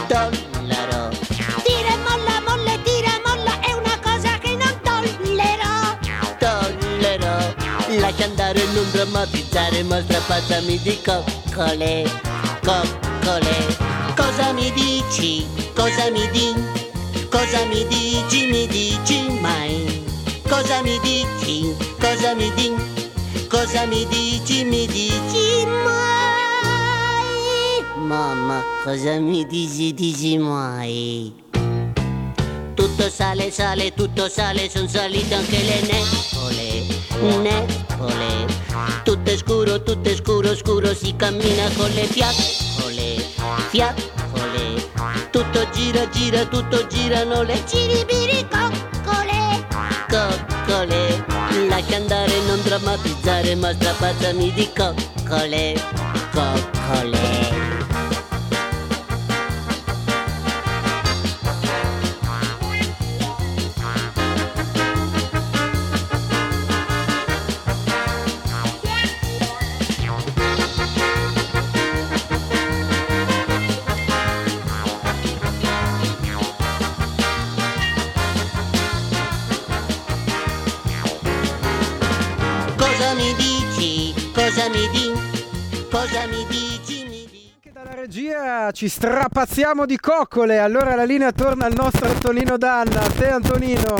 dollaro. 0.08 1.10
Tira 1.62 1.92
e 1.92 1.96
molla, 1.98 2.40
molle, 2.46 2.80
tira, 2.82 3.20
molla, 3.26 3.60
è 3.60 3.74
una 3.74 3.98
cosa 4.02 4.38
che 4.38 4.56
non 4.56 4.74
tollerò, 4.82 5.98
tollerò. 6.38 7.54
Lascia 8.00 8.24
andare, 8.24 8.64
non 8.72 8.90
drammatizzare, 8.90 9.82
ma 9.82 10.00
strapazzami 10.00 10.80
di 10.80 10.98
coccole, 11.04 12.10
coccole. 12.62 13.76
Cosa 14.16 14.50
mi 14.52 14.72
dici? 14.72 15.46
Cosa 15.74 16.10
mi 16.10 16.26
dici? 16.30 17.28
Cosa 17.28 17.66
mi 17.66 17.86
dici, 17.86 18.46
mi 18.46 18.66
dici 18.66 19.28
mai? 19.40 20.06
Cosa 20.48 20.80
mi 20.80 20.98
dici? 21.00 21.76
Cosa 22.00 22.32
mi 22.32 22.50
dici? 22.54 23.03
Cosa 23.54 23.86
mi 23.86 24.04
dici, 24.06 24.64
mi 24.64 24.84
dici 24.88 25.64
mai? 25.64 27.04
Mamma, 28.04 28.60
cosa 28.82 29.20
mi 29.20 29.46
dici, 29.46 29.94
dici 29.94 30.36
mai? 30.38 31.32
Tutto 32.74 33.08
sale, 33.08 33.52
sale, 33.52 33.94
tutto 33.94 34.28
sale, 34.28 34.68
sono 34.68 34.88
salite 34.88 35.34
anche 35.34 35.62
le 35.62 35.80
nespole, 35.82 36.82
nespole. 37.42 38.46
Tutto 39.04 39.30
è 39.30 39.36
scuro, 39.36 39.80
tutto 39.84 40.08
è 40.08 40.16
scuro, 40.16 40.56
scuro, 40.56 40.92
si 40.92 41.14
cammina 41.14 41.70
con 41.76 41.90
le 41.90 42.06
fiaccole, 42.06 43.24
fiaccole. 43.70 44.90
Tutto 45.30 45.70
gira, 45.70 46.08
gira, 46.08 46.44
tutto 46.46 46.88
girano 46.88 47.42
le 47.42 47.62
ciribiri 47.68 48.48
coccole, 48.50 49.64
coccole. 50.08 51.24
Drammatizzare, 52.74 53.54
ma 53.54 53.72
strapazzami 53.72 54.50
di 54.52 54.68
coccole, 54.74 55.80
coccole. 56.32 57.63
Cosa 83.04 83.16
mi 83.16 83.34
dici? 83.34 84.32
Cosa 84.32 84.68
mi 84.70 84.88
dici? 84.88 85.88
Cosa 85.90 86.26
mi 86.26 86.46
dici? 86.48 87.04
Mi 87.06 87.26
dici? 87.30 87.70
Dalla 87.70 87.92
regia 87.92 88.70
ci 88.70 88.88
strapazziamo 88.88 89.84
di 89.84 89.98
coccole. 89.98 90.58
Allora 90.58 90.94
la 90.94 91.04
linea 91.04 91.30
torna 91.30 91.66
al 91.66 91.74
nostro 91.76 92.08
Antonino 92.08 92.56
Danna. 92.56 93.02
A 93.02 93.10
te 93.10 93.28
Antonino. 93.28 93.96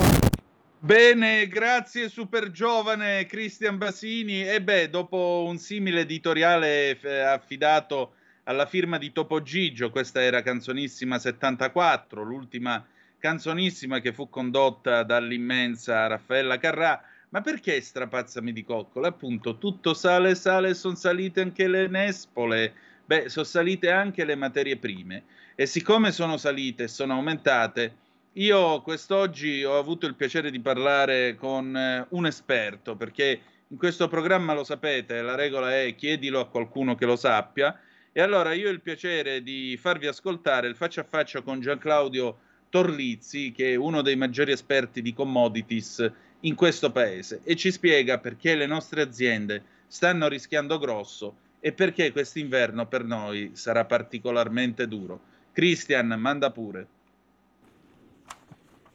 Bene, 0.78 1.46
grazie 1.48 2.08
super 2.08 2.50
giovane 2.50 3.26
Cristian 3.26 3.76
Basini. 3.76 4.48
E 4.48 4.62
beh, 4.62 4.88
dopo 4.88 5.44
un 5.46 5.58
simile 5.58 6.00
editoriale 6.00 6.98
eh, 6.98 7.18
affidato 7.20 8.14
alla 8.44 8.64
firma 8.64 8.96
di 8.96 9.12
Topo 9.12 9.42
Gigio, 9.42 9.90
questa 9.90 10.22
era 10.22 10.40
canzonissima 10.40 11.18
74, 11.18 12.22
l'ultima 12.22 12.82
canzonissima 13.18 14.00
che 14.00 14.14
fu 14.14 14.30
condotta 14.30 15.02
dall'immensa 15.02 16.06
Raffaella 16.06 16.56
Carrà. 16.56 17.02
Ma 17.34 17.40
perché 17.40 17.80
strapazzami 17.80 18.52
di 18.52 18.62
coccole? 18.62 19.08
Appunto, 19.08 19.58
tutto 19.58 19.92
sale, 19.92 20.36
sale, 20.36 20.72
sono 20.72 20.94
salite 20.94 21.40
anche 21.40 21.66
le 21.66 21.88
nespole. 21.88 22.72
Beh, 23.04 23.28
sono 23.28 23.44
salite 23.44 23.90
anche 23.90 24.24
le 24.24 24.36
materie 24.36 24.76
prime. 24.76 25.24
E 25.56 25.66
siccome 25.66 26.12
sono 26.12 26.36
salite 26.36 26.86
sono 26.86 27.14
aumentate, 27.14 27.96
io 28.34 28.80
quest'oggi 28.82 29.64
ho 29.64 29.76
avuto 29.76 30.06
il 30.06 30.14
piacere 30.14 30.52
di 30.52 30.60
parlare 30.60 31.34
con 31.34 31.76
eh, 31.76 32.06
un 32.10 32.24
esperto, 32.24 32.94
perché 32.94 33.40
in 33.66 33.78
questo 33.78 34.06
programma 34.06 34.54
lo 34.54 34.62
sapete, 34.62 35.20
la 35.20 35.34
regola 35.34 35.76
è 35.76 35.92
chiedilo 35.96 36.38
a 36.38 36.46
qualcuno 36.46 36.94
che 36.94 37.04
lo 37.04 37.16
sappia. 37.16 37.76
E 38.12 38.20
allora 38.20 38.52
io 38.52 38.68
ho 38.68 38.72
il 38.72 38.80
piacere 38.80 39.42
di 39.42 39.76
farvi 39.76 40.06
ascoltare 40.06 40.68
il 40.68 40.76
faccia 40.76 41.00
a 41.00 41.06
faccia 41.08 41.40
con 41.40 41.60
Gianclaudio 41.60 42.38
Torlizzi, 42.68 43.50
che 43.50 43.72
è 43.72 43.74
uno 43.74 44.02
dei 44.02 44.14
maggiori 44.14 44.52
esperti 44.52 45.02
di 45.02 45.12
commodities 45.12 46.12
in 46.44 46.54
questo 46.54 46.90
paese 46.90 47.40
e 47.44 47.56
ci 47.56 47.70
spiega 47.70 48.18
perché 48.18 48.54
le 48.54 48.66
nostre 48.66 49.02
aziende 49.02 49.62
stanno 49.86 50.28
rischiando 50.28 50.78
grosso 50.78 51.36
e 51.60 51.72
perché 51.72 52.12
quest'inverno 52.12 52.86
per 52.86 53.04
noi 53.04 53.52
sarà 53.54 53.84
particolarmente 53.84 54.86
duro. 54.86 55.32
Christian, 55.52 56.08
manda 56.18 56.50
pure. 56.50 56.86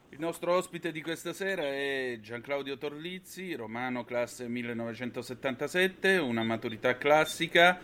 Il 0.09 0.19
nostro 0.19 0.53
ospite 0.53 0.91
di 0.91 1.01
questa 1.01 1.31
sera 1.31 1.63
è 1.63 2.19
Gianclaudio 2.21 2.77
Torlizzi, 2.77 3.55
romano 3.55 4.03
classe 4.03 4.47
1977, 4.49 6.17
una 6.17 6.43
maturità 6.43 6.97
classica, 6.97 7.79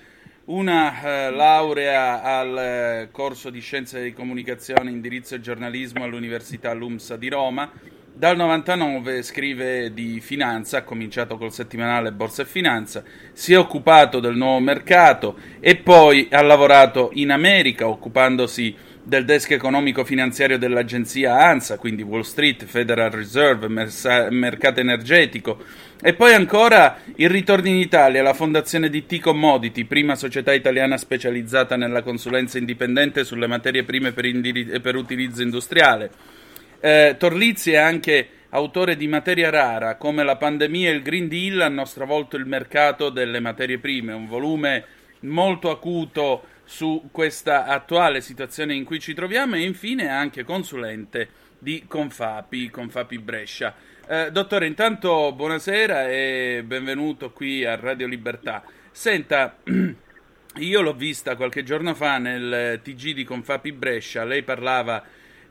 una 0.46 1.02
eh, 1.02 1.32
laurea 1.32 2.22
al 2.22 2.58
eh, 2.58 3.08
corso 3.12 3.50
di 3.50 3.62
Scienze 3.62 4.04
di 4.04 4.14
Comunicazione, 4.14 4.92
Indirizzo 4.92 5.36
e 5.36 5.40
Giornalismo 5.40 6.04
all'Università 6.04 6.74
LUMSA 6.74 7.16
di 7.16 7.30
Roma. 7.30 7.72
Dal 8.18 8.38
99 8.38 9.24
scrive 9.24 9.94
di 9.94 10.22
finanza, 10.22 10.78
ha 10.78 10.84
cominciato 10.84 11.36
col 11.36 11.52
settimanale 11.52 12.14
Borsa 12.14 12.44
e 12.44 12.46
Finanza, 12.46 13.04
si 13.34 13.52
è 13.52 13.58
occupato 13.58 14.22
del 14.22 14.38
nuovo 14.38 14.62
mercato 14.62 15.36
e 15.60 15.76
poi 15.76 16.30
ha 16.32 16.42
lavorato 16.42 17.10
in 17.16 17.30
America 17.30 17.90
occupandosi 17.90 18.74
del 19.04 19.26
desk 19.26 19.52
economico 19.52 20.06
finanziario 20.06 20.58
dell'agenzia 20.58 21.38
ANSA, 21.38 21.78
quindi 21.78 22.04
Wall 22.04 22.22
Street, 22.22 22.64
Federal 22.64 23.12
Reserve, 23.12 23.68
mersa- 23.68 24.30
mercato 24.30 24.80
energetico, 24.80 25.58
e 26.02 26.14
poi 26.14 26.34
ancora 26.34 27.00
il 27.18 27.30
ritorno 27.30 27.68
in 27.68 27.76
Italia, 27.76 28.24
la 28.24 28.34
fondazione 28.34 28.90
di 28.90 29.06
T-Commodity, 29.06 29.84
prima 29.84 30.16
società 30.16 30.54
italiana 30.54 30.96
specializzata 30.96 31.76
nella 31.76 32.02
consulenza 32.02 32.58
indipendente 32.58 33.26
sulle 33.26 33.48
materie 33.48 33.84
prime 33.84 34.14
per, 34.14 34.24
indiri- 34.24 34.80
per 34.80 34.96
utilizzo 34.96 35.42
industriale. 35.42 36.35
Eh, 36.80 37.16
Torlizzi 37.18 37.72
è 37.72 37.78
anche 37.78 38.30
autore 38.50 38.96
di 38.96 39.08
Materia 39.08 39.50
Rara, 39.50 39.96
come 39.96 40.24
la 40.24 40.38
pandemia 40.38 40.90
e 40.90 40.94
il 40.94 41.02
Green 41.02 41.28
Deal 41.28 41.62
hanno 41.62 41.86
stravolto 41.86 42.38
il 42.38 42.46
mercato 42.46 43.10
delle 43.10 43.40
materie 43.40 43.80
prime, 43.80 44.14
un 44.14 44.28
volume 44.28 44.86
molto 45.22 45.70
acuto 45.70 46.44
su 46.64 47.10
questa 47.12 47.66
attuale 47.66 48.22
situazione 48.22 48.74
in 48.74 48.84
cui 48.84 49.00
ci 49.00 49.14
troviamo 49.14 49.56
e 49.56 49.62
infine 49.62 50.10
anche 50.10 50.44
consulente 50.44 51.30
di 51.60 51.86
Confapi, 51.88 52.70
Confapi 52.70 53.18
Brescia. 53.20 53.76
Eh, 54.08 54.32
dottore, 54.32 54.68
intanto 54.68 55.32
buonasera 55.34 56.10
e 56.10 56.64
benvenuto 56.66 57.32
qui 57.32 57.66
a 57.66 57.76
Radio 57.76 58.08
Libertà. 58.08 58.64
Senta, 58.92 59.58
io 60.58 60.82
l'ho 60.82 60.94
vista 60.94 61.36
qualche 61.36 61.64
giorno 61.64 61.94
fa 61.94 62.18
nel 62.18 62.80
TG 62.84 63.14
di 63.14 63.24
Confapi 63.24 63.72
Brescia, 63.72 64.24
lei 64.24 64.44
parlava 64.44 65.04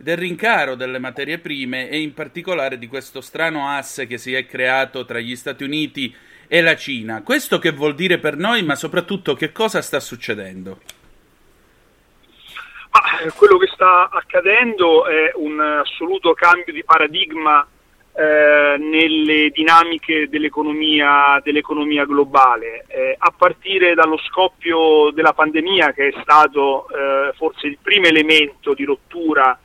del 0.05 0.19
rincaro 0.19 0.75
delle 0.75 0.99
materie 0.99 1.39
prime 1.39 1.89
e 1.89 1.99
in 1.99 2.13
particolare 2.13 2.77
di 2.77 2.89
questo 2.89 3.23
strano 3.23 3.71
asse 3.71 4.07
che 4.07 4.19
si 4.19 4.35
è 4.35 4.45
creato 4.45 5.07
tra 5.07 5.19
gli 5.19 5.35
Stati 5.35 5.65
Uniti 5.65 6.15
e 6.47 6.61
la 6.61 6.77
Cina. 6.77 7.23
Questo 7.23 7.59
che 7.59 7.73
vuol 7.73 7.95
dire 7.95 8.19
per 8.19 8.37
noi, 8.37 8.63
ma 8.63 8.75
soprattutto 8.75 9.33
che 9.33 9.51
cosa 9.51 9.81
sta 9.81 10.01
succedendo? 10.01 10.81
Ma 12.91 13.21
eh, 13.21 13.31
quello 13.31 13.57
che 13.57 13.67
sta 13.73 14.11
accadendo 14.11 15.07
è 15.07 15.33
un 15.37 15.59
assoluto 15.59 16.35
cambio 16.35 16.75
di 16.75 16.85
paradigma 16.85 17.67
eh, 18.13 18.77
nelle 18.79 19.49
dinamiche 19.55 20.29
dell'economia, 20.29 21.41
dell'economia 21.43 22.05
globale, 22.05 22.85
eh, 22.89 23.17
a 23.19 23.33
partire 23.35 23.95
dallo 23.95 24.19
scoppio 24.19 25.11
della 25.13 25.33
pandemia 25.33 25.93
che 25.93 26.09
è 26.09 26.21
stato 26.21 26.89
eh, 26.91 27.33
forse 27.37 27.69
il 27.69 27.79
primo 27.81 28.05
elemento 28.05 28.75
di 28.75 28.85
rottura 28.85 29.59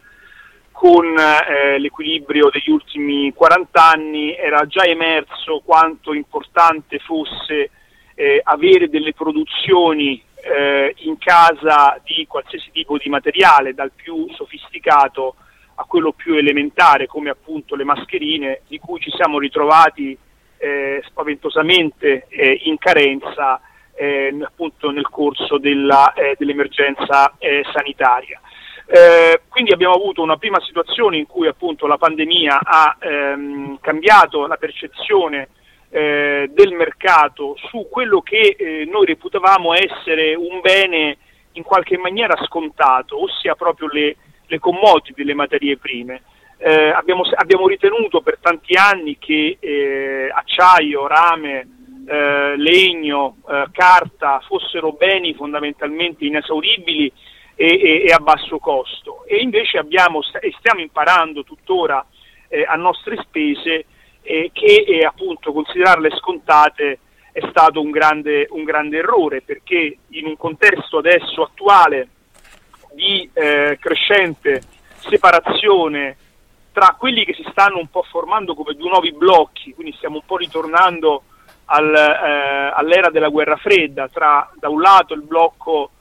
con 0.80 1.14
eh, 1.20 1.78
l'equilibrio 1.78 2.50
degli 2.50 2.70
ultimi 2.70 3.34
40 3.34 3.84
anni, 3.84 4.34
era 4.34 4.66
già 4.66 4.84
emerso 4.84 5.62
quanto 5.66 6.14
importante 6.14 7.00
fosse 7.00 7.70
eh, 8.16 8.40
avere 8.42 8.88
delle 8.88 9.12
produzioni 9.12 10.24
eh, 10.42 10.94
in 11.00 11.18
casa 11.18 12.00
di 12.06 12.26
qualsiasi 12.28 12.72
tipo 12.72 12.98
di 12.98 13.10
materiale, 13.10 13.74
dal 13.74 13.92
più 13.94 14.26
sofisticato 14.32 15.36
a 15.76 15.84
quello 15.84 16.14
più 16.14 16.36
elementare, 16.36 17.08
come 17.08 17.30
appunto 17.30 17.76
le 17.76 17.84
mascherine, 17.84 18.62
di 18.70 18.80
cui 18.80 19.02
ci 19.02 19.12
siamo 19.12 19.38
ritrovati 19.38 20.18
eh, 20.60 21.04
spaventosamente 21.08 22.26
eh, 22.30 22.58
in 22.64 22.78
carenza 22.78 23.60
eh, 23.96 24.34
appunto 24.42 24.92
nel 24.92 25.10
corso 25.10 25.58
della, 25.58 26.14
dell'emergenza 26.38 27.34
eh, 28.92 29.42
quindi 29.50 29.72
abbiamo 29.72 29.94
avuto 29.94 30.24
una 30.24 30.38
prima 30.38 30.60
situazione 30.62 31.18
in 31.18 31.28
cui 31.28 31.48
appunto 31.48 31.86
la 31.86 32.00
pandemia 32.00 32.60
ha 32.64 32.98
ehm, 33.00 33.78
cambiato 33.82 34.48
la 34.48 34.56
percezione 34.56 35.50
eh, 35.92 36.50
del 36.52 36.74
mercato 36.74 37.56
su 37.70 37.88
quello 37.88 38.22
che 38.22 38.56
eh, 38.58 38.86
noi 38.92 39.06
reputavamo 39.06 39.76
essere 39.76 40.34
un 40.34 40.60
bene 40.62 41.18
in 41.54 41.62
qualche 41.62 42.00
maniera 42.00 42.36
scontato, 42.46 43.22
ossia 43.22 43.54
proprio 43.54 43.90
le, 43.90 44.16
le 44.48 44.58
commodity, 44.58 45.24
le 45.24 45.36
materie 45.36 45.78
prime. 45.78 46.24
Eh, 46.58 46.90
abbiamo, 46.90 47.22
abbiamo, 47.36 47.68
ritenuto 47.68 48.22
per 48.22 48.40
tanti 48.42 48.76
anni 48.76 49.20
che 49.20 49.58
eh, 49.60 50.32
acciaio, 50.34 51.06
rame, 51.06 51.68
eh, 52.08 52.58
legno, 52.58 53.38
carta 53.72 54.42
fossero 54.48 54.94
beni 54.94 55.36
fondamentalmente 55.36 56.26
inesauribili 56.26 57.14
e, 57.62 58.06
e, 58.06 58.14
a 58.14 58.20
basso 58.20 58.58
costo. 58.58 59.26
E 59.26 59.42
invece 59.42 59.78
abbiamo 59.78 60.22
e 60.40 60.54
stiamo 60.60 60.80
imparando 60.80 61.44
tuttora 61.44 62.06
a 62.66 62.76
nostre 62.76 63.18
spese 63.18 63.86
eh, 64.22 64.50
che 64.54 64.86
eh, 64.88 65.04
appunto 65.04 65.52
considerarle 65.52 66.10
scontate 66.12 67.00
è 67.32 67.42
stato 67.50 67.82
un 67.82 67.92
grande, 67.92 68.48
un 68.52 68.64
grande, 68.64 68.98
errore 68.98 69.42
perché 69.42 69.98
in 70.10 70.26
un 70.26 70.38
contesto 70.38 71.00
adesso 71.00 71.44
attuale 71.44 72.08
di 72.94 73.30
eh, 73.34 73.78
crescente 73.80 74.62
separazione 74.98 76.18
tra 76.72 76.96
quelli 76.98 77.26
che 77.26 77.34
si 77.34 77.46
stanno 77.52 77.78
un 77.78 77.88
po' 77.90 78.04
formando 78.04 78.56
come 78.56 78.74
due 78.74 78.90
nuovi 78.90 79.12
blocchi, 79.12 79.74
quindi 79.74 79.94
stiamo 79.98 80.16
un 80.16 80.26
po' 80.26 80.38
ritornando 80.38 81.24
al, 81.66 81.94
eh, 81.94 82.72
all'era 82.74 83.10
della 83.10 83.30
guerra 83.30 83.58
fredda, 83.58 84.08
tra 84.08 84.50
da 84.56 84.70
un 84.70 84.82
lato 84.82 85.14
il 85.14 85.24
blocco 85.24 85.92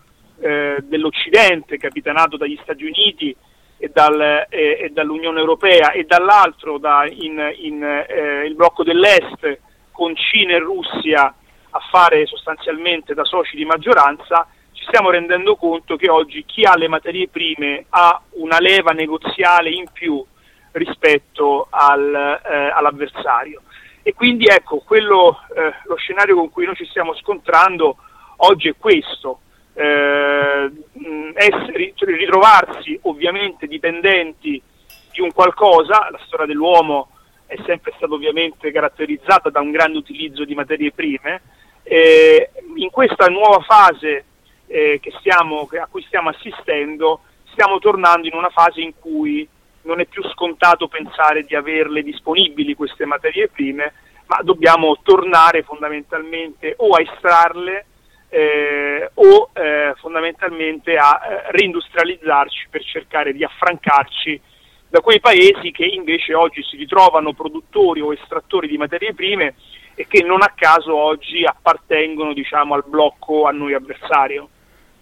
eh, 0.40 0.76
dell'Occidente 0.82 1.78
capitanato 1.78 2.36
dagli 2.36 2.58
Stati 2.62 2.84
Uniti 2.84 3.34
e, 3.76 3.90
dal, 3.92 4.46
e, 4.48 4.78
e 4.80 4.90
dall'Unione 4.92 5.38
Europea 5.38 5.92
e 5.92 6.04
dall'altro 6.04 6.78
da 6.78 7.06
in, 7.08 7.52
in, 7.60 7.82
eh, 7.82 8.44
il 8.46 8.54
blocco 8.54 8.82
dell'Est 8.82 9.60
con 9.92 10.14
Cina 10.16 10.54
e 10.54 10.58
Russia 10.58 11.34
a 11.70 11.80
fare 11.90 12.26
sostanzialmente 12.26 13.14
da 13.14 13.24
soci 13.24 13.56
di 13.56 13.64
maggioranza, 13.64 14.46
ci 14.72 14.84
stiamo 14.84 15.10
rendendo 15.10 15.56
conto 15.56 15.96
che 15.96 16.08
oggi 16.08 16.44
chi 16.44 16.64
ha 16.64 16.76
le 16.76 16.88
materie 16.88 17.28
prime 17.28 17.86
ha 17.90 18.20
una 18.30 18.58
leva 18.58 18.92
negoziale 18.92 19.70
in 19.70 19.86
più 19.92 20.24
rispetto 20.72 21.66
al, 21.70 22.14
eh, 22.14 22.70
all'avversario. 22.70 23.62
E 24.02 24.14
quindi 24.14 24.46
ecco, 24.46 24.78
quello, 24.78 25.40
eh, 25.54 25.74
lo 25.84 25.96
scenario 25.96 26.36
con 26.36 26.50
cui 26.50 26.64
noi 26.64 26.76
ci 26.76 26.86
stiamo 26.86 27.14
scontrando 27.14 27.96
oggi 28.36 28.68
è 28.68 28.74
questo, 28.78 29.40
eh, 29.78 30.72
essere, 31.34 31.92
cioè, 31.94 32.16
ritrovarsi 32.16 32.98
ovviamente 33.02 33.66
dipendenti 33.66 34.60
di 35.12 35.20
un 35.20 35.32
qualcosa, 35.32 36.08
la 36.10 36.20
storia 36.26 36.46
dell'uomo 36.46 37.10
è 37.46 37.56
sempre 37.64 37.92
stata 37.96 38.12
ovviamente 38.12 38.72
caratterizzata 38.72 39.50
da 39.50 39.60
un 39.60 39.70
grande 39.70 39.98
utilizzo 39.98 40.44
di 40.44 40.54
materie 40.54 40.90
prime, 40.90 41.42
eh, 41.84 42.50
in 42.76 42.90
questa 42.90 43.26
nuova 43.26 43.60
fase 43.60 44.24
eh, 44.66 45.00
stiamo, 45.20 45.68
a 45.80 45.86
cui 45.90 46.02
stiamo 46.02 46.28
assistendo 46.28 47.20
stiamo 47.52 47.78
tornando 47.78 48.28
in 48.28 48.34
una 48.34 48.50
fase 48.50 48.80
in 48.80 48.92
cui 48.98 49.48
non 49.82 49.98
è 49.98 50.04
più 50.06 50.22
scontato 50.28 50.86
pensare 50.86 51.42
di 51.42 51.56
averle 51.56 52.02
disponibili 52.02 52.74
queste 52.74 53.04
materie 53.04 53.48
prime, 53.48 53.92
ma 54.26 54.40
dobbiamo 54.42 54.98
tornare 55.02 55.62
fondamentalmente 55.62 56.74
o 56.78 56.94
a 56.94 57.00
estrarle 57.00 57.86
eh, 58.28 59.10
o 59.14 59.50
eh, 59.52 59.94
fondamentalmente 59.96 60.96
a 60.96 61.20
eh, 61.22 61.52
reindustrializzarci 61.52 62.66
per 62.70 62.84
cercare 62.84 63.32
di 63.32 63.44
affrancarci 63.44 64.40
da 64.88 65.00
quei 65.00 65.20
paesi 65.20 65.70
che 65.70 65.84
invece 65.84 66.34
oggi 66.34 66.62
si 66.62 66.76
ritrovano 66.76 67.32
produttori 67.32 68.00
o 68.00 68.12
estrattori 68.12 68.68
di 68.68 68.78
materie 68.78 69.14
prime 69.14 69.54
e 69.94 70.06
che 70.08 70.22
non 70.22 70.42
a 70.42 70.52
caso 70.54 70.94
oggi 70.94 71.44
appartengono 71.44 72.32
diciamo, 72.32 72.74
al 72.74 72.84
blocco 72.86 73.46
a 73.46 73.50
noi 73.50 73.74
avversario. 73.74 74.48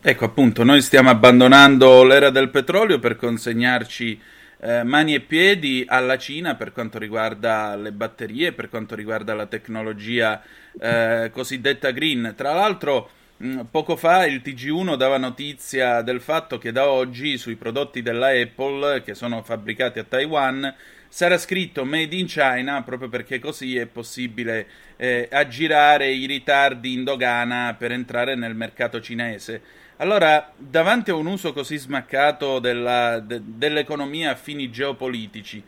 Ecco 0.00 0.24
appunto, 0.24 0.62
noi 0.62 0.80
stiamo 0.82 1.10
abbandonando 1.10 2.04
l'era 2.04 2.30
del 2.30 2.48
petrolio 2.48 2.98
per 2.98 3.16
consegnarci 3.16 4.20
eh, 4.60 4.82
mani 4.84 5.14
e 5.14 5.20
piedi 5.20 5.84
alla 5.86 6.16
Cina 6.18 6.54
per 6.54 6.72
quanto 6.72 6.98
riguarda 6.98 7.76
le 7.76 7.92
batterie, 7.92 8.52
per 8.52 8.68
quanto 8.68 8.94
riguarda 8.94 9.34
la 9.34 9.46
tecnologia 9.46 10.42
eh, 10.80 11.30
cosiddetta 11.32 11.90
green. 11.90 12.34
Tra 12.36 12.52
l'altro, 12.52 13.10
mh, 13.36 13.62
poco 13.70 13.96
fa 13.96 14.26
il 14.26 14.40
TG1 14.42 14.96
dava 14.96 15.18
notizia 15.18 16.02
del 16.02 16.20
fatto 16.20 16.58
che 16.58 16.72
da 16.72 16.88
oggi 16.88 17.38
sui 17.38 17.56
prodotti 17.56 18.02
della 18.02 18.28
Apple 18.28 19.02
che 19.02 19.14
sono 19.14 19.42
fabbricati 19.42 19.98
a 19.98 20.04
Taiwan 20.04 20.74
sarà 21.08 21.38
scritto 21.38 21.84
Made 21.84 22.14
in 22.16 22.26
China 22.26 22.82
proprio 22.82 23.08
perché 23.08 23.38
così 23.38 23.76
è 23.76 23.86
possibile 23.86 24.66
eh, 24.96 25.28
aggirare 25.30 26.10
i 26.10 26.26
ritardi 26.26 26.92
in 26.92 27.04
dogana 27.04 27.74
per 27.78 27.92
entrare 27.92 28.34
nel 28.34 28.54
mercato 28.54 29.00
cinese. 29.00 29.62
Allora, 29.98 30.52
davanti 30.58 31.08
a 31.08 31.14
un 31.14 31.24
uso 31.24 31.54
così 31.54 31.78
smaccato 31.78 32.58
della, 32.58 33.18
de, 33.18 33.40
dell'economia 33.42 34.32
a 34.32 34.34
fini 34.34 34.70
geopolitici, 34.70 35.62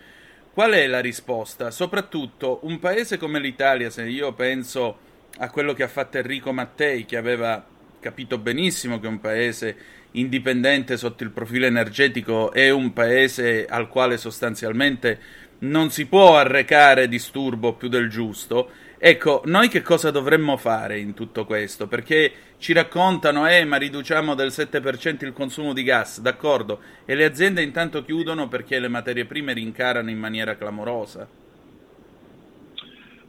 qual 0.53 0.73
è 0.73 0.87
la 0.87 1.01
risposta? 1.01 1.71
Soprattutto 1.71 2.61
un 2.65 2.79
paese 2.79 3.17
come 3.17 3.41
l'Italia, 3.41 3.89
se 3.89 4.03
io 4.03 4.35
penso 4.35 4.99
a 5.39 5.49
quello 5.49 5.73
che 5.73 5.83
ha 5.83 5.89
fatto 5.89 6.19
Enrico 6.19 6.53
Mattei, 6.53 7.07
che 7.07 7.17
aveva 7.17 7.65
capito 8.01 8.37
benissimo 8.37 9.01
che 9.01 9.07
un 9.07 9.19
paese 9.19 9.77
indipendente 10.13 10.99
sotto 10.99 11.23
il 11.23 11.31
profilo 11.31 11.65
energetico 11.65 12.53
è 12.53 12.69
un 12.69 12.93
paese 12.93 13.65
al 13.65 13.89
quale 13.89 14.19
sostanzialmente 14.19 15.19
non 15.61 15.91
si 15.91 16.05
può 16.05 16.37
arrecare 16.37 17.09
disturbo 17.09 17.73
più 17.73 17.89
del 17.89 18.11
giusto. 18.11 18.71
Ecco, 19.01 19.43
noi 19.45 19.69
che 19.69 19.81
cosa 19.81 20.11
dovremmo 20.11 20.57
fare 20.57 20.99
in 20.99 21.15
tutto 21.15 21.45
questo? 21.45 21.87
Perché 21.87 22.33
ci 22.59 22.73
raccontano, 22.73 23.49
eh, 23.49 23.65
ma 23.65 23.77
riduciamo 23.77 24.35
del 24.35 24.49
7% 24.49 25.25
il 25.25 25.33
consumo 25.33 25.73
di 25.73 25.85
gas, 25.85 26.21
d'accordo, 26.21 26.81
e 27.05 27.15
le 27.15 27.25
aziende 27.25 27.63
intanto 27.63 28.03
chiudono 28.03 28.49
perché 28.49 28.81
le 28.81 28.89
materie 28.89 29.25
prime 29.25 29.53
rincarano 29.53 30.11
in 30.11 30.19
maniera 30.19 30.57
clamorosa. 30.57 31.29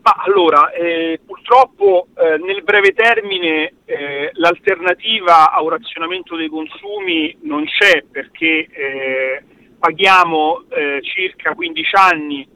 Ma 0.02 0.24
allora, 0.26 0.72
eh, 0.72 1.20
purtroppo 1.24 2.08
eh, 2.18 2.38
nel 2.38 2.64
breve 2.64 2.94
termine 2.94 3.74
eh, 3.86 4.32
l'alternativa 4.34 5.52
a 5.52 5.62
un 5.62 5.70
razionamento 5.70 6.36
dei 6.36 6.48
consumi 6.48 7.38
non 7.41 7.66
c'è 7.66 8.06
perché 8.10 8.68
eh, 8.72 9.44
paghiamo 9.78 10.64
eh, 10.70 11.00
circa 11.04 11.54
15 11.54 11.96
anni 11.96 12.48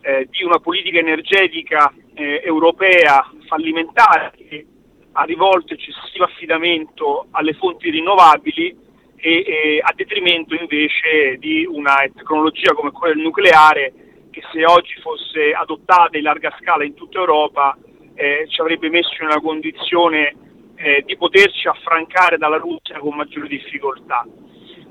eh, 0.00 0.28
di 0.30 0.44
una 0.44 0.58
politica 0.58 0.98
energetica 0.98 1.92
europea 2.22 3.30
fallimentare 3.46 4.32
che 4.36 4.66
ha 5.12 5.22
rivolto 5.24 5.74
eccessivo 5.74 6.24
affidamento 6.24 7.26
alle 7.30 7.54
fonti 7.54 7.90
rinnovabili 7.90 8.76
e, 9.16 9.44
e 9.46 9.80
a 9.82 9.92
detrimento 9.94 10.54
invece 10.54 11.36
di 11.38 11.66
una 11.66 11.96
tecnologia 12.14 12.72
come 12.72 12.92
quella 12.92 13.14
del 13.14 13.22
nucleare 13.22 13.92
che 14.30 14.42
se 14.52 14.64
oggi 14.64 14.94
fosse 15.00 15.52
adottata 15.52 16.16
in 16.16 16.22
larga 16.22 16.54
scala 16.60 16.84
in 16.84 16.94
tutta 16.94 17.18
Europa 17.18 17.76
eh, 18.14 18.46
ci 18.48 18.60
avrebbe 18.60 18.88
messo 18.90 19.14
in 19.20 19.28
una 19.28 19.40
condizione 19.40 20.34
eh, 20.76 21.02
di 21.04 21.16
poterci 21.16 21.66
affrancare 21.66 22.38
dalla 22.38 22.58
Russia 22.58 22.98
con 22.98 23.16
maggiori 23.16 23.48
difficoltà. 23.48 24.26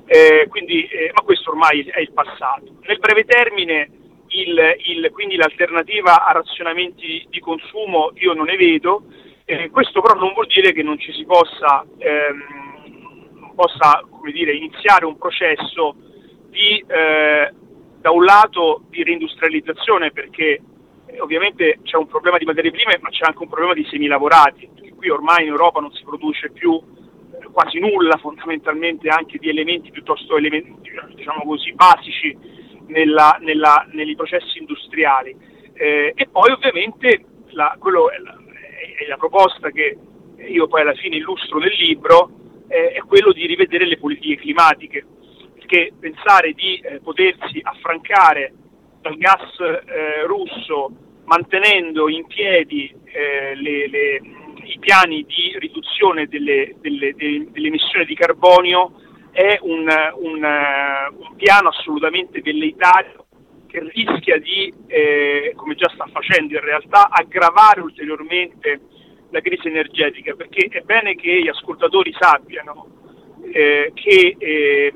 Eh, 0.05 0.47
quindi, 0.49 0.87
eh, 0.87 1.11
ma 1.13 1.21
questo 1.21 1.51
ormai 1.51 1.83
è 1.83 1.99
il 1.99 2.11
passato. 2.11 2.77
Nel 2.81 2.99
breve 2.99 3.25
termine, 3.25 3.89
il, 4.29 4.75
il, 4.85 5.09
quindi 5.11 5.35
l'alternativa 5.35 6.25
a 6.25 6.31
razionamenti 6.31 7.25
di 7.29 7.39
consumo 7.39 8.11
io 8.15 8.33
non 8.33 8.45
ne 8.45 8.55
vedo, 8.55 9.03
eh, 9.45 9.69
questo 9.69 10.01
però 10.01 10.19
non 10.19 10.33
vuol 10.33 10.47
dire 10.47 10.73
che 10.73 10.83
non 10.83 10.99
ci 10.99 11.11
si 11.13 11.25
possa, 11.25 11.85
ehm, 11.97 13.53
possa 13.55 14.03
dire, 14.31 14.53
iniziare 14.53 15.05
un 15.05 15.17
processo 15.17 15.95
di 16.49 16.83
eh, 16.87 17.51
da 17.99 18.11
un 18.11 18.23
lato 18.23 18.83
di 18.89 19.03
reindustrializzazione 19.03 20.11
perché 20.11 20.61
eh, 21.07 21.19
ovviamente 21.19 21.79
c'è 21.83 21.97
un 21.97 22.07
problema 22.07 22.37
di 22.37 22.45
materie 22.45 22.71
prime 22.71 22.99
ma 23.01 23.09
c'è 23.09 23.25
anche 23.25 23.41
un 23.41 23.49
problema 23.49 23.73
di 23.73 23.85
semilavorati, 23.89 24.69
qui 24.95 25.09
ormai 25.09 25.43
in 25.43 25.49
Europa 25.49 25.79
non 25.79 25.91
si 25.91 26.03
produce 26.03 26.51
più 26.51 26.73
eh, 26.73 27.47
quasi 27.51 27.79
nulla 27.79 28.17
fondamentalmente 28.17 29.09
anche 29.09 29.37
di 29.39 29.49
elementi 29.49 29.91
piuttosto 29.91 30.37
elementi, 30.37 30.89
diciamo 31.15 31.43
così, 31.43 31.73
basici 31.73 32.37
nella, 32.87 33.37
nella, 33.41 33.85
nei 33.91 34.15
processi 34.15 34.59
industriali. 34.59 35.35
Eh, 35.73 36.13
e 36.15 36.27
poi 36.27 36.51
ovviamente 36.51 37.23
la, 37.49 37.73
è 37.73 38.19
la, 38.19 38.37
è 38.99 39.07
la, 39.07 39.17
proposta 39.17 39.69
che 39.69 39.97
io 40.37 40.67
poi 40.67 40.81
alla 40.81 40.93
fine 40.95 41.17
illustro 41.17 41.59
nel 41.59 41.73
libro, 41.77 42.29
eh, 42.67 42.91
è 42.91 42.99
quello 42.99 43.31
di 43.31 43.45
rivedere 43.45 43.85
le 43.85 43.97
politiche 43.97 44.41
climatiche 44.41 45.05
che 45.67 45.93
pensare 45.99 46.53
di 46.53 46.79
eh, 46.79 46.99
potersi 47.01 47.59
affrancare 47.61 48.53
dal 49.01 49.17
gas 49.17 49.59
eh, 49.59 50.25
russo 50.25 50.91
mantenendo 51.25 52.09
in 52.09 52.25
piedi 52.25 52.89
eh, 53.05 53.53
le, 53.55 53.87
le, 53.89 54.21
i 54.63 54.79
piani 54.79 55.25
di 55.25 55.57
riduzione 55.59 56.25
delle, 56.27 56.75
delle, 56.79 57.13
delle, 57.13 57.67
emissioni 57.67 58.05
di 58.05 58.15
carbonio 58.15 58.93
è 59.37 59.59
un, 59.61 59.87
un, 60.15 60.43
un, 60.43 61.35
piano 61.35 61.69
assolutamente 61.69 62.41
velleitario 62.41 63.27
che 63.67 63.87
rischia 63.93 64.39
di, 64.39 64.73
eh, 64.87 65.53
come 65.55 65.75
già 65.75 65.87
sta 65.93 66.07
facendo 66.11 66.55
in 66.55 66.61
realtà, 66.61 67.07
aggravare 67.11 67.81
ulteriormente 67.81 68.79
la 69.29 69.39
crisi 69.41 69.67
energetica, 69.67 70.33
perché 70.33 70.69
è 70.71 70.81
bene 70.81 71.13
che 71.13 71.39
gli 71.39 71.49
ascoltatori 71.49 72.15
sappiano 72.17 72.87
eh, 73.51 73.91
che 73.93 74.35
eh, 74.39 74.93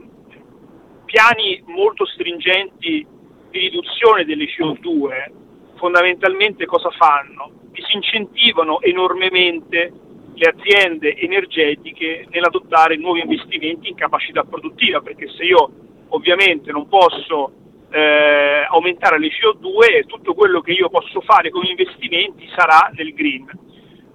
piani 1.05 1.61
molto 1.67 2.07
stringenti 2.07 3.05
di 3.51 3.59
riduzione 3.59 4.25
delle 4.25 4.45
CO2 4.45 5.75
fondamentalmente 5.75 6.65
cosa 6.65 6.89
fanno? 6.89 7.51
Disincentivano 7.69 8.81
enormemente 8.81 9.93
le 10.33 10.53
aziende 10.55 11.15
energetiche 11.15 12.25
nell'adottare 12.29 12.95
nuovi 12.97 13.21
investimenti 13.21 13.89
in 13.89 13.95
capacità 13.95 14.43
produttiva, 14.43 15.01
perché 15.01 15.29
se 15.29 15.43
io 15.43 15.71
ovviamente 16.09 16.71
non 16.71 16.87
posso 16.87 17.51
eh, 17.91 18.65
aumentare 18.69 19.19
le 19.19 19.29
CO2, 19.29 20.05
tutto 20.05 20.33
quello 20.33 20.61
che 20.61 20.71
io 20.71 20.89
posso 20.89 21.21
fare 21.21 21.49
con 21.49 21.65
investimenti 21.65 22.49
sarà 22.55 22.89
nel 22.93 23.13
green. 23.13 23.49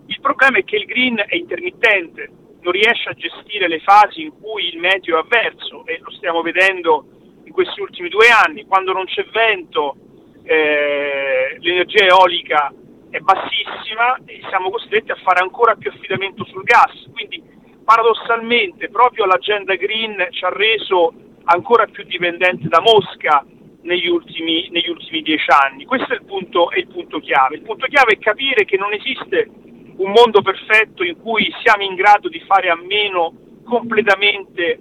Il 0.07 0.21
problema 0.21 0.59
è 0.59 0.65
che 0.65 0.77
il 0.77 0.87
green 0.87 1.23
è 1.27 1.37
intermittente, 1.37 2.31
non 2.61 2.73
riesce 2.73 3.09
a 3.09 3.15
gestire 3.15 3.69
le 3.69 3.81
fasi 3.81 4.23
in 4.23 4.33
cui 4.41 4.69
il 4.69 4.79
meteo 4.79 5.17
è 5.17 5.21
avverso 5.21 5.85
e 5.87 5.99
lo 6.03 6.11
stiamo 6.11 6.43
vedendo 6.43 7.05
in 7.45 7.53
questi 7.53 7.81
ultimi 7.81 8.09
due 8.09 8.29
anni, 8.29 8.65
quando 8.65 8.93
non 8.93 9.05
c'è 9.05 9.25
vento 9.31 9.97
eh, 10.43 11.57
l'energia 11.59 12.05
eolica 12.05 12.73
è 13.11 13.19
bassissima 13.19 14.19
e 14.25 14.41
siamo 14.49 14.71
costretti 14.71 15.11
a 15.11 15.17
fare 15.23 15.41
ancora 15.41 15.75
più 15.75 15.91
affidamento 15.91 16.45
sul 16.45 16.63
gas, 16.63 17.09
quindi 17.13 17.43
paradossalmente 17.85 18.89
proprio 18.89 19.27
l'agenda 19.27 19.75
green 19.75 20.27
ci 20.31 20.45
ha 20.45 20.51
reso 20.51 21.13
ancora 21.45 21.87
più 21.87 22.05
dipendenti 22.05 22.69
da 22.69 22.81
Mosca 22.81 23.45
negli 23.83 24.09
ultimi, 24.09 24.69
negli 24.71 24.89
ultimi 24.89 25.23
dieci 25.23 25.47
anni. 25.51 25.85
Questo 25.85 26.13
è 26.13 26.17
il, 26.17 26.25
punto, 26.25 26.71
è 26.71 26.79
il 26.79 26.89
punto 26.89 27.21
chiave. 27.21 27.57
Il 27.57 27.63
punto 27.63 27.87
chiave 27.87 28.15
è 28.15 28.19
capire 28.19 28.65
che 28.65 28.77
non 28.77 28.93
esiste 28.93 29.49
un 29.97 30.11
mondo 30.11 30.43
perfetto 30.43 31.05
in 31.05 31.17
cui 31.21 31.53
siamo 31.63 31.85
in 31.85 31.95
grado 31.95 32.29
di 32.29 32.41
fare 32.41 32.69
a 32.69 32.77
meno 32.77 33.33
completamente 33.65 34.79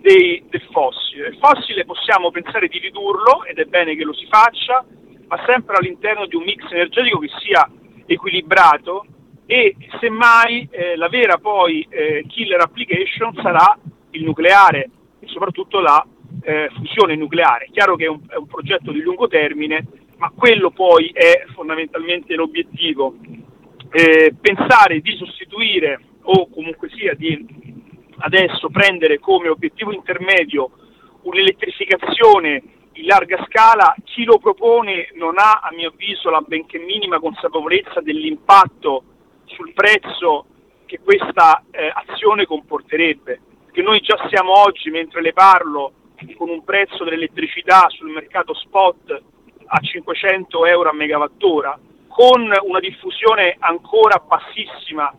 dei, 0.00 0.44
del 0.48 0.62
fossile. 0.72 1.28
Il 1.28 1.38
fossile 1.38 1.84
possiamo 1.84 2.30
pensare 2.30 2.68
di 2.68 2.78
ridurlo 2.78 3.44
ed 3.44 3.58
è 3.58 3.64
bene 3.64 3.94
che 3.94 4.04
lo 4.04 4.12
si 4.12 4.26
faccia, 4.26 4.84
ma 5.30 5.40
sempre 5.46 5.76
all'interno 5.76 6.26
di 6.26 6.34
un 6.34 6.42
mix 6.42 6.68
energetico 6.72 7.20
che 7.20 7.30
sia 7.40 7.70
equilibrato 8.04 9.06
e 9.46 9.76
semmai 10.00 10.68
eh, 10.72 10.96
la 10.96 11.08
vera 11.08 11.38
poi 11.38 11.86
eh, 11.88 12.24
killer 12.26 12.60
application 12.60 13.32
sarà 13.40 13.78
il 14.10 14.24
nucleare 14.24 14.90
e 15.20 15.28
soprattutto 15.28 15.78
la 15.78 16.04
eh, 16.42 16.68
fusione 16.74 17.14
nucleare. 17.14 17.68
Chiaro 17.70 17.94
che 17.94 18.06
è 18.06 18.08
un, 18.08 18.20
è 18.28 18.34
un 18.34 18.48
progetto 18.48 18.90
di 18.90 19.02
lungo 19.02 19.28
termine, 19.28 19.86
ma 20.16 20.32
quello 20.34 20.72
poi 20.72 21.10
è 21.14 21.44
fondamentalmente 21.54 22.34
l'obiettivo 22.34 23.14
eh, 23.92 24.34
pensare 24.40 24.98
di 24.98 25.14
sostituire 25.16 26.00
o 26.22 26.50
comunque 26.50 26.88
sia 26.90 27.14
di 27.14 27.46
adesso 28.18 28.68
prendere 28.68 29.20
come 29.20 29.48
obiettivo 29.48 29.92
intermedio 29.92 30.70
un'elettrificazione 31.22 32.62
in 32.92 33.06
larga 33.06 33.44
scala, 33.48 33.94
chi 34.04 34.24
lo 34.24 34.38
propone 34.38 35.10
non 35.14 35.38
ha 35.38 35.60
a 35.62 35.72
mio 35.72 35.88
avviso 35.88 36.30
la 36.30 36.40
benché 36.40 36.78
minima 36.78 37.20
consapevolezza 37.20 38.00
dell'impatto 38.00 39.04
sul 39.44 39.72
prezzo 39.72 40.46
che 40.86 41.00
questa 41.00 41.62
eh, 41.70 41.92
azione 41.92 42.46
comporterebbe, 42.46 43.40
perché 43.66 43.82
noi 43.82 44.00
già 44.00 44.16
siamo 44.28 44.58
oggi, 44.58 44.90
mentre 44.90 45.22
le 45.22 45.32
parlo, 45.32 45.92
con 46.36 46.48
un 46.48 46.64
prezzo 46.64 47.04
dell'elettricità 47.04 47.86
sul 47.88 48.10
mercato 48.10 48.54
spot 48.54 49.22
a 49.66 49.78
500 49.78 50.66
euro 50.66 50.90
a 50.90 50.94
megawattora, 50.94 51.78
con 52.08 52.42
una 52.42 52.80
diffusione 52.80 53.56
ancora 53.60 54.18
bassissima 54.18 55.14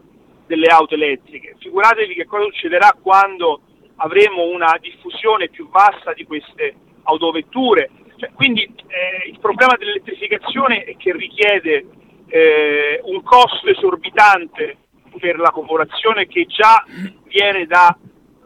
delle 0.45 0.67
auto 0.67 0.95
elettriche. 0.95 1.55
Figuratevi 1.57 2.13
che 2.13 2.25
cosa 2.25 2.43
succederà 2.43 2.95
quando 3.01 3.61
avremo 3.95 4.43
una 4.43 4.77
diffusione 4.79 5.47
più 5.47 5.69
vasta 5.69 6.11
di 6.11 6.25
queste 6.25 6.75
autovetture. 7.03 7.89
Cioè, 8.17 8.31
quindi 8.33 8.63
eh, 8.63 9.29
il 9.29 9.39
problema 9.39 9.75
dell'elettrificazione 9.77 10.83
è 10.83 10.95
che 10.97 11.11
richiede 11.13 11.85
eh, 12.27 13.01
un 13.03 13.21
costo 13.23 13.67
esorbitante 13.67 14.77
per 15.19 15.37
la 15.37 15.51
popolazione 15.51 16.27
che 16.27 16.45
già 16.45 16.83
viene 17.27 17.65
da 17.65 17.97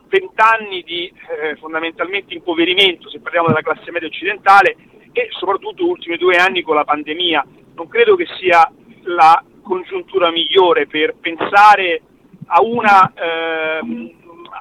vent'anni 0.08 0.82
di 0.84 1.06
eh, 1.08 1.56
fondamentalmente 1.58 2.34
impoverimento, 2.34 3.10
se 3.10 3.20
parliamo 3.20 3.48
della 3.48 3.62
classe 3.62 3.92
media 3.92 4.08
occidentale, 4.08 4.76
e 5.12 5.28
soprattutto 5.32 5.84
gli 5.84 5.90
ultimi 5.90 6.18
due 6.18 6.36
anni 6.36 6.62
con 6.62 6.76
la 6.76 6.84
pandemia 6.84 7.46
non 7.76 7.88
credo 7.88 8.16
che 8.16 8.26
sia 8.40 8.70
la 9.04 9.44
congiuntura 9.62 10.32
migliore 10.32 10.88
per 10.88 11.16
pensare 11.20 12.02
a, 12.48 12.62
una, 12.62 13.12
ehm, 13.14 14.12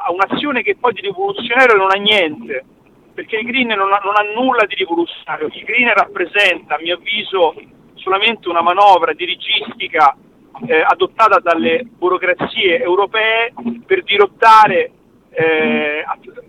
a 0.06 0.12
un'azione 0.12 0.62
che 0.62 0.76
poi 0.76 0.92
di 0.92 1.02
rivoluzionario 1.02 1.76
non 1.76 1.90
ha 1.90 1.98
niente, 1.98 2.64
perché 3.14 3.36
il 3.36 3.46
green 3.46 3.68
non 3.68 3.92
ha, 3.92 4.00
non 4.04 4.16
ha 4.16 4.32
nulla 4.34 4.66
di 4.66 4.74
rivoluzionario, 4.74 5.48
il 5.52 5.64
green 5.64 5.92
rappresenta 5.94 6.74
a 6.74 6.80
mio 6.80 6.96
avviso 6.96 7.54
solamente 7.94 8.48
una 8.48 8.60
manovra 8.60 9.12
dirigistica 9.12 10.16
eh, 10.66 10.84
adottata 10.86 11.38
dalle 11.38 11.84
burocrazie 11.84 12.80
europee 12.80 13.52
per 13.86 14.02
dirottare 14.02 14.90
eh, 15.30 16.04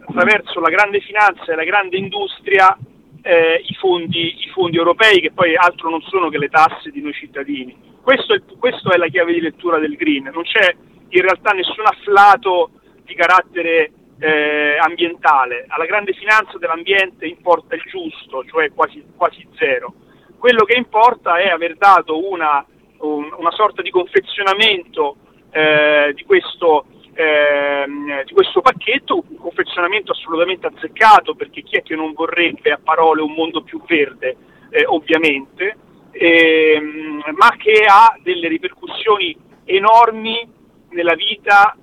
attraverso 0.07 0.59
la 0.59 0.69
grande 0.69 0.99
finanza 0.99 1.51
e 1.51 1.55
la 1.55 1.63
grande 1.63 1.97
industria 1.97 2.77
eh, 3.21 3.61
i, 3.65 3.73
fondi, 3.75 4.43
i, 4.45 4.49
fondi, 4.53 4.77
europei 4.77 5.19
che 5.19 5.31
poi 5.31 5.55
altro 5.55 5.89
non 5.89 6.01
sono 6.01 6.29
che 6.29 6.37
le 6.37 6.49
tasse 6.49 6.91
di 6.91 7.01
noi 7.01 7.13
cittadini. 7.13 7.93
Questa 8.01 8.35
è 8.35 8.97
la 8.97 9.07
chiave 9.07 9.33
di 9.33 9.41
lettura 9.41 9.79
del 9.79 9.95
green, 9.95 10.29
non 10.31 10.43
c'è 10.43 10.75
in 11.09 11.21
realtà 11.21 11.51
nessun 11.53 11.85
afflato 11.87 12.69
di 13.03 13.15
carattere 13.15 13.91
eh, 14.19 14.77
ambientale, 14.79 15.65
alla 15.67 15.85
grande 15.85 16.13
finanza 16.13 16.57
dell'ambiente 16.57 17.25
importa 17.25 17.75
il 17.75 17.83
giusto, 17.87 18.43
cioè 18.45 18.71
quasi, 18.73 19.03
quasi 19.15 19.47
zero. 19.57 19.93
Quello 20.37 20.63
che 20.63 20.77
importa 20.77 21.37
è 21.37 21.49
aver 21.49 21.75
dato 21.75 22.29
una, 22.29 22.65
un, 22.99 23.33
una 23.37 23.51
sorta 23.51 23.81
di 23.81 23.89
confezionamento 23.89 25.17
eh, 25.51 26.11
di 26.13 26.23
questo 26.23 26.85
ehm, 27.15 28.23
di 28.25 28.33
questo 28.33 28.61
pacchetto, 28.61 29.23
un 29.27 29.37
confezionamento 29.37 30.11
assolutamente 30.11 30.67
azzeccato 30.67 31.33
perché 31.33 31.63
chi 31.63 31.77
è 31.77 31.81
che 31.81 31.95
non 31.95 32.13
vorrebbe 32.13 32.71
a 32.71 32.79
parole 32.81 33.21
un 33.21 33.31
mondo 33.31 33.63
più 33.63 33.81
verde, 33.85 34.35
eh, 34.69 34.85
ovviamente, 34.85 35.77
ehm, 36.11 37.23
ma 37.35 37.55
che 37.57 37.85
ha 37.87 38.17
delle 38.21 38.47
ripercussioni 38.47 39.35
enormi 39.63 40.47
nella 40.89 41.15
vita 41.15 41.75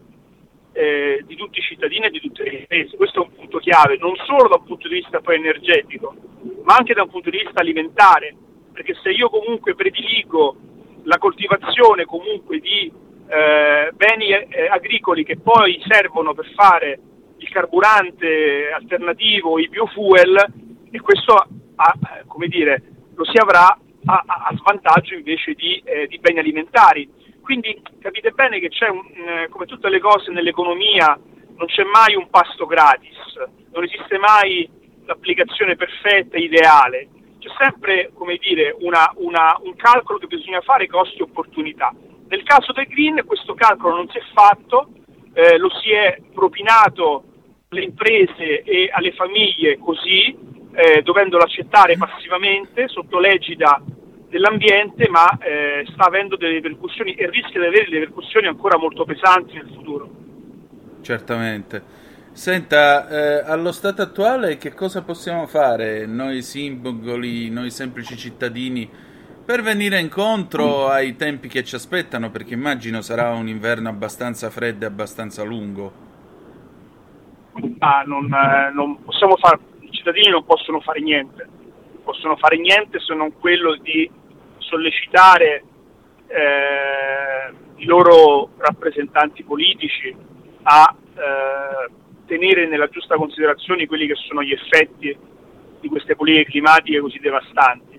eh, 0.72 1.22
di 1.26 1.36
tutti 1.36 1.58
i 1.58 1.62
cittadini 1.62 2.06
e 2.06 2.10
di 2.10 2.20
tutte 2.20 2.44
le 2.44 2.58
imprese. 2.58 2.96
Questo 2.96 3.22
è 3.22 3.26
un 3.26 3.34
punto 3.34 3.58
chiave, 3.58 3.96
non 3.98 4.14
solo 4.26 4.48
da 4.48 4.56
un 4.56 4.64
punto 4.64 4.88
di 4.88 4.94
vista 4.94 5.20
poi 5.20 5.36
energetico, 5.36 6.14
ma 6.64 6.76
anche 6.76 6.94
da 6.94 7.02
un 7.02 7.10
punto 7.10 7.30
di 7.30 7.38
vista 7.38 7.60
alimentare, 7.60 8.34
perché 8.72 8.94
se 9.02 9.10
io 9.10 9.28
comunque 9.28 9.74
prediligo 9.74 10.56
la 11.04 11.18
coltivazione 11.18 12.04
comunque 12.04 12.58
di 12.60 12.90
eh, 13.28 13.90
beni 13.94 14.28
eh, 14.28 14.66
agricoli 14.68 15.24
che 15.24 15.38
poi 15.38 15.82
servono 15.86 16.34
per 16.34 16.50
fare 16.54 16.98
il 17.38 17.48
carburante 17.48 18.70
alternativo, 18.72 19.58
i 19.58 19.68
biofuel, 19.68 20.52
e 20.90 21.00
questo 21.00 21.34
ha, 21.34 21.94
come 22.26 22.46
dire, 22.46 22.82
lo 23.14 23.24
si 23.24 23.36
avrà 23.36 23.66
a, 24.04 24.24
a 24.26 24.54
svantaggio 24.56 25.14
invece 25.14 25.54
di, 25.54 25.82
eh, 25.84 26.06
di, 26.06 26.18
beni 26.18 26.38
alimentari. 26.38 27.08
Quindi 27.42 27.82
capite 28.00 28.30
bene 28.30 28.60
che 28.60 28.68
c'è, 28.68 28.88
un, 28.88 29.02
eh, 29.14 29.48
come 29.50 29.66
tutte 29.66 29.88
le 29.88 29.98
cose 29.98 30.30
nell'economia, 30.30 31.18
non 31.56 31.66
c'è 31.66 31.84
mai 31.84 32.14
un 32.14 32.30
pasto 32.30 32.66
gratis, 32.66 33.16
non 33.72 33.84
esiste 33.84 34.16
mai 34.18 34.68
l'applicazione 35.04 35.76
perfetta 35.76 36.38
ideale, 36.38 37.08
c'è 37.38 37.48
sempre 37.58 38.12
dire, 38.38 38.74
una, 38.80 39.10
una, 39.16 39.58
un 39.62 39.74
calcolo 39.74 40.18
che 40.18 40.28
bisogna 40.28 40.60
fare 40.60 40.86
costi-opportunità. 40.86 41.92
Nel 42.28 42.44
caso 42.44 42.72
del 42.72 42.86
green 42.86 43.24
questo 43.26 43.54
calcolo 43.54 43.96
non 43.96 44.08
si 44.08 44.18
è 44.18 44.22
fatto, 44.32 44.88
eh, 45.34 45.58
lo 45.58 45.68
si 45.80 45.90
è 45.90 46.18
propinato 46.32 47.24
alle 47.68 47.82
imprese 47.82 48.62
e 48.62 48.88
alle 48.92 49.12
famiglie 49.12 49.78
così, 49.78 50.34
eh, 50.74 51.02
dovendolo 51.02 51.42
accettare 51.42 51.96
passivamente 51.96 52.88
sotto 52.88 53.18
l'egida 53.18 53.82
dell'ambiente, 54.32 55.08
ma 55.10 55.28
eh, 55.38 55.86
sta 55.92 56.06
avendo 56.06 56.36
delle 56.36 56.54
ripercussioni 56.54 57.12
e 57.12 57.28
rischia 57.28 57.60
di 57.60 57.66
avere 57.66 57.84
delle 57.84 57.98
ripercussioni 58.00 58.46
ancora 58.46 58.78
molto 58.78 59.04
pesanti 59.04 59.52
nel 59.52 59.70
futuro. 59.74 60.10
Certamente. 61.02 62.00
Senta, 62.32 63.08
eh, 63.08 63.42
allo 63.44 63.72
stato 63.72 64.00
attuale 64.00 64.56
che 64.56 64.72
cosa 64.72 65.02
possiamo 65.02 65.46
fare 65.46 66.06
noi 66.06 66.40
simboli, 66.40 67.50
noi 67.50 67.70
semplici 67.70 68.16
cittadini? 68.16 69.10
per 69.44 69.60
venire 69.60 69.98
incontro 69.98 70.86
ai 70.88 71.16
tempi 71.16 71.48
che 71.48 71.64
ci 71.64 71.74
aspettano, 71.74 72.30
perché 72.30 72.54
immagino 72.54 73.00
sarà 73.00 73.32
un 73.32 73.48
inverno 73.48 73.88
abbastanza 73.88 74.50
freddo 74.50 74.84
e 74.84 74.88
abbastanza 74.88 75.42
lungo. 75.42 75.92
Ah, 77.80 78.04
non, 78.06 78.32
eh, 78.32 78.70
non 78.72 79.02
possiamo 79.02 79.36
fare, 79.36 79.58
i 79.80 79.90
cittadini 79.90 80.30
non 80.30 80.44
possono 80.44 80.80
fare 80.80 81.00
niente, 81.00 81.48
possono 82.04 82.36
fare 82.36 82.56
niente 82.56 83.00
se 83.00 83.14
non 83.14 83.32
quello 83.38 83.74
di 83.82 84.08
sollecitare 84.72 85.64
eh, 86.28 87.52
i 87.76 87.84
loro 87.84 88.52
rappresentanti 88.56 89.42
politici 89.42 90.16
a 90.62 90.96
eh, 91.14 91.90
tenere 92.24 92.66
nella 92.66 92.88
giusta 92.88 93.16
considerazione 93.16 93.86
quelli 93.86 94.06
che 94.06 94.14
sono 94.14 94.42
gli 94.42 94.52
effetti 94.52 95.14
di 95.80 95.88
queste 95.88 96.16
politiche 96.16 96.50
climatiche 96.50 97.00
così 97.00 97.18
devastanti 97.18 97.92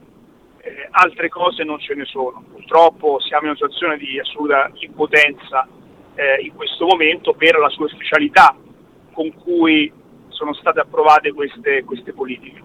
eh, 0.64 0.88
altre 0.92 1.30
cose 1.30 1.64
non 1.64 1.78
ce 1.80 1.94
ne 1.94 2.06
sono. 2.06 2.44
Purtroppo 2.50 3.20
siamo 3.20 3.44
in 3.44 3.50
una 3.50 3.56
situazione 3.58 3.98
di 3.98 4.18
assoluta 4.18 4.72
impotenza 4.76 5.68
eh, 6.16 6.42
in 6.42 6.54
questo 6.56 6.86
momento 6.86 7.34
per 7.34 7.58
la 7.58 7.70
superficialità 7.70 8.56
con 9.12 9.32
cui 9.34 9.92
sono 10.30 10.54
state 10.54 10.80
approvate 10.80 11.34
queste, 11.34 11.84
queste 11.84 12.14
politiche. 12.14 12.62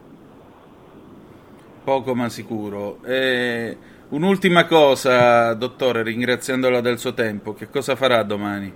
Poco 1.83 2.15
ma 2.15 2.29
sicuro. 2.29 3.03
Eh, 3.05 3.77
un'ultima 4.11 4.67
cosa, 4.67 5.55
dottore, 5.55 6.03
ringraziandola 6.03 6.81
del 6.81 6.99
suo 6.99 7.15
tempo, 7.15 7.55
che 7.55 7.69
cosa 7.69 7.97
farà 7.97 8.23
domani? 8.23 8.73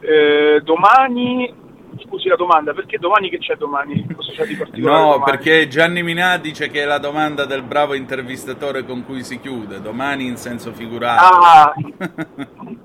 Eh, 0.00 0.60
domani 0.62 1.66
Scusi 2.04 2.28
la 2.28 2.36
domanda, 2.36 2.72
perché 2.74 2.98
domani 2.98 3.30
che 3.30 3.38
c'è 3.38 3.56
domani? 3.56 4.06
C'è? 4.06 4.46
No, 4.74 4.90
domani? 4.90 5.22
perché 5.24 5.68
Gianni 5.68 6.02
Minà 6.02 6.36
dice 6.36 6.68
che 6.68 6.82
è 6.82 6.84
la 6.84 6.98
domanda 6.98 7.44
del 7.46 7.62
bravo 7.62 7.94
intervistatore 7.94 8.84
con 8.84 9.04
cui 9.04 9.24
si 9.24 9.40
chiude, 9.40 9.80
domani 9.80 10.26
in 10.26 10.36
senso 10.36 10.72
figurato. 10.72 11.24
Ah, 11.24 11.74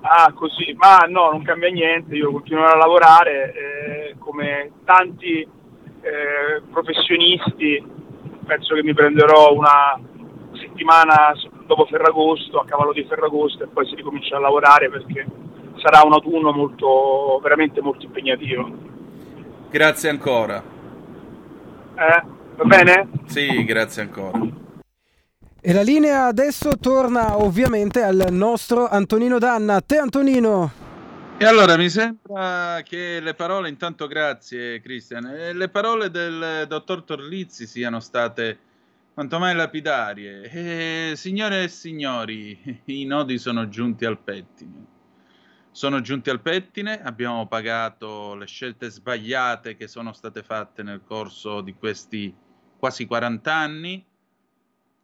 ah 0.01 0.31
così, 0.33 0.73
ma 0.77 1.05
no, 1.07 1.31
non 1.31 1.43
cambia 1.43 1.69
niente, 1.69 2.15
io 2.15 2.31
continuerò 2.31 2.71
a 2.71 2.77
lavorare 2.77 3.53
eh, 3.53 4.15
come 4.17 4.71
tanti 4.85 5.41
eh, 5.41 6.61
professionisti, 6.71 7.85
penso 8.45 8.75
che 8.75 8.83
mi 8.83 8.93
prenderò 8.93 9.53
una 9.53 9.99
settimana 10.53 11.33
dopo 11.65 11.85
Ferragosto, 11.85 12.59
a 12.59 12.65
cavallo 12.65 12.93
di 12.93 13.05
Ferragosto 13.05 13.63
e 13.63 13.67
poi 13.67 13.87
si 13.87 13.95
ricomincia 13.95 14.37
a 14.37 14.39
lavorare 14.39 14.89
perché 14.89 15.25
sarà 15.77 16.01
un 16.05 16.13
autunno 16.13 16.51
molto, 16.51 17.39
veramente 17.41 17.81
molto 17.81 18.05
impegnativo. 18.05 18.71
Grazie 19.69 20.09
ancora. 20.09 20.61
Eh, 21.95 22.23
va 22.55 22.63
bene? 22.63 23.09
Sì, 23.25 23.63
grazie 23.65 24.03
ancora. 24.03 24.39
E 25.65 25.73
la 25.73 25.81
linea 25.81 26.25
adesso 26.25 26.77
torna 26.77 27.37
ovviamente 27.37 28.03
al 28.03 28.27
nostro 28.31 28.87
Antonino 28.87 29.39
Danna. 29.39 29.75
A 29.75 29.81
te 29.81 29.97
Antonino. 29.97 30.82
E 31.37 31.45
allora 31.45 31.75
mi 31.75 31.89
sembra 31.89 32.81
che 32.83 33.19
le 33.19 33.33
parole, 33.33 33.67
intanto 33.67 34.07
grazie 34.07 34.79
Cristian, 34.79 35.25
le 35.53 35.69
parole 35.69 36.09
del 36.09 36.65
dottor 36.67 37.03
Torlizzi 37.03 37.67
siano 37.67 37.99
state 37.99 38.57
quanto 39.13 39.39
mai 39.39 39.55
lapidarie. 39.55 40.49
E, 40.49 41.13
signore 41.15 41.63
e 41.63 41.67
signori, 41.67 42.81
i 42.85 43.05
nodi 43.05 43.37
sono 43.37 43.67
giunti 43.67 44.05
al 44.05 44.19
pettine 44.19 44.91
sono 45.73 46.01
giunti 46.01 46.29
al 46.29 46.39
pettine, 46.39 47.01
abbiamo 47.01 47.47
pagato 47.47 48.35
le 48.35 48.45
scelte 48.45 48.91
sbagliate 48.91 49.75
che 49.75 49.87
sono 49.87 50.13
state 50.13 50.43
fatte 50.43 50.83
nel 50.83 51.01
corso 51.03 51.61
di 51.61 51.73
questi 51.73 52.33
quasi 52.77 53.07
40 53.07 53.51
anni, 53.51 54.05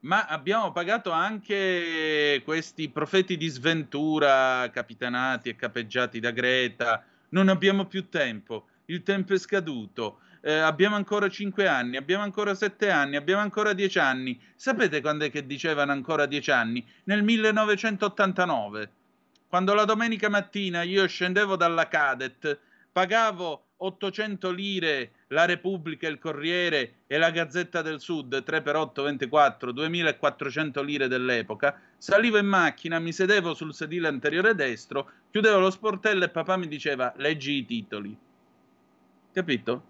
ma 0.02 0.26
abbiamo 0.26 0.72
pagato 0.72 1.12
anche 1.12 2.42
questi 2.46 2.90
profeti 2.90 3.38
di 3.38 3.48
sventura 3.48 4.70
capitanati 4.72 5.50
e 5.50 5.56
capeggiati 5.56 6.20
da 6.20 6.32
Greta. 6.32 7.04
Non 7.30 7.50
abbiamo 7.50 7.86
più 7.86 8.10
tempo, 8.10 8.68
il 8.86 9.04
tempo 9.04 9.34
è 9.34 9.38
scaduto. 9.38 10.20
Eh, 10.42 10.54
abbiamo 10.54 10.96
ancora 10.96 11.28
5 11.28 11.68
anni, 11.68 11.98
abbiamo 11.98 12.24
ancora 12.24 12.56
7 12.56 12.90
anni, 12.90 13.18
abbiamo 13.18 13.42
ancora 13.42 13.74
10 13.74 14.00
anni. 14.00 14.40
Sapete 14.56 15.02
quando 15.02 15.26
è 15.26 15.32
che 15.32 15.46
dicevano 15.46 15.92
ancora 15.92 16.26
10 16.26 16.52
anni? 16.52 16.86
Nel 17.04 17.24
1989 17.24 18.92
quando 19.50 19.74
la 19.74 19.84
domenica 19.84 20.30
mattina 20.30 20.84
io 20.84 21.08
scendevo 21.08 21.56
dalla 21.56 21.88
Cadet, 21.88 22.60
pagavo 22.92 23.70
800 23.78 24.52
lire 24.52 25.12
la 25.30 25.46
Repubblica, 25.46 26.08
il 26.08 26.20
Corriere 26.20 27.04
e 27.08 27.18
la 27.18 27.30
Gazzetta 27.32 27.82
del 27.82 28.00
Sud, 28.00 28.44
3 28.44 28.62
per 28.62 28.76
8, 28.76 29.04
24, 29.04 29.72
2400 29.72 30.82
lire 30.82 31.08
dell'epoca, 31.08 31.80
salivo 31.98 32.38
in 32.38 32.48
macchina, 32.48 33.00
mi 33.00 33.12
sedevo 33.12 33.54
sul 33.54 33.74
sedile 33.74 34.08
anteriore 34.08 34.56
destro, 34.56 35.10
chiudevo 35.30 35.60
lo 35.60 35.70
sportello 35.70 36.24
e 36.24 36.30
papà 36.30 36.58
mi 36.58 36.68
diceva 36.68 37.14
leggi 37.18 37.58
i 37.58 37.66
titoli. 37.66 38.18
Capito? 39.32 39.84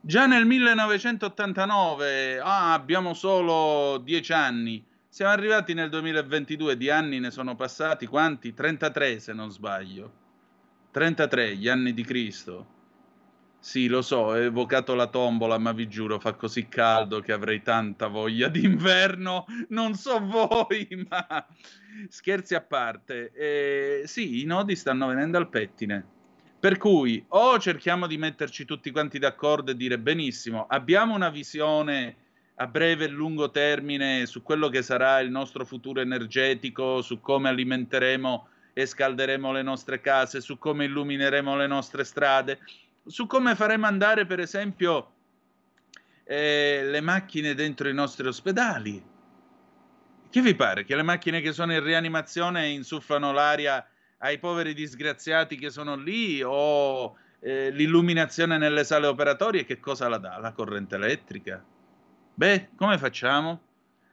Già 0.00 0.26
nel 0.26 0.46
1989, 0.46 2.40
ah, 2.40 2.72
abbiamo 2.72 3.14
solo 3.14 3.98
10 3.98 4.32
anni, 4.32 4.84
siamo 5.08 5.32
arrivati 5.32 5.74
nel 5.74 5.88
2022, 5.90 6.76
di 6.76 6.90
anni 6.90 7.20
ne 7.20 7.30
sono 7.30 7.54
passati 7.54 8.06
quanti? 8.06 8.54
33 8.54 9.20
se 9.20 9.32
non 9.32 9.50
sbaglio. 9.50 10.18
33, 10.90 11.56
gli 11.56 11.68
anni 11.68 11.92
di 11.92 12.02
Cristo. 12.02 12.78
Sì, 13.62 13.88
lo 13.88 14.00
so, 14.00 14.16
ho 14.16 14.36
evocato 14.38 14.94
la 14.94 15.06
tombola, 15.06 15.58
ma 15.58 15.72
vi 15.72 15.86
giuro, 15.86 16.18
fa 16.18 16.32
così 16.32 16.66
caldo 16.66 17.20
che 17.20 17.32
avrei 17.32 17.60
tanta 17.60 18.06
voglia 18.06 18.48
d'inverno. 18.50 19.44
Non 19.68 19.94
so 19.94 20.18
voi, 20.18 20.88
ma 21.08 21.46
scherzi 22.08 22.54
a 22.54 22.62
parte. 22.62 23.30
Eh, 23.32 24.02
sì, 24.06 24.40
i 24.40 24.44
nodi 24.44 24.74
stanno 24.74 25.08
venendo 25.08 25.36
al 25.36 25.50
pettine. 25.50 26.04
Per 26.58 26.78
cui 26.78 27.22
o 27.28 27.58
cerchiamo 27.58 28.06
di 28.06 28.16
metterci 28.16 28.64
tutti 28.64 28.90
quanti 28.90 29.18
d'accordo 29.18 29.72
e 29.72 29.76
dire 29.76 29.98
benissimo, 29.98 30.66
abbiamo 30.66 31.14
una 31.14 31.28
visione 31.28 32.16
a 32.56 32.66
breve 32.66 33.06
e 33.06 33.08
lungo 33.08 33.50
termine 33.50 34.24
su 34.26 34.42
quello 34.42 34.68
che 34.68 34.82
sarà 34.82 35.20
il 35.20 35.30
nostro 35.30 35.66
futuro 35.66 36.00
energetico, 36.00 37.02
su 37.02 37.20
come 37.20 37.50
alimenteremo 37.50 38.48
e 38.72 38.86
scalderemo 38.86 39.52
le 39.52 39.62
nostre 39.62 40.00
case, 40.00 40.40
su 40.40 40.58
come 40.58 40.84
illumineremo 40.84 41.56
le 41.56 41.66
nostre 41.66 42.04
strade, 42.04 42.58
su 43.06 43.26
come 43.26 43.54
faremo 43.54 43.86
andare, 43.86 44.26
per 44.26 44.40
esempio, 44.40 45.12
eh, 46.24 46.82
le 46.84 47.00
macchine 47.00 47.54
dentro 47.54 47.88
i 47.88 47.94
nostri 47.94 48.26
ospedali. 48.26 49.02
Che 50.30 50.40
vi 50.40 50.54
pare? 50.54 50.84
Che 50.84 50.94
le 50.94 51.02
macchine 51.02 51.40
che 51.40 51.52
sono 51.52 51.72
in 51.72 51.82
rianimazione 51.82 52.68
insufflano 52.68 53.32
l'aria 53.32 53.84
ai 54.18 54.38
poveri 54.38 54.74
disgraziati 54.74 55.56
che 55.56 55.70
sono 55.70 55.96
lì 55.96 56.40
o 56.42 57.16
eh, 57.40 57.70
l'illuminazione 57.70 58.58
nelle 58.58 58.84
sale 58.84 59.06
operatorie 59.06 59.64
che 59.64 59.80
cosa 59.80 60.08
la 60.08 60.18
dà? 60.18 60.38
La 60.38 60.52
corrente 60.52 60.94
elettrica? 60.94 61.64
Beh, 62.34 62.68
come 62.76 62.96
facciamo? 62.98 63.62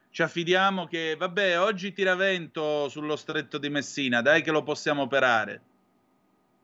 Ci 0.10 0.24
affidiamo 0.24 0.88
che, 0.88 1.16
vabbè, 1.16 1.60
oggi 1.60 1.94
tira 1.94 2.16
vento 2.16 2.90
sullo 2.90 3.16
stretto 3.16 3.60
di 3.60 3.70
Messina, 3.70 4.22
dai 4.22 4.42
che 4.42 4.50
lo 4.50 4.64
possiamo 4.64 5.04
operare. 5.04 5.62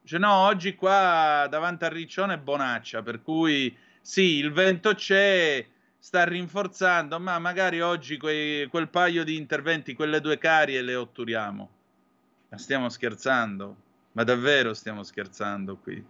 Cioè, 0.06 0.20
no, 0.20 0.34
oggi 0.34 0.76
qua 0.76 1.48
davanti 1.50 1.86
a 1.86 1.90
Riccione 1.90 2.34
è 2.34 2.38
bonaccia, 2.38 3.02
per 3.02 3.22
cui 3.22 3.76
sì, 4.02 4.36
il 4.36 4.52
vento 4.52 4.94
c'è, 4.96 5.66
sta 5.98 6.26
rinforzando, 6.26 7.18
ma 7.22 7.40
magari 7.40 7.80
oggi 7.80 8.18
quei, 8.18 8.68
quel 8.68 8.90
paio 8.90 9.24
di 9.24 9.38
interventi, 9.38 9.94
quelle 9.94 10.20
due 10.20 10.38
carie 10.38 10.82
le 10.82 10.96
otturiamo. 10.96 11.70
Ma 12.50 12.58
stiamo 12.58 12.90
scherzando? 12.90 13.76
Ma 14.12 14.24
davvero 14.24 14.74
stiamo 14.74 15.04
scherzando 15.04 15.78
qui? 15.78 16.06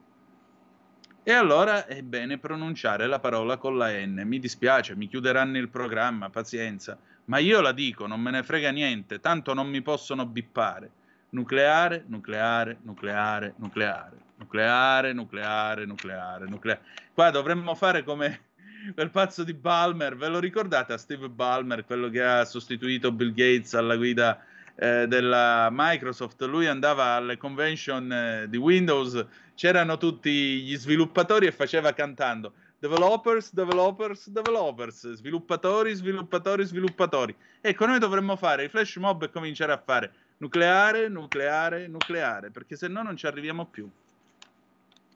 E 1.26 1.32
allora 1.32 1.86
è 1.86 2.02
bene 2.02 2.40
pronunciare 2.40 3.06
la 3.06 3.20
parola 3.20 3.58
con 3.58 3.78
la 3.78 3.92
N. 3.92 4.24
Mi 4.26 4.40
dispiace, 4.40 4.96
mi 4.96 5.08
chiuderanno 5.08 5.60
il 5.60 5.70
programma, 5.70 6.32
pazienza. 6.32 6.98
Ma 7.26 7.38
io 7.38 7.62
la 7.62 7.72
dico, 7.72 8.08
non 8.08 8.20
me 8.20 8.32
ne 8.32 8.42
frega 8.42 8.72
niente, 8.72 9.20
tanto 9.20 9.54
non 9.54 9.70
mi 9.70 9.82
possono 9.84 10.26
bippare. 10.26 10.92
Nucleare, 11.34 12.06
nucleare, 12.08 12.78
nucleare, 12.84 13.56
nucleare, 13.58 14.18
nucleare, 14.38 15.14
nucleare, 15.14 15.86
nucleare, 15.86 16.46
nucleare. 16.46 16.82
Qua 17.12 17.32
dovremmo 17.32 17.74
fare 17.74 18.04
come 18.04 18.50
quel 18.94 19.10
pazzo 19.10 19.44
di 19.44 19.56
Balmer, 19.56 20.16
ve 20.16 20.28
lo 20.28 20.40
ricordate 20.40 20.94
a 20.94 20.98
Steve 20.98 21.30
Ballmer, 21.30 21.86
quello 21.86 22.10
che 22.10 22.24
ha 22.24 22.46
sostituito 22.46 23.12
Bill 23.12 23.34
Gates 23.34 23.74
alla 23.74 23.96
guida 23.96 24.44
eh, 24.76 25.08
della 25.08 25.70
Microsoft, 25.72 26.42
lui 26.44 26.68
andava 26.68 27.16
alle 27.16 27.38
convention 27.38 28.12
eh, 28.12 28.46
di 28.48 28.58
Windows, 28.58 29.26
c'erano 29.56 29.98
tutti 29.98 30.62
gli 30.62 30.76
sviluppatori 30.78 31.48
e 31.48 31.52
faceva 31.52 31.94
cantando 31.94 32.54
developers, 32.84 33.54
developers, 33.54 34.28
developers, 34.28 35.14
sviluppatori, 35.14 35.94
sviluppatori, 35.94 36.66
sviluppatori. 36.66 37.34
Ecco, 37.62 37.86
noi 37.86 37.98
dovremmo 37.98 38.36
fare 38.36 38.66
i 38.66 38.68
flash 38.68 38.98
mob 38.98 39.24
e 39.24 39.30
cominciare 39.30 39.72
a 39.72 39.82
fare 39.82 40.12
nucleare, 40.44 41.08
nucleare, 41.08 41.88
nucleare, 41.88 42.52
perché 42.52 42.76
se 42.76 42.90
no 42.90 43.02
non 43.02 43.16
ci 43.16 43.28
arriviamo 43.28 43.66
più. 43.66 43.90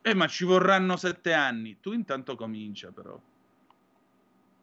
Eh, 0.01 0.13
ma 0.13 0.27
ci 0.27 0.45
vorranno 0.45 0.95
sette 0.95 1.33
anni. 1.33 1.79
Tu 1.81 1.91
intanto 1.91 2.37
comincia, 2.37 2.91
però. 2.91 3.19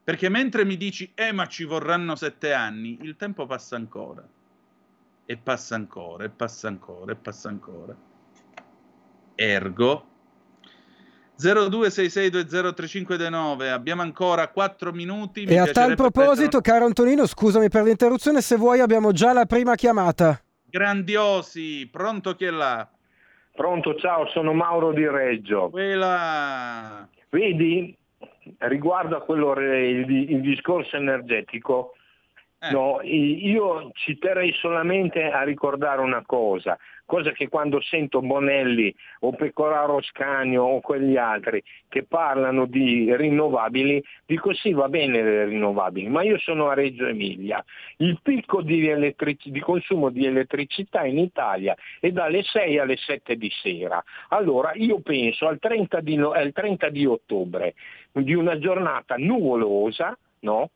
Perché 0.03 0.31
mentre 0.31 0.65
mi 0.65 0.79
dici, 0.79 1.13
eh, 1.15 1.33
ma 1.33 1.47
ci 1.47 1.65
vorranno 1.65 2.17
sette 2.17 2.55
anni, 2.55 2.97
il 3.03 3.17
tempo 3.17 3.45
passa 3.45 3.77
ancora. 3.77 4.27
E 5.27 5.37
passa 5.37 5.75
ancora, 5.75 6.25
e 6.25 6.31
passa 6.31 6.69
ancora, 6.69 7.13
e 7.13 7.17
passa 7.17 7.49
ancora. 7.49 7.95
Ergo, 9.35 10.07
0266203529, 11.39 13.71
abbiamo 13.71 14.03
ancora 14.03 14.49
4 14.49 14.93
minuti. 14.93 15.45
E 15.45 15.59
a 15.59 15.67
tal 15.67 15.97
proposito, 15.97 16.61
caro 16.61 16.85
Antonino, 16.87 17.27
scusami 17.27 17.69
per 17.69 17.85
l'interruzione, 17.85 18.41
se 18.41 18.57
vuoi 18.57 18.81
abbiamo 18.81 19.13
già 19.13 19.33
la 19.33 19.47
prima 19.47 19.75
chiamata. 19.75 20.44
Grandiosi, 20.75 21.89
pronto 21.89 22.35
chi 22.35 22.47
è 22.47 22.51
là? 22.51 22.89
Pronto, 23.55 23.95
ciao, 23.95 24.27
sono 24.31 24.53
Mauro 24.53 24.91
di 24.93 25.07
Reggio. 25.07 25.71
Quella... 25.71 27.09
Vedi, 27.29 27.97
riguardo 28.59 29.17
a 29.17 29.21
quello, 29.21 29.53
il, 29.53 30.11
il 30.11 30.41
discorso 30.41 30.97
energetico, 30.97 31.95
Eh. 32.59 32.73
no, 32.73 32.99
io 33.03 33.93
ci 33.95 34.19
terrei 34.19 34.53
solamente 34.55 35.23
a 35.31 35.45
ricordare 35.45 36.01
una 36.01 36.25
cosa, 36.27 36.77
cosa 37.05 37.33
che 37.33 37.49
quando 37.49 37.81
sento 37.81 38.21
Bonelli 38.21 38.95
o 39.21 39.33
Pecoraro 39.33 40.01
Scanio 40.03 40.63
o 40.63 40.81
quegli 40.81 41.17
altri 41.17 41.63
che 41.89 42.05
parlano 42.05 42.67
di 42.67 43.15
rinnovabili, 43.15 44.03
dico 44.27 44.53
sì 44.55 44.73
va 44.73 44.89
bene 44.89 45.23
le 45.23 45.45
rinnovabili, 45.47 46.09
ma 46.09 46.23
io 46.23 46.39
sono 46.39 46.69
a 46.69 46.75
Reggio 46.75 47.07
Emilia, 47.07 47.65
il 47.99 48.19
picco 48.23 48.63
di, 48.63 48.89
elettrici- 48.89 49.51
di 49.51 49.61
consumo 49.61 50.11
di 50.11 50.27
elettricità 50.27 51.05
in 51.05 51.19
Italia 51.19 51.77
è 52.01 52.11
dalle 52.11 52.43
6 52.43 52.79
alle 52.79 52.97
7 52.97 53.37
di 53.37 53.51
sera, 53.51 54.03
allora 54.29 54.73
io 54.75 55.01
penso 55.01 55.47
al 55.47 55.59
30 55.59 56.01
di, 56.01 56.17
no- 56.17 56.31
al 56.33 56.53
30 56.53 56.89
di 56.89 57.07
ottobre 57.07 57.75
di 58.13 58.35
una 58.35 58.59
giornata 58.59 59.17
nuvolosa, 59.17 60.17
no? 60.41 60.71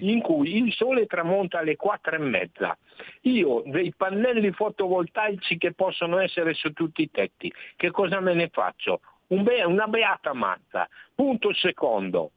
In 0.00 0.20
cui 0.20 0.56
il 0.56 0.72
sole 0.72 1.06
tramonta 1.06 1.58
alle 1.58 1.76
quattro 1.76 2.14
e 2.14 2.18
mezza. 2.18 2.76
Io 3.22 3.62
dei 3.66 3.92
pannelli 3.96 4.50
fotovoltaici 4.52 5.58
che 5.58 5.72
possono 5.72 6.18
essere 6.18 6.54
su 6.54 6.72
tutti 6.72 7.02
i 7.02 7.10
tetti, 7.10 7.52
che 7.76 7.90
cosa 7.90 8.20
me 8.20 8.34
ne 8.34 8.48
faccio? 8.48 9.00
Un 9.28 9.42
be- 9.42 9.64
una 9.64 9.86
beata 9.86 10.32
mazza. 10.32 10.88
Punto 11.14 11.52
secondo. 11.54 12.30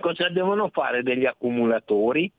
Cosa 0.00 0.28
devono 0.28 0.68
fare 0.68 1.02
degli 1.02 1.26
accumulatori? 1.26 2.30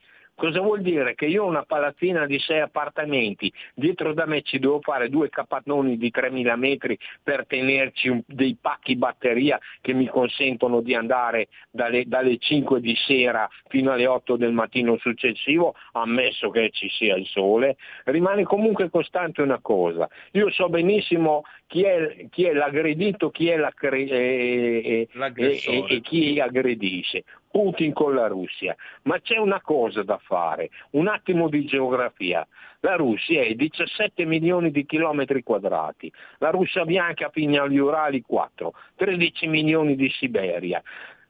Cosa 0.42 0.60
vuol 0.60 0.82
dire? 0.82 1.14
Che 1.14 1.28
io 1.28 1.44
ho 1.44 1.48
una 1.48 1.62
palazzina 1.62 2.26
di 2.26 2.40
sei 2.40 2.62
appartamenti, 2.62 3.54
dietro 3.76 4.12
da 4.12 4.26
me 4.26 4.42
ci 4.42 4.58
devo 4.58 4.80
fare 4.82 5.08
due 5.08 5.30
capannoni 5.30 5.98
di 5.98 6.10
3000 6.10 6.56
metri 6.56 6.98
per 7.22 7.46
tenerci 7.46 8.08
un- 8.08 8.24
dei 8.26 8.58
pacchi 8.60 8.96
batteria 8.96 9.60
che 9.82 9.94
mi 9.94 10.08
consentono 10.08 10.82
di 10.82 10.96
andare 10.96 11.50
dalle, 11.70 12.06
dalle 12.08 12.40
5 12.40 12.82
di 12.82 12.96
sera 12.96 13.48
fino 13.68 13.92
alle 13.92 14.08
8 14.08 14.36
del 14.36 14.52
mattino 14.52 14.98
successivo, 14.98 15.76
ammesso 15.92 16.50
che 16.50 16.72
ci 16.72 16.90
sia 16.90 17.16
il 17.16 17.28
sole. 17.28 17.78
Rimane 18.06 18.42
comunque 18.42 18.90
costante 18.90 19.44
una 19.44 19.60
cosa. 19.62 20.10
Io 20.32 20.50
so 20.50 20.70
benissimo 20.70 21.44
chi 21.72 21.84
è, 21.84 22.28
chi 22.30 22.44
è 22.44 22.52
l'aggredito, 22.52 23.30
chi 23.30 23.48
è 23.48 23.56
l'aggre- 23.56 24.04
e- 24.04 24.82
e- 24.84 25.08
L'aggressore. 25.14 25.88
e- 25.88 25.96
e 25.96 26.02
chi 26.02 26.38
aggredisce. 26.38 27.24
Putin 27.50 27.94
con 27.94 28.14
la 28.14 28.28
Russia. 28.28 28.76
Ma 29.04 29.22
c'è 29.22 29.38
una 29.38 29.62
cosa 29.62 30.04
da 30.04 30.18
fare, 30.22 30.70
un 30.92 31.08
attimo 31.08 31.48
di 31.48 31.64
geografia. 31.64 32.46
La 32.82 32.96
Russia 32.96 33.42
è 33.42 33.54
17 33.54 34.26
milioni 34.26 34.72
di 34.72 34.86
chilometri 34.86 35.44
quadrati, 35.44 36.12
la 36.40 36.50
Russia 36.50 36.84
bianca 36.84 37.30
fino 37.30 37.64
agli 37.64 37.78
Urali 37.78 38.22
4, 38.22 38.74
13 38.98 39.48
milioni 39.48 39.96
di 39.96 40.10
Siberia. 40.10 40.82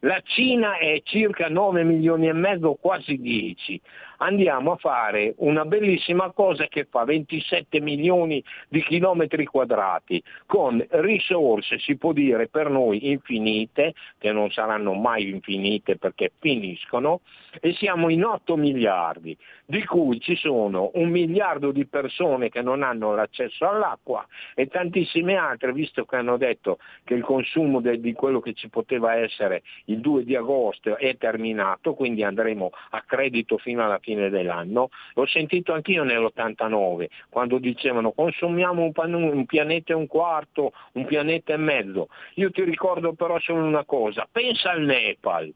La 0.03 0.19
Cina 0.23 0.77
è 0.79 1.01
circa 1.03 1.49
9 1.49 1.83
milioni 1.83 2.27
e 2.27 2.33
mezzo, 2.33 2.73
quasi 2.81 3.19
10. 3.21 3.79
Andiamo 4.23 4.73
a 4.73 4.75
fare 4.75 5.33
una 5.37 5.65
bellissima 5.65 6.29
cosa 6.29 6.67
che 6.67 6.85
fa 6.87 7.05
27 7.05 7.81
milioni 7.81 8.43
di 8.67 8.83
chilometri 8.83 9.45
quadrati. 9.45 10.21
Con 10.45 10.85
risorse, 10.89 11.79
si 11.79 11.97
può 11.97 12.13
dire 12.13 12.47
per 12.47 12.69
noi 12.69 13.09
infinite, 13.09 13.95
che 14.19 14.31
non 14.31 14.51
saranno 14.51 14.93
mai 14.93 15.27
infinite 15.27 15.97
perché 15.97 16.33
finiscono, 16.37 17.21
e 17.59 17.73
siamo 17.73 18.09
in 18.09 18.23
8 18.23 18.55
miliardi, 18.57 19.35
di 19.65 19.83
cui 19.85 20.19
ci 20.19 20.35
sono 20.35 20.91
un 20.93 21.09
miliardo 21.09 21.71
di 21.71 21.87
persone 21.87 22.49
che 22.49 22.61
non 22.61 22.83
hanno 22.83 23.15
l'accesso 23.15 23.67
all'acqua 23.67 24.23
e 24.53 24.67
tantissime 24.67 25.35
altre, 25.35 25.73
visto 25.73 26.05
che 26.05 26.17
hanno 26.17 26.37
detto 26.37 26.77
che 27.05 27.15
il 27.15 27.23
consumo 27.23 27.81
de- 27.81 27.99
di 27.99 28.13
quello 28.13 28.39
che 28.39 28.53
ci 28.53 28.69
poteva 28.69 29.15
essere 29.15 29.63
il 29.85 29.99
2 29.99 30.23
di 30.23 30.35
agosto 30.35 30.95
è 30.95 31.17
terminato, 31.17 31.95
quindi 31.95 32.23
andremo 32.23 32.69
a 32.91 33.01
credito 33.01 33.57
fino 33.57 33.83
alla 33.83 33.97
fine 33.97 34.09
dell'anno. 34.15 34.89
L'ho 35.13 35.25
sentito 35.25 35.73
anch'io 35.73 36.03
nell'89, 36.03 37.07
quando 37.29 37.57
dicevano 37.57 38.11
consumiamo 38.11 38.83
un, 38.83 38.91
pan- 38.91 39.13
un 39.13 39.45
pianeta 39.45 39.93
e 39.93 39.95
un 39.95 40.07
quarto, 40.07 40.73
un 40.93 41.05
pianeta 41.05 41.53
e 41.53 41.57
mezzo. 41.57 42.09
Io 42.35 42.51
ti 42.51 42.63
ricordo 42.63 43.13
però 43.13 43.39
solo 43.39 43.63
una 43.63 43.85
cosa, 43.85 44.27
pensa 44.31 44.71
al 44.71 44.81
Nepal, 44.81 45.53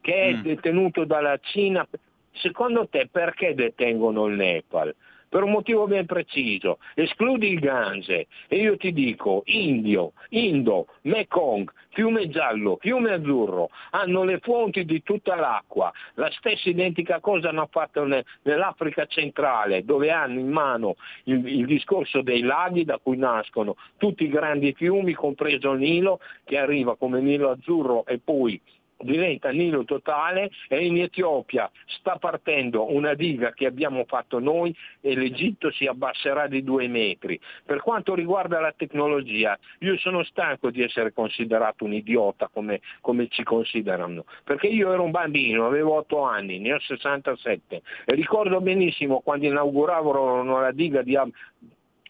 che 0.00 0.22
è 0.22 0.34
detenuto 0.34 1.04
dalla 1.04 1.38
Cina. 1.42 1.86
Secondo 2.32 2.86
te 2.88 3.08
perché 3.10 3.54
detengono 3.54 4.26
il 4.26 4.36
Nepal? 4.36 4.94
Per 5.28 5.42
un 5.42 5.50
motivo 5.50 5.86
ben 5.86 6.06
preciso. 6.06 6.78
Escludi 6.94 7.48
il 7.52 7.60
Gange 7.60 8.26
e 8.48 8.56
io 8.56 8.76
ti 8.76 8.92
dico 8.92 9.42
Indio, 9.46 10.12
Indo, 10.30 10.86
Mekong, 11.02 11.70
Fiume 11.90 12.28
Giallo, 12.28 12.78
Fiume 12.80 13.12
Azzurro, 13.12 13.70
hanno 13.90 14.24
le 14.24 14.38
fonti 14.38 14.84
di 14.84 15.02
tutta 15.02 15.34
l'acqua. 15.34 15.92
La 16.14 16.30
stessa 16.30 16.68
identica 16.68 17.20
cosa 17.20 17.48
hanno 17.48 17.68
fatto 17.70 18.04
ne- 18.04 18.24
nell'Africa 18.42 19.06
centrale, 19.06 19.84
dove 19.84 20.10
hanno 20.10 20.38
in 20.38 20.48
mano 20.48 20.96
il, 21.24 21.44
il 21.46 21.66
discorso 21.66 22.22
dei 22.22 22.42
laghi 22.42 22.84
da 22.84 22.98
cui 22.98 23.16
nascono 23.16 23.76
tutti 23.96 24.24
i 24.24 24.28
grandi 24.28 24.72
fiumi, 24.74 25.12
compreso 25.12 25.72
il 25.72 25.80
Nilo, 25.80 26.20
che 26.44 26.58
arriva 26.58 26.96
come 26.96 27.20
Nilo 27.20 27.50
Azzurro 27.50 28.06
e 28.06 28.18
poi 28.18 28.60
diventa 28.98 29.50
Nilo 29.50 29.84
totale 29.84 30.50
e 30.68 30.84
in 30.84 30.98
Etiopia 30.98 31.70
sta 31.86 32.16
partendo 32.16 32.92
una 32.92 33.14
diga 33.14 33.52
che 33.52 33.66
abbiamo 33.66 34.04
fatto 34.06 34.38
noi 34.38 34.74
e 35.00 35.14
l'Egitto 35.14 35.70
si 35.70 35.86
abbasserà 35.86 36.48
di 36.48 36.64
due 36.64 36.88
metri. 36.88 37.38
Per 37.64 37.80
quanto 37.80 38.14
riguarda 38.14 38.60
la 38.60 38.74
tecnologia, 38.76 39.58
io 39.80 39.96
sono 39.98 40.24
stanco 40.24 40.70
di 40.70 40.82
essere 40.82 41.12
considerato 41.12 41.84
un 41.84 41.92
idiota 41.92 42.48
come, 42.52 42.80
come 43.00 43.28
ci 43.28 43.44
considerano, 43.44 44.24
perché 44.44 44.66
io 44.66 44.92
ero 44.92 45.04
un 45.04 45.10
bambino, 45.10 45.66
avevo 45.66 45.94
8 45.96 46.22
anni, 46.22 46.58
ne 46.58 46.74
ho 46.74 46.80
67 46.80 47.82
e 48.04 48.14
ricordo 48.14 48.60
benissimo 48.60 49.20
quando 49.20 49.46
inauguravano 49.46 50.60
la 50.60 50.72
diga 50.72 51.02
di, 51.02 51.16
Ab- 51.16 51.32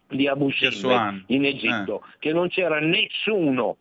di 0.09 0.27
Abu 0.27 0.51
Simbel 0.51 1.25
in 1.27 1.45
Egitto, 1.45 2.05
che 2.19 2.33
non 2.33 2.49
c'era 2.49 2.81
nessuno 2.81 3.77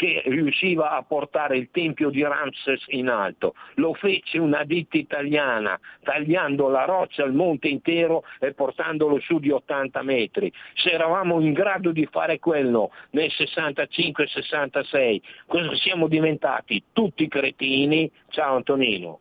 che 0.00 0.22
riusciva 0.24 0.96
a 0.96 1.02
portare 1.02 1.58
il 1.58 1.68
tempio 1.70 2.08
di 2.08 2.22
Ramses 2.22 2.84
in 2.86 3.10
alto. 3.10 3.54
Lo 3.74 3.92
fece 3.92 4.38
una 4.38 4.64
ditta 4.64 4.96
italiana, 4.96 5.78
tagliando 6.02 6.70
la 6.70 6.86
roccia 6.86 7.22
al 7.22 7.34
monte 7.34 7.68
intero 7.68 8.24
e 8.38 8.54
portandolo 8.54 9.20
su 9.20 9.38
di 9.38 9.50
80 9.50 10.00
metri. 10.00 10.50
Se 10.74 10.90
eravamo 10.90 11.38
in 11.42 11.52
grado 11.52 11.92
di 11.92 12.08
fare 12.10 12.38
quello 12.38 12.92
nel 13.10 13.30
65-66, 13.30 15.20
cosa 15.44 15.74
siamo 15.74 16.08
diventati? 16.08 16.82
Tutti 16.94 17.28
cretini? 17.28 18.10
Ciao 18.30 18.56
Antonino. 18.56 19.20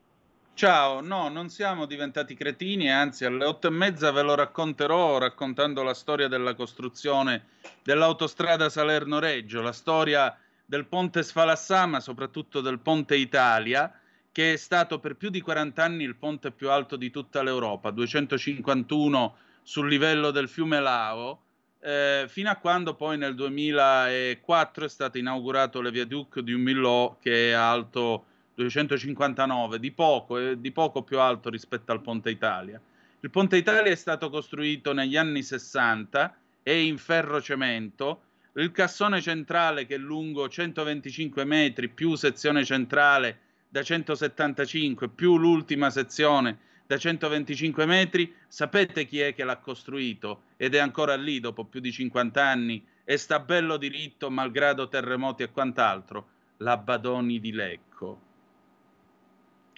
Ciao, 0.54 1.02
no, 1.02 1.28
non 1.28 1.50
siamo 1.50 1.86
diventati 1.88 2.36
cretini, 2.36 2.90
anzi 2.90 3.26
alle 3.26 3.44
otto 3.44 3.68
e 3.68 3.72
mezza 3.72 4.12
ve 4.12 4.22
lo 4.22 4.36
racconterò 4.36 5.18
raccontando 5.18 5.84
la 5.84 5.94
storia 5.94 6.30
della 6.30 6.54
costruzione 6.54 7.48
dell'autostrada 7.84 8.70
Salerno-Reggio, 8.70 9.62
la 9.62 9.74
storia 9.74 10.38
del 10.70 10.86
ponte 10.86 11.24
Sfalassà, 11.24 11.88
ma 11.88 12.00
soprattutto 12.00 12.62
del 12.62 12.78
ponte 12.78 13.16
Italia, 13.16 13.92
che 14.32 14.54
è 14.54 14.56
stato 14.56 15.00
per 15.00 15.16
più 15.16 15.32
di 15.32 15.42
40 15.42 15.84
anni 15.84 16.04
il 16.04 16.16
ponte 16.16 16.52
più 16.52 16.70
alto 16.70 16.96
di 16.96 17.10
tutta 17.10 17.42
l'Europa, 17.42 17.90
251 17.90 19.36
sul 19.64 19.90
livello 19.90 20.30
del 20.30 20.48
fiume 20.48 20.80
Lao, 20.80 21.42
eh, 21.80 22.26
fino 22.28 22.52
a 22.52 22.58
quando 22.58 22.94
poi 22.94 23.18
nel 23.18 23.34
2004 23.34 24.86
è 24.86 24.90
stato 24.90 25.18
inaugurato 25.18 25.82
le 25.82 25.90
viaduc 25.90 26.40
di 26.42 26.54
Umillò 26.54 27.18
che 27.20 27.50
è 27.50 27.54
alto 27.54 28.26
259, 28.54 29.80
di 29.80 29.92
poco, 29.92 30.38
è 30.38 30.56
di 30.56 30.72
poco 30.72 31.02
più 31.02 31.20
alto 31.20 31.50
rispetto 31.50 31.92
al 31.92 32.04
Ponte 32.04 32.30
Italia. 32.30 32.80
Il 33.22 33.32
Ponte 33.32 33.58
Italia 33.58 33.92
è 33.92 33.96
stato 33.96 34.30
costruito 34.30 34.94
negli 34.94 35.18
anni 35.18 35.42
60, 35.42 36.38
è 36.62 36.70
in 36.70 37.00
ferro 37.00 37.42
cemento, 37.42 38.22
il 38.54 38.72
cassone 38.72 39.22
centrale 39.22 39.86
che 39.86 39.96
è 39.96 39.98
lungo 39.98 40.50
125 40.50 41.44
metri 41.46 41.90
più 41.90 42.16
sezione 42.16 42.66
centrale 42.66 43.40
da 43.70 43.84
175 43.84 45.10
più 45.10 45.38
l'ultima 45.38 45.90
sezione 45.90 46.60
da 46.88 46.98
125 46.98 47.86
metri, 47.86 48.34
sapete 48.48 49.06
chi 49.06 49.20
è 49.20 49.36
che 49.36 49.44
l'ha 49.44 49.58
costruito 49.58 50.44
ed 50.58 50.74
è 50.74 50.80
ancora 50.80 51.16
lì 51.16 51.40
dopo 51.40 51.66
più 51.66 51.80
di 51.80 51.92
50 51.92 52.44
anni 52.44 52.84
e 53.04 53.18
sta 53.18 53.40
bello 53.40 53.78
diritto 53.78 54.32
malgrado 54.32 54.88
terremoti 54.88 55.44
e 55.44 55.52
quant'altro? 55.52 56.30
La 56.58 56.78
Badoni 56.78 57.40
di 57.40 57.52
Lecco 57.52 58.28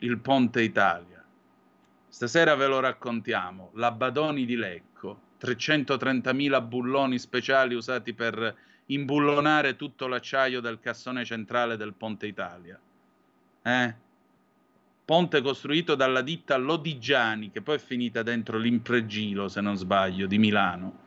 il 0.03 0.17
Ponte 0.17 0.61
Italia. 0.61 1.23
Stasera 2.07 2.55
ve 2.55 2.67
lo 2.67 2.79
raccontiamo. 2.79 3.69
La 3.75 3.91
Badoni 3.91 4.45
di 4.45 4.55
Lecco, 4.55 5.19
330.000 5.41 6.67
bulloni 6.67 7.17
speciali 7.17 7.73
usati 7.73 8.13
per 8.13 8.55
imbullonare 8.87 9.75
tutto 9.75 10.07
l'acciaio 10.07 10.61
del 10.61 10.79
cassone 10.79 11.25
centrale 11.25 11.77
del 11.77 11.93
Ponte 11.93 12.27
Italia. 12.27 12.79
Eh? 13.63 13.95
Ponte 15.03 15.41
costruito 15.41 15.95
dalla 15.95 16.21
ditta 16.21 16.57
Lodigiani, 16.57 17.51
che 17.51 17.61
poi 17.61 17.75
è 17.75 17.79
finita 17.79 18.21
dentro 18.21 18.57
l'Impregilo, 18.57 19.47
se 19.47 19.61
non 19.61 19.75
sbaglio, 19.75 20.27
di 20.27 20.37
Milano. 20.37 20.99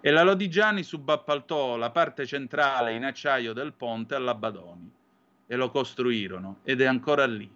E 0.00 0.10
la 0.10 0.22
Lodigiani 0.22 0.82
subappaltò 0.82 1.76
la 1.76 1.90
parte 1.90 2.24
centrale 2.26 2.94
in 2.94 3.04
acciaio 3.04 3.52
del 3.52 3.72
ponte 3.72 4.14
alla 4.14 4.34
Badoni 4.34 4.90
e 5.46 5.56
lo 5.56 5.70
costruirono 5.70 6.58
ed 6.62 6.80
è 6.80 6.86
ancora 6.86 7.26
lì. 7.26 7.50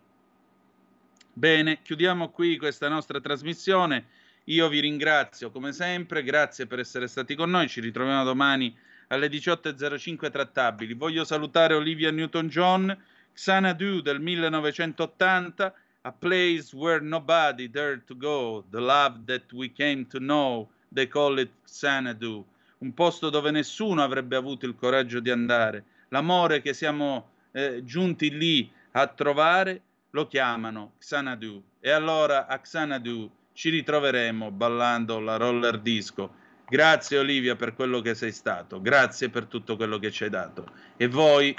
Bene, 1.32 1.81
chiudiamo 1.81 2.31
qui 2.31 2.57
questa 2.57 2.89
nostra 2.89 3.20
trasmissione. 3.20 4.07
Io 4.51 4.68
vi 4.68 4.81
ringrazio 4.81 5.52
come 5.52 5.72
sempre, 5.72 6.24
grazie 6.24 6.66
per 6.66 6.81
essere 6.81 7.06
stati 7.06 7.36
con 7.36 7.51
noi. 7.51 7.68
Ci 7.68 7.81
ritroviamo 7.81 8.24
domani 8.24 8.77
alle 9.06 9.28
18.05 9.28 10.28
trattabili. 10.28 10.94
Voglio 10.94 11.22
salutare 11.22 11.74
Olivia 11.74 12.10
Newton-John, 12.10 12.97
Xanadu 13.32 14.01
del 14.01 14.18
1980, 14.18 15.74
A 16.02 16.12
Place 16.12 16.74
Where 16.74 16.98
Nobody 17.01 17.70
Dared 17.70 18.02
to 18.06 18.16
Go, 18.16 18.64
The 18.68 18.81
Love 18.81 19.20
That 19.27 19.52
We 19.52 19.72
Came 19.72 20.09
to 20.09 20.18
Know, 20.18 20.68
They 20.93 21.06
Call 21.06 21.39
It 21.39 21.51
Xanadu, 21.64 22.44
un 22.78 22.93
posto 22.93 23.31
dove 23.31 23.52
nessuno 23.52 24.02
avrebbe 24.02 24.35
avuto 24.35 24.66
il 24.66 24.74
coraggio 24.74 25.20
di 25.20 25.31
andare, 25.31 25.85
l'amore 26.09 26.60
che 26.60 26.72
siamo 26.72 27.28
eh, 27.52 27.85
giunti 27.85 28.36
lì 28.36 28.68
a 28.93 29.06
trovare 29.06 29.81
lo 30.10 30.27
chiamano 30.27 30.94
Xanadu 30.98 31.62
e 31.78 31.90
allora 31.93 32.48
a 32.48 32.59
Xanadu 32.59 33.31
ci 33.52 33.70
ritroveremo 33.70 34.51
ballando 34.51 35.20
la 35.20 35.36
roller 35.36 35.78
disco. 35.78 36.35
Grazie 36.68 37.18
Olivia 37.18 37.56
per 37.56 37.74
quello 37.74 38.01
che 38.01 38.14
sei 38.14 38.32
stato, 38.32 38.81
grazie 38.81 39.28
per 39.28 39.47
tutto 39.47 39.77
quello 39.77 39.98
che 39.98 40.10
ci 40.10 40.24
hai 40.24 40.31
dato. 40.31 40.66
E 40.97 41.09
voi 41.09 41.55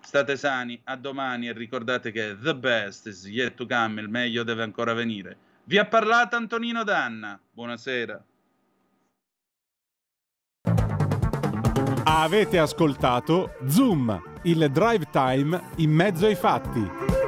state 0.00 0.36
sani, 0.36 0.80
a 0.84 0.96
domani 0.96 1.48
e 1.48 1.52
ricordate 1.52 2.10
che 2.12 2.36
the 2.40 2.54
best 2.54 3.06
is 3.06 3.26
yet 3.26 3.54
to 3.54 3.66
come, 3.66 4.00
il 4.00 4.08
meglio 4.08 4.42
deve 4.42 4.62
ancora 4.62 4.94
venire. 4.94 5.36
Vi 5.64 5.76
ha 5.76 5.84
parlato 5.84 6.34
Antonino 6.36 6.82
Danna. 6.82 7.38
Buonasera. 7.52 8.24
Avete 12.04 12.58
ascoltato 12.58 13.54
Zoom, 13.66 14.40
il 14.44 14.70
drive 14.70 15.10
time 15.10 15.60
in 15.76 15.90
mezzo 15.90 16.24
ai 16.24 16.36
fatti. 16.36 17.27